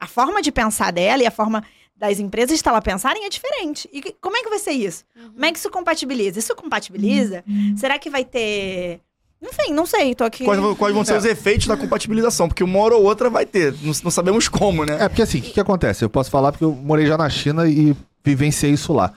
A 0.00 0.06
forma 0.06 0.40
de 0.40 0.50
pensar 0.52 0.92
dela 0.92 1.22
e 1.22 1.26
a 1.26 1.30
forma 1.32 1.62
das 1.96 2.18
empresas 2.20 2.52
estar 2.54 2.72
lá 2.72 2.80
pensarem 2.80 3.24
é 3.24 3.28
diferente. 3.28 3.88
E 3.92 4.00
que- 4.00 4.16
como 4.20 4.36
é 4.36 4.42
que 4.42 4.48
vai 4.48 4.58
ser 4.58 4.70
isso? 4.72 5.04
Como 5.32 5.44
é 5.44 5.52
que 5.52 5.58
isso 5.58 5.68
compatibiliza? 5.70 6.38
Isso 6.38 6.54
compatibiliza? 6.56 7.44
Será 7.76 7.98
que 7.98 8.08
vai 8.08 8.24
ter. 8.24 9.00
Enfim, 9.42 9.72
não 9.74 9.84
sei, 9.84 10.14
tô 10.14 10.22
aqui. 10.22 10.44
Quais, 10.44 10.60
quais 10.78 10.94
vão 10.94 11.04
ser 11.04 11.14
É. 11.14 11.18
os 11.18 11.24
efeitos 11.24 11.66
da 11.66 11.76
compatibilização? 11.76 12.46
Porque 12.48 12.62
uma 12.62 12.78
hora 12.78 12.94
ou 12.96 13.02
outra 13.02 13.28
vai 13.28 13.44
ter. 13.44 13.72
Não, 13.82 13.92
não 14.04 14.10
sabemos 14.12 14.48
como, 14.48 14.84
né? 14.86 14.96
É, 15.04 15.08
porque 15.08 15.22
assim, 15.22 15.38
o 15.38 15.42
que, 15.42 15.50
que 15.50 15.60
acontece? 15.60 16.04
Eu 16.04 16.08
posso 16.10 16.30
falar 16.30 16.52
porque 16.52 16.64
eu 16.64 16.72
morei 16.72 17.06
já 17.06 17.18
na 17.18 17.28
China 17.28 17.68
e 17.68 17.96
vivenciei 18.24 18.72
isso 18.72 18.92
lá. 18.92 19.12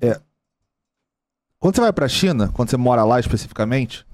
É, 0.00 0.20
quando 1.60 1.76
você 1.76 1.82
vai 1.82 1.92
pra 1.92 2.08
China, 2.08 2.50
quando 2.52 2.70
você 2.70 2.76
mora 2.76 3.04
lá 3.04 3.20
especificamente, 3.20 4.04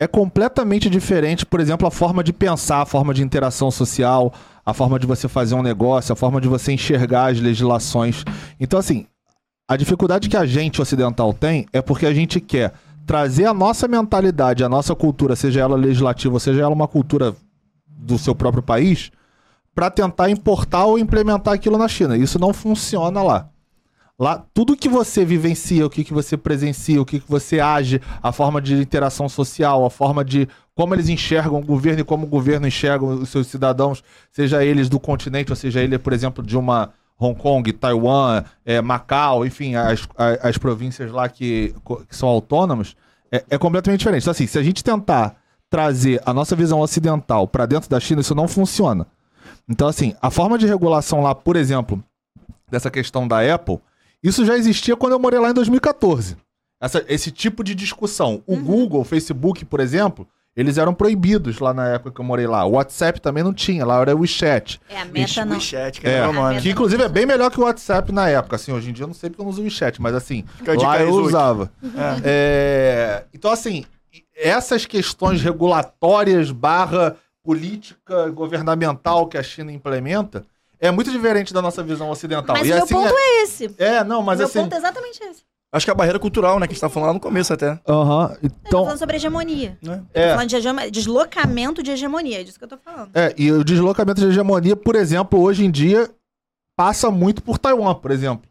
é 0.00 0.06
completamente 0.06 0.90
diferente, 0.90 1.46
por 1.46 1.60
exemplo, 1.60 1.86
a 1.86 1.90
forma 1.90 2.22
de 2.22 2.32
pensar, 2.32 2.82
a 2.82 2.86
forma 2.86 3.14
de 3.14 3.22
interação 3.22 3.70
social, 3.70 4.32
a 4.66 4.74
forma 4.74 4.98
de 4.98 5.06
você 5.06 5.28
fazer 5.28 5.54
um 5.54 5.62
negócio, 5.62 6.12
a 6.12 6.16
forma 6.16 6.40
de 6.40 6.48
você 6.48 6.72
enxergar 6.72 7.32
as 7.32 7.40
legislações. 7.40 8.24
Então, 8.60 8.78
assim, 8.78 9.06
a 9.68 9.76
dificuldade 9.76 10.28
que 10.28 10.36
a 10.36 10.44
gente 10.44 10.82
ocidental 10.82 11.32
tem 11.32 11.66
é 11.72 11.80
porque 11.80 12.06
a 12.06 12.12
gente 12.12 12.40
quer 12.40 12.74
trazer 13.06 13.46
a 13.46 13.54
nossa 13.54 13.88
mentalidade, 13.88 14.62
a 14.62 14.68
nossa 14.68 14.94
cultura, 14.94 15.34
seja 15.34 15.60
ela 15.60 15.76
legislativa, 15.76 16.38
seja 16.38 16.62
ela 16.62 16.74
uma 16.74 16.88
cultura 16.88 17.34
do 17.86 18.18
seu 18.18 18.34
próprio 18.34 18.62
país, 18.62 19.10
para 19.74 19.90
tentar 19.90 20.28
importar 20.28 20.84
ou 20.84 20.98
implementar 20.98 21.54
aquilo 21.54 21.78
na 21.78 21.86
China. 21.86 22.16
Isso 22.16 22.38
não 22.38 22.52
funciona 22.52 23.22
lá. 23.22 23.48
Lá, 24.18 24.44
tudo 24.52 24.76
que 24.76 24.88
você 24.88 25.24
vivencia, 25.24 25.86
o 25.86 25.90
que, 25.90 26.02
que 26.02 26.12
você 26.12 26.36
presencia, 26.36 27.00
o 27.00 27.06
que, 27.06 27.20
que 27.20 27.30
você 27.30 27.60
age, 27.60 28.00
a 28.20 28.32
forma 28.32 28.60
de 28.60 28.74
interação 28.74 29.28
social, 29.28 29.84
a 29.84 29.90
forma 29.90 30.24
de 30.24 30.48
como 30.74 30.92
eles 30.92 31.08
enxergam 31.08 31.60
o 31.60 31.64
governo 31.64 32.00
e 32.00 32.04
como 32.04 32.26
o 32.26 32.28
governo 32.28 32.66
enxerga 32.66 33.04
os 33.04 33.28
seus 33.28 33.46
cidadãos, 33.46 34.02
seja 34.32 34.64
eles 34.64 34.88
do 34.88 34.98
continente, 34.98 35.52
ou 35.52 35.56
seja 35.56 35.80
ele, 35.80 35.98
por 35.98 36.12
exemplo, 36.12 36.44
de 36.44 36.56
uma 36.56 36.90
Hong 37.18 37.38
Kong, 37.38 37.72
Taiwan, 37.72 38.44
eh, 38.64 38.80
Macau, 38.80 39.46
enfim, 39.46 39.76
as, 39.76 40.08
as, 40.16 40.44
as 40.44 40.58
províncias 40.58 41.12
lá 41.12 41.28
que, 41.28 41.74
que 42.08 42.16
são 42.16 42.28
autônomas, 42.28 42.96
é, 43.30 43.44
é 43.50 43.58
completamente 43.58 44.00
diferente. 44.00 44.22
Então, 44.22 44.32
assim, 44.32 44.46
se 44.46 44.58
a 44.58 44.62
gente 44.62 44.82
tentar 44.82 45.36
trazer 45.70 46.20
a 46.24 46.32
nossa 46.32 46.56
visão 46.56 46.80
ocidental 46.80 47.46
para 47.46 47.66
dentro 47.66 47.88
da 47.88 48.00
China, 48.00 48.20
isso 48.20 48.34
não 48.34 48.48
funciona. 48.48 49.06
Então, 49.68 49.86
assim, 49.86 50.14
a 50.20 50.30
forma 50.30 50.58
de 50.58 50.66
regulação 50.66 51.20
lá, 51.20 51.34
por 51.34 51.56
exemplo, 51.56 52.02
dessa 52.70 52.90
questão 52.90 53.28
da 53.28 53.54
Apple, 53.54 53.78
isso 54.22 54.44
já 54.44 54.56
existia 54.56 54.96
quando 54.96 55.12
eu 55.12 55.18
morei 55.18 55.38
lá 55.38 55.50
em 55.50 55.54
2014. 55.54 56.36
Essa- 56.80 57.04
esse 57.08 57.30
tipo 57.30 57.64
de 57.64 57.74
discussão. 57.74 58.42
O 58.46 58.56
Google, 58.56 59.00
o 59.00 59.04
Facebook, 59.04 59.64
por 59.64 59.80
exemplo, 59.80 60.26
eles 60.56 60.76
eram 60.78 60.92
proibidos 60.94 61.58
lá 61.60 61.72
na 61.74 61.88
época 61.88 62.10
que 62.12 62.20
eu 62.20 62.24
morei 62.24 62.46
lá. 62.46 62.64
O 62.64 62.72
WhatsApp 62.72 63.20
também 63.20 63.42
não 63.44 63.52
tinha, 63.54 63.84
lá 63.86 64.00
era 64.00 64.14
o 64.14 64.20
WeChat. 64.20 64.80
É, 64.88 65.00
a 65.00 65.04
meta 65.04 65.44
não. 65.44 65.54
WeChat, 65.54 66.00
que 66.00 66.06
É, 66.08 66.26
o 66.26 66.32
nome. 66.32 66.60
que 66.60 66.70
inclusive 66.70 67.02
é 67.02 67.08
bem 67.08 67.26
melhor 67.26 67.50
que 67.50 67.60
o 67.60 67.64
WhatsApp 67.64 68.10
na 68.12 68.28
época. 68.28 68.56
Assim, 68.56 68.72
hoje 68.72 68.90
em 68.90 68.92
dia 68.92 69.04
eu 69.04 69.08
não 69.08 69.14
sei 69.14 69.30
porque 69.30 69.40
eu 69.40 69.44
não 69.44 69.50
uso 69.50 69.60
o 69.60 69.64
WeChat, 69.64 70.00
mas 70.00 70.14
assim, 70.14 70.44
Fica 70.56 70.74
lá 70.74 71.00
eu 71.00 71.10
usava. 71.14 71.70
É. 71.82 72.22
É, 72.24 73.24
Então, 73.34 73.50
assim, 73.52 73.84
essas 74.36 74.84
questões 74.86 75.40
regulatórias 75.42 76.50
barra 76.50 77.16
política 77.42 78.28
governamental 78.30 79.26
que 79.26 79.38
a 79.38 79.42
China 79.42 79.72
implementa 79.72 80.44
é 80.80 80.90
muito 80.90 81.10
diferente 81.10 81.52
da 81.52 81.60
nossa 81.62 81.82
visão 81.82 82.08
ocidental. 82.10 82.56
Mas 82.56 82.66
e 82.66 82.70
o 82.72 82.74
meu 82.74 82.84
assim, 82.84 82.94
ponto 82.94 83.14
é 83.16 83.42
esse. 83.42 83.74
é... 83.78 83.84
é, 83.96 84.04
não, 84.04 84.22
mas 84.22 84.38
meu 84.38 84.46
assim... 84.46 84.60
ponto 84.60 84.74
é 84.74 84.78
exatamente 84.78 85.22
esse. 85.24 85.42
Acho 85.70 85.84
que 85.84 85.90
é 85.90 85.92
a 85.92 85.96
barreira 85.96 86.18
cultural, 86.18 86.58
né? 86.58 86.66
Que 86.66 86.72
a 86.72 86.74
gente 86.74 86.80
tá 86.80 86.88
falando 86.88 87.08
lá 87.08 87.12
no 87.14 87.20
começo 87.20 87.52
até. 87.52 87.78
Aham, 87.86 88.36
Eu 88.42 88.48
tô 88.48 88.56
então... 88.66 88.84
falando 88.84 88.98
sobre 88.98 89.16
hegemonia. 89.16 89.76
Né? 89.82 90.02
Tô 90.14 90.18
É, 90.18 90.30
falando 90.34 90.48
de 90.48 90.90
deslocamento 90.90 91.82
de 91.82 91.90
hegemonia, 91.90 92.40
é 92.40 92.44
disso 92.44 92.58
que 92.58 92.64
eu 92.64 92.68
tô 92.68 92.78
falando. 92.78 93.10
é, 93.14 93.34
e 93.36 93.52
o 93.52 93.62
deslocamento 93.62 94.18
de 94.20 94.28
hegemonia, 94.28 94.74
por 94.74 94.96
exemplo, 94.96 95.38
hoje 95.38 95.64
em 95.66 95.70
dia 95.70 96.08
passa 96.74 97.10
muito 97.10 97.42
por 97.42 97.58
Taiwan, 97.58 97.94
por 97.96 98.10
exemplo. 98.10 98.48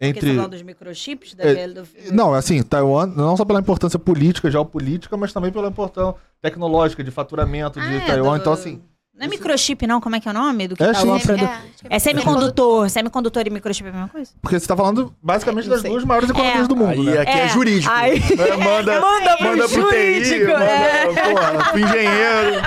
Porque 0.00 0.12
você 0.14 0.18
Entre... 0.26 0.36
falando 0.36 0.50
dos 0.52 0.62
microchips 0.62 1.34
daquele 1.34 1.74
do... 1.74 1.88
Não, 2.12 2.32
assim, 2.32 2.62
Taiwan, 2.62 3.06
não 3.06 3.36
só 3.36 3.44
pela 3.44 3.58
importância 3.60 3.98
política, 3.98 4.48
geopolítica, 4.50 5.16
mas 5.16 5.32
também 5.32 5.50
pela 5.52 5.66
importância 5.68 6.14
tecnológica, 6.40 7.02
de 7.02 7.10
faturamento 7.10 7.80
de 7.80 7.86
Ah, 7.86 7.92
é, 7.94 8.06
Taiwan. 8.06 8.36
do- 8.36 8.40
Então, 8.40 8.52
assim, 8.52 8.80
Não 9.18 9.26
é 9.26 9.28
microchip, 9.28 9.84
não? 9.86 10.00
Como 10.00 10.14
é 10.14 10.20
que 10.20 10.28
é 10.28 10.30
o 10.30 10.34
nome? 10.34 10.68
Do 10.68 10.76
que 10.76 10.82
É, 10.82 10.92
tá 10.92 10.94
sim. 11.00 11.18
pra- 11.18 11.34
É, 11.34 11.38
que 11.38 11.86
É 11.90 11.98
semicondutor. 11.98 12.88
Semicondutor 12.88 13.46
e 13.46 13.50
microchip 13.50 13.86
é 13.86 13.90
a 13.90 13.92
mesma 13.92 14.08
coisa? 14.08 14.30
porque 14.40 14.58
você 14.60 14.66
tá 14.66 14.76
falando 14.76 15.12
basicamente 15.22 15.68
das 15.68 15.80
sei. 15.80 15.90
duas 15.90 16.04
maiores 16.04 16.30
economias 16.30 16.64
É. 16.64 16.68
do 16.68 16.76
mundo, 16.76 16.90
Aí 16.90 17.04
né? 17.04 17.18
aqui 17.18 17.30
é, 17.32 17.44
É. 17.44 17.48
jurídico. 17.48 17.92
Aí- 17.92 18.22
É, 18.38 18.56
Manda, 18.56 19.00
Manda 19.00 19.36
pro 19.36 19.44
manda 19.48 19.68
pro 19.68 19.88
TI, 19.90 20.24
jurídico, 20.24 20.52
manda 20.52 20.64
é. 20.64 21.06
porra, 21.06 21.70
pro 21.70 21.78
engenheiro. 21.80 22.62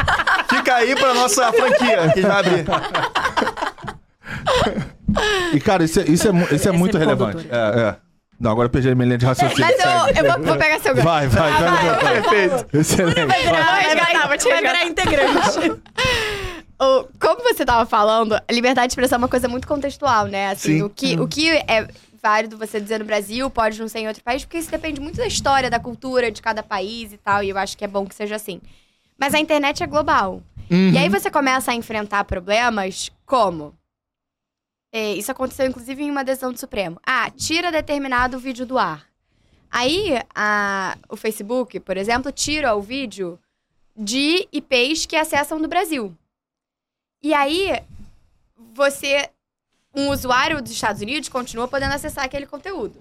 Fica 0.49 0.75
aí 0.75 0.93
pra 0.95 1.13
nossa 1.13 1.51
franquia, 1.53 2.11
que 2.13 2.21
vai 2.21 2.39
abrir. 2.39 2.65
E, 5.53 5.59
cara, 5.59 5.83
isso 5.83 5.99
é, 5.99 6.03
isso 6.03 6.27
é, 6.27 6.55
isso 6.55 6.67
é 6.67 6.71
É 6.71 6.77
muito 6.77 6.97
relevante. 6.97 7.47
É, 7.51 7.55
é. 7.81 7.95
Não, 8.39 8.49
agora 8.51 8.65
eu 8.65 8.69
perdi 8.71 8.89
a 8.89 8.95
minha 8.95 9.05
linha 9.05 9.17
de 9.19 9.25
raciocínio. 9.25 9.63
Mas 9.63 9.79
eu, 9.79 10.23
eu 10.25 10.31
vou, 10.33 10.43
vou 10.47 10.57
pegar 10.57 10.79
seu 10.79 10.95
gancho. 10.95 11.07
Vai, 11.07 11.27
vai, 11.27 11.51
vai. 11.51 11.69
vai. 11.95 12.21
Perfeito. 12.21 12.65
Excelente. 12.75 13.25
Vai 13.25 13.39
virar, 13.41 13.51
Vai 13.65 13.83
vai 13.83 13.95
vai 14.27 14.37
ligar. 14.37 14.61
virar 14.61 14.85
integrante. 14.85 15.81
Como 17.19 17.43
você 17.43 17.63
tava 17.65 17.85
falando, 17.85 18.33
a 18.33 18.43
liberdade 18.51 18.87
de 18.87 18.91
expressão 18.93 19.17
é 19.17 19.19
uma 19.19 19.27
coisa 19.27 19.47
muito 19.47 19.67
contextual, 19.67 20.25
né? 20.25 20.49
Assim, 20.49 20.77
Sim. 20.77 20.81
o 20.83 20.89
que, 20.89 21.19
o 21.19 21.27
que 21.27 21.49
é 21.49 21.87
válido 22.21 22.57
você 22.57 22.79
dizer 22.79 22.99
no 22.99 23.05
Brasil 23.05 23.49
pode 23.49 23.79
não 23.79 23.87
ser 23.87 23.99
em 23.99 24.07
outro 24.07 24.23
país, 24.23 24.43
porque 24.43 24.57
isso 24.57 24.69
depende 24.71 24.99
muito 24.99 25.17
da 25.17 25.27
história, 25.27 25.69
da 25.69 25.79
cultura 25.79 26.31
de 26.31 26.41
cada 26.41 26.61
país 26.63 27.13
e 27.13 27.17
tal, 27.17 27.43
e 27.43 27.49
eu 27.49 27.57
acho 27.57 27.77
que 27.77 27.83
é 27.85 27.87
bom 27.87 28.05
que 28.05 28.15
seja 28.15 28.35
assim. 28.35 28.59
Mas 29.17 29.33
a 29.33 29.39
internet 29.39 29.83
é 29.83 29.87
global. 29.87 30.41
Uhum. 30.69 30.91
E 30.91 30.97
aí 30.97 31.09
você 31.09 31.29
começa 31.29 31.71
a 31.71 31.75
enfrentar 31.75 32.23
problemas 32.25 33.11
como. 33.25 33.75
É, 34.93 35.13
isso 35.13 35.31
aconteceu, 35.31 35.65
inclusive, 35.67 36.03
em 36.03 36.09
uma 36.11 36.23
decisão 36.23 36.51
do 36.51 36.59
Supremo. 36.59 36.99
Ah, 37.05 37.29
tira 37.29 37.71
determinado 37.71 38.39
vídeo 38.39 38.65
do 38.65 38.77
ar. 38.77 39.05
Aí, 39.69 40.19
a- 40.35 40.97
o 41.07 41.15
Facebook, 41.15 41.79
por 41.79 41.95
exemplo, 41.95 42.31
tira 42.31 42.75
o 42.75 42.81
vídeo 42.81 43.39
de 43.95 44.47
IPs 44.51 45.05
que 45.05 45.15
acessam 45.15 45.61
do 45.61 45.67
Brasil. 45.67 46.15
E 47.23 47.33
aí, 47.33 47.81
você, 48.73 49.29
um 49.95 50.09
usuário 50.09 50.61
dos 50.61 50.71
Estados 50.71 51.01
Unidos, 51.01 51.29
continua 51.29 51.67
podendo 51.67 51.93
acessar 51.93 52.25
aquele 52.25 52.45
conteúdo. 52.47 52.99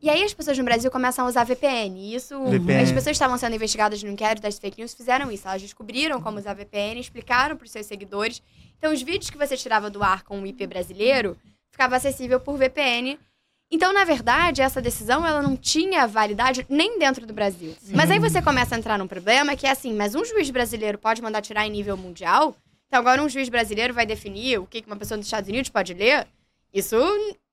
E 0.00 0.08
aí 0.08 0.22
as 0.22 0.32
pessoas 0.32 0.56
no 0.56 0.64
Brasil 0.64 0.90
começam 0.90 1.24
a 1.24 1.28
usar 1.28 1.44
VPN. 1.44 1.98
E 1.98 2.14
isso, 2.14 2.38
VPN. 2.44 2.82
as 2.82 2.88
pessoas 2.88 3.04
que 3.04 3.10
estavam 3.10 3.36
sendo 3.36 3.56
investigadas 3.56 4.02
no 4.02 4.10
inquérito 4.10 4.42
das 4.42 4.58
fake 4.58 4.78
news 4.78 4.94
fizeram 4.94 5.30
isso. 5.30 5.46
Elas 5.46 5.60
descobriram 5.60 6.20
como 6.20 6.38
usar 6.38 6.54
VPN, 6.54 7.00
explicaram 7.00 7.56
para 7.56 7.64
os 7.64 7.70
seus 7.70 7.86
seguidores. 7.86 8.40
Então, 8.78 8.92
os 8.92 9.02
vídeos 9.02 9.28
que 9.28 9.36
você 9.36 9.56
tirava 9.56 9.90
do 9.90 10.02
ar 10.02 10.22
com 10.22 10.40
o 10.40 10.46
IP 10.46 10.66
brasileiro 10.68 11.36
ficava 11.70 11.96
acessível 11.96 12.38
por 12.38 12.56
VPN. 12.56 13.18
Então, 13.70 13.92
na 13.92 14.04
verdade, 14.04 14.62
essa 14.62 14.80
decisão 14.80 15.26
ela 15.26 15.42
não 15.42 15.56
tinha 15.56 16.06
validade 16.06 16.64
nem 16.68 16.98
dentro 16.98 17.26
do 17.26 17.34
Brasil. 17.34 17.76
Mas 17.88 18.10
aí 18.10 18.18
você 18.18 18.40
começa 18.40 18.74
a 18.74 18.78
entrar 18.78 18.98
num 18.98 19.06
problema 19.06 19.56
que 19.56 19.66
é 19.66 19.70
assim, 19.70 19.92
mas 19.94 20.14
um 20.14 20.24
juiz 20.24 20.48
brasileiro 20.50 20.96
pode 20.96 21.20
mandar 21.20 21.42
tirar 21.42 21.66
em 21.66 21.70
nível 21.70 21.96
mundial? 21.96 22.56
Então 22.88 23.00
agora 23.00 23.22
um 23.22 23.28
juiz 23.28 23.48
brasileiro 23.48 23.92
vai 23.94 24.06
definir 24.06 24.58
o 24.58 24.66
que 24.66 24.82
uma 24.86 24.96
pessoa 24.96 25.16
dos 25.18 25.26
Estados 25.26 25.48
Unidos 25.48 25.68
pode 25.70 25.92
ler? 25.94 26.26
Isso 26.72 26.96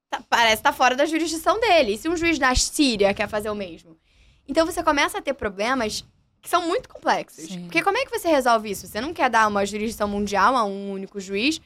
tá- 0.10 0.22
parece 0.30 0.56
estar 0.56 0.72
fora 0.74 0.95
da 0.95 1.06
jurisdição 1.06 1.60
dele. 1.60 1.94
E 1.94 1.98
se 1.98 2.07
um 2.10 2.16
juiz 2.16 2.40
da 2.40 2.56
Síria 2.56 3.14
quer 3.14 3.28
fazer 3.28 3.49
o 3.49 3.56
mesmo? 3.56 3.98
Então 4.48 4.66
você 4.66 4.82
começa 4.82 5.18
a 5.18 5.22
ter 5.22 5.34
problemas 5.34 6.06
que 6.41 6.49
são 6.49 6.68
muito 6.68 6.88
complexos. 6.88 7.45
Sim. 7.45 7.64
Porque 7.64 7.82
como 7.82 7.98
é 7.98 8.06
que 8.06 8.18
você 8.18 8.28
resolve 8.30 8.70
isso? 8.70 8.88
Você 8.88 9.02
não 9.02 9.14
quer 9.14 9.30
dar 9.30 9.48
uma 9.48 9.66
jurisdição 9.66 10.07
mundial 10.07 10.56
a 10.56 10.64
um 10.64 10.91
único 10.91 11.20
juiz, 11.20 11.60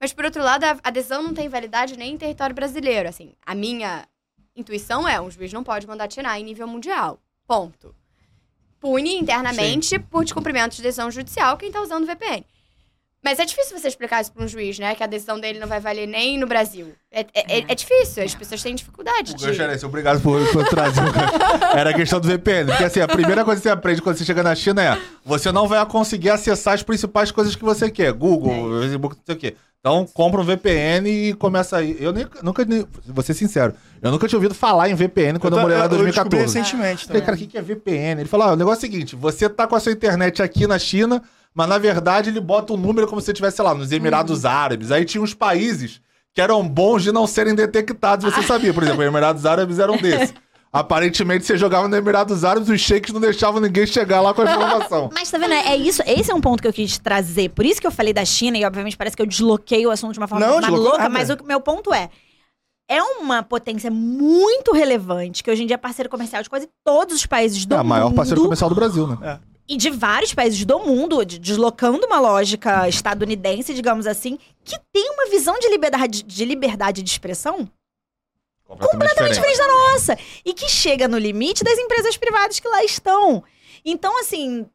mas 0.00 0.12
por 0.12 0.24
outro 0.24 0.42
lado, 0.42 0.64
a, 0.64 0.78
a 0.84 0.90
decisão 0.90 1.22
não 1.22 1.34
tem 1.34 1.48
validade 1.48 1.96
nem 1.96 2.12
em 2.14 2.18
território 2.18 2.54
brasileiro. 2.54 3.08
Assim, 3.08 3.32
a 3.44 3.54
minha 3.54 4.06
intuição 4.54 5.08
é, 5.08 5.20
um 5.20 5.30
juiz 5.30 5.52
não 5.52 5.64
pode 5.64 5.86
mandar 5.86 6.06
tirar 6.08 6.38
em 6.38 6.44
nível 6.44 6.68
mundial. 6.68 7.18
Ponto. 7.46 7.94
Pune 8.78 9.16
internamente 9.16 9.98
por 9.98 10.22
descumprimento 10.22 10.76
de 10.76 10.82
decisão 10.82 11.10
judicial 11.10 11.56
quem 11.56 11.72
tá 11.72 11.80
usando 11.80 12.06
VPN. 12.06 12.44
Mas 13.22 13.38
é 13.40 13.44
difícil 13.44 13.76
você 13.78 13.88
explicar 13.88 14.20
isso 14.22 14.32
pra 14.32 14.44
um 14.44 14.48
juiz, 14.48 14.78
né? 14.78 14.94
Que 14.94 15.02
a 15.02 15.06
decisão 15.06 15.40
dele 15.40 15.58
não 15.58 15.66
vai 15.66 15.80
valer 15.80 16.06
nem 16.06 16.38
no 16.38 16.46
Brasil. 16.46 16.94
É, 17.10 17.20
é, 17.34 17.58
é- 17.58 17.64
é 17.68 17.74
difícil, 17.74 18.22
as 18.22 18.34
pessoas 18.34 18.62
têm 18.62 18.74
dificuldade 18.74 19.34
de... 19.34 19.52
Gerência, 19.52 19.86
obrigado 19.88 20.20
por, 20.22 20.40
por 20.52 20.66
trazer. 20.68 21.02
Era 21.76 21.90
a 21.90 21.94
questão 21.94 22.20
do 22.20 22.28
VPN. 22.28 22.66
Porque 22.70 22.84
assim, 22.84 23.00
a 23.00 23.08
primeira 23.08 23.44
coisa 23.44 23.60
que 23.60 23.64
você 23.64 23.70
aprende 23.70 24.00
quando 24.00 24.16
você 24.16 24.24
chega 24.24 24.42
na 24.42 24.54
China 24.54 24.82
é: 24.82 24.98
você 25.24 25.50
não 25.50 25.66
vai 25.66 25.84
conseguir 25.86 26.30
acessar 26.30 26.74
as 26.74 26.82
principais 26.82 27.30
coisas 27.32 27.56
que 27.56 27.64
você 27.64 27.90
quer. 27.90 28.12
Google, 28.12 28.80
Facebook, 28.80 29.16
não 29.16 29.22
sei 29.26 29.34
o 29.34 29.38
quê. 29.38 29.56
Então, 29.80 30.06
compra 30.12 30.40
um 30.40 30.44
VPN 30.44 31.08
e 31.08 31.34
começa 31.34 31.76
aí. 31.76 31.96
Eu 32.00 32.12
nem, 32.12 32.26
nunca, 32.42 32.64
nem- 32.64 32.84
vou 33.06 33.22
ser 33.22 33.32
sincero, 33.34 33.72
eu 34.02 34.10
nunca 34.10 34.26
tinha 34.26 34.36
ouvido 34.36 34.54
falar 34.54 34.88
em 34.90 34.94
VPN 34.94 35.38
quando 35.38 35.56
eu, 35.56 35.60
morei 35.62 35.76
lá 35.78 35.84
em 35.86 35.86
eu 35.86 36.04
descobri 36.04 36.38
2014. 36.38 36.58
recentemente 36.58 37.06
Falei, 37.06 37.22
também. 37.22 37.36
cara, 37.38 37.46
o 37.46 37.50
que 37.50 37.58
é 37.58 37.62
VPN? 37.62 38.20
Ele 38.22 38.28
falou: 38.28 38.48
ah, 38.48 38.52
o 38.52 38.56
negócio 38.56 38.84
é 38.84 38.88
o 38.88 38.92
seguinte: 38.92 39.14
você 39.16 39.48
tá 39.48 39.66
com 39.66 39.76
a 39.76 39.80
sua 39.80 39.92
internet 39.92 40.42
aqui 40.42 40.66
na 40.66 40.78
China, 40.78 41.22
mas 41.54 41.68
na 41.68 41.78
verdade 41.78 42.28
ele 42.30 42.40
bota 42.40 42.72
um 42.72 42.76
número 42.76 43.06
como 43.06 43.20
se 43.20 43.26
você 43.26 43.32
estivesse, 43.32 43.56
sei 43.56 43.64
lá, 43.64 43.72
nos 43.74 43.92
Emirados 43.92 44.44
Árabes. 44.44 44.90
Aí 44.90 45.04
tinha 45.04 45.22
uns 45.22 45.32
países 45.32 46.00
que 46.34 46.40
eram 46.40 46.66
bons 46.68 47.02
de 47.04 47.12
não 47.12 47.26
serem 47.26 47.54
detectados. 47.54 48.24
Você 48.32 48.42
sabia, 48.42 48.74
por 48.74 48.82
exemplo, 48.82 49.00
os 49.02 49.06
Emirados 49.08 49.46
Árabes 49.46 49.78
eram 49.78 49.96
desses. 49.96 50.34
Aparentemente, 50.72 51.44
você 51.46 51.56
jogava 51.56 51.88
nos 51.88 51.96
Emirados 51.98 52.44
Árabes, 52.44 52.68
os 52.68 52.80
sheiks 52.80 53.12
não 53.12 53.20
deixavam 53.20 53.60
ninguém 53.60 53.86
chegar 53.86 54.20
lá 54.20 54.34
com 54.34 54.42
a 54.42 54.44
informação. 54.44 55.08
Mas 55.14 55.30
tá 55.30 55.38
vendo? 55.38 55.54
É 55.54 55.74
isso. 55.76 56.02
Esse 56.06 56.30
é 56.30 56.34
um 56.34 56.40
ponto 56.40 56.60
que 56.60 56.68
eu 56.68 56.72
quis 56.72 56.98
trazer. 56.98 57.48
Por 57.50 57.64
isso 57.64 57.80
que 57.80 57.86
eu 57.86 57.90
falei 57.90 58.12
da 58.12 58.24
China, 58.24 58.58
e 58.58 58.64
obviamente 58.64 58.96
parece 58.96 59.16
que 59.16 59.22
eu 59.22 59.26
desloquei 59.26 59.86
o 59.86 59.90
assunto 59.90 60.12
de 60.12 60.18
uma 60.18 60.28
forma 60.28 60.46
Não, 60.46 60.58
louca, 60.76 60.98
nada. 60.98 61.08
mas 61.10 61.30
o 61.30 61.38
meu 61.44 61.60
ponto 61.60 61.92
é. 61.92 62.10
É 62.90 63.02
uma 63.02 63.42
potência 63.42 63.90
muito 63.90 64.72
relevante, 64.72 65.42
que 65.42 65.50
hoje 65.50 65.62
em 65.62 65.66
dia 65.66 65.74
é 65.74 65.78
parceiro 65.78 66.08
comercial 66.08 66.42
de 66.42 66.48
quase 66.48 66.68
todos 66.84 67.14
os 67.16 67.26
países 67.26 67.66
do 67.66 67.74
É 67.74 67.78
a 67.78 67.84
maior 67.84 68.06
mundo. 68.06 68.16
parceiro 68.16 68.40
comercial 68.42 68.70
do 68.70 68.76
Brasil, 68.76 69.06
né? 69.06 69.40
E 69.68 69.76
de 69.76 69.90
vários 69.90 70.32
países 70.32 70.64
do 70.64 70.78
mundo, 70.78 71.22
de- 71.24 71.38
deslocando 71.38 72.06
uma 72.06 72.18
lógica 72.18 72.88
estadunidense, 72.88 73.74
digamos 73.74 74.06
assim, 74.06 74.38
que 74.64 74.78
tem 74.90 75.10
uma 75.10 75.28
visão 75.28 75.58
de 75.58 75.68
liberdade 75.68 76.22
de, 76.22 76.44
liberdade 76.46 77.02
de 77.02 77.10
expressão 77.10 77.68
Completamente 78.76 79.32
diferente. 79.32 79.34
diferente 79.34 79.58
da 79.58 79.66
nossa. 79.66 80.18
E 80.44 80.52
que 80.52 80.68
chega 80.68 81.08
no 81.08 81.16
limite 81.16 81.64
das 81.64 81.78
empresas 81.78 82.16
privadas 82.16 82.60
que 82.60 82.68
lá 82.68 82.84
estão. 82.84 83.42
Então, 83.84 84.20
assim, 84.20 84.66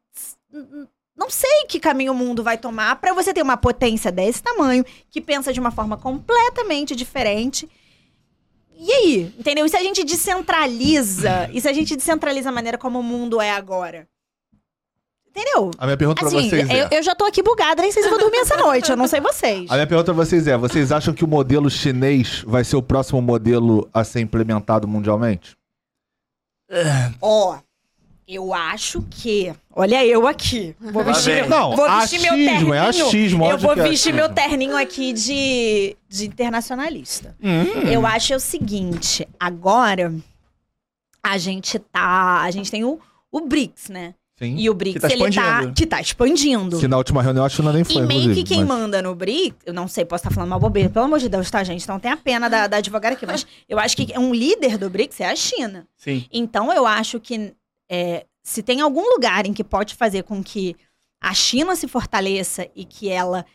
não 1.16 1.30
sei 1.30 1.66
que 1.68 1.80
caminho 1.80 2.12
o 2.12 2.16
mundo 2.16 2.44
vai 2.44 2.58
tomar 2.58 2.96
pra 2.96 3.14
você 3.14 3.34
ter 3.34 3.42
uma 3.42 3.58
potência 3.58 4.12
desse 4.12 4.42
tamanho, 4.42 4.84
que 5.12 5.22
pensa 5.22 5.54
de 5.54 5.60
uma 5.60 5.72
forma 5.72 5.96
completamente 5.98 6.96
diferente. 6.96 7.70
E 8.76 8.92
aí? 8.92 9.34
Entendeu? 9.38 9.66
E 9.66 9.70
se 9.70 9.78
a 9.78 9.84
gente 9.84 10.04
descentraliza? 10.04 11.50
E 11.54 11.62
se 11.62 11.70
a 11.70 11.74
gente 11.74 11.96
descentraliza 11.96 12.50
a 12.50 12.52
maneira 12.52 12.78
como 12.78 13.00
o 13.00 13.04
mundo 13.04 13.40
é 13.40 13.52
agora? 13.52 14.08
Entendeu? 15.36 15.72
A 15.80 15.86
minha 15.86 15.98
pergunta 15.98 16.20
pra 16.20 16.28
Assim, 16.28 16.48
vocês 16.48 16.70
é... 16.70 16.84
eu, 16.84 16.88
eu 16.92 17.04
já 17.04 17.16
tô 17.16 17.26
aqui 17.26 17.42
bugada, 17.42 17.82
nem 17.82 17.92
sei 17.92 18.04
se 18.04 18.10
vou 18.10 18.20
dormir 18.20 18.38
essa 18.38 18.56
noite, 18.56 18.92
eu 18.92 18.96
não 18.96 19.08
sei 19.08 19.20
vocês. 19.20 19.70
A 19.72 19.74
minha 19.74 19.88
pergunta 19.88 20.14
pra 20.14 20.24
vocês 20.24 20.46
é: 20.48 20.56
vocês 20.56 20.92
acham 20.92 21.12
que 21.12 21.24
o 21.24 21.28
modelo 21.28 21.72
chinês 21.72 22.44
vai 22.46 22.64
ser 22.64 22.76
o 22.76 22.84
próximo 22.84 23.20
modelo 23.20 23.90
a 23.92 24.04
ser 24.04 24.20
implementado 24.20 24.88
mundialmente? 24.88 25.58
Ó, 27.20 27.58
eu 28.28 28.54
acho 28.54 29.02
que. 29.10 29.54
Olha 29.76 30.06
eu 30.06 30.28
aqui. 30.28 30.76
Vou 30.80 31.04
Lá 31.04 31.12
vestir, 31.12 31.34
meu, 31.36 31.50
Não, 31.50 31.76
vou 31.76 32.00
vestir 32.00 32.22
meu 32.22 32.34
achismo, 32.34 32.50
terninho. 32.52 32.74
é 32.74 32.80
achismo, 32.80 33.46
eu 33.46 33.58
vou 33.58 33.72
é 33.74 33.76
vestir 33.90 34.14
meu 34.14 34.26
achismo. 34.26 34.50
terninho 34.50 34.78
aqui 34.78 35.14
de, 35.14 35.98
de 36.08 36.26
internacionalista. 36.28 37.36
Hum. 37.42 37.64
Eu 37.92 38.06
acho 38.06 38.34
é 38.34 38.36
o 38.36 38.40
seguinte, 38.40 39.28
agora 39.40 40.14
a 41.24 41.38
gente 41.40 41.80
tá. 41.80 42.42
A 42.42 42.52
gente 42.52 42.70
tem 42.70 42.84
o, 42.84 43.00
o 43.32 43.42
BRICS, 43.42 43.90
né? 43.90 44.14
Sim. 44.36 44.56
E 44.58 44.68
o 44.70 44.74
BRICS, 44.74 44.94
Que 44.96 45.08
tá 45.08 45.14
ele 45.14 45.22
tá. 45.24 45.30
expandindo. 45.30 45.74
Que 45.74 45.86
tá 45.86 46.02
expandindo. 46.02 46.80
Que 46.80 46.88
na 46.88 46.98
última 46.98 47.22
reunião 47.22 47.46
a 47.46 47.50
China 47.50 47.72
nem 47.72 47.84
foi, 47.84 48.02
E 48.02 48.06
meio 48.08 48.34
que 48.34 48.44
quem 48.44 48.60
mas- 48.66 48.68
manda 48.68 49.02
no 49.02 49.14
BRICS, 49.14 49.58
eu 49.68 49.74
não 49.74 49.88
sei, 49.88 50.04
posso 50.06 50.22
estar 50.24 50.34
falando 50.34 50.50
mal 50.50 50.60
bobeira, 50.60 50.90
pelo 50.90 51.06
amor 51.06 51.20
de 51.20 51.30
Deus, 51.30 51.50
tá, 51.52 51.64
gente? 51.64 51.84
Então 51.84 52.00
tem 52.00 52.12
a 52.12 52.18
pena 52.18 52.50
da, 52.50 52.66
da 52.68 52.78
advogada 52.78 53.16
aqui, 53.16 53.26
mas 53.28 53.46
eu 53.70 53.78
acho 53.78 53.96
que 53.96 54.12
um 54.18 54.34
líder 54.34 54.78
do 54.78 54.90
BRICS 54.90 55.20
é 55.22 55.30
a 55.30 55.36
China. 55.36 55.88
Sim. 55.96 56.26
Então 56.32 56.74
eu 56.74 56.86
acho 56.88 57.20
que 57.20 57.54
é, 57.90 58.26
se 58.42 58.64
tem 58.64 58.82
algum 58.82 59.08
lugar 59.14 59.46
em 59.46 59.54
que 59.54 59.64
pode 59.64 59.94
fazer 59.94 60.24
com 60.24 60.44
que 60.44 60.76
a 61.22 61.34
China 61.34 61.76
se 61.76 61.88
fortaleça 61.88 62.68
e 62.76 62.84
que 62.86 63.08
ela 63.10 63.46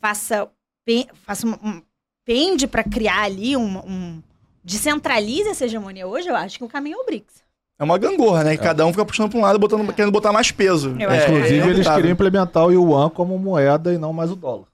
faça, 0.00 0.48
pe- 0.84 1.06
faça 1.24 1.46
um, 1.46 1.52
um 1.62 1.82
pende 2.24 2.66
para 2.66 2.82
criar 2.84 3.22
ali 3.22 3.56
um, 3.56 3.78
um 3.78 4.22
descentralize 4.62 5.48
essa 5.48 5.64
hegemonia 5.64 6.06
hoje, 6.06 6.28
eu 6.28 6.36
acho 6.36 6.58
que 6.58 6.64
o 6.64 6.68
caminho 6.68 6.96
é 6.98 7.00
o 7.02 7.06
BRICS. 7.06 7.42
É 7.80 7.84
uma 7.84 7.96
gangorra, 7.96 8.44
né? 8.44 8.56
Que 8.58 8.62
Cada 8.62 8.84
um 8.84 8.92
fica 8.92 9.04
puxando 9.06 9.30
pra 9.30 9.38
um 9.38 9.42
lado, 9.42 9.58
botando, 9.58 9.90
querendo 9.94 10.12
botar 10.12 10.32
mais 10.32 10.50
peso. 10.50 10.94
É, 11.00 11.24
Inclusive, 11.24 11.60
é 11.60 11.66
eles 11.70 11.88
queriam 11.88 12.12
implementar 12.12 12.66
o 12.66 12.70
yuan 12.70 13.08
como 13.08 13.38
moeda 13.38 13.92
e 13.94 13.96
não 13.98 14.12
mais 14.12 14.30
o 14.30 14.36
dólar. 14.36 14.66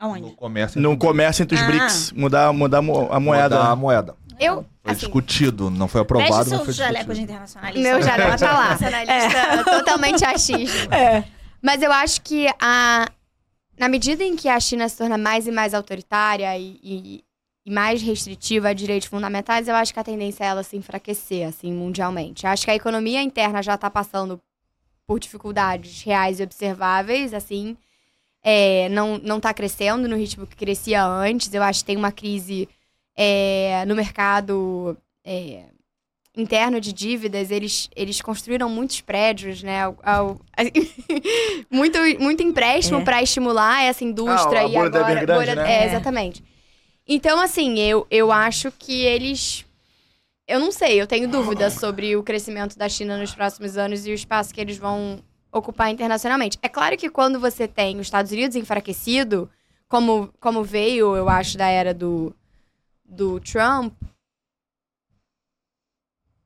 No 0.00 0.06
Aonde? 0.08 0.30
comércio. 0.36 0.80
No 0.80 0.96
comércio 0.98 1.42
entre 1.44 1.56
os 1.56 1.62
Ah. 1.62 1.66
BRICS, 1.66 2.12
mudar, 2.12 2.52
mudar 2.52 2.78
a 2.78 2.82
mo- 2.82 3.08
a 3.12 3.18
moeda. 3.20 3.56
Mudar 3.58 3.70
a 3.70 3.76
moeda. 3.76 4.16
Eu, 4.40 4.64
Foi 4.82 4.92
assim, 4.92 5.00
discutido, 5.00 5.68
não 5.70 5.88
foi 5.88 6.00
aprovado, 6.00 6.32
mas 6.32 6.48
foi 6.48 6.64
seus 6.66 6.76
jalecos 6.76 7.16
de 7.16 7.22
internacionalista. 7.22 7.80
meu 7.80 8.02
já 8.02 8.36
tá 8.36 8.52
lá. 8.52 8.78
É. 9.12 9.62
totalmente 9.64 10.24
achismo. 10.24 10.92
É. 10.94 11.24
Mas 11.62 11.82
eu 11.82 11.90
acho 11.92 12.20
que 12.22 12.48
a, 12.60 13.06
na 13.78 13.88
medida 13.88 14.22
em 14.22 14.36
que 14.36 14.48
a 14.48 14.58
China 14.60 14.88
se 14.88 14.96
torna 14.96 15.18
mais 15.18 15.46
e 15.48 15.50
mais 15.50 15.74
autoritária 15.74 16.56
e, 16.56 16.78
e- 16.82 17.24
e 17.68 17.70
mais 17.70 18.00
restritiva 18.00 18.70
a 18.70 18.72
direitos 18.72 19.08
fundamentais, 19.08 19.68
eu 19.68 19.74
acho 19.74 19.92
que 19.92 20.00
a 20.00 20.04
tendência 20.04 20.42
é 20.42 20.46
ela 20.46 20.62
se 20.62 20.74
enfraquecer, 20.74 21.46
assim, 21.46 21.70
mundialmente. 21.70 22.46
Eu 22.46 22.50
acho 22.50 22.64
que 22.64 22.70
a 22.70 22.74
economia 22.74 23.20
interna 23.22 23.62
já 23.62 23.74
está 23.74 23.90
passando 23.90 24.40
por 25.06 25.20
dificuldades 25.20 26.02
reais 26.02 26.40
e 26.40 26.42
observáveis, 26.42 27.34
assim. 27.34 27.76
É, 28.42 28.88
não, 28.88 29.18
não 29.18 29.38
tá 29.38 29.52
crescendo 29.52 30.08
no 30.08 30.16
ritmo 30.16 30.46
que 30.46 30.56
crescia 30.56 31.04
antes. 31.04 31.52
Eu 31.52 31.62
acho 31.62 31.80
que 31.80 31.86
tem 31.86 31.96
uma 31.98 32.10
crise 32.10 32.66
é, 33.14 33.84
no 33.86 33.94
mercado 33.94 34.96
é, 35.22 35.64
interno 36.34 36.80
de 36.80 36.90
dívidas. 36.92 37.50
Eles, 37.50 37.90
eles 37.94 38.22
construíram 38.22 38.70
muitos 38.70 39.02
prédios, 39.02 39.62
né? 39.62 39.82
ao- 39.82 39.98
ao- 40.02 40.40
muito, 41.70 41.98
muito 42.18 42.42
empréstimo 42.42 43.00
É. 43.00 43.04
para 43.04 43.22
estimular 43.22 43.82
essa 43.82 44.04
indústria 44.04 44.60
Ah, 44.60 44.64
a 44.64 44.68
e 44.68 44.72
bolha 44.72 44.86
agora 45.20 45.26
bolha- 45.26 45.54
né? 45.54 45.70
é, 45.70 45.82
É. 45.82 45.86
exatamente. 45.86 46.42
Então, 47.08 47.40
assim, 47.40 47.78
eu, 47.78 48.06
eu 48.10 48.30
acho 48.30 48.70
que 48.70 49.00
eles. 49.06 49.64
Eu 50.46 50.60
não 50.60 50.70
sei, 50.70 51.00
eu 51.00 51.06
tenho 51.06 51.28
dúvidas 51.28 51.74
sobre 51.74 52.14
o 52.16 52.22
crescimento 52.22 52.76
da 52.76 52.88
China 52.88 53.16
nos 53.16 53.34
próximos 53.34 53.78
anos 53.78 54.06
e 54.06 54.10
o 54.10 54.14
espaço 54.14 54.52
que 54.52 54.60
eles 54.60 54.76
vão 54.76 55.22
ocupar 55.50 55.90
internacionalmente. 55.90 56.58
É 56.62 56.68
claro 56.68 56.96
que 56.96 57.08
quando 57.08 57.40
você 57.40 57.66
tem 57.66 57.96
os 57.98 58.06
Estados 58.06 58.30
Unidos 58.30 58.56
enfraquecido, 58.56 59.50
como, 59.88 60.30
como 60.38 60.62
veio, 60.62 61.16
eu 61.16 61.28
acho, 61.28 61.56
da 61.56 61.66
era 61.66 61.94
do, 61.94 62.34
do 63.04 63.40
Trump, 63.40 63.94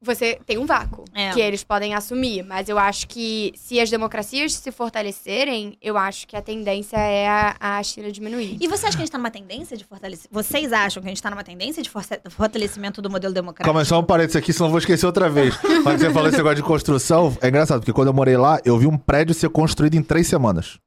você 0.02 0.38
tem 0.44 0.58
um 0.58 0.66
vácuo 0.66 1.04
É. 1.14 1.30
que 1.30 1.40
eles 1.40 1.62
podem 1.62 1.94
assumir. 1.94 2.42
Mas 2.42 2.68
eu 2.68 2.78
acho 2.78 3.06
que 3.08 3.52
se 3.54 3.78
as 3.80 3.88
democracias 3.90 4.52
se 4.54 4.70
fortalecerem, 4.72 5.76
eu 5.80 5.96
acho 5.96 6.26
que 6.26 6.36
a 6.36 6.42
tendência 6.42 6.96
é 6.96 7.28
a, 7.28 7.56
a 7.60 7.82
China 7.82 8.10
diminuir. 8.10 8.56
E 8.60 8.66
você 8.68 8.86
acha 8.86 8.96
que 8.96 9.02
a 9.02 9.04
gente 9.06 9.12
tá 9.12 9.18
numa 9.18 9.30
tendência 9.30 9.76
de 9.76 9.84
fortalecimento? 9.84 10.28
Vocês 10.32 10.72
acham 10.72 11.02
que 11.02 11.08
a 11.08 11.10
gente 11.10 11.22
tá 11.22 11.30
numa 11.30 11.44
tendência 11.44 11.82
de 11.82 11.90
fortalecimento 12.30 13.00
do 13.00 13.08
modelo 13.08 13.32
democrático? 13.32 13.64
Calma, 13.72 13.84
só 13.84 14.00
um 14.00 14.04
parênteses 14.04 14.36
aqui, 14.36 14.52
senão 14.52 14.66
eu 14.66 14.70
vou 14.70 14.78
esquecer 14.78 15.06
outra 15.06 15.28
vez. 15.30 15.54
Mas 15.84 16.00
você 16.00 16.10
falou 16.10 16.28
esse 16.28 16.36
negócio 16.36 16.56
de 16.56 16.62
construção, 16.62 17.36
é 17.40 17.48
engraçado, 17.48 17.80
porque 17.80 17.92
quando 17.92 18.08
eu 18.08 18.14
morei 18.14 18.36
lá, 18.36 18.60
eu 18.64 18.76
vi 18.78 18.86
um 18.86 18.98
prédio 18.98 19.34
ser 19.34 19.48
construído 19.50 19.94
em 19.94 20.02
três 20.02 20.26
semanas. 20.26 20.78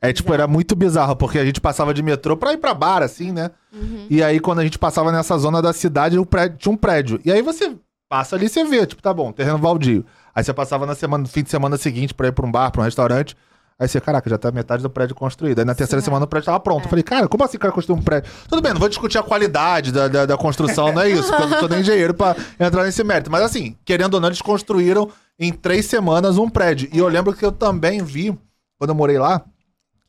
É 0.00 0.12
tipo, 0.12 0.32
era 0.34 0.46
muito 0.46 0.76
bizarro, 0.76 1.16
porque 1.16 1.38
a 1.38 1.44
gente 1.44 1.58
passava 1.60 1.94
de 1.94 2.02
metrô 2.02 2.36
pra 2.36 2.52
ir 2.52 2.58
pra 2.58 2.74
bar, 2.74 3.02
assim, 3.02 3.32
né? 3.32 3.50
Uhum. 3.72 4.06
E 4.10 4.22
aí, 4.22 4.38
quando 4.38 4.58
a 4.58 4.62
gente 4.64 4.78
passava 4.78 5.10
nessa 5.10 5.38
zona 5.38 5.62
da 5.62 5.72
cidade, 5.72 6.18
o 6.18 6.26
prédio, 6.26 6.58
tinha 6.58 6.72
um 6.72 6.76
prédio. 6.76 7.18
E 7.24 7.32
aí 7.32 7.40
você 7.40 7.74
passa 8.08 8.36
ali 8.36 8.46
e 8.46 8.48
você 8.48 8.64
vê, 8.64 8.86
tipo, 8.86 9.02
tá 9.02 9.12
bom, 9.12 9.32
terreno 9.32 9.58
baldio. 9.58 10.04
Aí 10.34 10.44
você 10.44 10.52
passava 10.52 10.86
na 10.86 10.94
semana, 10.94 11.22
no 11.22 11.28
fim 11.28 11.42
de 11.42 11.50
semana 11.50 11.76
seguinte 11.76 12.14
pra 12.14 12.28
ir 12.28 12.32
pra 12.32 12.46
um 12.46 12.50
bar, 12.50 12.70
pra 12.70 12.80
um 12.80 12.84
restaurante. 12.84 13.36
Aí 13.78 13.86
você, 13.86 14.00
caraca, 14.00 14.28
já 14.30 14.38
tá 14.38 14.50
metade 14.50 14.82
do 14.82 14.88
prédio 14.88 15.14
construído. 15.14 15.58
Aí 15.58 15.64
na 15.64 15.74
terceira 15.74 16.00
semana 16.02 16.24
o 16.24 16.28
prédio 16.28 16.46
tava 16.46 16.60
pronto. 16.60 16.84
Eu 16.84 16.88
falei, 16.88 17.02
cara, 17.02 17.28
como 17.28 17.44
assim 17.44 17.58
o 17.58 17.60
cara 17.60 17.72
construiu 17.74 18.00
um 18.00 18.02
prédio? 18.02 18.30
Tudo 18.48 18.62
bem, 18.62 18.72
não 18.72 18.80
vou 18.80 18.88
discutir 18.88 19.18
a 19.18 19.22
qualidade 19.22 19.92
da, 19.92 20.08
da, 20.08 20.24
da 20.26 20.36
construção, 20.36 20.92
não 20.92 21.02
é 21.02 21.10
isso. 21.10 21.28
Porque 21.28 21.42
eu 21.42 21.48
não 21.48 21.58
sou 21.58 21.68
nem 21.68 21.80
engenheiro 21.80 22.14
pra 22.14 22.34
entrar 22.58 22.84
nesse 22.84 23.04
mérito. 23.04 23.30
Mas 23.30 23.42
assim, 23.42 23.76
querendo 23.84 24.14
ou 24.14 24.20
não, 24.20 24.28
eles 24.28 24.40
construíram 24.40 25.10
em 25.38 25.52
três 25.52 25.84
semanas 25.86 26.38
um 26.38 26.48
prédio. 26.48 26.88
E 26.90 26.96
eu 26.98 27.06
lembro 27.08 27.34
que 27.34 27.44
eu 27.44 27.52
também 27.52 28.02
vi, 28.02 28.36
quando 28.78 28.90
eu 28.90 28.94
morei 28.94 29.18
lá, 29.18 29.42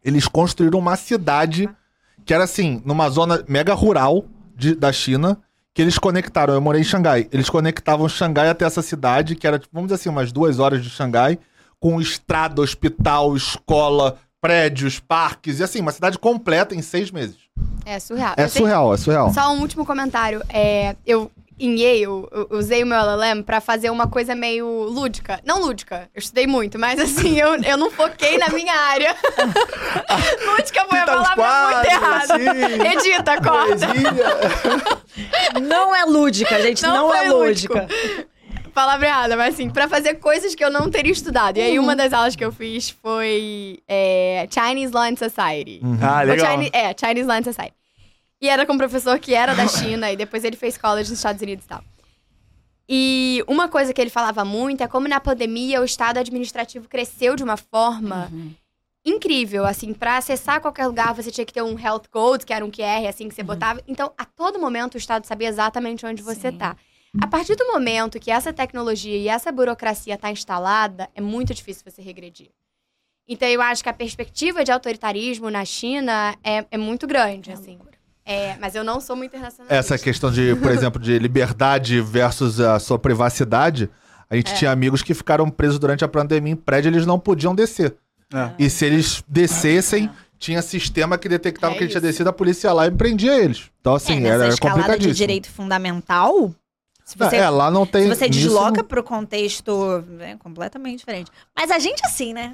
eles 0.04 0.28
construíram 0.30 0.80
uma 0.80 0.96
cidade 0.96 1.70
que 2.26 2.34
era 2.34 2.46
assim, 2.46 2.82
numa 2.86 3.10
zona 3.10 3.44
mega 3.50 3.74
rural 3.74 4.24
de- 4.56 4.76
da 4.76 4.94
China, 4.94 5.38
que 5.78 5.82
eles 5.84 6.00
conectaram. 6.00 6.56
Eu 6.56 6.60
morei 6.60 6.82
em 6.82 6.84
Xangai. 6.84 7.28
Eles 7.32 7.52
conectavam 7.52 8.10
Xangai 8.10 8.50
até 8.50 8.66
essa 8.66 8.82
cidade, 8.82 9.36
que 9.36 9.46
era, 9.46 9.62
vamos 9.72 9.90
dizer 9.90 10.02
assim, 10.02 10.10
umas 10.10 10.32
duas 10.32 10.58
horas 10.58 10.84
de 10.84 10.90
Xangai, 10.90 11.38
com 11.80 12.02
estrada, 12.02 12.60
hospital, 12.64 13.36
escola, 13.38 14.18
prédios, 14.42 15.00
parques, 15.00 15.60
e 15.60 15.64
assim, 15.64 15.80
uma 15.80 15.92
cidade 15.92 16.18
completa 16.18 16.74
em 16.74 16.82
seis 16.82 17.12
meses. 17.12 17.36
É 17.86 18.00
surreal. 18.00 18.34
É 18.36 18.46
Eu 18.46 18.50
tenho- 18.50 18.66
surreal, 18.66 18.92
é 18.92 18.98
surreal. 18.98 19.32
Só 19.36 19.54
um 19.54 19.62
último 19.62 19.86
comentário. 19.86 20.42
É, 20.50 20.96
eu, 21.06 21.30
em 21.60 21.76
Yale, 21.80 22.04
eu 22.04 22.48
usei 22.52 22.84
o 22.84 22.88
meu 22.88 22.98
LLM 23.00 23.42
pra 23.44 23.60
fazer 23.60 23.90
uma 23.90 24.08
coisa 24.08 24.36
meio 24.36 24.68
lúdica. 24.84 25.40
Não 25.46 25.60
lúdica, 25.60 26.10
eu 26.14 26.20
estudei 26.20 26.46
muito, 26.48 26.78
mas 26.78 27.00
assim, 27.00 27.40
eu, 27.40 27.56
eu 27.64 27.78
não 27.78 27.90
foquei 27.90 28.38
na 28.38 28.50
minha 28.50 28.74
área. 28.74 29.16
lúdica 30.46 30.86
foi 30.88 31.00
a 31.00 31.06
Pintar 31.06 31.36
palavra 31.36 31.36
muito 31.36 31.72
quadros, 31.72 31.94
errada. 31.94 32.34
assim. 32.36 32.98
Edita, 32.98 33.42
corta. 33.42 33.88
Não 35.62 35.96
é 35.96 36.06
lúdica, 36.06 36.62
gente. 36.62 36.82
Não 36.84 36.94
Não, 37.10 37.16
é 37.16 37.30
lúdico. 37.30 37.74
lúdica. 37.74 38.28
Palavra 38.74 39.08
errada, 39.08 39.36
mas 39.36 39.56
assim, 39.56 39.70
pra 39.72 39.88
fazer 39.88 40.16
coisas 40.16 40.54
que 40.54 40.64
eu 40.64 40.70
não 40.70 40.88
teria 40.92 41.12
estudado. 41.12 41.58
E 41.58 41.62
aí, 41.62 41.80
uma 41.80 41.96
das 41.96 42.14
aulas 42.14 42.36
que 42.36 42.46
eu 42.46 42.52
fiz 42.52 42.92
foi 42.92 43.80
é, 43.88 44.48
Chinese 44.52 44.94
Law 44.94 45.04
and 45.06 45.16
Society. 45.16 45.82
Ah, 46.00 46.20
Ou 46.22 46.28
legal. 46.28 46.52
Chinese, 46.52 46.72
é, 46.74 46.94
Chinese 46.96 47.28
Land 47.28 47.44
Society. 47.46 47.74
E 48.42 48.50
era 48.50 48.66
com 48.66 48.74
um 48.74 48.78
professor 48.78 49.20
que 49.20 49.34
era 49.34 49.56
da 49.56 49.68
China, 49.68 50.12
e 50.12 50.16
depois 50.16 50.44
ele 50.44 50.56
fez 50.56 50.78
college 50.78 51.10
nos 51.10 51.20
Estados 51.20 51.42
Unidos 51.42 51.66
e 51.66 51.68
tal. 51.68 51.84
E 52.90 53.44
uma 53.48 53.68
coisa 53.68 53.94
que 53.94 54.00
ele 54.00 54.10
falava 54.10 54.46
muito 54.46 54.82
é 54.82 54.88
como 54.88 55.08
na 55.08 55.20
pandemia 55.20 55.82
o 55.82 55.86
Estado 55.86 56.20
administrativo 56.20 56.88
cresceu 56.88 57.36
de 57.36 57.44
uma 57.44 57.58
forma 57.58 58.32
incrível. 59.04 59.66
Assim, 59.66 59.94
pra 59.94 60.18
acessar 60.18 60.62
qualquer 60.62 60.88
lugar 60.88 61.14
você 61.14 61.30
tinha 61.30 61.46
que 61.46 61.54
ter 61.54 61.62
um 61.62 61.78
health 61.78 62.04
code, 62.10 62.46
que 62.46 62.54
era 62.54 62.64
um 62.64 62.72
QR, 62.72 63.08
assim, 63.10 63.28
que 63.28 63.36
você 63.36 63.44
botava. 63.44 63.82
Então, 63.88 64.14
a 64.18 64.24
todo 64.24 64.60
momento 64.60 64.96
o 64.96 64.98
Estado 64.98 65.26
sabia 65.26 65.50
exatamente 65.50 66.06
onde 66.06 66.22
você 66.22 66.52
Sim. 66.52 66.58
tá. 66.58 66.78
A 67.20 67.28
partir 67.28 67.56
do 67.56 67.66
momento 67.68 68.20
que 68.20 68.30
essa 68.30 68.54
tecnologia 68.54 69.18
e 69.18 69.28
essa 69.28 69.52
burocracia 69.52 70.14
está 70.14 70.30
instalada, 70.32 71.10
é 71.16 71.22
muito 71.22 71.54
difícil 71.54 71.84
você 71.90 72.02
regredir. 72.02 72.52
Então, 73.28 73.48
eu 73.48 73.62
acho 73.62 73.84
que 73.84 73.90
a 73.90 73.94
perspectiva 73.94 74.64
de 74.64 74.72
autoritarismo 74.72 75.50
na 75.50 75.66
China 75.66 76.38
é, 76.44 76.66
é 76.72 76.78
muito 76.78 77.06
grande, 77.06 77.52
assim. 77.52 77.78
É, 78.28 78.58
mas 78.60 78.76
eu 78.76 78.84
não 78.84 79.00
sou 79.00 79.16
muito 79.16 79.32
internacionalista. 79.32 79.74
Essa 79.74 79.98
questão 79.98 80.30
de, 80.30 80.54
por 80.58 80.70
exemplo, 80.72 81.02
de 81.02 81.18
liberdade 81.18 82.02
versus 82.02 82.60
a 82.60 82.78
sua 82.78 83.00
privacidade, 83.00 83.90
a 84.30 84.36
gente 84.36 84.54
tinha 84.56 84.70
amigos 84.70 85.02
que 85.02 85.14
ficaram 85.14 85.50
presos 85.50 85.80
durante 85.80 86.04
a 86.04 86.08
pandemia 86.10 86.52
em 86.52 86.56
prédio, 86.56 86.90
eles 86.90 87.06
não 87.06 87.18
podiam 87.18 87.56
descer. 87.56 87.96
É. 88.34 88.52
E 88.60 88.70
se 88.70 88.86
eles 88.86 89.24
descessem, 89.26 90.10
tinha 90.38 90.62
sistema 90.62 91.18
que 91.18 91.30
detectava 91.30 91.74
É 91.74 91.78
que 91.78 91.84
ele 91.86 91.90
tinha 91.92 92.02
descido, 92.02 92.30
a 92.30 92.34
polícia 92.34 92.68
ia 92.68 92.74
lá 92.74 92.86
e 92.88 92.92
prendia 92.92 93.40
eles. 93.42 93.70
Então, 93.80 93.94
É, 93.94 93.96
assim, 93.96 94.20
nessa 94.20 94.36
era 94.36 94.48
escalada 94.50 94.80
complicadíssimo. 94.82 95.14
de 95.14 95.18
direito 95.18 95.50
fundamental, 95.50 96.52
se 97.08 97.18
você, 97.18 97.38
É, 97.38 97.50
lá 97.50 97.72
não 97.72 97.86
tem. 97.86 98.04
se 98.04 98.10
você 98.16 98.28
desloca 98.28 98.82
não- 98.82 98.84
pro 98.88 99.02
contexto 99.02 100.04
é 100.20 100.36
completamente 100.36 101.00
diferente. 101.00 101.32
Mas 101.56 101.72
a 101.72 101.80
gente 101.80 102.02
assim, 102.06 102.34
né? 102.34 102.54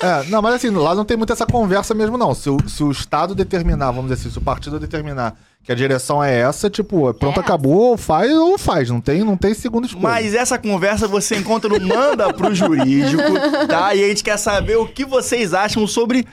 É, 0.00 0.24
não, 0.30 0.40
mas 0.40 0.54
assim, 0.54 0.70
lá 0.70 0.94
não 0.94 1.04
tem 1.04 1.16
muito 1.18 1.32
essa 1.32 1.44
conversa 1.46 1.94
mesmo, 1.94 2.16
não. 2.16 2.34
Se 2.34 2.48
o, 2.48 2.56
se 2.68 2.82
o 2.82 2.90
Estado 2.90 3.34
determinar, 3.34 3.90
vamos 3.90 4.10
dizer 4.10 4.14
assim, 4.22 4.30
se 4.30 4.38
o 4.38 4.40
partido 4.40 4.80
determinar 4.80 5.36
que 5.62 5.70
a 5.70 5.74
direção 5.74 6.22
é 6.24 6.40
essa, 6.40 6.70
tipo, 6.70 7.12
pronto, 7.14 7.38
É. 7.38 7.40
acabou, 7.42 7.90
ou 7.90 7.96
faz 7.98 8.32
ou 8.32 8.56
faz. 8.56 8.88
Não 8.88 9.00
tem, 9.00 9.22
não 9.24 9.36
tem 9.36 9.52
segundo 9.52 9.84
escolha. 9.86 10.02
Mas 10.04 10.32
essa 10.34 10.56
conversa 10.58 11.06
você 11.06 11.36
encontra 11.36 11.68
no 11.68 11.86
Manda 11.86 12.32
pro 12.32 12.54
Jurídico, 12.54 13.22
tá? 13.68 13.94
E 13.94 14.02
a 14.04 14.08
gente 14.08 14.22
quer 14.24 14.38
saber 14.38 14.76
o 14.76 14.86
que 14.86 15.04
vocês 15.04 15.52
acham 15.52 15.86
sobre 15.86 16.26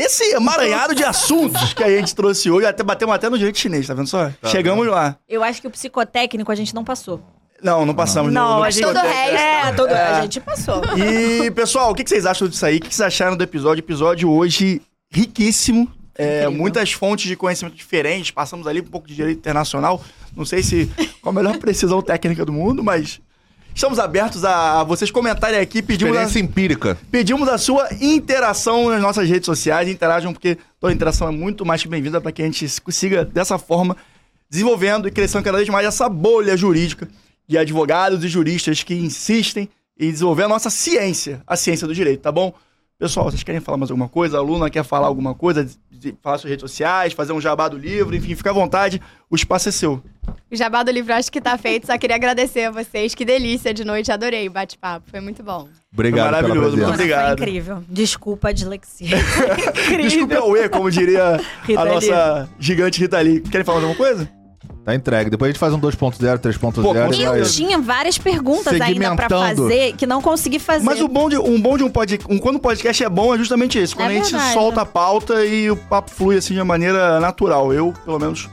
esse 0.00 0.24
emaranhado 0.34 0.94
de 0.94 1.02
assuntos 1.02 1.72
que 1.74 1.82
a 1.82 1.88
gente 1.88 2.14
trouxe 2.14 2.50
hoje. 2.50 2.66
Até 2.66 2.82
batemos 2.82 3.14
até 3.14 3.28
no 3.30 3.36
direito 3.38 3.58
chinês, 3.58 3.86
tá 3.86 3.94
vendo 3.94 4.06
só? 4.08 4.30
Chegamos 4.44 4.86
lá. 4.86 5.16
Eu 5.28 5.42
acho 5.42 5.60
que 5.60 5.66
o 5.66 5.70
psicotécnico 5.70 6.52
a 6.52 6.54
gente 6.54 6.74
não 6.74 6.84
passou. 6.84 7.20
Não, 7.62 7.86
não 7.86 7.94
passamos 7.94 8.30
no, 8.32 8.38
Não, 8.38 8.56
no 8.58 8.62
a 8.64 8.70
gente- 8.70 8.82
Todo 8.84 8.96
o 8.98 9.00
resto. 9.00 9.36
É, 9.36 9.72
todo, 9.72 9.90
a 9.90 10.20
gente 10.20 10.40
passou. 10.40 10.82
E, 10.96 11.50
pessoal, 11.52 11.90
o 11.90 11.94
que 11.94 12.06
vocês 12.06 12.26
acham 12.26 12.46
disso 12.46 12.66
aí? 12.66 12.76
O 12.76 12.80
que 12.80 12.94
vocês 12.94 13.00
acharam 13.00 13.34
do 13.36 13.42
episódio? 13.42 13.80
Episódio 13.80 14.30
hoje 14.30 14.82
riquíssimo. 15.10 15.90
É, 16.18 16.46
muitas 16.48 16.92
fontes 16.92 17.26
de 17.26 17.34
conhecimento 17.36 17.74
diferentes. 17.74 18.30
Passamos 18.30 18.66
ali 18.66 18.80
um 18.80 18.84
pouco 18.84 19.08
de 19.08 19.14
direito 19.14 19.38
internacional. 19.38 20.02
Não 20.36 20.44
sei 20.44 20.62
se 20.62 20.90
com 21.22 21.30
a 21.30 21.32
melhor 21.32 21.56
precisão 21.58 22.00
técnica 22.02 22.44
do 22.44 22.52
mundo, 22.52 22.84
mas 22.84 23.20
estamos 23.76 23.98
abertos 23.98 24.42
a, 24.42 24.80
a 24.80 24.84
vocês 24.84 25.10
comentarem 25.10 25.60
aqui. 25.60 25.82
Pedimos 25.82 26.16
a, 26.16 26.22
Experiência 26.22 26.40
empírica. 26.40 26.98
pedimos 27.10 27.46
a 27.46 27.58
sua 27.58 27.86
interação 28.00 28.88
nas 28.88 29.02
nossas 29.02 29.28
redes 29.28 29.44
sociais. 29.44 29.86
Interajam, 29.88 30.32
porque 30.32 30.56
toda 30.80 30.92
interação 30.92 31.28
é 31.28 31.30
muito 31.30 31.64
mais 31.64 31.82
que 31.82 31.88
bem-vinda 31.88 32.20
para 32.20 32.32
que 32.32 32.42
a 32.42 32.46
gente 32.46 32.80
consiga, 32.80 33.24
dessa 33.24 33.58
forma, 33.58 33.94
desenvolvendo 34.48 35.06
e 35.06 35.10
crescendo 35.10 35.44
cada 35.44 35.58
vez 35.58 35.68
mais 35.68 35.86
essa 35.86 36.08
bolha 36.08 36.56
jurídica 36.56 37.06
de 37.46 37.58
advogados 37.58 38.24
e 38.24 38.28
juristas 38.28 38.82
que 38.82 38.94
insistem 38.94 39.68
em 40.00 40.10
desenvolver 40.10 40.44
a 40.44 40.48
nossa 40.48 40.70
ciência, 40.70 41.42
a 41.46 41.56
ciência 41.56 41.86
do 41.86 41.94
direito, 41.94 42.20
tá 42.20 42.32
bom? 42.32 42.54
Pessoal, 42.98 43.26
vocês 43.30 43.42
querem 43.42 43.60
falar 43.60 43.76
mais 43.76 43.90
alguma 43.90 44.08
coisa? 44.08 44.38
A 44.38 44.40
aluna 44.40 44.70
quer 44.70 44.82
falar 44.82 45.06
alguma 45.06 45.34
coisa? 45.34 45.68
Falar 46.22 46.38
suas 46.38 46.50
redes 46.50 46.62
sociais, 46.62 47.12
fazer 47.12 47.34
um 47.34 47.40
jabá 47.40 47.68
do 47.68 47.76
livro, 47.76 48.16
enfim, 48.16 48.34
fica 48.34 48.48
à 48.48 48.52
vontade, 48.54 49.02
o 49.28 49.36
espaço 49.36 49.68
é 49.68 49.72
seu. 49.72 50.02
O 50.50 50.56
jabá 50.56 50.82
do 50.82 50.90
livro 50.90 51.12
acho 51.12 51.30
que 51.30 51.38
tá 51.40 51.58
feito, 51.58 51.86
só 51.86 51.98
queria 51.98 52.16
agradecer 52.16 52.64
a 52.64 52.70
vocês. 52.70 53.14
Que 53.14 53.22
delícia 53.24 53.74
de 53.74 53.84
noite, 53.84 54.10
adorei 54.10 54.48
o 54.48 54.50
bate-papo, 54.50 55.10
foi 55.10 55.20
muito 55.20 55.42
bom. 55.42 55.68
Obrigado 55.92 56.30
pela 56.30 56.42
Maravilhoso. 56.42 56.76
Luna, 56.76 56.88
obrigado. 56.94 57.36
foi 57.38 57.46
incrível. 57.46 57.84
Desculpa 57.86 58.48
a 58.48 58.52
dislexia. 58.52 59.18
Desculpe 60.00 60.34
ao 60.34 60.56
E, 60.56 60.66
como 60.70 60.90
diria 60.90 61.38
a 61.76 61.84
nossa 61.84 62.48
gigante 62.58 62.98
Rita 63.00 63.20
Lee. 63.20 63.40
Querem 63.40 63.64
falar 63.64 63.80
mais 63.80 63.90
alguma 63.90 64.08
coisa? 64.08 64.35
Tá 64.86 64.94
entregue. 64.94 65.30
Depois 65.30 65.48
a 65.48 65.52
gente 65.52 65.58
faz 65.58 65.74
um 65.74 65.80
2.0, 65.80 66.38
3.0. 66.38 66.60
Pô, 66.80 66.94
com 66.94 67.12
e 67.12 67.24
Eu 67.24 67.44
tinha 67.44 67.76
várias 67.76 68.16
perguntas 68.18 68.80
ainda 68.80 69.16
pra 69.16 69.28
fazer 69.28 69.96
que 69.96 70.06
não 70.06 70.22
consegui 70.22 70.60
fazer. 70.60 70.84
Mas 70.84 71.00
o 71.00 71.08
bom 71.08 71.28
de 71.28 71.36
um 71.36 71.60
bom 71.60 71.76
de 71.76 71.82
um 71.82 71.90
podcast, 71.90 72.32
um, 72.32 72.38
quando 72.38 72.54
o 72.54 72.60
podcast 72.60 73.02
é 73.02 73.08
bom 73.08 73.34
é 73.34 73.38
justamente 73.38 73.76
esse, 73.80 73.96
quando 73.96 74.10
É 74.10 74.12
a 74.12 74.16
gente 74.18 74.30
verdade. 74.30 74.54
solta 74.54 74.82
a 74.82 74.86
pauta 74.86 75.44
e 75.44 75.68
o 75.68 75.76
papo 75.76 76.12
flui 76.12 76.36
assim 76.36 76.54
de 76.54 76.62
maneira 76.62 77.18
natural. 77.18 77.72
Eu, 77.72 77.92
pelo 78.04 78.20
menos, 78.20 78.48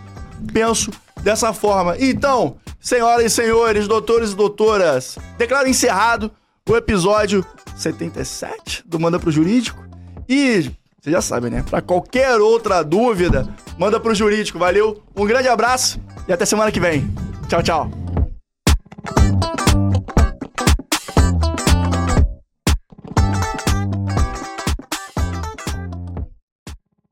penso 0.52 0.90
dessa 1.22 1.54
forma. 1.54 1.96
Então, 2.00 2.56
senhoras 2.80 3.26
e 3.26 3.30
senhores, 3.30 3.88
doutores 3.88 4.32
e 4.32 4.36
doutoras, 4.36 5.20
declaro 5.38 5.70
encerrado 5.70 6.32
o 6.68 6.76
episódio 6.76 7.46
77 7.76 8.82
do 8.88 9.00
Manda 9.00 9.20
pro 9.20 9.30
Jurídico. 9.30 9.86
E 10.28 10.72
vocês 11.00 11.14
já 11.14 11.22
sabem, 11.22 11.52
né? 11.52 11.64
Pra 11.70 11.80
qualquer 11.80 12.40
outra 12.42 12.82
dúvida, 12.82 13.48
manda 13.78 14.00
pro 14.00 14.16
Jurídico. 14.16 14.58
Valeu, 14.58 15.00
um 15.16 15.28
grande 15.28 15.48
abraço 15.48 16.00
e 16.28 16.34
até 16.34 16.46
semana 16.46 16.72
que 16.72 16.80
vem. 16.80 17.08
Tchau, 17.48 17.62
tchau. 17.62 17.90